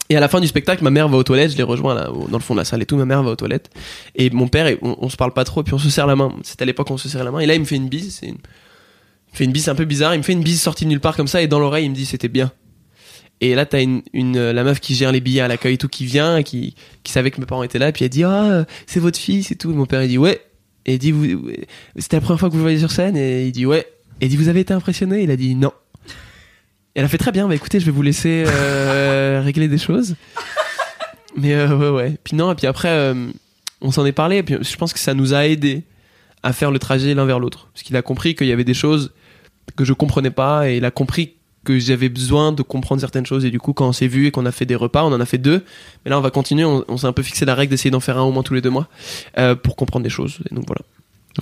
Et 0.09 0.15
à 0.17 0.19
la 0.19 0.27
fin 0.27 0.39
du 0.39 0.47
spectacle, 0.47 0.83
ma 0.83 0.89
mère 0.89 1.07
va 1.09 1.17
aux 1.17 1.23
toilettes, 1.23 1.51
je 1.51 1.57
l'ai 1.57 1.63
rejoint 1.63 1.95
là, 1.95 2.07
dans 2.07 2.37
le 2.37 2.43
fond 2.43 2.53
de 2.53 2.59
la 2.59 2.65
salle 2.65 2.81
et 2.81 2.85
tout, 2.85 2.97
ma 2.97 3.05
mère 3.05 3.23
va 3.23 3.31
aux 3.31 3.35
toilettes. 3.35 3.69
Et 4.15 4.29
mon 4.29 4.47
père, 4.47 4.67
et 4.67 4.77
on, 4.81 4.97
on 4.99 5.09
se 5.09 5.15
parle 5.15 5.31
pas 5.33 5.45
trop, 5.45 5.63
puis 5.63 5.73
on 5.73 5.77
se 5.77 5.89
serre 5.89 6.07
la 6.07 6.17
main. 6.17 6.33
C'était 6.43 6.63
à 6.63 6.65
l'époque 6.65 6.91
on 6.91 6.97
se 6.97 7.07
serrait 7.07 7.23
la 7.23 7.31
main. 7.31 7.39
Et 7.39 7.45
là, 7.45 7.55
il 7.55 7.61
me 7.61 7.65
fait 7.65 7.77
une 7.77 7.87
bise, 7.87 8.15
c'est. 8.19 8.33
Il 9.31 9.35
me 9.35 9.37
fait 9.37 9.43
une 9.45 9.51
bise 9.51 9.69
un 9.69 9.75
peu 9.75 9.85
bizarre, 9.85 10.13
il 10.13 10.17
me 10.17 10.23
fait 10.23 10.33
une 10.33 10.43
bise 10.43 10.61
sortie 10.61 10.83
de 10.83 10.89
nulle 10.89 10.99
part 10.99 11.15
comme 11.15 11.27
ça, 11.27 11.41
et 11.41 11.47
dans 11.47 11.59
l'oreille, 11.59 11.85
il 11.85 11.89
me 11.89 11.95
dit 11.95 12.05
c'était 12.05 12.27
bien. 12.27 12.51
Et 13.39 13.55
là, 13.55 13.65
t'as 13.65 13.81
une, 13.81 14.03
une, 14.13 14.37
euh, 14.37 14.53
la 14.53 14.63
meuf 14.63 14.79
qui 14.79 14.93
gère 14.93 15.11
les 15.11 15.19
billets 15.19 15.41
à 15.41 15.47
l'accueil 15.47 15.73
et 15.73 15.77
tout, 15.77 15.87
qui 15.87 16.05
vient, 16.05 16.37
et 16.37 16.43
qui, 16.43 16.75
qui 17.03 17.11
savait 17.11 17.31
que 17.31 17.39
mes 17.39 17.47
parents 17.47 17.63
étaient 17.63 17.79
là, 17.79 17.89
et 17.89 17.91
puis 17.91 18.05
elle 18.05 18.11
dit, 18.11 18.23
ah, 18.23 18.65
c'est 18.85 18.99
votre 18.99 19.17
fils 19.17 19.51
et 19.51 19.55
tout. 19.55 19.71
Et 19.71 19.73
mon 19.73 19.85
père, 19.85 20.03
il 20.03 20.09
dit, 20.09 20.17
ouais. 20.17 20.41
Et 20.85 20.93
il 20.93 20.99
dit, 20.99 21.11
vous, 21.11 21.49
c'était 21.97 22.17
la 22.17 22.21
première 22.21 22.39
fois 22.39 22.49
que 22.49 22.55
vous 22.55 22.61
voyez 22.61 22.79
sur 22.79 22.91
scène, 22.91 23.17
et 23.17 23.47
il 23.47 23.51
dit, 23.51 23.65
ouais. 23.65 23.87
Et 24.19 24.25
il 24.25 24.29
dit, 24.29 24.37
vous 24.37 24.49
avez 24.49 24.59
été 24.59 24.73
impressionné? 24.73 25.23
Il 25.23 25.31
a 25.31 25.35
dit, 25.35 25.55
non. 25.55 25.71
Et 26.93 26.99
elle 26.99 27.05
a 27.05 27.07
fait 27.07 27.17
très 27.17 27.31
bien, 27.31 27.47
bah 27.47 27.55
écoutez, 27.55 27.79
je 27.79 27.85
vais 27.85 27.91
vous 27.91 28.01
laisser 28.01 28.43
euh, 28.45 29.41
régler 29.45 29.67
des 29.67 29.77
choses. 29.77 30.15
Mais 31.37 31.53
euh, 31.53 31.75
ouais, 31.75 31.89
ouais. 31.89 32.17
Puis 32.23 32.35
non, 32.35 32.51
et 32.51 32.55
puis 32.55 32.67
après, 32.67 32.89
euh, 32.89 33.27
on 33.79 33.91
s'en 33.91 34.05
est 34.05 34.11
parlé, 34.11 34.37
et 34.37 34.43
puis 34.43 34.57
je 34.59 34.75
pense 34.75 34.91
que 34.93 34.99
ça 34.99 35.13
nous 35.13 35.33
a 35.33 35.47
aidé 35.47 35.83
à 36.43 36.53
faire 36.53 36.69
le 36.69 36.79
trajet 36.79 37.13
l'un 37.13 37.25
vers 37.25 37.39
l'autre. 37.39 37.69
Parce 37.73 37.83
qu'il 37.83 37.95
a 37.95 38.01
compris 38.01 38.35
qu'il 38.35 38.47
y 38.47 38.51
avait 38.51 38.65
des 38.65 38.73
choses 38.73 39.13
que 39.75 39.85
je 39.85 39.93
comprenais 39.93 40.31
pas, 40.31 40.69
et 40.69 40.77
il 40.77 40.85
a 40.85 40.91
compris 40.91 41.33
que 41.63 41.77
j'avais 41.77 42.09
besoin 42.09 42.51
de 42.51 42.63
comprendre 42.63 42.99
certaines 43.01 43.25
choses, 43.25 43.45
et 43.45 43.51
du 43.51 43.59
coup, 43.59 43.73
quand 43.73 43.87
on 43.87 43.91
s'est 43.93 44.07
vu 44.07 44.25
et 44.27 44.31
qu'on 44.31 44.45
a 44.47 44.51
fait 44.51 44.65
des 44.65 44.75
repas, 44.75 45.03
on 45.03 45.13
en 45.13 45.19
a 45.21 45.25
fait 45.25 45.37
deux, 45.37 45.63
mais 46.03 46.09
là, 46.09 46.17
on 46.17 46.21
va 46.21 46.31
continuer, 46.31 46.65
on, 46.65 46.83
on 46.87 46.97
s'est 46.97 47.05
un 47.07 47.13
peu 47.13 47.21
fixé 47.23 47.45
la 47.45 47.53
règle 47.55 47.69
d'essayer 47.71 47.91
d'en 47.91 47.99
faire 47.99 48.17
un 48.17 48.23
au 48.23 48.31
moins 48.31 48.41
tous 48.43 48.55
les 48.55 48.61
deux 48.61 48.71
mois, 48.71 48.87
euh, 49.37 49.55
pour 49.55 49.75
comprendre 49.75 50.03
des 50.03 50.09
choses, 50.09 50.39
et 50.49 50.55
donc 50.55 50.65
voilà. 50.67 50.81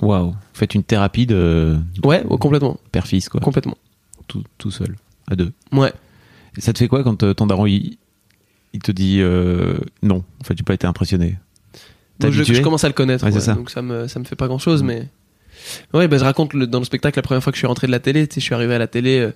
Waouh. 0.02 0.34
Faites 0.52 0.74
une 0.74 0.84
thérapie 0.84 1.26
de 1.26 1.78
Ouais, 2.04 2.22
complètement, 2.38 2.78
père-fils, 2.92 3.28
quoi. 3.28 3.40
complètement. 3.40 3.76
Tout, 4.28 4.44
tout 4.58 4.70
seul, 4.70 4.94
à 5.28 5.34
deux. 5.36 5.52
Ouais. 5.72 5.92
Et 6.56 6.60
ça 6.60 6.72
te 6.72 6.78
fait 6.78 6.86
quoi 6.88 7.02
quand 7.02 7.22
euh, 7.22 7.32
ton 7.34 7.46
daron, 7.46 7.66
il, 7.66 7.96
il 8.72 8.80
te 8.80 8.92
dit 8.92 9.18
euh, 9.20 9.78
non, 10.02 10.22
en 10.40 10.44
fait, 10.44 10.54
tu 10.54 10.62
pas 10.62 10.74
été 10.74 10.86
impressionné? 10.86 11.38
Je, 12.22 12.30
je 12.44 12.60
commence 12.60 12.84
à 12.84 12.88
le 12.88 12.92
connaître, 12.92 13.24
Ouais, 13.24 13.30
c'est 13.30 13.38
ouais, 13.38 13.42
ça. 13.42 13.54
donc 13.54 13.70
ça 13.70 13.80
me, 13.80 14.06
ça 14.06 14.18
me 14.20 14.24
fait 14.24 14.36
pas 14.36 14.46
grand 14.46 14.58
chose, 14.58 14.82
mais. 14.82 15.08
Ouais, 15.94 16.08
bah, 16.08 16.18
je 16.18 16.24
raconte 16.24 16.54
le- 16.54 16.66
dans 16.66 16.78
le 16.78 16.84
spectacle 16.84 17.18
la 17.18 17.22
première 17.22 17.42
fois 17.42 17.52
que 17.52 17.56
je 17.56 17.60
suis 17.60 17.66
rentré 17.66 17.86
de 17.86 17.92
la 17.92 18.00
télé, 18.00 18.26
tu 18.26 18.34
sais, 18.34 18.40
je 18.40 18.44
suis 18.46 18.54
arrivé 18.54 18.74
à 18.74 18.78
la 18.78 18.86
télé 18.86 19.18
euh, 19.20 19.30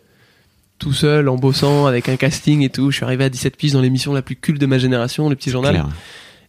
tout 0.78 0.92
seul, 0.92 1.28
en 1.28 1.36
bossant, 1.36 1.86
avec 1.86 2.08
un 2.08 2.16
casting 2.16 2.62
et 2.62 2.68
tout. 2.68 2.90
Je 2.90 2.96
suis 2.96 3.04
arrivé 3.04 3.24
à 3.24 3.28
17 3.28 3.56
piges 3.56 3.72
dans 3.72 3.80
l'émission 3.80 4.12
la 4.12 4.22
plus 4.22 4.36
culte 4.36 4.60
de 4.60 4.66
ma 4.66 4.78
génération, 4.78 5.28
le 5.28 5.36
petit 5.36 5.50
journal. 5.50 5.74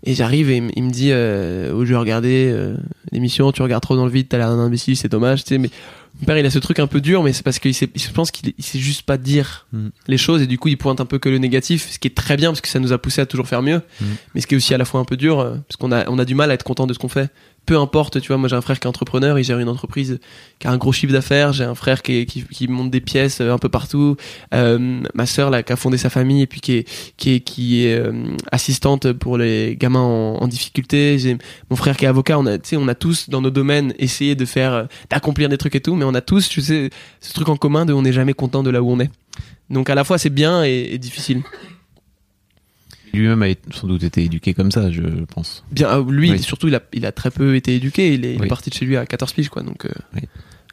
Et 0.08 0.14
j'arrive 0.14 0.50
et 0.52 0.58
il 0.76 0.84
me 0.84 0.92
dit, 0.92 1.10
euh, 1.12 1.72
oh, 1.74 1.84
je 1.86 1.90
vais 1.92 1.96
regarder 2.00 2.52
euh, 2.54 2.76
l'émission, 3.12 3.52
tu 3.52 3.62
regardes 3.64 3.82
trop 3.82 3.96
dans 3.96 4.06
le 4.06 4.12
vide, 4.12 4.28
t'as 4.30 4.38
l'air 4.38 4.50
d'un 4.50 4.60
imbécile, 4.60 4.96
c'est 4.96 5.10
dommage, 5.10 5.44
tu 5.44 5.50
sais, 5.50 5.58
mais 5.58 5.70
mon 6.20 6.26
père 6.26 6.38
il 6.38 6.46
a 6.46 6.50
ce 6.50 6.60
truc 6.60 6.80
un 6.80 6.88
peu 6.88 7.02
dur, 7.02 7.24
mais 7.24 7.34
c'est 7.34 7.44
parce 7.44 7.60
qu'il 7.60 7.74
sait, 7.74 7.90
je 7.96 8.10
pense 8.12 8.32
qu'il 8.32 8.54
il 8.58 8.64
sait 8.64 8.80
juste 8.80 9.02
pas 9.04 9.18
dire 9.18 9.68
Mm. 9.74 9.88
les 10.08 10.18
choses 10.18 10.42
et 10.42 10.48
du 10.48 10.58
coup 10.58 10.70
il 10.70 10.78
pointe 10.78 11.02
un 11.02 11.06
peu 11.06 11.20
que 11.20 11.28
le 11.30 11.38
négatif, 11.38 11.90
ce 11.92 12.00
qui 12.00 12.08
est 12.08 12.16
très 12.16 12.38
bien 12.38 12.50
parce 12.52 12.62
que 12.62 12.68
ça 12.70 12.80
nous 12.80 12.94
a 12.94 12.98
poussé 12.98 13.22
à 13.22 13.26
toujours 13.26 13.48
faire 13.48 13.62
mieux, 13.62 13.82
Mm. 14.02 14.06
mais 14.34 14.42
ce 14.42 14.48
qui 14.48 14.54
est 14.56 14.58
aussi 14.58 14.74
à 14.74 14.78
la 14.78 14.86
fois 14.86 15.00
un 15.00 15.06
peu 15.06 15.18
dur 15.18 15.40
euh, 15.40 15.56
parce 15.68 15.76
qu'on 15.78 15.92
a, 15.92 16.10
on 16.10 16.18
a 16.20 16.26
du 16.26 16.36
mal 16.36 16.52
à 16.52 16.54
être 16.54 16.64
content 16.64 16.88
de 16.88 16.94
ce 16.94 17.00
qu'on 17.00 17.10
fait. 17.10 17.30
Peu 17.66 17.80
importe, 17.80 18.22
tu 18.22 18.28
vois, 18.28 18.38
moi 18.38 18.48
j'ai 18.48 18.56
un 18.56 18.62
frère 18.62 18.80
qui 18.80 18.86
est 18.86 18.88
entrepreneur, 18.88 19.40
il 19.40 19.44
gère 19.44 19.58
une 19.58 19.70
entreprise 19.70 20.20
qui 20.60 20.68
a 20.68 20.72
un 20.72 20.78
gros 20.78 20.92
chiffre 20.92 21.12
d'affaires, 21.12 21.52
j'ai 21.52 21.64
un 21.64 21.74
frère 21.74 22.04
qui, 22.04 22.18
est- 22.20 22.26
qui, 22.28 22.44
qui 22.44 22.68
monte 22.68 22.92
des 22.92 23.02
pièces 23.02 23.42
euh, 23.42 23.52
un 23.52 23.58
peu 23.58 23.70
partout, 23.70 24.18
euh, 24.54 25.02
ma 25.16 25.26
sœur 25.26 25.50
là 25.50 25.64
qui 25.64 25.74
a 25.74 25.76
fondé 25.76 25.98
sa 25.98 26.12
famille 26.12 26.44
et 26.44 26.48
puis 26.48 26.62
qui 26.62 26.74
est, 26.74 26.88
qui 27.18 27.32
est, 27.32 27.40
qui 27.40 27.86
est 27.88 27.96
euh, 27.96 28.14
assistante 28.52 29.12
pour 29.14 29.40
les 29.40 29.76
gamins 29.78 30.00
en, 30.00 30.36
en 30.44 30.48
difficulté. 30.48 31.18
J'ai 31.18 31.38
mon 31.72 31.76
frère 31.76 31.98
qui 31.98 32.06
est 32.06 32.08
avocat. 32.08 32.38
On 32.38 32.46
a, 32.46 32.58
on 32.74 32.88
a 32.88 32.94
tous 32.96 33.30
dans 33.32 33.42
nos 33.42 33.50
domaines 33.50 33.94
essayé 33.98 34.36
de 34.36 34.46
faire, 34.46 34.88
d'accomplir 35.10 35.50
des 35.50 35.58
trucs 35.58 35.74
et 35.76 35.82
tout, 35.82 35.96
mais 35.96 36.05
on 36.06 36.14
a 36.16 36.22
tous, 36.22 36.48
tu 36.50 36.62
sais, 36.62 36.90
ce 37.22 37.34
truc 37.34 37.50
en 37.50 37.58
commun 37.58 37.86
de 37.86 37.94
on 37.94 38.02
n'est 38.04 38.14
jamais 38.14 38.34
content 38.34 38.64
de 38.64 38.70
là 38.70 38.82
où 38.82 38.90
on 38.92 39.00
est. 39.00 39.10
Donc 39.70 39.90
à 39.90 39.96
la 39.96 40.04
fois 40.04 40.18
c'est 40.18 40.30
bien 40.30 40.64
et, 40.64 40.90
et 40.94 40.98
difficile. 40.98 41.42
Lui-même 43.14 43.42
a 43.44 43.48
sans 43.74 43.88
doute 43.88 44.04
été 44.04 44.24
éduqué 44.26 44.54
comme 44.54 44.72
ça, 44.72 44.92
je 44.92 45.02
pense. 45.34 45.64
Bien, 45.72 45.90
euh, 45.90 46.04
lui 46.12 46.32
Oui. 46.32 46.40
surtout 46.42 46.68
il 46.68 46.76
a, 46.76 46.82
il 46.92 47.06
a 47.06 47.12
très 47.14 47.32
peu 47.32 47.56
été 47.56 47.76
éduqué. 47.76 48.14
Il 48.14 48.26
est, 48.26 48.40
Oui. 48.40 48.48
parti 48.48 48.70
de 48.70 48.76
chez 48.76 48.86
lui 48.86 48.98
à 48.98 49.06
14 49.06 49.32
piges 49.34 49.50
quoi. 49.50 49.64
Donc 49.64 49.86
euh, 49.86 49.90
Oui. 50.16 50.22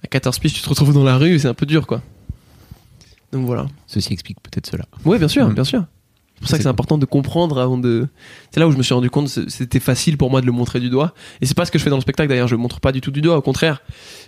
à 0.03 0.09
14 0.09 0.39
piges 0.41 0.55
tu 0.55 0.61
te 0.61 0.69
retrouves 0.69 0.93
dans 0.93 1.05
la 1.05 1.17
rue, 1.19 1.39
c'est 1.39 1.49
un 1.49 1.55
peu 1.55 1.67
dur 1.67 1.87
quoi. 1.87 2.03
Donc 3.33 3.47
voilà. 3.47 3.67
Ceci 3.87 4.13
explique 4.13 4.39
peut-être 4.43 4.67
cela. 4.67 4.85
Oui, 5.05 5.19
bien 5.19 5.29
sûr, 5.29 5.49
Mm. 5.49 5.55
bien 5.55 5.65
sûr. 5.65 5.85
C'est 6.43 6.47
pour 6.47 6.51
ça 6.51 6.57
que 6.57 6.63
C'est 6.65 6.69
important 6.69 6.99
de 6.99 7.07
comprendre 7.07 7.59
avant 7.61 7.79
de. 7.79 8.09
C'est 8.51 8.59
là 8.59 8.67
où 8.67 8.73
je 8.73 8.77
me 8.77 8.83
suis 8.83 8.95
rendu 8.95 9.11
compte, 9.11 9.29
c'était 9.29 9.79
facile 9.79 10.17
pour 10.19 10.29
moi 10.31 10.41
de 10.41 10.47
le 10.47 10.53
montrer 10.53 10.81
du 10.81 10.91
doigt. 10.91 11.15
Et 11.41 11.47
c'est 11.47 11.55
pas 11.57 11.65
ce 11.65 11.71
que 11.71 11.79
je 11.79 11.85
fais 11.85 11.91
dans 11.91 11.97
le 11.97 12.03
spectacle 12.03 12.29
d'ailleurs, 12.29 12.49
je 12.49 12.55
le 12.57 12.61
montre 12.61 12.81
pas 12.81 12.91
du 12.91 13.01
tout 13.01 13.13
du 13.13 13.21
doigt, 13.21 13.37
au 13.37 13.43
contraire. 13.43 13.83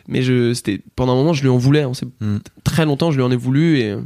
Mais 0.07 0.23
je, 0.23 0.55
c'était 0.55 0.81
pendant 0.95 1.15
un 1.15 1.17
moment, 1.17 1.33
je 1.33 1.43
lui 1.43 1.49
en 1.49 1.57
voulais. 1.59 1.85
On 1.85 1.93
s'est 1.95 2.07
Mm. 2.21 2.37
très 2.63 2.85
longtemps, 2.85 3.11
je 3.11 3.17
lui 3.17 3.25
en 3.25 3.31
ai 3.33 3.37
voulu 3.37 3.79
et. 3.81 3.97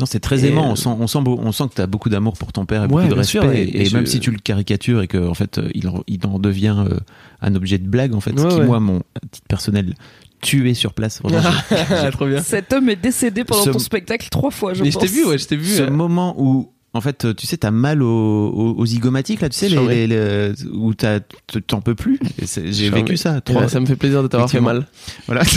Non, 0.00 0.06
c'est 0.06 0.20
très 0.20 0.46
Et, 0.46 0.48
aimant. 0.48 0.68
euh, 0.68 0.72
On 0.72 0.76
sent, 0.76 0.88
on 0.88 1.06
sent, 1.06 1.20
beau- 1.20 1.38
on 1.42 1.52
sent 1.52 1.64
que 1.68 1.74
tu 1.74 1.82
as 1.82 1.86
beaucoup 1.86 2.08
d'amour 2.08 2.32
pour 2.38 2.50
ton 2.52 2.64
père 2.64 2.84
et 2.84 2.86
Ouais, 2.86 2.88
beaucoup 3.02 3.08
de 3.08 3.14
respect. 3.14 3.40
sûr, 3.40 3.52
et 3.52 3.62
et- 3.64 3.86
et 3.86 3.90
même 3.90 4.06
je- 4.06 4.10
si 4.12 4.20
tu 4.20 4.30
le 4.30 4.38
caricatures 4.38 5.02
et 5.02 5.06
que 5.06 5.18
en 5.28 5.34
fait, 5.34 5.58
euh, 5.58 5.68
il 5.74 5.86
en, 5.88 6.02
il 6.06 6.26
en 6.26 6.38
devient 6.38 6.74
euh, 6.88 6.96
un 7.42 7.54
objet 7.54 7.76
de 7.76 7.86
blague, 7.86 8.14
en 8.14 8.20
fait, 8.20 8.30
ce 8.38 8.42
Ouais, 8.42 8.48
qui 8.48 8.60
ouais. 8.60 8.66
moi, 8.66 8.80
mon 8.80 9.00
à 9.14 9.20
titre 9.30 9.46
personnel, 9.46 9.94
tué 10.40 10.72
sur 10.72 10.94
place. 10.94 11.20
Trop 12.12 12.26
bien. 12.26 12.40
Cet 12.42 12.72
homme 12.72 12.88
est 12.88 12.96
décédé 12.96 13.44
pendant 13.44 13.64
Ce- 13.64 13.70
ton 13.70 13.78
spectacle 13.78 14.28
trois 14.30 14.50
fois, 14.50 14.72
je 14.74 14.82
Mais 14.82 14.90
je 14.90 14.98
pense. 14.98 15.02
t'ai 15.08 15.12
vu, 15.14 15.24
ouais, 15.26 15.36
je 15.38 15.46
t'ai 15.46 15.56
vu. 15.56 15.66
ce 15.76 15.82
euh, 15.82 15.90
moment 15.90 16.34
où 16.38 16.72
en 16.94 17.00
fait 17.00 17.34
tu 17.36 17.46
sais 17.46 17.56
t'as 17.56 17.70
mal 17.70 18.02
aux, 18.02 18.06
aux, 18.50 18.74
aux 18.78 18.86
zygomatiques 18.86 19.40
là 19.40 19.48
tu 19.48 19.56
sais 19.58 19.68
les, 19.68 19.74
Charmé. 19.76 20.06
les- 20.06 20.06
les- 20.06 20.52
où 20.72 20.92
t'as- 20.94 21.20
t'en 21.66 21.80
peux 21.80 21.94
plus 21.94 22.18
Et 22.40 22.46
c'est- 22.46 22.72
j'ai 22.72 22.90
vécu 22.90 23.16
ça 23.16 23.40
trois 23.40 23.68
ça 23.68 23.80
me 23.80 23.86
fait 23.86 23.96
plaisir 23.96 24.22
de 24.22 24.28
t'avoir 24.28 24.50
fait 24.50 24.60
mal. 24.60 24.86
voilà 25.26 25.42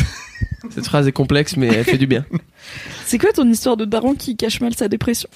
Cette 0.72 0.86
phrase 0.86 1.08
est 1.08 1.12
complexe, 1.12 1.56
mais 1.58 1.68
elle 1.68 1.84
fait 1.86 1.98
du 1.98 2.08
bien. 2.08 2.26
C'est 3.06 3.18
quoi 3.20 3.32
ton 3.32 3.48
histoire 3.50 3.78
de 3.78 3.86
daron 3.86 4.16
qui 4.16 4.36
cache 4.36 4.60
mal 4.62 4.74
sa 4.76 4.88
dépression? 4.90 5.30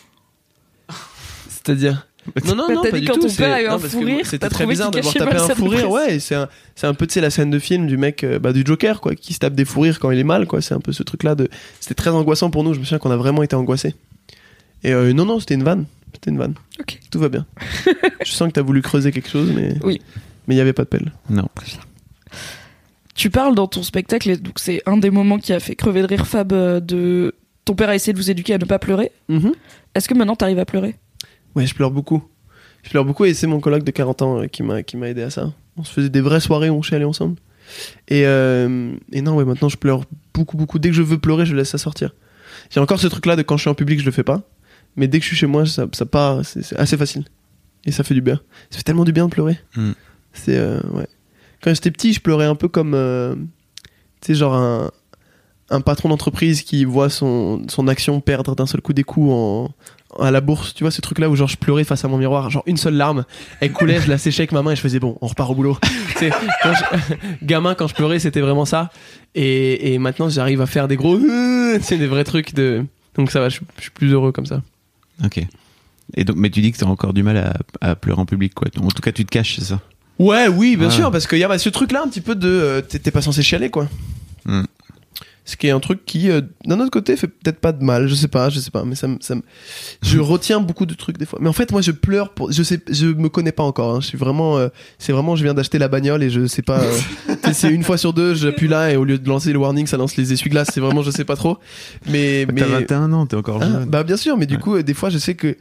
C'est-à-dire? 1.48 2.08
Non, 2.46 2.56
non, 2.56 2.68
Bah, 2.68 2.74
non, 2.76 2.82
t'as 2.84 2.90
pas 2.92 2.96
dit 3.00 3.02
du 3.06 3.08
quand 3.08 3.16
tout. 3.16 3.28
ton 3.28 3.34
père 3.34 3.54
a 3.54 3.62
eu 3.62 3.68
un 3.68 3.80
fou 3.80 4.00
rire, 4.02 4.26
C'était 4.26 4.50
très 4.50 4.66
bizarre 4.66 4.92
qu'il 4.92 5.00
de 5.00 5.04
voir 5.04 5.14
cachait 5.14 5.26
taper 5.26 5.38
mal 5.42 5.52
un 5.52 5.56
fou 5.56 5.68
rire. 5.68 5.90
Ouais, 5.90 6.20
c'est 6.20 6.36
un, 6.36 6.50
c'est 6.76 6.88
un 6.88 6.94
peu, 6.94 7.08
tu 7.08 7.14
sais, 7.14 7.22
la 7.22 7.30
scène 7.30 7.50
de 7.50 7.60
film 7.60 7.88
du 7.88 7.98
mec 7.98 8.24
euh, 8.24 8.40
bah, 8.40 8.52
du 8.54 8.64
Joker, 8.66 9.02
quoi, 9.02 9.16
qui 9.16 9.34
se 9.34 9.40
tape 9.40 9.54
des 9.54 9.66
fous 9.66 9.82
rires 9.82 10.00
quand 10.00 10.12
il 10.12 10.20
est 10.20 10.24
mal, 10.24 10.46
quoi. 10.48 10.62
C'est 10.62 10.74
un 10.74 10.80
peu 10.80 10.92
ce 10.92 11.04
truc-là 11.04 11.36
de. 11.36 11.48
C'était 11.80 11.96
très 11.96 12.10
angoissant 12.10 12.50
pour 12.50 12.64
nous. 12.64 12.74
Je 12.74 12.80
me 12.80 12.84
souviens 12.84 12.98
qu'on 13.00 13.12
a 13.12 13.18
vraiment 13.18 13.44
été 13.44 13.56
angoissés. 13.56 13.96
Et 14.84 14.94
euh, 14.94 15.14
non, 15.14 15.26
non, 15.26 15.40
c'était 15.40 15.56
une 15.56 15.64
vanne. 15.64 15.86
C'était 16.14 16.32
une 16.32 16.38
vanne. 16.38 16.56
Ok. 16.80 17.00
Tout 17.12 17.20
va 17.20 17.30
bien. 17.30 17.46
Je 18.26 18.32
sens 18.32 18.48
que 18.48 18.54
t'as 18.54 18.62
voulu 18.62 18.82
creuser 18.82 19.12
quelque 19.12 19.30
chose, 19.30 19.52
mais. 19.56 19.76
Oui. 19.84 20.02
Mais 20.48 20.56
il 20.56 20.58
y 20.58 20.62
avait 20.62 20.74
pas 20.74 20.84
de 20.84 20.90
pelle. 20.90 21.12
non 21.30 21.48
Tu 23.16 23.30
parles 23.30 23.56
dans 23.56 23.68
ton 23.68 23.84
spectacle, 23.84 24.30
et 24.30 24.38
donc 24.38 24.58
c'est 24.58 24.82
un 24.86 24.98
des 24.98 25.12
moments 25.12 25.38
qui 25.38 25.54
a 25.54 25.60
fait 25.60 25.76
crever 25.76 26.02
de 26.02 26.08
rire 26.08 26.26
Fab 26.26 26.52
euh, 26.54 26.80
de 26.80 27.36
ton 27.66 27.76
père 27.76 27.90
a 27.90 27.96
essayé 27.96 28.14
de 28.14 28.18
vous 28.18 28.32
éduquer 28.32 28.56
à 28.56 28.58
ne 28.58 28.66
pas 28.66 28.80
pleurer. 28.80 29.12
Est-ce 29.94 30.10
que 30.10 30.16
maintenant 30.16 30.36
t'arrives 30.36 30.58
à 30.58 30.66
pleurer? 30.66 30.96
Ouais, 31.56 31.68
je 31.68 31.76
pleure 31.76 31.92
beaucoup. 31.92 32.24
Je 32.82 32.90
pleure 32.90 33.06
beaucoup 33.06 33.26
et 33.26 33.34
c'est 33.36 33.46
mon 33.46 33.60
coloc 33.60 33.84
de 33.84 33.92
40 33.92 34.22
ans 34.24 34.42
euh, 34.42 34.48
qui 34.48 34.64
m'a 34.64 34.82
qui 34.82 34.98
m'a 34.98 35.10
aidé 35.10 35.22
à 35.22 35.30
ça. 35.30 35.54
On 35.78 35.84
se 35.84 35.92
faisait 35.94 36.10
des 36.10 36.22
vraies 36.22 36.40
soirées 36.40 36.70
où 36.70 36.76
on 36.76 36.82
chialait 36.82 37.06
ensemble. 37.06 37.36
Et, 38.08 38.26
euh, 38.26 38.94
et 39.12 39.22
non, 39.22 39.36
ouais, 39.36 39.46
maintenant 39.46 39.70
je 39.70 39.78
pleure 39.78 40.02
beaucoup, 40.34 40.58
beaucoup. 40.58 40.80
Dès 40.80 40.90
que 40.90 40.96
je 40.96 41.04
veux 41.04 41.20
pleurer, 41.20 41.46
je 41.46 41.56
laisse 41.56 41.70
ça 41.70 41.78
sortir. 41.78 42.16
J'ai 42.72 42.80
encore 42.80 43.00
ce 43.00 43.08
truc-là 43.08 43.36
de 43.36 43.44
quand 43.44 43.58
je 43.58 43.62
suis 43.62 43.70
en 43.70 43.76
public, 43.76 44.00
je 44.00 44.06
le 44.06 44.12
fais 44.12 44.24
pas. 44.24 44.42
Mais 44.96 45.08
dès 45.08 45.20
que 45.20 45.24
je 45.24 45.30
suis 45.30 45.38
chez 45.38 45.48
moi, 45.48 45.66
ça, 45.66 45.86
ça 45.94 46.06
part, 46.06 46.44
c'est 46.46 46.76
assez 46.78 46.98
facile. 46.98 47.26
Et 47.86 47.92
ça 47.92 48.04
fait 48.04 48.14
du 48.14 48.22
bien. 48.22 48.40
Ça 48.70 48.78
fait 48.78 48.84
tellement 48.84 49.06
du 49.06 49.14
bien 49.14 49.26
de 49.26 49.30
pleurer. 49.32 49.58
Mm. 49.76 49.92
C'est, 50.34 50.58
euh, 50.58 50.80
ouais. 50.92 51.08
Quand 51.64 51.74
j'étais 51.74 51.92
petit, 51.92 52.14
je 52.14 52.20
pleurais 52.20 52.46
un 52.46 52.56
peu 52.56 52.68
comme, 52.68 52.94
euh, 52.94 53.36
tu 54.22 54.28
sais, 54.28 54.36
genre 54.36 54.54
un, 54.54 54.92
un 55.70 55.82
patron 55.82 56.10
d'entreprise 56.10 56.62
qui 56.64 56.84
voit 56.86 57.10
son, 57.10 57.62
son 57.70 57.88
action 57.88 58.20
perdre 58.22 58.56
d'un 58.56 58.66
seul 58.66 58.82
coup 58.82 58.94
des 58.94 59.04
coups 59.04 59.30
en, 59.32 59.72
à 60.20 60.32
la 60.32 60.42
bourse, 60.42 60.74
tu 60.74 60.84
vois, 60.84 60.92
ce 60.92 61.02
truc-là 61.02 61.30
où 61.30 61.36
genre 61.36 61.48
je 61.48 61.58
pleurais 61.58 61.84
face 61.84 62.04
à 62.04 62.08
mon 62.08 62.18
miroir, 62.18 62.50
genre 62.50 62.64
une 62.66 62.78
seule 62.78 62.96
larme, 62.96 63.26
elle 63.60 63.72
coulait, 63.72 64.00
je 64.02 64.10
la 64.10 64.18
séchais 64.18 64.42
avec 64.42 64.52
ma 64.52 64.62
main 64.64 64.72
et 64.72 64.76
je 64.76 64.82
faisais 64.82 65.00
bon, 65.00 65.18
on 65.22 65.28
repart 65.28 65.52
au 65.52 65.56
boulot. 65.56 65.78
Quand 66.20 66.74
je- 66.74 67.16
gamin, 67.46 67.76
quand 67.76 67.88
je 67.88 67.94
pleurais, 67.94 68.20
c'était 68.20 68.42
vraiment 68.42 68.66
ça. 68.66 68.90
Et, 69.36 69.94
et 69.94 70.00
maintenant, 70.00 70.28
j'arrive 70.30 70.60
à 70.62 70.66
faire 70.66 70.88
des 70.88 70.96
gros, 70.98 71.18
c'est 71.82 71.98
des 71.98 72.08
vrais 72.08 72.24
trucs 72.26 72.54
de. 72.56 72.84
Donc 73.16 73.32
ça 73.32 73.40
va, 73.40 73.50
je 73.50 73.60
suis 73.80 73.92
plus 73.92 74.12
heureux 74.12 74.32
comme 74.32 74.46
ça. 74.46 74.62
Ok 75.24 75.46
et 76.16 76.24
donc 76.24 76.38
mais 76.38 76.50
tu 76.50 76.62
dis 76.62 76.72
que 76.72 76.78
t'as 76.78 76.86
encore 76.88 77.14
du 77.14 77.22
mal 77.24 77.38
à, 77.38 77.54
à 77.82 77.96
pleurer 77.96 78.20
en 78.22 78.26
public 78.26 78.54
quoi 78.54 78.68
en 78.82 78.88
tout 78.88 79.02
cas 79.02 79.12
tu 79.12 79.26
te 79.26 79.30
caches 79.32 79.56
c'est 79.60 79.66
ça? 79.66 79.80
Ouais, 80.18 80.50
oui, 80.50 80.76
bien 80.76 80.88
Ah. 80.90 80.92
sûr, 80.92 81.12
parce 81.12 81.28
qu'il 81.28 81.38
y 81.38 81.46
a 81.46 81.48
bah, 81.48 81.58
ce 81.58 81.70
truc-là 81.70 82.02
un 82.04 82.10
petit 82.10 82.20
peu 82.20 82.36
de, 82.36 82.50
euh, 82.50 82.82
t'es 82.82 83.10
pas 83.10 83.22
censé 83.22 83.42
chialer, 83.42 83.70
quoi. 83.70 83.88
Ce 85.50 85.56
qui 85.58 85.66
est 85.66 85.72
un 85.72 85.80
truc 85.80 86.06
qui, 86.06 86.30
euh, 86.30 86.42
d'un 86.66 86.80
autre 86.80 86.92
côté, 86.92 87.18
fait 87.18 87.26
peut-être 87.28 87.60
pas 87.60 87.72
de 87.72 87.84
mal. 87.84 88.08
Je 88.08 88.14
sais 88.14 88.28
pas, 88.28 88.50
je 88.52 88.60
sais 88.60 88.70
pas, 88.70 88.86
mais 88.86 88.94
ça, 88.94 89.08
je 90.04 90.20
retiens 90.34 90.60
beaucoup 90.60 90.86
de 90.86 90.94
trucs 90.94 91.18
des 91.18 91.26
fois. 91.26 91.40
Mais 91.42 91.50
en 91.50 91.54
fait, 91.54 91.72
moi, 91.72 91.82
je 91.82 91.90
pleure 91.90 92.36
pour, 92.36 92.52
je 92.52 92.62
sais, 92.62 92.80
je 92.88 93.08
me 93.08 93.30
connais 93.30 93.52
pas 93.52 93.64
encore. 93.64 93.96
hein. 93.96 94.00
Je 94.00 94.06
suis 94.06 94.18
vraiment, 94.18 94.60
euh, 94.60 94.68
c'est 95.00 95.12
vraiment, 95.12 95.36
je 95.36 95.44
viens 95.44 95.56
d'acheter 95.56 95.80
la 95.80 95.88
bagnole 95.88 96.22
et 96.22 96.30
je 96.30 96.46
sais 96.46 96.62
pas. 96.62 96.82
euh, 96.82 96.98
c'est 97.54 97.72
une 97.72 97.82
fois 97.84 97.98
sur 97.98 98.14
deux, 98.14 98.36
j'appuie 98.36 98.68
là 98.68 98.92
et 98.92 98.96
au 98.96 99.06
lieu 99.06 99.18
de 99.18 99.28
lancer 99.28 99.52
le 99.52 99.58
warning, 99.58 99.88
ça 99.88 99.98
lance 99.98 100.18
les 100.18 100.32
essuie-glaces. 100.34 100.70
C'est 100.72 100.82
vraiment, 100.82 101.02
je 101.02 101.10
sais 101.10 101.26
pas 101.26 101.36
trop. 101.36 101.58
Mais, 102.06 102.46
mais 102.54 102.62
T'as 102.62 102.68
21 102.68 103.12
ans, 103.14 103.26
t'es 103.26 103.36
encore 103.36 103.58
ah, 103.64 103.66
jeune. 103.66 103.86
bah 103.86 104.04
bien 104.04 104.18
sûr, 104.18 104.38
mais 104.38 104.46
du 104.46 104.54
Ouais. 104.56 104.62
coup, 104.62 104.82
des 104.84 104.94
fois, 104.94 105.10
je 105.10 105.18
sais 105.18 105.34
que 105.34 105.58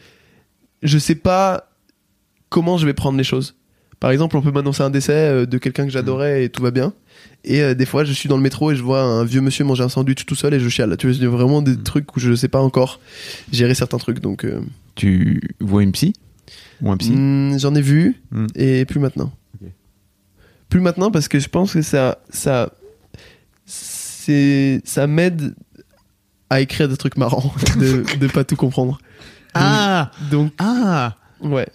je 0.82 0.98
sais 0.98 1.14
pas 1.14 1.70
comment 2.50 2.76
je 2.76 2.84
vais 2.84 2.92
prendre 2.94 3.16
les 3.16 3.24
choses. 3.24 3.54
Par 4.00 4.10
exemple, 4.10 4.36
on 4.36 4.42
peut 4.42 4.52
m'annoncer 4.52 4.82
un 4.82 4.90
décès 4.90 5.46
de 5.46 5.58
quelqu'un 5.58 5.84
que 5.84 5.90
j'adorais 5.90 6.44
et 6.44 6.50
tout 6.50 6.62
va 6.62 6.70
bien. 6.70 6.92
Et 7.44 7.62
euh, 7.62 7.74
des 7.74 7.86
fois, 7.86 8.04
je 8.04 8.12
suis 8.12 8.28
dans 8.28 8.36
le 8.36 8.42
métro 8.42 8.70
et 8.72 8.76
je 8.76 8.82
vois 8.82 9.00
un 9.02 9.24
vieux 9.24 9.40
monsieur 9.40 9.64
manger 9.64 9.82
un 9.84 9.88
sandwich 9.88 10.26
tout 10.26 10.34
seul 10.34 10.54
et 10.54 10.60
je 10.60 10.68
chiale. 10.68 10.96
Tu 10.96 11.10
vois, 11.10 11.28
vraiment 11.28 11.62
des 11.62 11.76
trucs 11.76 12.14
où 12.16 12.20
je 12.20 12.34
sais 12.34 12.48
pas 12.48 12.60
encore 12.60 13.00
gérer 13.52 13.74
certains 13.74 13.98
trucs. 13.98 14.20
Donc, 14.20 14.44
euh, 14.44 14.60
Tu 14.96 15.40
vois 15.60 15.82
une 15.82 15.92
psy? 15.92 16.12
Ou 16.82 16.90
un 16.90 16.96
psy? 16.96 17.12
Hmm, 17.12 17.58
j'en 17.58 17.74
ai 17.74 17.80
vu 17.82 18.20
Hmm. 18.30 18.46
et 18.54 18.84
plus 18.84 19.00
maintenant. 19.00 19.32
Plus 20.68 20.80
maintenant 20.80 21.10
parce 21.10 21.28
que 21.28 21.38
je 21.38 21.48
pense 21.48 21.72
que 21.72 21.80
ça, 21.80 22.18
ça, 22.28 22.70
c'est, 23.64 24.82
ça 24.84 25.06
m'aide 25.06 25.54
à 26.50 26.60
écrire 26.60 26.88
des 26.90 26.96
trucs 26.98 27.16
marrants, 27.16 27.54
de, 27.78 28.04
de 28.18 28.26
pas 28.26 28.44
tout 28.44 28.56
comprendre. 28.56 28.98
Ah 29.54 30.10
Donc, 30.30 30.52
Ah 30.58 31.16
ouais. 31.40 31.68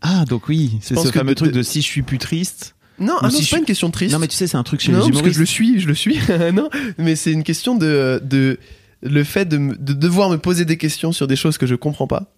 Ah, 0.00 0.24
donc 0.24 0.46
oui, 0.48 0.78
c'est 0.82 0.94
ce 0.96 1.10
fameux 1.10 1.34
truc 1.34 1.50
de 1.52 1.62
si 1.62 1.80
je 1.80 1.86
suis 1.86 2.02
plus 2.02 2.18
triste. 2.18 2.75
Non, 2.98 3.14
ah 3.20 3.24
non 3.24 3.30
si 3.30 3.38
c'est 3.38 3.44
je 3.44 3.50
pas 3.52 3.58
une 3.58 3.64
question 3.64 3.90
triste. 3.90 4.12
Non, 4.12 4.18
mais 4.18 4.28
tu 4.28 4.36
sais, 4.36 4.46
c'est 4.46 4.56
un 4.56 4.62
truc 4.62 4.80
chez 4.80 4.92
non, 4.92 5.04
les 5.06 5.10
parce 5.12 5.22
que 5.22 5.30
je 5.30 5.38
le 5.40 5.46
suis, 5.46 5.80
je 5.80 5.86
le 5.86 5.94
suis. 5.94 6.18
non, 6.54 6.68
mais 6.98 7.14
c'est 7.16 7.32
une 7.32 7.44
question 7.44 7.76
de, 7.76 8.20
de 8.24 8.58
le 9.02 9.24
fait 9.24 9.44
de, 9.46 9.58
me- 9.58 9.76
de 9.76 9.92
devoir 9.92 10.30
me 10.30 10.38
poser 10.38 10.64
des 10.64 10.76
questions 10.78 11.12
sur 11.12 11.26
des 11.26 11.36
choses 11.36 11.58
que 11.58 11.66
je 11.66 11.74
comprends 11.74 12.06
pas 12.06 12.32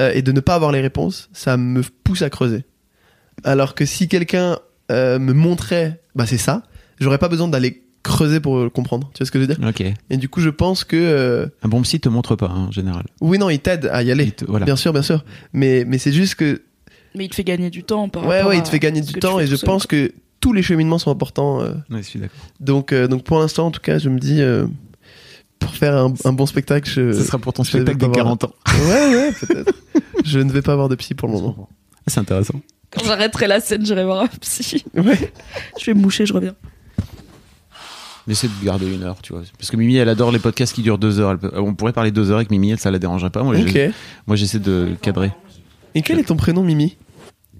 euh, 0.00 0.12
et 0.14 0.22
de 0.22 0.32
ne 0.32 0.40
pas 0.40 0.54
avoir 0.54 0.72
les 0.72 0.80
réponses, 0.80 1.28
ça 1.32 1.56
me 1.56 1.82
pousse 2.04 2.22
à 2.22 2.30
creuser. 2.30 2.64
Alors 3.44 3.74
que 3.74 3.84
si 3.84 4.08
quelqu'un 4.08 4.58
euh, 4.90 5.18
me 5.18 5.32
montrait, 5.32 6.00
bah 6.14 6.26
c'est 6.26 6.38
ça, 6.38 6.62
j'aurais 7.00 7.18
pas 7.18 7.28
besoin 7.28 7.48
d'aller 7.48 7.82
creuser 8.02 8.40
pour 8.40 8.58
le 8.60 8.70
comprendre. 8.70 9.10
Tu 9.14 9.18
vois 9.18 9.26
ce 9.26 9.30
que 9.32 9.38
je 9.40 9.44
veux 9.46 9.54
dire? 9.54 9.68
Ok. 9.68 9.82
Et 10.10 10.16
du 10.16 10.28
coup, 10.28 10.40
je 10.40 10.50
pense 10.50 10.84
que 10.84 10.96
euh, 10.96 11.46
Un 11.62 11.68
bon 11.68 11.82
psy 11.82 12.00
te 12.00 12.08
montre 12.08 12.36
pas, 12.36 12.46
hein, 12.46 12.66
en 12.68 12.72
général. 12.72 13.04
oui, 13.20 13.38
non, 13.38 13.48
il 13.50 13.60
t'aide 13.60 13.86
à 13.92 14.02
y 14.02 14.10
aller. 14.10 14.30
Te- 14.32 14.44
voilà. 14.44 14.64
Bien 14.66 14.76
sûr, 14.76 14.92
bien 14.92 15.02
sûr. 15.02 15.24
Mais 15.52 15.84
mais 15.86 15.98
c'est 15.98 16.12
juste 16.12 16.34
que 16.36 16.62
Mais 17.14 17.24
il 17.26 17.28
te 17.28 17.34
fait 17.34 17.44
gagner 17.44 17.70
du 17.70 17.84
temps 17.84 18.08
par 18.08 18.26
ouais, 18.26 18.42
ouais, 18.42 18.56
il 18.58 18.62
te 18.62 18.68
fait 18.68 18.78
gagner 18.78 19.00
du 19.02 19.12
temps 19.14 19.38
et 19.38 19.46
je 19.46 19.56
seul, 19.56 19.66
pense 19.66 19.86
quoi. 19.86 19.98
que 19.98 20.12
tous 20.40 20.52
les 20.52 20.62
cheminements 20.62 20.98
sont 20.98 21.10
importants. 21.10 21.60
euh, 21.62 21.72
Ouais, 21.90 21.98
je 21.98 22.08
suis 22.08 22.18
d'accord. 22.18 22.36
Donc, 22.60 22.92
euh, 22.92 23.06
donc 23.08 23.22
pour 23.24 23.38
l'instant, 23.38 23.66
en 23.66 23.70
tout 23.70 23.80
cas, 23.80 23.98
je 23.98 24.08
me 24.08 24.18
dis, 24.18 24.40
euh, 24.40 24.66
pour 25.58 25.70
faire 25.74 25.94
un, 25.96 26.12
un 26.24 26.32
bon 26.32 26.46
spectacle, 26.46 26.88
je, 26.90 27.12
Ce 27.12 27.22
sera 27.22 27.38
pour 27.38 27.52
ton 27.52 27.64
spectacle 27.64 27.98
voir. 27.98 28.12
40 28.12 28.44
ans. 28.44 28.52
ouais, 28.88 29.14
ouais, 29.14 29.32
peut-être. 29.32 29.72
je 30.24 30.38
ne 30.38 30.50
vais 30.50 30.62
pas 30.62 30.72
avoir 30.72 30.88
de 30.88 30.94
psy 30.96 31.14
pour 31.14 31.28
le 31.28 31.34
moment. 31.34 31.68
Ah, 31.70 32.02
C'est 32.08 32.18
intéressant. 32.20 32.60
Quand 32.90 33.04
j'arrêterai 33.04 33.46
la 33.46 33.60
scène, 33.60 33.86
j'irai 33.86 34.04
voir 34.04 34.22
un 34.24 34.28
psy. 34.40 34.84
Ouais. 34.94 35.32
Je 35.80 35.86
vais 35.86 35.94
me 35.94 36.00
moucher, 36.00 36.26
je 36.26 36.32
reviens. 36.32 36.54
Mais 38.28 38.34
c'est 38.34 38.46
de 38.46 38.64
garder 38.64 38.92
une 38.92 39.02
heure, 39.02 39.16
tu 39.20 39.32
vois. 39.32 39.42
Parce 39.58 39.70
que 39.70 39.76
Mimi, 39.76 39.96
elle 39.96 40.08
adore 40.08 40.30
les 40.30 40.38
podcasts 40.38 40.72
qui 40.74 40.82
durent 40.82 40.98
deux 40.98 41.18
heures. 41.18 41.36
Peut- 41.38 41.50
On 41.56 41.74
pourrait 41.74 41.92
parler 41.92 42.12
deux 42.12 42.30
heures 42.30 42.36
avec 42.36 42.50
Mimi, 42.50 42.70
elle, 42.70 42.78
ça 42.78 42.90
la 42.92 42.98
dérangerait 43.00 43.30
pas. 43.30 43.42
Moi, 43.42 43.56
moi, 44.26 44.36
j'essaie 44.36 44.60
de 44.60 44.90
cadrer. 45.02 45.32
Et 45.94 46.02
quel 46.02 46.18
est 46.18 46.24
ton 46.24 46.36
prénom, 46.36 46.62
Mimi 46.62 46.96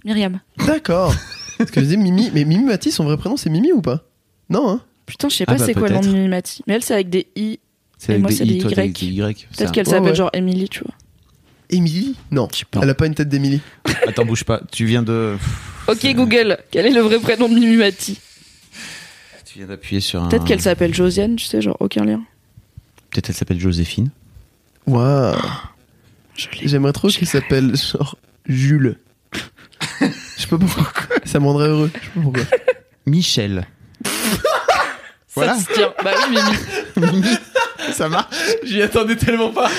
Myriam. 0.04 0.40
D'accord. 0.66 1.14
Parce 1.58 1.70
que 1.70 1.80
je 1.80 1.86
dis 1.86 1.96
Mimi, 1.96 2.30
mais 2.34 2.44
Mimi 2.44 2.64
Mati, 2.64 2.90
son 2.90 3.04
vrai 3.04 3.16
prénom, 3.16 3.36
c'est 3.36 3.50
Mimi 3.50 3.72
ou 3.72 3.80
pas? 3.82 4.04
Non, 4.50 4.68
hein 4.70 4.80
Putain, 5.06 5.28
je 5.28 5.36
sais 5.36 5.44
Ah 5.46 5.52
pas 5.52 5.58
bah, 5.58 5.64
c'est 5.66 5.74
quoi 5.74 5.88
le 5.88 5.94
nom 5.94 6.00
de 6.00 6.06
peut-être. 6.06 6.16
Mimimati. 6.16 6.62
Mais 6.66 6.74
elle, 6.74 6.82
c'est 6.82 6.94
avec 6.94 7.10
des 7.10 7.26
i. 7.36 7.58
C'est 7.98 8.12
Et 8.12 8.14
avec 8.14 8.22
moi, 8.22 8.30
des 8.30 8.36
c'est 8.36 8.44
I, 8.44 8.52
des 8.54 8.58
toi, 8.58 8.70
t'as 8.74 8.84
Y. 8.84 8.92
des 8.92 9.06
Y. 9.06 9.48
Peut-être 9.56 9.72
qu'elle 9.72 9.86
Ouais, 9.86 9.90
s'appelle 9.92 10.08
ouais. 10.10 10.14
genre 10.14 10.30
Emily, 10.32 10.68
tu 10.68 10.80
vois. 10.80 10.94
Émilie? 11.70 12.16
Non. 12.30 12.48
pas. 12.70 12.80
Elle 12.82 12.90
a 12.90 12.94
pas 12.94 13.06
une 13.06 13.14
tête 13.14 13.28
d'Émilie. 13.28 13.60
Attends, 14.06 14.24
bouge 14.24 14.44
pas. 14.44 14.60
Tu 14.70 14.84
viens 14.86 15.02
de. 15.02 15.36
Ok, 15.88 16.06
Google, 16.14 16.58
quel 16.70 16.86
est 16.86 16.90
le 16.92 17.00
vrai 17.00 17.18
prénom 17.18 17.48
de 17.48 17.54
Mimimati 17.54 18.18
Tu 19.44 19.58
viens 19.58 19.66
d'appuyer 19.66 20.00
sur 20.00 20.22
un. 20.22 20.28
Peut-être 20.28 20.44
qu'elle 20.44 20.60
s'appelle 20.60 20.94
Josiane, 20.94 21.34
tu 21.36 21.44
sais, 21.46 21.60
genre 21.60 21.76
aucun 21.80 22.04
lien. 22.04 22.22
Peut-être 23.10 23.30
elle 23.30 23.34
s'appelle 23.34 23.58
Joséphine. 23.60 24.10
Waouh. 24.86 25.36
J'aimerais 26.36 26.92
trop 26.92 27.08
qu'il 27.08 27.26
s'appelle 27.28 27.76
genre 27.76 28.16
Jules. 28.46 28.98
Je 30.00 30.06
sais 30.42 30.46
pas 30.48 30.58
pourquoi. 30.58 30.86
Ça 31.24 31.40
me 31.40 31.46
rendrait 31.46 31.68
heureux. 31.68 31.90
Je 31.94 31.98
sais 32.00 32.10
pas 32.14 32.20
pourquoi. 32.20 32.42
Michel. 33.06 33.66
Voilà. 35.34 35.54
Ça 35.54 35.60
se 35.60 35.72
tient. 35.72 35.92
Bah 36.04 36.10
oui, 36.28 36.38
Mimi. 36.96 37.26
Ça 37.92 38.08
marche. 38.08 38.34
J'y 38.64 38.82
attendais 38.82 39.16
tellement 39.16 39.50
pas. 39.50 39.70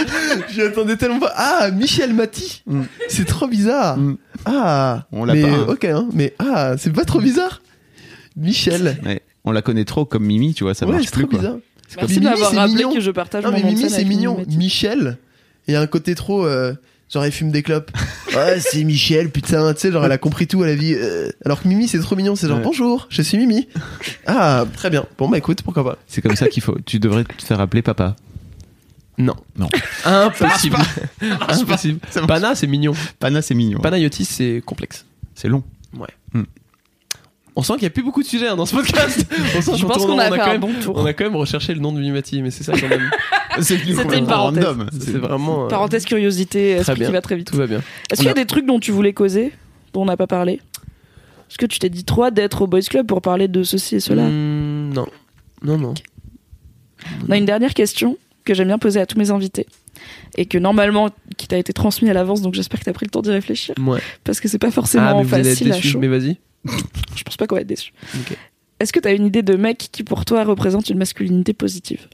J'y 0.49 0.61
attendais 0.61 0.97
tellement 0.97 1.19
pas. 1.19 1.31
Ah, 1.35 1.71
Michel 1.71 2.13
Mati. 2.13 2.63
Mm. 2.65 2.83
C'est 3.07 3.25
trop 3.25 3.47
bizarre. 3.47 3.97
Mm. 3.97 4.17
Ah. 4.45 5.05
On 5.11 5.25
l'a 5.25 5.33
mais, 5.33 5.41
pas, 5.43 5.47
hein. 5.49 5.65
Ok, 5.69 5.85
hein. 5.85 6.09
Mais 6.13 6.33
ah, 6.39 6.75
c'est 6.77 6.91
pas 6.91 7.05
trop 7.05 7.19
bizarre. 7.19 7.61
Michel. 8.35 8.99
Ouais. 9.05 9.21
On 9.45 9.51
la 9.51 9.61
connaît 9.61 9.85
trop 9.85 10.05
comme 10.05 10.25
Mimi, 10.25 10.53
tu 10.53 10.63
vois, 10.63 10.73
ça 10.73 10.85
ouais, 10.85 10.93
marche 10.93 11.05
c'est 11.05 11.13
plus 11.13 11.23
trop 11.23 11.31
quoi. 11.31 11.39
bizarre. 11.39 11.57
Merci 11.97 12.19
c'est 12.21 12.27
rappelé 12.57 12.75
mignon. 12.75 12.93
que 12.93 12.99
je 12.99 13.11
partage 13.11 13.43
Non, 13.43 13.51
mon 13.51 13.57
mais 13.57 13.63
Mimi, 13.63 13.89
c'est 13.89 14.05
mignon. 14.05 14.43
Michel. 14.47 15.17
Il 15.67 15.73
y 15.73 15.77
a 15.77 15.81
un 15.81 15.87
côté 15.87 16.15
trop. 16.15 16.45
euh, 16.45 16.73
genre, 17.11 17.25
il 17.25 17.31
fume 17.31 17.51
des 17.51 17.63
clopes. 17.63 17.91
ouais, 18.35 18.59
c'est 18.59 18.83
Michel, 18.83 19.29
putain. 19.29 19.73
Tu 19.73 19.79
sais, 19.81 19.91
genre, 19.91 20.03
elle 20.05 20.11
a 20.11 20.17
compris 20.17 20.47
tout 20.47 20.61
à 20.63 20.67
la 20.67 20.75
vie. 20.75 20.93
euh. 20.95 21.29
Alors 21.45 21.61
que 21.61 21.67
Mimi, 21.67 21.87
c'est 21.87 21.99
trop 21.99 22.15
mignon. 22.15 22.35
C'est 22.35 22.47
genre, 22.47 22.57
Ouais. 22.57 22.63
bonjour, 22.63 23.07
je 23.09 23.21
suis 23.21 23.37
Mimi. 23.37 23.67
Ah, 24.27 24.65
très 24.75 24.89
bien. 24.89 25.05
Bon, 25.17 25.29
bah 25.29 25.37
écoute, 25.37 25.61
pourquoi 25.63 25.83
pas. 25.83 25.97
C'est 26.07 26.21
comme 26.21 26.35
ça 26.35 26.47
qu'il 26.47 26.61
faut. 26.63 26.77
Tu 26.85 26.99
devrais 26.99 27.23
te 27.23 27.41
faire 27.43 27.59
appeler 27.61 27.81
papa. 27.81 28.15
Non. 29.17 29.35
Non. 29.57 29.69
Impossible. 30.05 30.77
Impossible. 31.47 31.99
Pana, 32.27 32.55
c'est 32.55 32.65
mignon. 32.67 32.93
Pana, 33.19 33.41
c'est 33.43 33.53
mignon. 33.53 33.79
Panayotis, 33.79 34.25
c'est 34.25 34.63
complexe. 34.65 35.05
C'est 35.35 35.47
long. 35.47 35.63
On 37.55 37.61
sent 37.61 37.73
qu'il 37.73 37.81
n'y 37.83 37.87
a 37.87 37.91
plus 37.91 38.01
beaucoup 38.01 38.23
de 38.23 38.27
sujets 38.27 38.47
hein, 38.47 38.55
dans 38.55 38.65
ce 38.65 38.73
podcast. 38.75 39.27
On 39.55 39.61
sent 39.61 39.73
Je 39.77 39.83
qu'on 39.83 39.87
pense 39.89 39.97
tourne- 39.97 40.13
qu'on 40.13 40.19
a 40.19 40.27
on 40.27 40.31
fait 40.31 40.37
quand 40.39 40.43
un 40.45 40.51
même- 40.53 40.61
bon 40.61 40.73
tour. 40.81 40.95
On 40.97 41.05
a 41.05 41.13
quand 41.13 41.23
même 41.25 41.35
recherché 41.35 41.75
le 41.75 41.79
nom 41.81 41.91
de 41.91 41.99
Mimimati, 41.99 42.41
mais 42.41 42.49
c'est 42.49 42.63
ça 42.63 42.73
quand 42.73 42.87
même. 42.89 43.07
C'était 43.61 44.17
une 44.17 44.27
parenthèse. 44.27 44.63
random. 44.65 44.89
C'est 44.99 45.17
vraiment. 45.17 45.65
euh, 45.65 45.67
Parenthèse 45.67 46.05
curiosité, 46.05 46.71
esprit 46.71 46.95
bien. 46.95 47.07
qui 47.07 47.13
va 47.13 47.21
très 47.21 47.35
vite. 47.35 47.51
Tout 47.51 47.57
va 47.57 47.67
bien. 47.67 47.81
Est-ce 48.11 48.19
qu'il 48.21 48.27
y 48.27 48.31
a 48.31 48.33
des 48.35 48.45
trucs 48.45 48.65
dont 48.65 48.79
tu 48.79 48.91
voulais 48.91 49.13
causer, 49.13 49.51
dont 49.93 50.01
on 50.01 50.05
n'a 50.05 50.17
pas 50.17 50.27
parlé 50.27 50.53
Est-ce 51.49 51.57
que 51.57 51.65
tu 51.65 51.79
t'es 51.79 51.89
dit 51.89 52.03
trop 52.03 52.29
d'être 52.29 52.61
au 52.63 52.67
Boys 52.67 52.81
Club 52.81 53.07
pour 53.07 53.21
parler 53.21 53.47
de 53.47 53.63
ceci 53.63 53.95
et 53.95 53.99
cela 53.99 54.23
Hmm, 54.23 54.93
non. 54.93 55.07
Non, 55.61 55.77
non. 55.77 55.93
On 57.27 57.31
a 57.31 57.37
une 57.37 57.45
dernière 57.45 57.73
question 57.73 58.17
que 58.45 58.53
j'aime 58.53 58.67
bien 58.67 58.77
poser 58.77 58.99
à 58.99 59.05
tous 59.05 59.17
mes 59.17 59.31
invités 59.31 59.67
et 60.37 60.45
que 60.45 60.57
normalement 60.57 61.09
qui 61.37 61.47
t'a 61.47 61.57
été 61.57 61.71
transmis 61.71 62.09
à 62.09 62.13
l'avance 62.13 62.41
donc 62.41 62.55
j'espère 62.55 62.79
que 62.79 62.85
t'as 62.85 62.91
pris 62.93 63.05
le 63.05 63.09
temps 63.11 63.21
d'y 63.21 63.29
réfléchir 63.31 63.73
Ouais. 63.79 63.99
parce 64.25 64.39
que 64.41 64.47
c'est 64.49 64.57
pas 64.59 64.71
forcément 64.71 65.05
Ah, 65.07 65.13
mais 65.15 65.23
vous 65.23 65.33
allez 65.33 65.47
être 65.49 65.57
facile 65.57 65.71
à 65.71 65.75
déçus. 65.75 65.87
chaud. 65.89 65.99
Mais 65.99 66.07
vas-y. 66.09 66.37
Je 67.15 67.23
pense 67.23 67.37
pas 67.37 67.47
qu'on 67.47 67.55
va 67.55 67.61
être 67.61 67.67
déçus. 67.67 67.93
Ok. 68.15 68.37
Est-ce 68.79 68.91
que 68.91 68.99
t'as 68.99 69.13
une 69.15 69.25
idée 69.25 69.43
de 69.43 69.55
mec 69.55 69.77
qui 69.91 70.03
pour 70.03 70.25
toi 70.25 70.43
représente 70.43 70.89
une 70.89 70.97
masculinité 70.97 71.53
positive? 71.53 72.07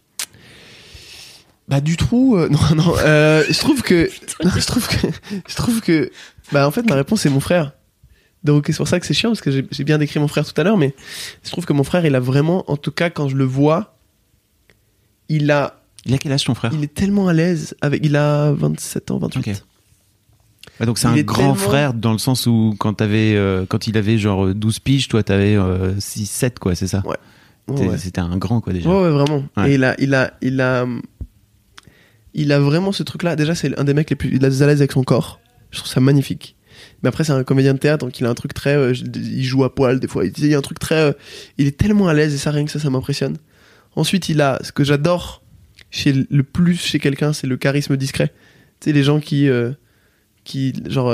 Bah 1.70 1.80
du 1.82 1.96
trou, 1.98 2.36
euh, 2.36 2.50
non, 2.52 2.60
non. 2.76 2.94
euh, 3.00 3.44
je 3.50 3.60
trouve 3.60 3.82
que, 3.84 4.10
non, 4.44 4.52
je 4.58 4.66
trouve 4.66 4.88
que, 4.88 5.08
je 5.48 5.56
trouve 5.56 5.82
que, 5.82 6.10
bah 6.52 6.68
en 6.68 6.72
fait 6.72 6.84
ma 6.90 6.96
réponse 6.96 7.22
c'est 7.22 7.30
mon 7.30 7.40
frère. 7.40 7.74
Donc 8.44 8.66
c'est 8.68 8.76
pour 8.78 8.88
ça 8.88 9.00
que 9.00 9.06
c'est 9.06 9.14
chiant 9.14 9.30
parce 9.30 9.42
que 9.42 9.52
j'ai 9.52 9.66
j'ai 9.70 9.84
bien 9.84 9.98
décrit 9.98 10.20
mon 10.20 10.28
frère 10.28 10.46
tout 10.52 10.60
à 10.60 10.64
l'heure, 10.64 10.78
mais 10.78 10.96
je 11.44 11.50
trouve 11.52 11.66
que 11.66 11.74
mon 11.74 11.84
frère 11.84 12.06
il 12.06 12.16
a 12.16 12.20
vraiment, 12.20 12.70
en 12.72 12.76
tout 12.78 12.92
cas 12.92 13.10
quand 13.10 13.28
je 13.30 13.36
le 13.36 13.44
vois, 13.44 13.96
il 15.28 15.52
a, 15.52 15.82
Il 16.06 16.14
a 16.14 16.18
quel 16.18 16.32
âge 16.32 16.44
ton 16.46 16.56
frère? 16.56 16.72
Il 16.74 16.84
est 16.84 16.94
tellement 16.94 17.28
à 17.28 17.34
l'aise 17.34 17.76
avec, 17.82 18.04
il 18.04 18.16
a 18.16 18.52
27 18.54 19.12
ans, 19.12 19.20
28. 19.20 19.40
Ok. 19.40 19.56
Ouais, 20.80 20.86
donc 20.86 20.98
c'est 20.98 21.08
un 21.08 21.22
grand 21.22 21.38
tellement- 21.42 21.56
frère 21.56 21.94
dans 21.94 22.14
le 22.14 22.18
sens 22.18 22.46
où 22.48 22.74
quand 22.80 22.94
t'avais 22.94 23.36
euh, 23.36 23.66
quand 23.68 23.88
il 23.88 23.98
avait 23.98 24.18
genre 24.18 24.54
12 24.56 24.80
piges, 24.80 25.08
toi 25.10 25.22
t'avais 25.22 25.56
euh, 25.58 26.00
6 26.00 26.26
7 26.26 26.58
quoi, 26.60 26.74
c'est 26.76 26.88
ça? 26.88 27.04
Ouais. 27.06 27.18
C'était 27.98 28.22
un 28.22 28.38
grand 28.38 28.62
quoi 28.62 28.74
déjà. 28.74 28.90
Ouais, 28.90 29.04
ouais, 29.04 29.10
vraiment. 29.12 29.44
Ouais. 29.58 29.72
Et 29.72 29.76
il 29.76 29.84
a, 29.84 29.94
il 30.02 30.16
a, 30.16 30.34
il 30.42 30.60
a, 30.62 30.88
il 32.34 32.52
a 32.52 32.60
vraiment 32.60 32.92
ce 32.92 33.04
truc-là. 33.04 33.36
Déjà, 33.36 33.56
c'est 33.56 33.78
un 33.80 33.84
des 33.84 33.94
mecs 33.94 34.10
les 34.10 34.16
plus, 34.16 34.30
il 34.30 34.44
est 34.44 34.62
à 34.62 34.68
l'aise 34.68 34.82
avec 34.82 34.92
son 34.92 35.04
corps. 35.04 35.40
Je 35.72 35.80
trouve 35.80 35.92
ça 35.92 36.00
magnifique. 36.00 36.56
Mais 37.04 37.10
après, 37.10 37.24
c'est 37.24 37.32
un 37.32 37.44
comédien 37.44 37.74
de 37.74 37.80
théâtre, 37.80 38.06
donc 38.06 38.20
il 38.20 38.26
a 38.26 38.30
un 38.30 38.36
truc 38.36 38.54
très, 38.54 38.76
euh, 38.76 38.94
il 38.94 39.44
joue 39.44 39.64
à 39.64 39.74
poil 39.74 40.00
des 40.00 40.08
fois. 40.08 40.24
Il 40.26 40.54
a 40.54 40.58
un 40.58 40.62
truc 40.62 40.80
très, 40.80 40.96
euh, 40.96 41.12
il 41.58 41.68
est 41.68 41.78
tellement 41.78 42.08
à 42.08 42.14
l'aise 42.14 42.34
et 42.34 42.38
ça, 42.38 42.52
rien 42.52 42.66
que 42.66 42.72
ça, 42.72 42.80
ça 42.80 42.90
m'impressionne. 42.90 43.38
Ensuite, 43.96 44.30
il 44.30 44.42
a, 44.42 44.60
ce 44.64 44.72
que 44.72 44.84
j'adore 44.84 45.44
chez 45.92 46.14
le 46.30 46.44
plus 46.44 46.78
chez 46.78 47.00
quelqu'un, 47.00 47.34
c'est 47.34 47.48
le 47.48 47.58
charisme 47.58 47.98
discret. 47.98 48.32
Tu 48.80 48.86
sais, 48.86 48.94
les 48.94 49.04
gens 49.04 49.20
qui, 49.20 49.50
euh, 49.50 49.72
qui, 50.44 50.74
genre, 50.88 51.14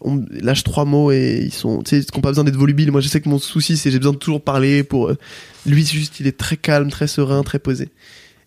on 0.00 0.24
lâche 0.30 0.64
trois 0.64 0.84
mots 0.84 1.12
et 1.12 1.40
ils 1.42 1.54
sont, 1.54 1.82
tu 1.82 2.00
sais, 2.00 2.04
qui 2.04 2.16
n'ont 2.16 2.20
pas 2.20 2.30
besoin 2.30 2.44
d'être 2.44 2.56
volubiles. 2.56 2.90
Moi, 2.90 3.00
je 3.00 3.08
sais 3.08 3.20
que 3.20 3.28
mon 3.28 3.38
souci, 3.38 3.76
c'est 3.76 3.90
j'ai 3.90 3.98
besoin 3.98 4.12
de 4.12 4.18
toujours 4.18 4.42
parler 4.42 4.82
pour. 4.82 5.12
lui, 5.64 5.86
juste, 5.86 6.20
il 6.20 6.26
est 6.26 6.36
très 6.36 6.56
calme, 6.56 6.90
très 6.90 7.06
serein, 7.06 7.42
très 7.42 7.58
posé. 7.58 7.88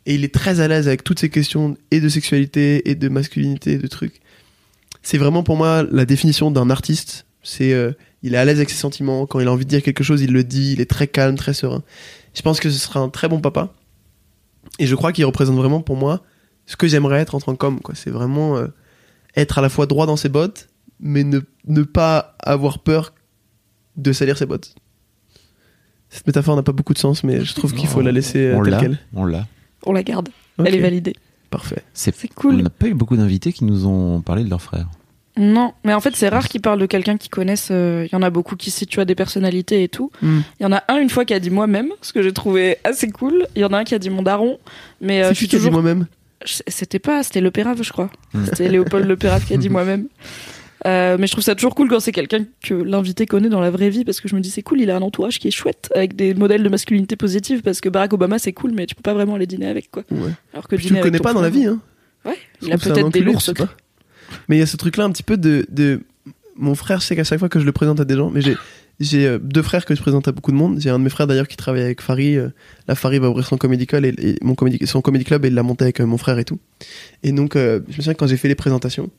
Et 0.08 0.16
il 0.16 0.24
est 0.24 0.34
très 0.34 0.62
à 0.62 0.70
l'aise 0.70 0.88
avec 0.88 1.04
toutes 1.04 1.20
ces 1.20 1.30
questions 1.30 1.78
et 1.92 2.00
de 2.00 2.08
sexualité 2.08 2.90
et 2.90 2.96
de 2.96 3.10
masculinité, 3.10 3.74
et 3.74 3.78
de 3.78 3.88
trucs. 3.88 4.22
C'est 5.04 5.18
vraiment 5.18 5.44
pour 5.44 5.58
moi 5.58 5.84
la 5.92 6.06
définition 6.06 6.50
d'un 6.50 6.70
artiste. 6.70 7.26
C'est, 7.44 7.74
euh, 7.74 7.92
il 8.24 8.34
est 8.34 8.38
à 8.38 8.46
l'aise 8.46 8.56
avec 8.56 8.70
ses 8.70 8.78
sentiments. 8.78 9.26
Quand 9.26 9.42
il 9.42 9.48
a 9.50 9.52
envie 9.52 9.66
de 9.66 9.70
dire 9.70 9.84
quelque 9.84 10.06
chose, 10.06 10.22
il 10.22 10.32
le 10.32 10.46
dit. 10.46 10.72
Il 10.72 10.80
est 10.80 10.90
très 10.90 11.08
calme, 11.08 11.36
très 11.36 11.54
serein. 11.54 11.84
Je 12.34 12.42
pense 12.42 12.62
que 12.62 12.70
ce 12.70 12.80
sera 12.80 13.02
un 13.02 13.10
très 13.10 13.28
bon 13.28 13.42
papa. 13.42 13.74
Et 14.80 14.88
je 14.88 14.96
crois 14.96 15.12
qu'il 15.12 15.26
représente 15.26 15.58
vraiment 15.58 15.82
pour 15.82 15.98
moi 15.98 16.24
ce 16.66 16.78
que 16.78 16.88
j'aimerais 16.88 17.20
être 17.20 17.36
en 17.36 17.42
tant 17.42 17.56
qu'homme. 17.56 17.82
Quoi. 17.82 17.94
C'est 17.94 18.10
vraiment 18.10 18.56
euh, 18.56 18.68
être 19.36 19.58
à 19.58 19.62
la 19.62 19.70
fois 19.70 19.88
droit 19.88 20.06
dans 20.06 20.16
ses 20.16 20.30
bottes, 20.30 20.70
mais 21.02 21.26
ne, 21.26 21.42
ne 21.66 21.82
pas 21.84 22.38
avoir 22.40 22.80
peur 22.80 23.14
de 23.98 24.14
salir 24.14 24.38
ses 24.38 24.46
bottes. 24.46 24.74
Cette 26.08 26.28
métaphore 26.28 26.56
n'a 26.56 26.64
pas 26.64 26.72
beaucoup 26.72 26.94
de 26.94 27.00
sens, 27.00 27.26
mais 27.26 27.44
je 27.44 27.54
trouve 27.54 27.74
qu'il 27.74 27.90
faut 27.90 28.02
la 28.02 28.14
laisser 28.14 28.48
euh, 28.48 28.64
telle 28.64 28.78
quelle. 28.80 29.00
on 29.14 29.26
l'a. 29.26 29.46
On 29.88 29.94
la 29.94 30.04
garde. 30.04 30.30
Elle 30.64 30.76
est 30.76 30.80
validée. 30.80 31.16
Parfait. 31.50 31.82
C'est 31.94 32.14
cool. 32.34 32.56
On 32.56 32.64
n'a 32.64 32.70
pas 32.70 32.88
eu 32.88 32.94
beaucoup 32.94 33.16
d'invités 33.18 33.54
qui 33.54 33.64
nous 33.64 33.86
ont 33.88 34.22
parlé 34.22 34.44
de 34.44 34.50
leur 34.50 34.62
frère. 34.62 34.88
Non, 35.38 35.74
mais 35.86 35.94
en 35.94 36.02
fait, 36.02 36.16
c'est 36.16 36.30
rare 36.30 36.48
qu'ils 36.50 36.62
parlent 36.62 36.80
de 36.80 36.88
quelqu'un 36.88 37.16
qu'ils 37.16 37.30
connaissent. 37.30 37.70
euh, 37.72 38.08
Il 38.12 38.14
y 38.14 38.16
en 38.16 38.24
a 38.24 38.30
beaucoup 38.32 38.56
qui 38.56 38.72
se 38.72 38.80
situent 38.80 39.02
à 39.02 39.06
des 39.06 39.14
personnalités 39.16 39.84
et 39.84 39.88
tout. 39.88 40.12
Hmm. 40.22 40.40
Il 40.60 40.64
y 40.64 40.66
en 40.66 40.72
a 40.72 40.84
un 40.88 40.98
une 40.98 41.10
fois 41.12 41.26
qui 41.26 41.34
a 41.36 41.40
dit 41.40 41.52
moi-même, 41.52 41.90
ce 42.02 42.12
que 42.12 42.22
j'ai 42.24 42.34
trouvé 42.34 42.78
assez 42.84 43.10
cool. 43.12 43.46
Il 43.56 43.62
y 43.62 43.66
en 43.66 43.72
a 43.72 43.78
un 43.78 43.84
qui 43.84 43.94
a 43.96 44.00
dit 44.00 44.10
mon 44.10 44.24
daron. 44.24 44.58
Mais 45.00 45.24
euh, 45.24 45.30
je 45.30 45.36
suis 45.36 45.48
toujours. 45.48 45.72
moi-même? 45.72 46.08
C'était 46.44 47.00
pas, 47.00 47.24
c'était 47.24 47.42
Le 47.42 47.52
Pérave, 47.52 47.82
je 47.84 47.92
crois. 47.92 48.10
Hmm. 48.34 48.46
C'était 48.46 48.68
Léopold 48.68 49.06
Le 49.08 49.16
Pérave 49.16 49.46
qui 49.46 49.54
a 49.54 49.58
dit 49.58 49.70
moi-même. 49.78 50.08
Euh, 50.88 51.18
mais 51.20 51.28
je 51.28 51.34
trouve 51.34 51.44
ça 51.44 51.54
toujours 51.54 51.76
cool 51.76 51.90
quand 51.90 52.00
c'est 52.00 52.12
quelqu'un 52.12 52.46
que 52.64 52.74
l'invité 52.74 53.26
connaît 53.26 53.50
dans 53.50 53.60
la 53.60 53.70
vraie 53.72 53.90
vie 53.90 54.06
parce 54.06 54.22
que 54.22 54.28
je 54.28 54.36
me 54.36 54.40
dis 54.40 54.50
c'est 54.50 54.62
cool, 54.62 54.80
il 54.80 54.90
a 54.90 54.96
un 54.96 55.02
entourage 55.02 55.38
qui 55.38 55.48
est 55.50 55.52
chouette 55.52 55.92
avec 55.94 56.16
des 56.16 56.34
modèles 56.34 56.64
de 56.64 56.70
masculinité 56.70 57.16
positive 57.16 57.62
parce 57.62 57.82
que 57.82 57.90
Barack 57.90 58.14
Obama 58.14 58.40
c'est 58.40 58.54
cool 58.54 58.72
mais 58.72 58.86
tu 58.86 58.96
peux 58.96 59.02
pas 59.02 59.14
vraiment 59.14 59.36
aller 59.36 59.48
dîner 59.48 59.68
avec 59.68 59.92
quoi. 59.92 60.04
Ouais. 60.12 60.32
Alors 60.54 60.68
que 60.68 60.76
Puis 60.76 60.88
tu 60.88 60.94
le 60.94 61.02
connais 61.02 61.20
pas 61.20 61.34
dans 61.34 61.42
la 61.42 61.50
vie, 61.50 61.66
hein. 61.66 61.82
Ouais, 62.26 62.38
il 62.62 62.72
a 62.72 62.78
c'est 62.78 62.94
peut-être 62.94 63.10
des 63.10 63.22
lourds 63.22 63.42
secrets. 63.42 63.68
Mais 64.48 64.58
il 64.58 64.60
y 64.60 64.64
a 64.64 64.66
ce 64.66 64.78
truc-là 64.78 65.04
un 65.06 65.12
petit 65.12 65.24
peu 65.24 65.38
de, 65.38 65.66
de... 65.70 66.02
Mon 66.56 66.74
frère, 66.76 67.02
sais 67.02 67.16
qu'à 67.16 67.24
chaque 67.24 67.40
fois 67.40 67.50
que 67.50 67.60
je 67.60 67.66
le 67.66 67.72
présente 67.72 68.00
à 68.00 68.06
des 68.06 68.16
gens, 68.16 68.30
mais 68.30 68.42
j'ai 68.42 68.58
j'ai 69.00 69.28
euh, 69.28 69.38
deux 69.40 69.62
frères 69.62 69.86
que 69.86 69.94
je 69.94 70.02
présente 70.02 70.28
à 70.28 70.32
beaucoup 70.32 70.52
de 70.52 70.58
monde. 70.58 70.80
J'ai 70.80 70.90
un 70.90 70.98
de 70.98 71.04
mes 71.04 71.10
frères 71.12 71.28
d'ailleurs 71.28 71.48
qui 71.48 71.56
travaille 71.56 71.84
avec 71.84 72.02
Fari. 72.02 72.36
euh, 72.36 72.50
Là, 72.88 72.96
Fari 72.96 73.20
va 73.20 73.30
ouvrir 73.30 73.46
son 73.46 73.58
comedy 73.58 73.86
club 73.86 74.06
et, 74.06 74.16
et 74.18 74.36
mon 74.42 74.56
comedy, 74.56 74.86
son 74.88 75.02
comedy 75.02 75.24
club 75.24 75.46
et 75.46 75.50
il 75.50 75.54
l'a 75.54 75.62
monté 75.62 75.84
avec 75.84 76.00
mon 76.00 76.18
frère 76.18 76.40
et 76.40 76.46
tout. 76.46 76.58
Et 77.22 77.32
donc, 77.32 77.56
euh, 77.56 77.82
je 77.88 77.98
me 77.98 78.02
souviens 78.02 78.14
que 78.14 78.18
quand 78.18 78.28
j'ai 78.28 78.38
fait 78.38 78.48
les 78.48 78.56
présentations, 78.56 79.10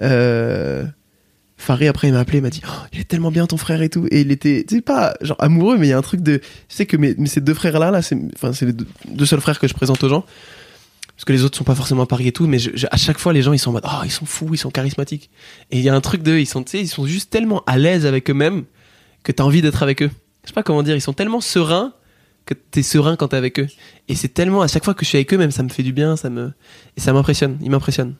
euh, 0.00 0.84
Fari 1.62 1.86
après 1.86 2.08
il 2.08 2.14
m'a 2.14 2.20
appelé, 2.20 2.38
il 2.38 2.42
m'a 2.42 2.50
dit 2.50 2.62
oh, 2.66 2.86
il 2.92 3.00
est 3.00 3.04
tellement 3.04 3.30
bien 3.30 3.46
ton 3.46 3.56
frère 3.56 3.82
et 3.82 3.88
tout. 3.88 4.06
Et 4.10 4.22
il 4.22 4.32
était, 4.32 4.64
tu 4.66 4.76
sais 4.76 4.80
pas 4.80 5.14
genre 5.20 5.36
amoureux, 5.40 5.78
mais 5.78 5.86
il 5.86 5.90
y 5.90 5.92
a 5.92 5.98
un 5.98 6.02
truc 6.02 6.20
de, 6.20 6.40
je 6.68 6.74
sais 6.74 6.86
que 6.86 6.96
mes, 6.96 7.14
ces 7.26 7.40
deux 7.40 7.54
frères 7.54 7.78
là, 7.78 7.90
là, 7.90 8.02
c'est, 8.02 8.18
enfin 8.34 8.52
c'est 8.52 8.66
les 8.66 8.72
deux, 8.72 9.26
seuls 9.26 9.40
frères 9.40 9.58
que 9.60 9.68
je 9.68 9.74
présente 9.74 10.02
aux 10.02 10.08
gens 10.08 10.24
parce 11.14 11.24
que 11.24 11.32
les 11.32 11.44
autres 11.44 11.56
sont 11.56 11.64
pas 11.64 11.74
forcément 11.74 12.02
à 12.02 12.06
Paris 12.06 12.26
et 12.26 12.32
tout, 12.32 12.48
mais 12.48 12.58
à 12.90 12.96
chaque 12.96 13.18
fois 13.18 13.32
les 13.32 13.42
gens 13.42 13.52
ils 13.52 13.58
sont 13.58 13.70
en 13.70 13.74
mode 13.74 13.86
oh 13.86 14.00
ils 14.04 14.10
sont 14.10 14.26
fous, 14.26 14.48
ils 14.52 14.58
sont 14.58 14.70
charismatiques. 14.70 15.30
Et 15.70 15.78
il 15.78 15.84
y 15.84 15.88
a 15.88 15.94
un 15.94 16.00
truc 16.00 16.22
de, 16.22 16.36
ils 16.36 16.46
sont, 16.46 16.64
tu 16.64 16.72
sais, 16.72 16.80
ils 16.80 16.88
sont 16.88 17.06
juste 17.06 17.30
tellement 17.30 17.62
à 17.66 17.78
l'aise 17.78 18.06
avec 18.06 18.28
eux-mêmes 18.28 18.64
que 19.22 19.30
t'as 19.30 19.44
envie 19.44 19.62
d'être 19.62 19.82
avec 19.82 20.02
eux. 20.02 20.10
Je 20.42 20.48
sais 20.48 20.54
pas 20.54 20.64
comment 20.64 20.82
dire, 20.82 20.96
ils 20.96 21.00
sont 21.00 21.12
tellement 21.12 21.40
sereins 21.40 21.92
que 22.44 22.54
t'es 22.54 22.82
serein 22.82 23.14
quand 23.14 23.28
t'es 23.28 23.36
avec 23.36 23.60
eux. 23.60 23.68
Et 24.08 24.16
c'est 24.16 24.34
tellement 24.34 24.62
à 24.62 24.68
chaque 24.68 24.84
fois 24.84 24.94
que 24.94 25.04
je 25.04 25.10
suis 25.10 25.18
avec 25.18 25.32
eux, 25.32 25.38
même 25.38 25.52
ça 25.52 25.62
me 25.62 25.68
fait 25.68 25.84
du 25.84 25.92
bien, 25.92 26.16
ça 26.16 26.28
me 26.28 26.52
et 26.96 27.00
ça 27.00 27.12
m'impressionne, 27.12 27.56
ils 27.62 27.70
m'impressionnent. 27.70 28.16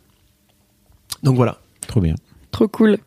Donc 1.24 1.34
voilà. 1.34 1.61
Trop 1.87 2.01
bien. 2.01 2.14
Trop 2.51 2.68
cool. 2.68 2.99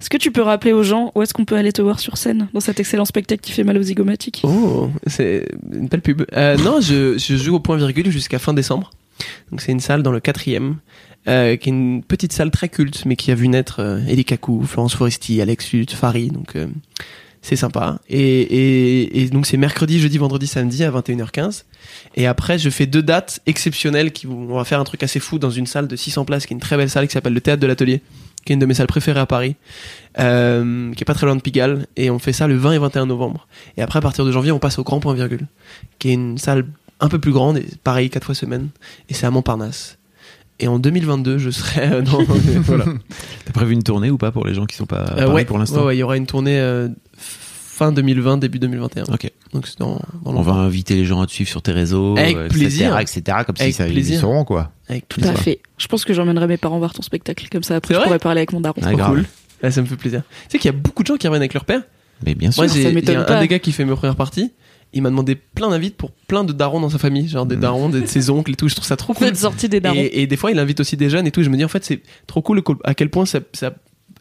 Est-ce 0.00 0.10
que 0.10 0.16
tu 0.16 0.30
peux 0.30 0.42
rappeler 0.42 0.72
aux 0.72 0.82
gens 0.82 1.10
où 1.14 1.22
est-ce 1.22 1.34
qu'on 1.34 1.44
peut 1.44 1.56
aller 1.56 1.72
te 1.72 1.82
voir 1.82 1.98
sur 1.98 2.16
scène 2.16 2.48
dans 2.52 2.60
cet 2.60 2.78
excellent 2.78 3.04
spectacle 3.04 3.40
qui 3.40 3.52
fait 3.52 3.64
mal 3.64 3.76
aux 3.78 3.82
zygomatiques? 3.82 4.42
Oh, 4.44 4.90
c'est 5.06 5.48
une 5.72 5.88
belle 5.88 6.02
pub. 6.02 6.22
Euh, 6.34 6.56
non, 6.56 6.80
je, 6.80 7.18
je 7.18 7.36
joue 7.36 7.56
au 7.56 7.60
point 7.60 7.76
virgule 7.76 8.10
jusqu'à 8.10 8.38
fin 8.38 8.54
décembre. 8.54 8.90
Donc 9.50 9.60
c'est 9.60 9.72
une 9.72 9.80
salle 9.80 10.02
dans 10.02 10.12
le 10.12 10.20
quatrième, 10.20 10.76
euh, 11.28 11.56
qui 11.56 11.68
est 11.68 11.72
une 11.72 12.02
petite 12.02 12.32
salle 12.32 12.50
très 12.50 12.68
culte, 12.68 13.04
mais 13.06 13.16
qui 13.16 13.30
a 13.30 13.34
vu 13.34 13.48
naître 13.48 13.80
euh, 13.80 13.98
Elie 14.08 14.24
Kakou, 14.24 14.64
Florence 14.64 14.94
Foresti, 14.94 15.40
Alex 15.40 15.72
Luth, 15.72 15.92
Fari. 15.92 16.28
Donc 16.28 16.56
euh, 16.56 16.66
c'est 17.42 17.56
sympa. 17.56 17.98
Et, 18.08 19.20
et, 19.20 19.28
donc 19.28 19.46
c'est 19.46 19.56
mercredi, 19.56 19.98
jeudi, 19.98 20.16
vendredi, 20.16 20.46
samedi 20.46 20.84
à 20.84 20.90
21h15. 20.92 21.64
Et 22.14 22.28
après, 22.28 22.56
je 22.56 22.70
fais 22.70 22.86
deux 22.86 23.02
dates 23.02 23.40
exceptionnelles 23.46 24.12
qui 24.12 24.26
vont, 24.26 24.46
on 24.48 24.56
va 24.56 24.64
faire 24.64 24.78
un 24.78 24.84
truc 24.84 25.02
assez 25.02 25.18
fou 25.18 25.40
dans 25.40 25.50
une 25.50 25.66
salle 25.66 25.88
de 25.88 25.96
600 25.96 26.24
places, 26.24 26.46
qui 26.46 26.54
est 26.54 26.56
une 26.56 26.60
très 26.60 26.76
belle 26.76 26.88
salle 26.88 27.08
qui 27.08 27.12
s'appelle 27.12 27.34
le 27.34 27.40
Théâtre 27.40 27.60
de 27.60 27.66
l'Atelier, 27.66 28.00
qui 28.44 28.52
est 28.52 28.54
une 28.54 28.60
de 28.60 28.66
mes 28.66 28.74
salles 28.74 28.86
préférées 28.86 29.20
à 29.20 29.26
Paris, 29.26 29.56
euh, 30.20 30.92
qui 30.94 31.02
est 31.02 31.04
pas 31.04 31.14
très 31.14 31.26
loin 31.26 31.34
de 31.34 31.42
Pigalle. 31.42 31.86
Et 31.96 32.10
on 32.10 32.20
fait 32.20 32.32
ça 32.32 32.46
le 32.46 32.56
20 32.56 32.72
et 32.72 32.78
21 32.78 33.06
novembre. 33.06 33.48
Et 33.76 33.82
après, 33.82 33.98
à 33.98 34.02
partir 34.02 34.24
de 34.24 34.30
janvier, 34.30 34.52
on 34.52 34.60
passe 34.60 34.78
au 34.78 34.84
Grand 34.84 35.00
Point 35.00 35.14
Virgule, 35.14 35.46
qui 35.98 36.10
est 36.10 36.14
une 36.14 36.38
salle 36.38 36.66
un 37.00 37.08
peu 37.08 37.18
plus 37.18 37.32
grande, 37.32 37.58
et 37.58 37.66
pareil, 37.82 38.08
quatre 38.08 38.26
fois 38.26 38.36
semaine. 38.36 38.68
Et 39.08 39.14
c'est 39.14 39.26
à 39.26 39.32
Montparnasse. 39.32 39.98
Et 40.62 40.68
en 40.68 40.78
2022, 40.78 41.38
je 41.38 41.50
serai 41.50 41.82
euh, 41.92 42.02
dans, 42.02 42.22
voilà. 42.62 42.84
T'as 43.44 43.52
prévu 43.52 43.74
une 43.74 43.82
tournée 43.82 44.10
ou 44.10 44.16
pas 44.18 44.30
pour 44.32 44.46
les 44.46 44.54
gens 44.54 44.64
qui 44.66 44.76
sont 44.76 44.86
pas 44.86 45.02
à 45.02 45.12
Euh, 45.12 45.16
Paris 45.24 45.32
ouais, 45.34 45.44
pour 45.44 45.58
l'instant 45.58 45.80
ouais, 45.80 45.86
ouais, 45.88 45.96
il 45.96 45.98
y 45.98 46.02
aura 46.02 46.16
une 46.16 46.26
tournée 46.26 46.58
euh, 46.58 46.88
fin 47.16 47.92
2020, 47.92 48.38
début 48.38 48.58
2021. 48.58 49.04
Ok. 49.12 49.30
Donc 49.52 49.66
c'est 49.66 49.78
dans, 49.78 50.00
dans 50.24 50.34
On 50.36 50.42
va 50.42 50.52
inviter 50.52 50.94
les 50.94 51.04
gens 51.04 51.20
à 51.20 51.26
te 51.26 51.32
suivre 51.32 51.50
sur 51.50 51.62
tes 51.62 51.72
réseaux, 51.72 52.16
Avec 52.16 52.36
euh, 52.36 52.48
plaisir. 52.48 52.96
etc., 52.98 53.20
etc., 53.20 53.38
comme 53.46 53.56
Avec 53.58 53.72
si 53.72 53.78
ça, 53.78 53.86
ils 53.88 53.92
plaisir. 53.92 54.20
seront, 54.20 54.44
quoi. 54.44 54.70
Avec 54.88 55.08
Tout 55.08 55.20
plaisir. 55.20 55.36
à 55.38 55.42
fait. 55.42 55.60
Je 55.78 55.86
pense 55.88 56.04
que 56.04 56.14
j'emmènerai 56.14 56.46
mes 56.46 56.56
parents 56.58 56.78
voir 56.78 56.92
ton 56.94 57.02
spectacle. 57.02 57.48
Comme 57.50 57.62
ça, 57.62 57.76
après, 57.76 57.94
je 57.94 58.00
pourrais 58.00 58.18
parler 58.18 58.38
avec 58.40 58.52
mon 58.52 58.60
daron. 58.60 58.80
Ah, 58.84 58.92
cool. 58.92 59.24
Ça 59.70 59.80
me 59.80 59.86
fait 59.86 59.96
plaisir. 59.96 60.22
Tu 60.44 60.52
sais 60.52 60.58
qu'il 60.58 60.70
y 60.70 60.74
a 60.74 60.76
beaucoup 60.78 61.02
de 61.02 61.08
gens 61.08 61.16
qui 61.16 61.26
reviennent 61.26 61.42
avec 61.42 61.54
leur 61.54 61.64
père. 61.64 61.82
Mais 62.24 62.34
bien 62.34 62.50
sûr. 62.52 62.62
Moi, 62.62 62.68
ça 62.72 62.90
m'étonne 62.92 63.16
a 63.16 63.20
un 63.20 63.24
pas. 63.24 63.40
des 63.40 63.48
gars 63.48 63.58
qui 63.58 63.72
fait 63.72 63.84
mes 63.84 63.94
premières 63.94 64.16
parties. 64.16 64.52
Il 64.92 65.02
m'a 65.02 65.10
demandé 65.10 65.34
plein 65.36 65.70
d'invites 65.70 65.96
pour 65.96 66.10
plein 66.10 66.44
de 66.44 66.52
darons 66.52 66.80
dans 66.80 66.90
sa 66.90 66.98
famille, 66.98 67.26
genre 67.28 67.46
des 67.46 67.56
Mhm. 67.56 67.62
darons, 67.62 67.88
des, 67.88 68.00
de 68.02 68.06
ses 68.06 68.28
oncles 68.30 68.52
et 68.52 68.54
tout. 68.56 68.68
Je 68.68 68.74
trouve 68.74 68.86
ça 68.86 68.96
trop 68.96 69.14
cool. 69.14 69.26
des 69.68 69.80
darons. 69.80 69.96
Et, 69.98 70.22
et 70.22 70.26
des 70.26 70.36
fois, 70.36 70.50
il 70.50 70.58
invite 70.58 70.80
aussi 70.80 70.96
des 70.96 71.08
jeunes 71.08 71.26
et 71.26 71.30
tout. 71.30 71.42
Je 71.42 71.48
me 71.50 71.56
dis 71.56 71.64
en 71.64 71.68
fait, 71.68 71.84
c'est 71.84 72.00
trop 72.26 72.42
cool 72.42 72.62
co- 72.62 72.78
à 72.84 72.94
quel 72.94 73.08
point 73.10 73.24
ça, 73.26 73.40
ça, 73.54 73.72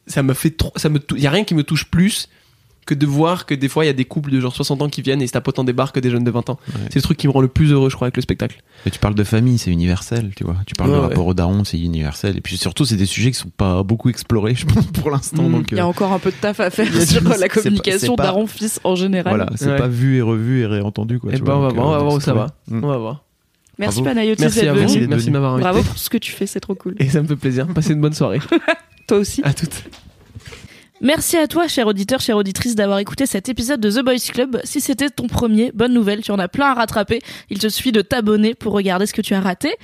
ça 0.08 0.24
me 0.24 0.34
fait 0.34 0.52
trop. 0.52 0.72
Ça 0.78 0.90
me, 0.90 1.00
il 1.16 1.22
y 1.22 1.28
a 1.28 1.32
rien 1.32 1.44
qui 1.44 1.56
me 1.56 1.64
touche 1.64 1.86
plus 1.86 2.30
que 2.86 2.94
de 2.96 3.06
voir 3.06 3.46
que 3.46 3.54
des 3.54 3.70
fois 3.70 3.84
il 3.84 3.88
y 3.88 3.90
a 3.90 3.94
des 3.94 4.06
couples 4.06 4.32
de 4.32 4.40
genre 4.40 4.56
60 4.56 4.82
ans 4.82 4.90
qui 4.90 5.02
viennent 5.02 5.22
et 5.22 5.28
se 5.28 5.32
tapent 5.34 5.48
autant 5.48 5.64
des 5.64 5.74
barres 5.74 5.92
que 5.94 6.00
des 6.00 6.10
jeunes 6.10 6.24
de 6.24 6.32
20 6.32 6.50
ans. 6.50 6.60
Ouais. 6.68 6.74
C'est 6.90 6.96
le 6.96 7.02
truc 7.04 7.18
qui 7.18 7.28
me 7.28 7.32
rend 7.32 7.42
le 7.42 7.48
plus 7.48 7.72
heureux, 7.72 7.90
je 7.90 7.96
crois, 7.96 8.08
avec 8.08 8.16
le 8.16 8.22
spectacle. 8.22 8.62
Mais 8.86 8.92
tu 8.92 9.00
parles 9.00 9.14
de 9.16 9.24
famille, 9.24 9.58
c'est 9.60 9.72
universel, 9.72 10.32
tu 10.36 10.44
vois. 10.44 10.56
Tu 10.66 10.74
parles 10.76 10.90
Ouais, 10.90 10.96
de 10.98 11.02
ouais. 11.02 11.08
rapport 11.10 11.28
au 11.28 11.34
daron, 11.34 11.64
c'est 11.64 11.80
universel. 11.80 12.38
Et 12.38 12.42
puis 12.42 12.58
surtout, 12.58 12.86
c'est 12.86 12.96
des 12.98 13.06
sujets 13.06 13.32
qui 13.32 13.38
sont 13.38 13.50
pas 13.56 13.84
beaucoup 13.84 14.10
explorés, 14.10 14.56
je 14.56 14.66
pense, 14.66 14.86
pour 14.88 15.12
l'instant. 15.12 15.44
Mm. 15.44 15.52
donc, 15.52 15.72
Il 15.72 15.78
y 15.78 15.80
a 15.80 15.84
euh, 15.84 15.88
encore 15.88 16.12
un 16.12 16.20
peu 16.20 16.32
de 16.32 16.36
taf 16.36 16.60
à 16.60 16.70
faire 16.70 16.88
sur 17.04 17.22
la 17.38 17.48
communication 17.50 18.16
daron-fils 18.16 18.80
en 18.84 18.96
général. 18.96 19.36
voilà, 19.36 19.52
c'est 19.56 19.68
Ouais. 19.70 19.78
pas 19.78 19.88
vu 19.88 20.18
et 20.18 20.22
revu 20.22 20.62
et 20.62 20.66
réentendu, 20.66 21.20
quoi. 21.20 21.32
et 21.32 21.36
tu 21.38 21.44
ben, 21.44 21.54
on 21.56 21.60
va 21.62 21.68
donc, 21.70 21.76
voir, 21.78 21.88
on 21.88 21.92
va 21.92 21.98
euh, 21.98 22.02
voir 22.04 22.14
où 22.16 22.20
ça 22.20 22.34
va. 22.34 22.48
On 22.72 22.80
va 22.80 22.98
voir. 22.98 23.24
Merci 23.78 24.02
Bravo. 24.02 24.16
Panayotis 24.16 24.42
Merci 24.42 24.60
d'être 24.60 24.68
à 24.70 24.74
vous. 24.74 25.08
Merci 25.08 25.26
de 25.28 25.32
m'avoir 25.32 25.54
invité. 25.54 25.70
Bravo 25.70 25.84
pour 25.84 25.98
ce 25.98 26.10
que 26.10 26.18
tu 26.18 26.32
fais, 26.32 26.46
c'est 26.46 26.60
trop 26.60 26.76
cool. 26.76 26.96
Et 27.00 27.10
ça 27.10 27.22
me 27.22 27.28
fait 27.28 27.36
plaisir. 27.36 27.68
Passez 27.68 27.94
une 27.94 28.02
bonne 28.02 28.14
soirée. 28.14 28.40
Toi 29.08 29.18
aussi. 29.20 29.42
à 29.44 29.54
toutes. 29.54 29.84
Merci 31.04 31.36
à 31.36 31.48
toi, 31.48 31.68
cher 31.68 31.88
auditeur, 31.88 32.20
chère 32.20 32.38
auditrice, 32.38 32.76
d'avoir 32.76 33.00
écouté 33.00 33.26
cet 33.26 33.50
épisode 33.50 33.80
de 33.80 33.90
The 33.90 34.06
Boys 34.06 34.32
Club. 34.32 34.62
Si 34.64 34.80
c'était 34.80 35.10
ton 35.10 35.26
premier, 35.26 35.72
bonne 35.74 35.94
nouvelle, 35.94 36.22
tu 36.22 36.30
en 36.30 36.38
as 36.38 36.48
plein 36.48 36.68
à 36.68 36.74
rattraper. 36.76 37.22
Il 37.50 37.58
te 37.58 37.70
suffit 37.70 37.92
de 37.92 38.02
t'abonner 38.02 38.54
pour 38.54 38.74
regarder 38.74 39.08
ce 39.08 39.14
que 39.14 39.24
tu 39.24 39.34
as 39.34 39.42
raté. 39.42 39.76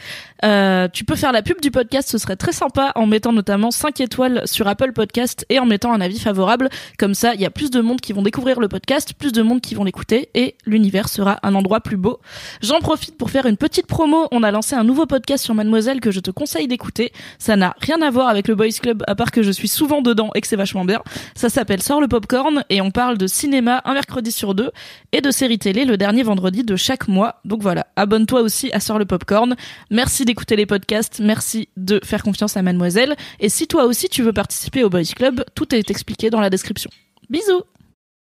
Euh, 0.45 0.87
tu 0.93 1.05
peux 1.05 1.15
faire 1.15 1.31
la 1.31 1.41
pub 1.41 1.59
du 1.59 1.71
podcast, 1.71 2.07
ce 2.07 2.19
serait 2.19 2.35
très 2.35 2.51
sympa, 2.51 2.91
en 2.93 3.07
mettant 3.07 3.33
notamment 3.33 3.71
5 3.71 3.99
étoiles 3.99 4.43
sur 4.45 4.67
Apple 4.67 4.93
Podcast 4.93 5.43
et 5.49 5.57
en 5.57 5.65
mettant 5.65 5.91
un 5.91 6.01
avis 6.01 6.19
favorable. 6.19 6.69
Comme 6.99 7.15
ça, 7.15 7.33
il 7.33 7.41
y 7.41 7.47
a 7.47 7.49
plus 7.49 7.71
de 7.71 7.81
monde 7.81 7.99
qui 7.99 8.13
vont 8.13 8.21
découvrir 8.21 8.59
le 8.59 8.67
podcast, 8.67 9.15
plus 9.17 9.31
de 9.31 9.41
monde 9.41 9.59
qui 9.59 9.73
vont 9.73 9.85
l'écouter 9.85 10.29
et 10.35 10.53
l'univers 10.67 11.09
sera 11.09 11.39
un 11.41 11.55
endroit 11.55 11.81
plus 11.81 11.97
beau. 11.97 12.19
J'en 12.61 12.79
profite 12.79 13.17
pour 13.17 13.31
faire 13.31 13.47
une 13.47 13.57
petite 13.57 13.87
promo. 13.87 14.27
On 14.31 14.43
a 14.43 14.51
lancé 14.51 14.75
un 14.75 14.83
nouveau 14.83 15.07
podcast 15.07 15.43
sur 15.43 15.55
Mademoiselle 15.55 15.99
que 15.99 16.11
je 16.11 16.19
te 16.19 16.29
conseille 16.29 16.67
d'écouter. 16.67 17.11
Ça 17.39 17.55
n'a 17.55 17.75
rien 17.81 18.03
à 18.03 18.11
voir 18.11 18.27
avec 18.27 18.47
le 18.47 18.53
Boys 18.53 18.77
Club, 18.79 19.01
à 19.07 19.15
part 19.15 19.31
que 19.31 19.41
je 19.41 19.49
suis 19.49 19.67
souvent 19.67 20.03
dedans 20.03 20.29
et 20.35 20.41
que 20.41 20.47
c'est 20.47 20.55
vachement 20.55 20.85
bien. 20.85 21.01
Ça 21.35 21.49
s'appelle 21.49 21.81
Sors 21.81 22.01
le 22.01 22.07
Popcorn 22.07 22.63
et 22.69 22.81
on 22.81 22.91
parle 22.91 23.17
de 23.17 23.27
cinéma 23.27 23.81
un 23.85 23.93
mercredi 23.93 24.31
sur 24.31 24.55
deux 24.55 24.71
et 25.11 25.21
de 25.21 25.31
séries 25.31 25.59
télé 25.59 25.85
le 25.85 25.97
dernier 25.97 26.23
vendredi 26.23 26.63
de 26.63 26.75
chaque 26.75 27.07
mois. 27.07 27.41
Donc 27.45 27.61
voilà, 27.61 27.87
abonne-toi 27.95 28.41
aussi 28.41 28.71
à 28.73 28.79
Sors 28.79 28.99
le 28.99 29.05
Popcorn. 29.05 29.55
Merci 29.89 30.25
d'écouter 30.25 30.55
les 30.55 30.65
podcasts, 30.65 31.19
merci 31.19 31.69
de 31.77 31.99
faire 32.03 32.23
confiance 32.23 32.57
à 32.57 32.61
Mademoiselle. 32.61 33.15
Et 33.39 33.49
si 33.49 33.67
toi 33.67 33.85
aussi 33.85 34.09
tu 34.09 34.23
veux 34.23 34.33
participer 34.33 34.83
au 34.83 34.89
Boys 34.89 35.13
Club, 35.15 35.43
tout 35.55 35.73
est 35.73 35.89
expliqué 35.89 36.29
dans 36.29 36.41
la 36.41 36.49
description. 36.49 36.89
Bisous 37.29 37.63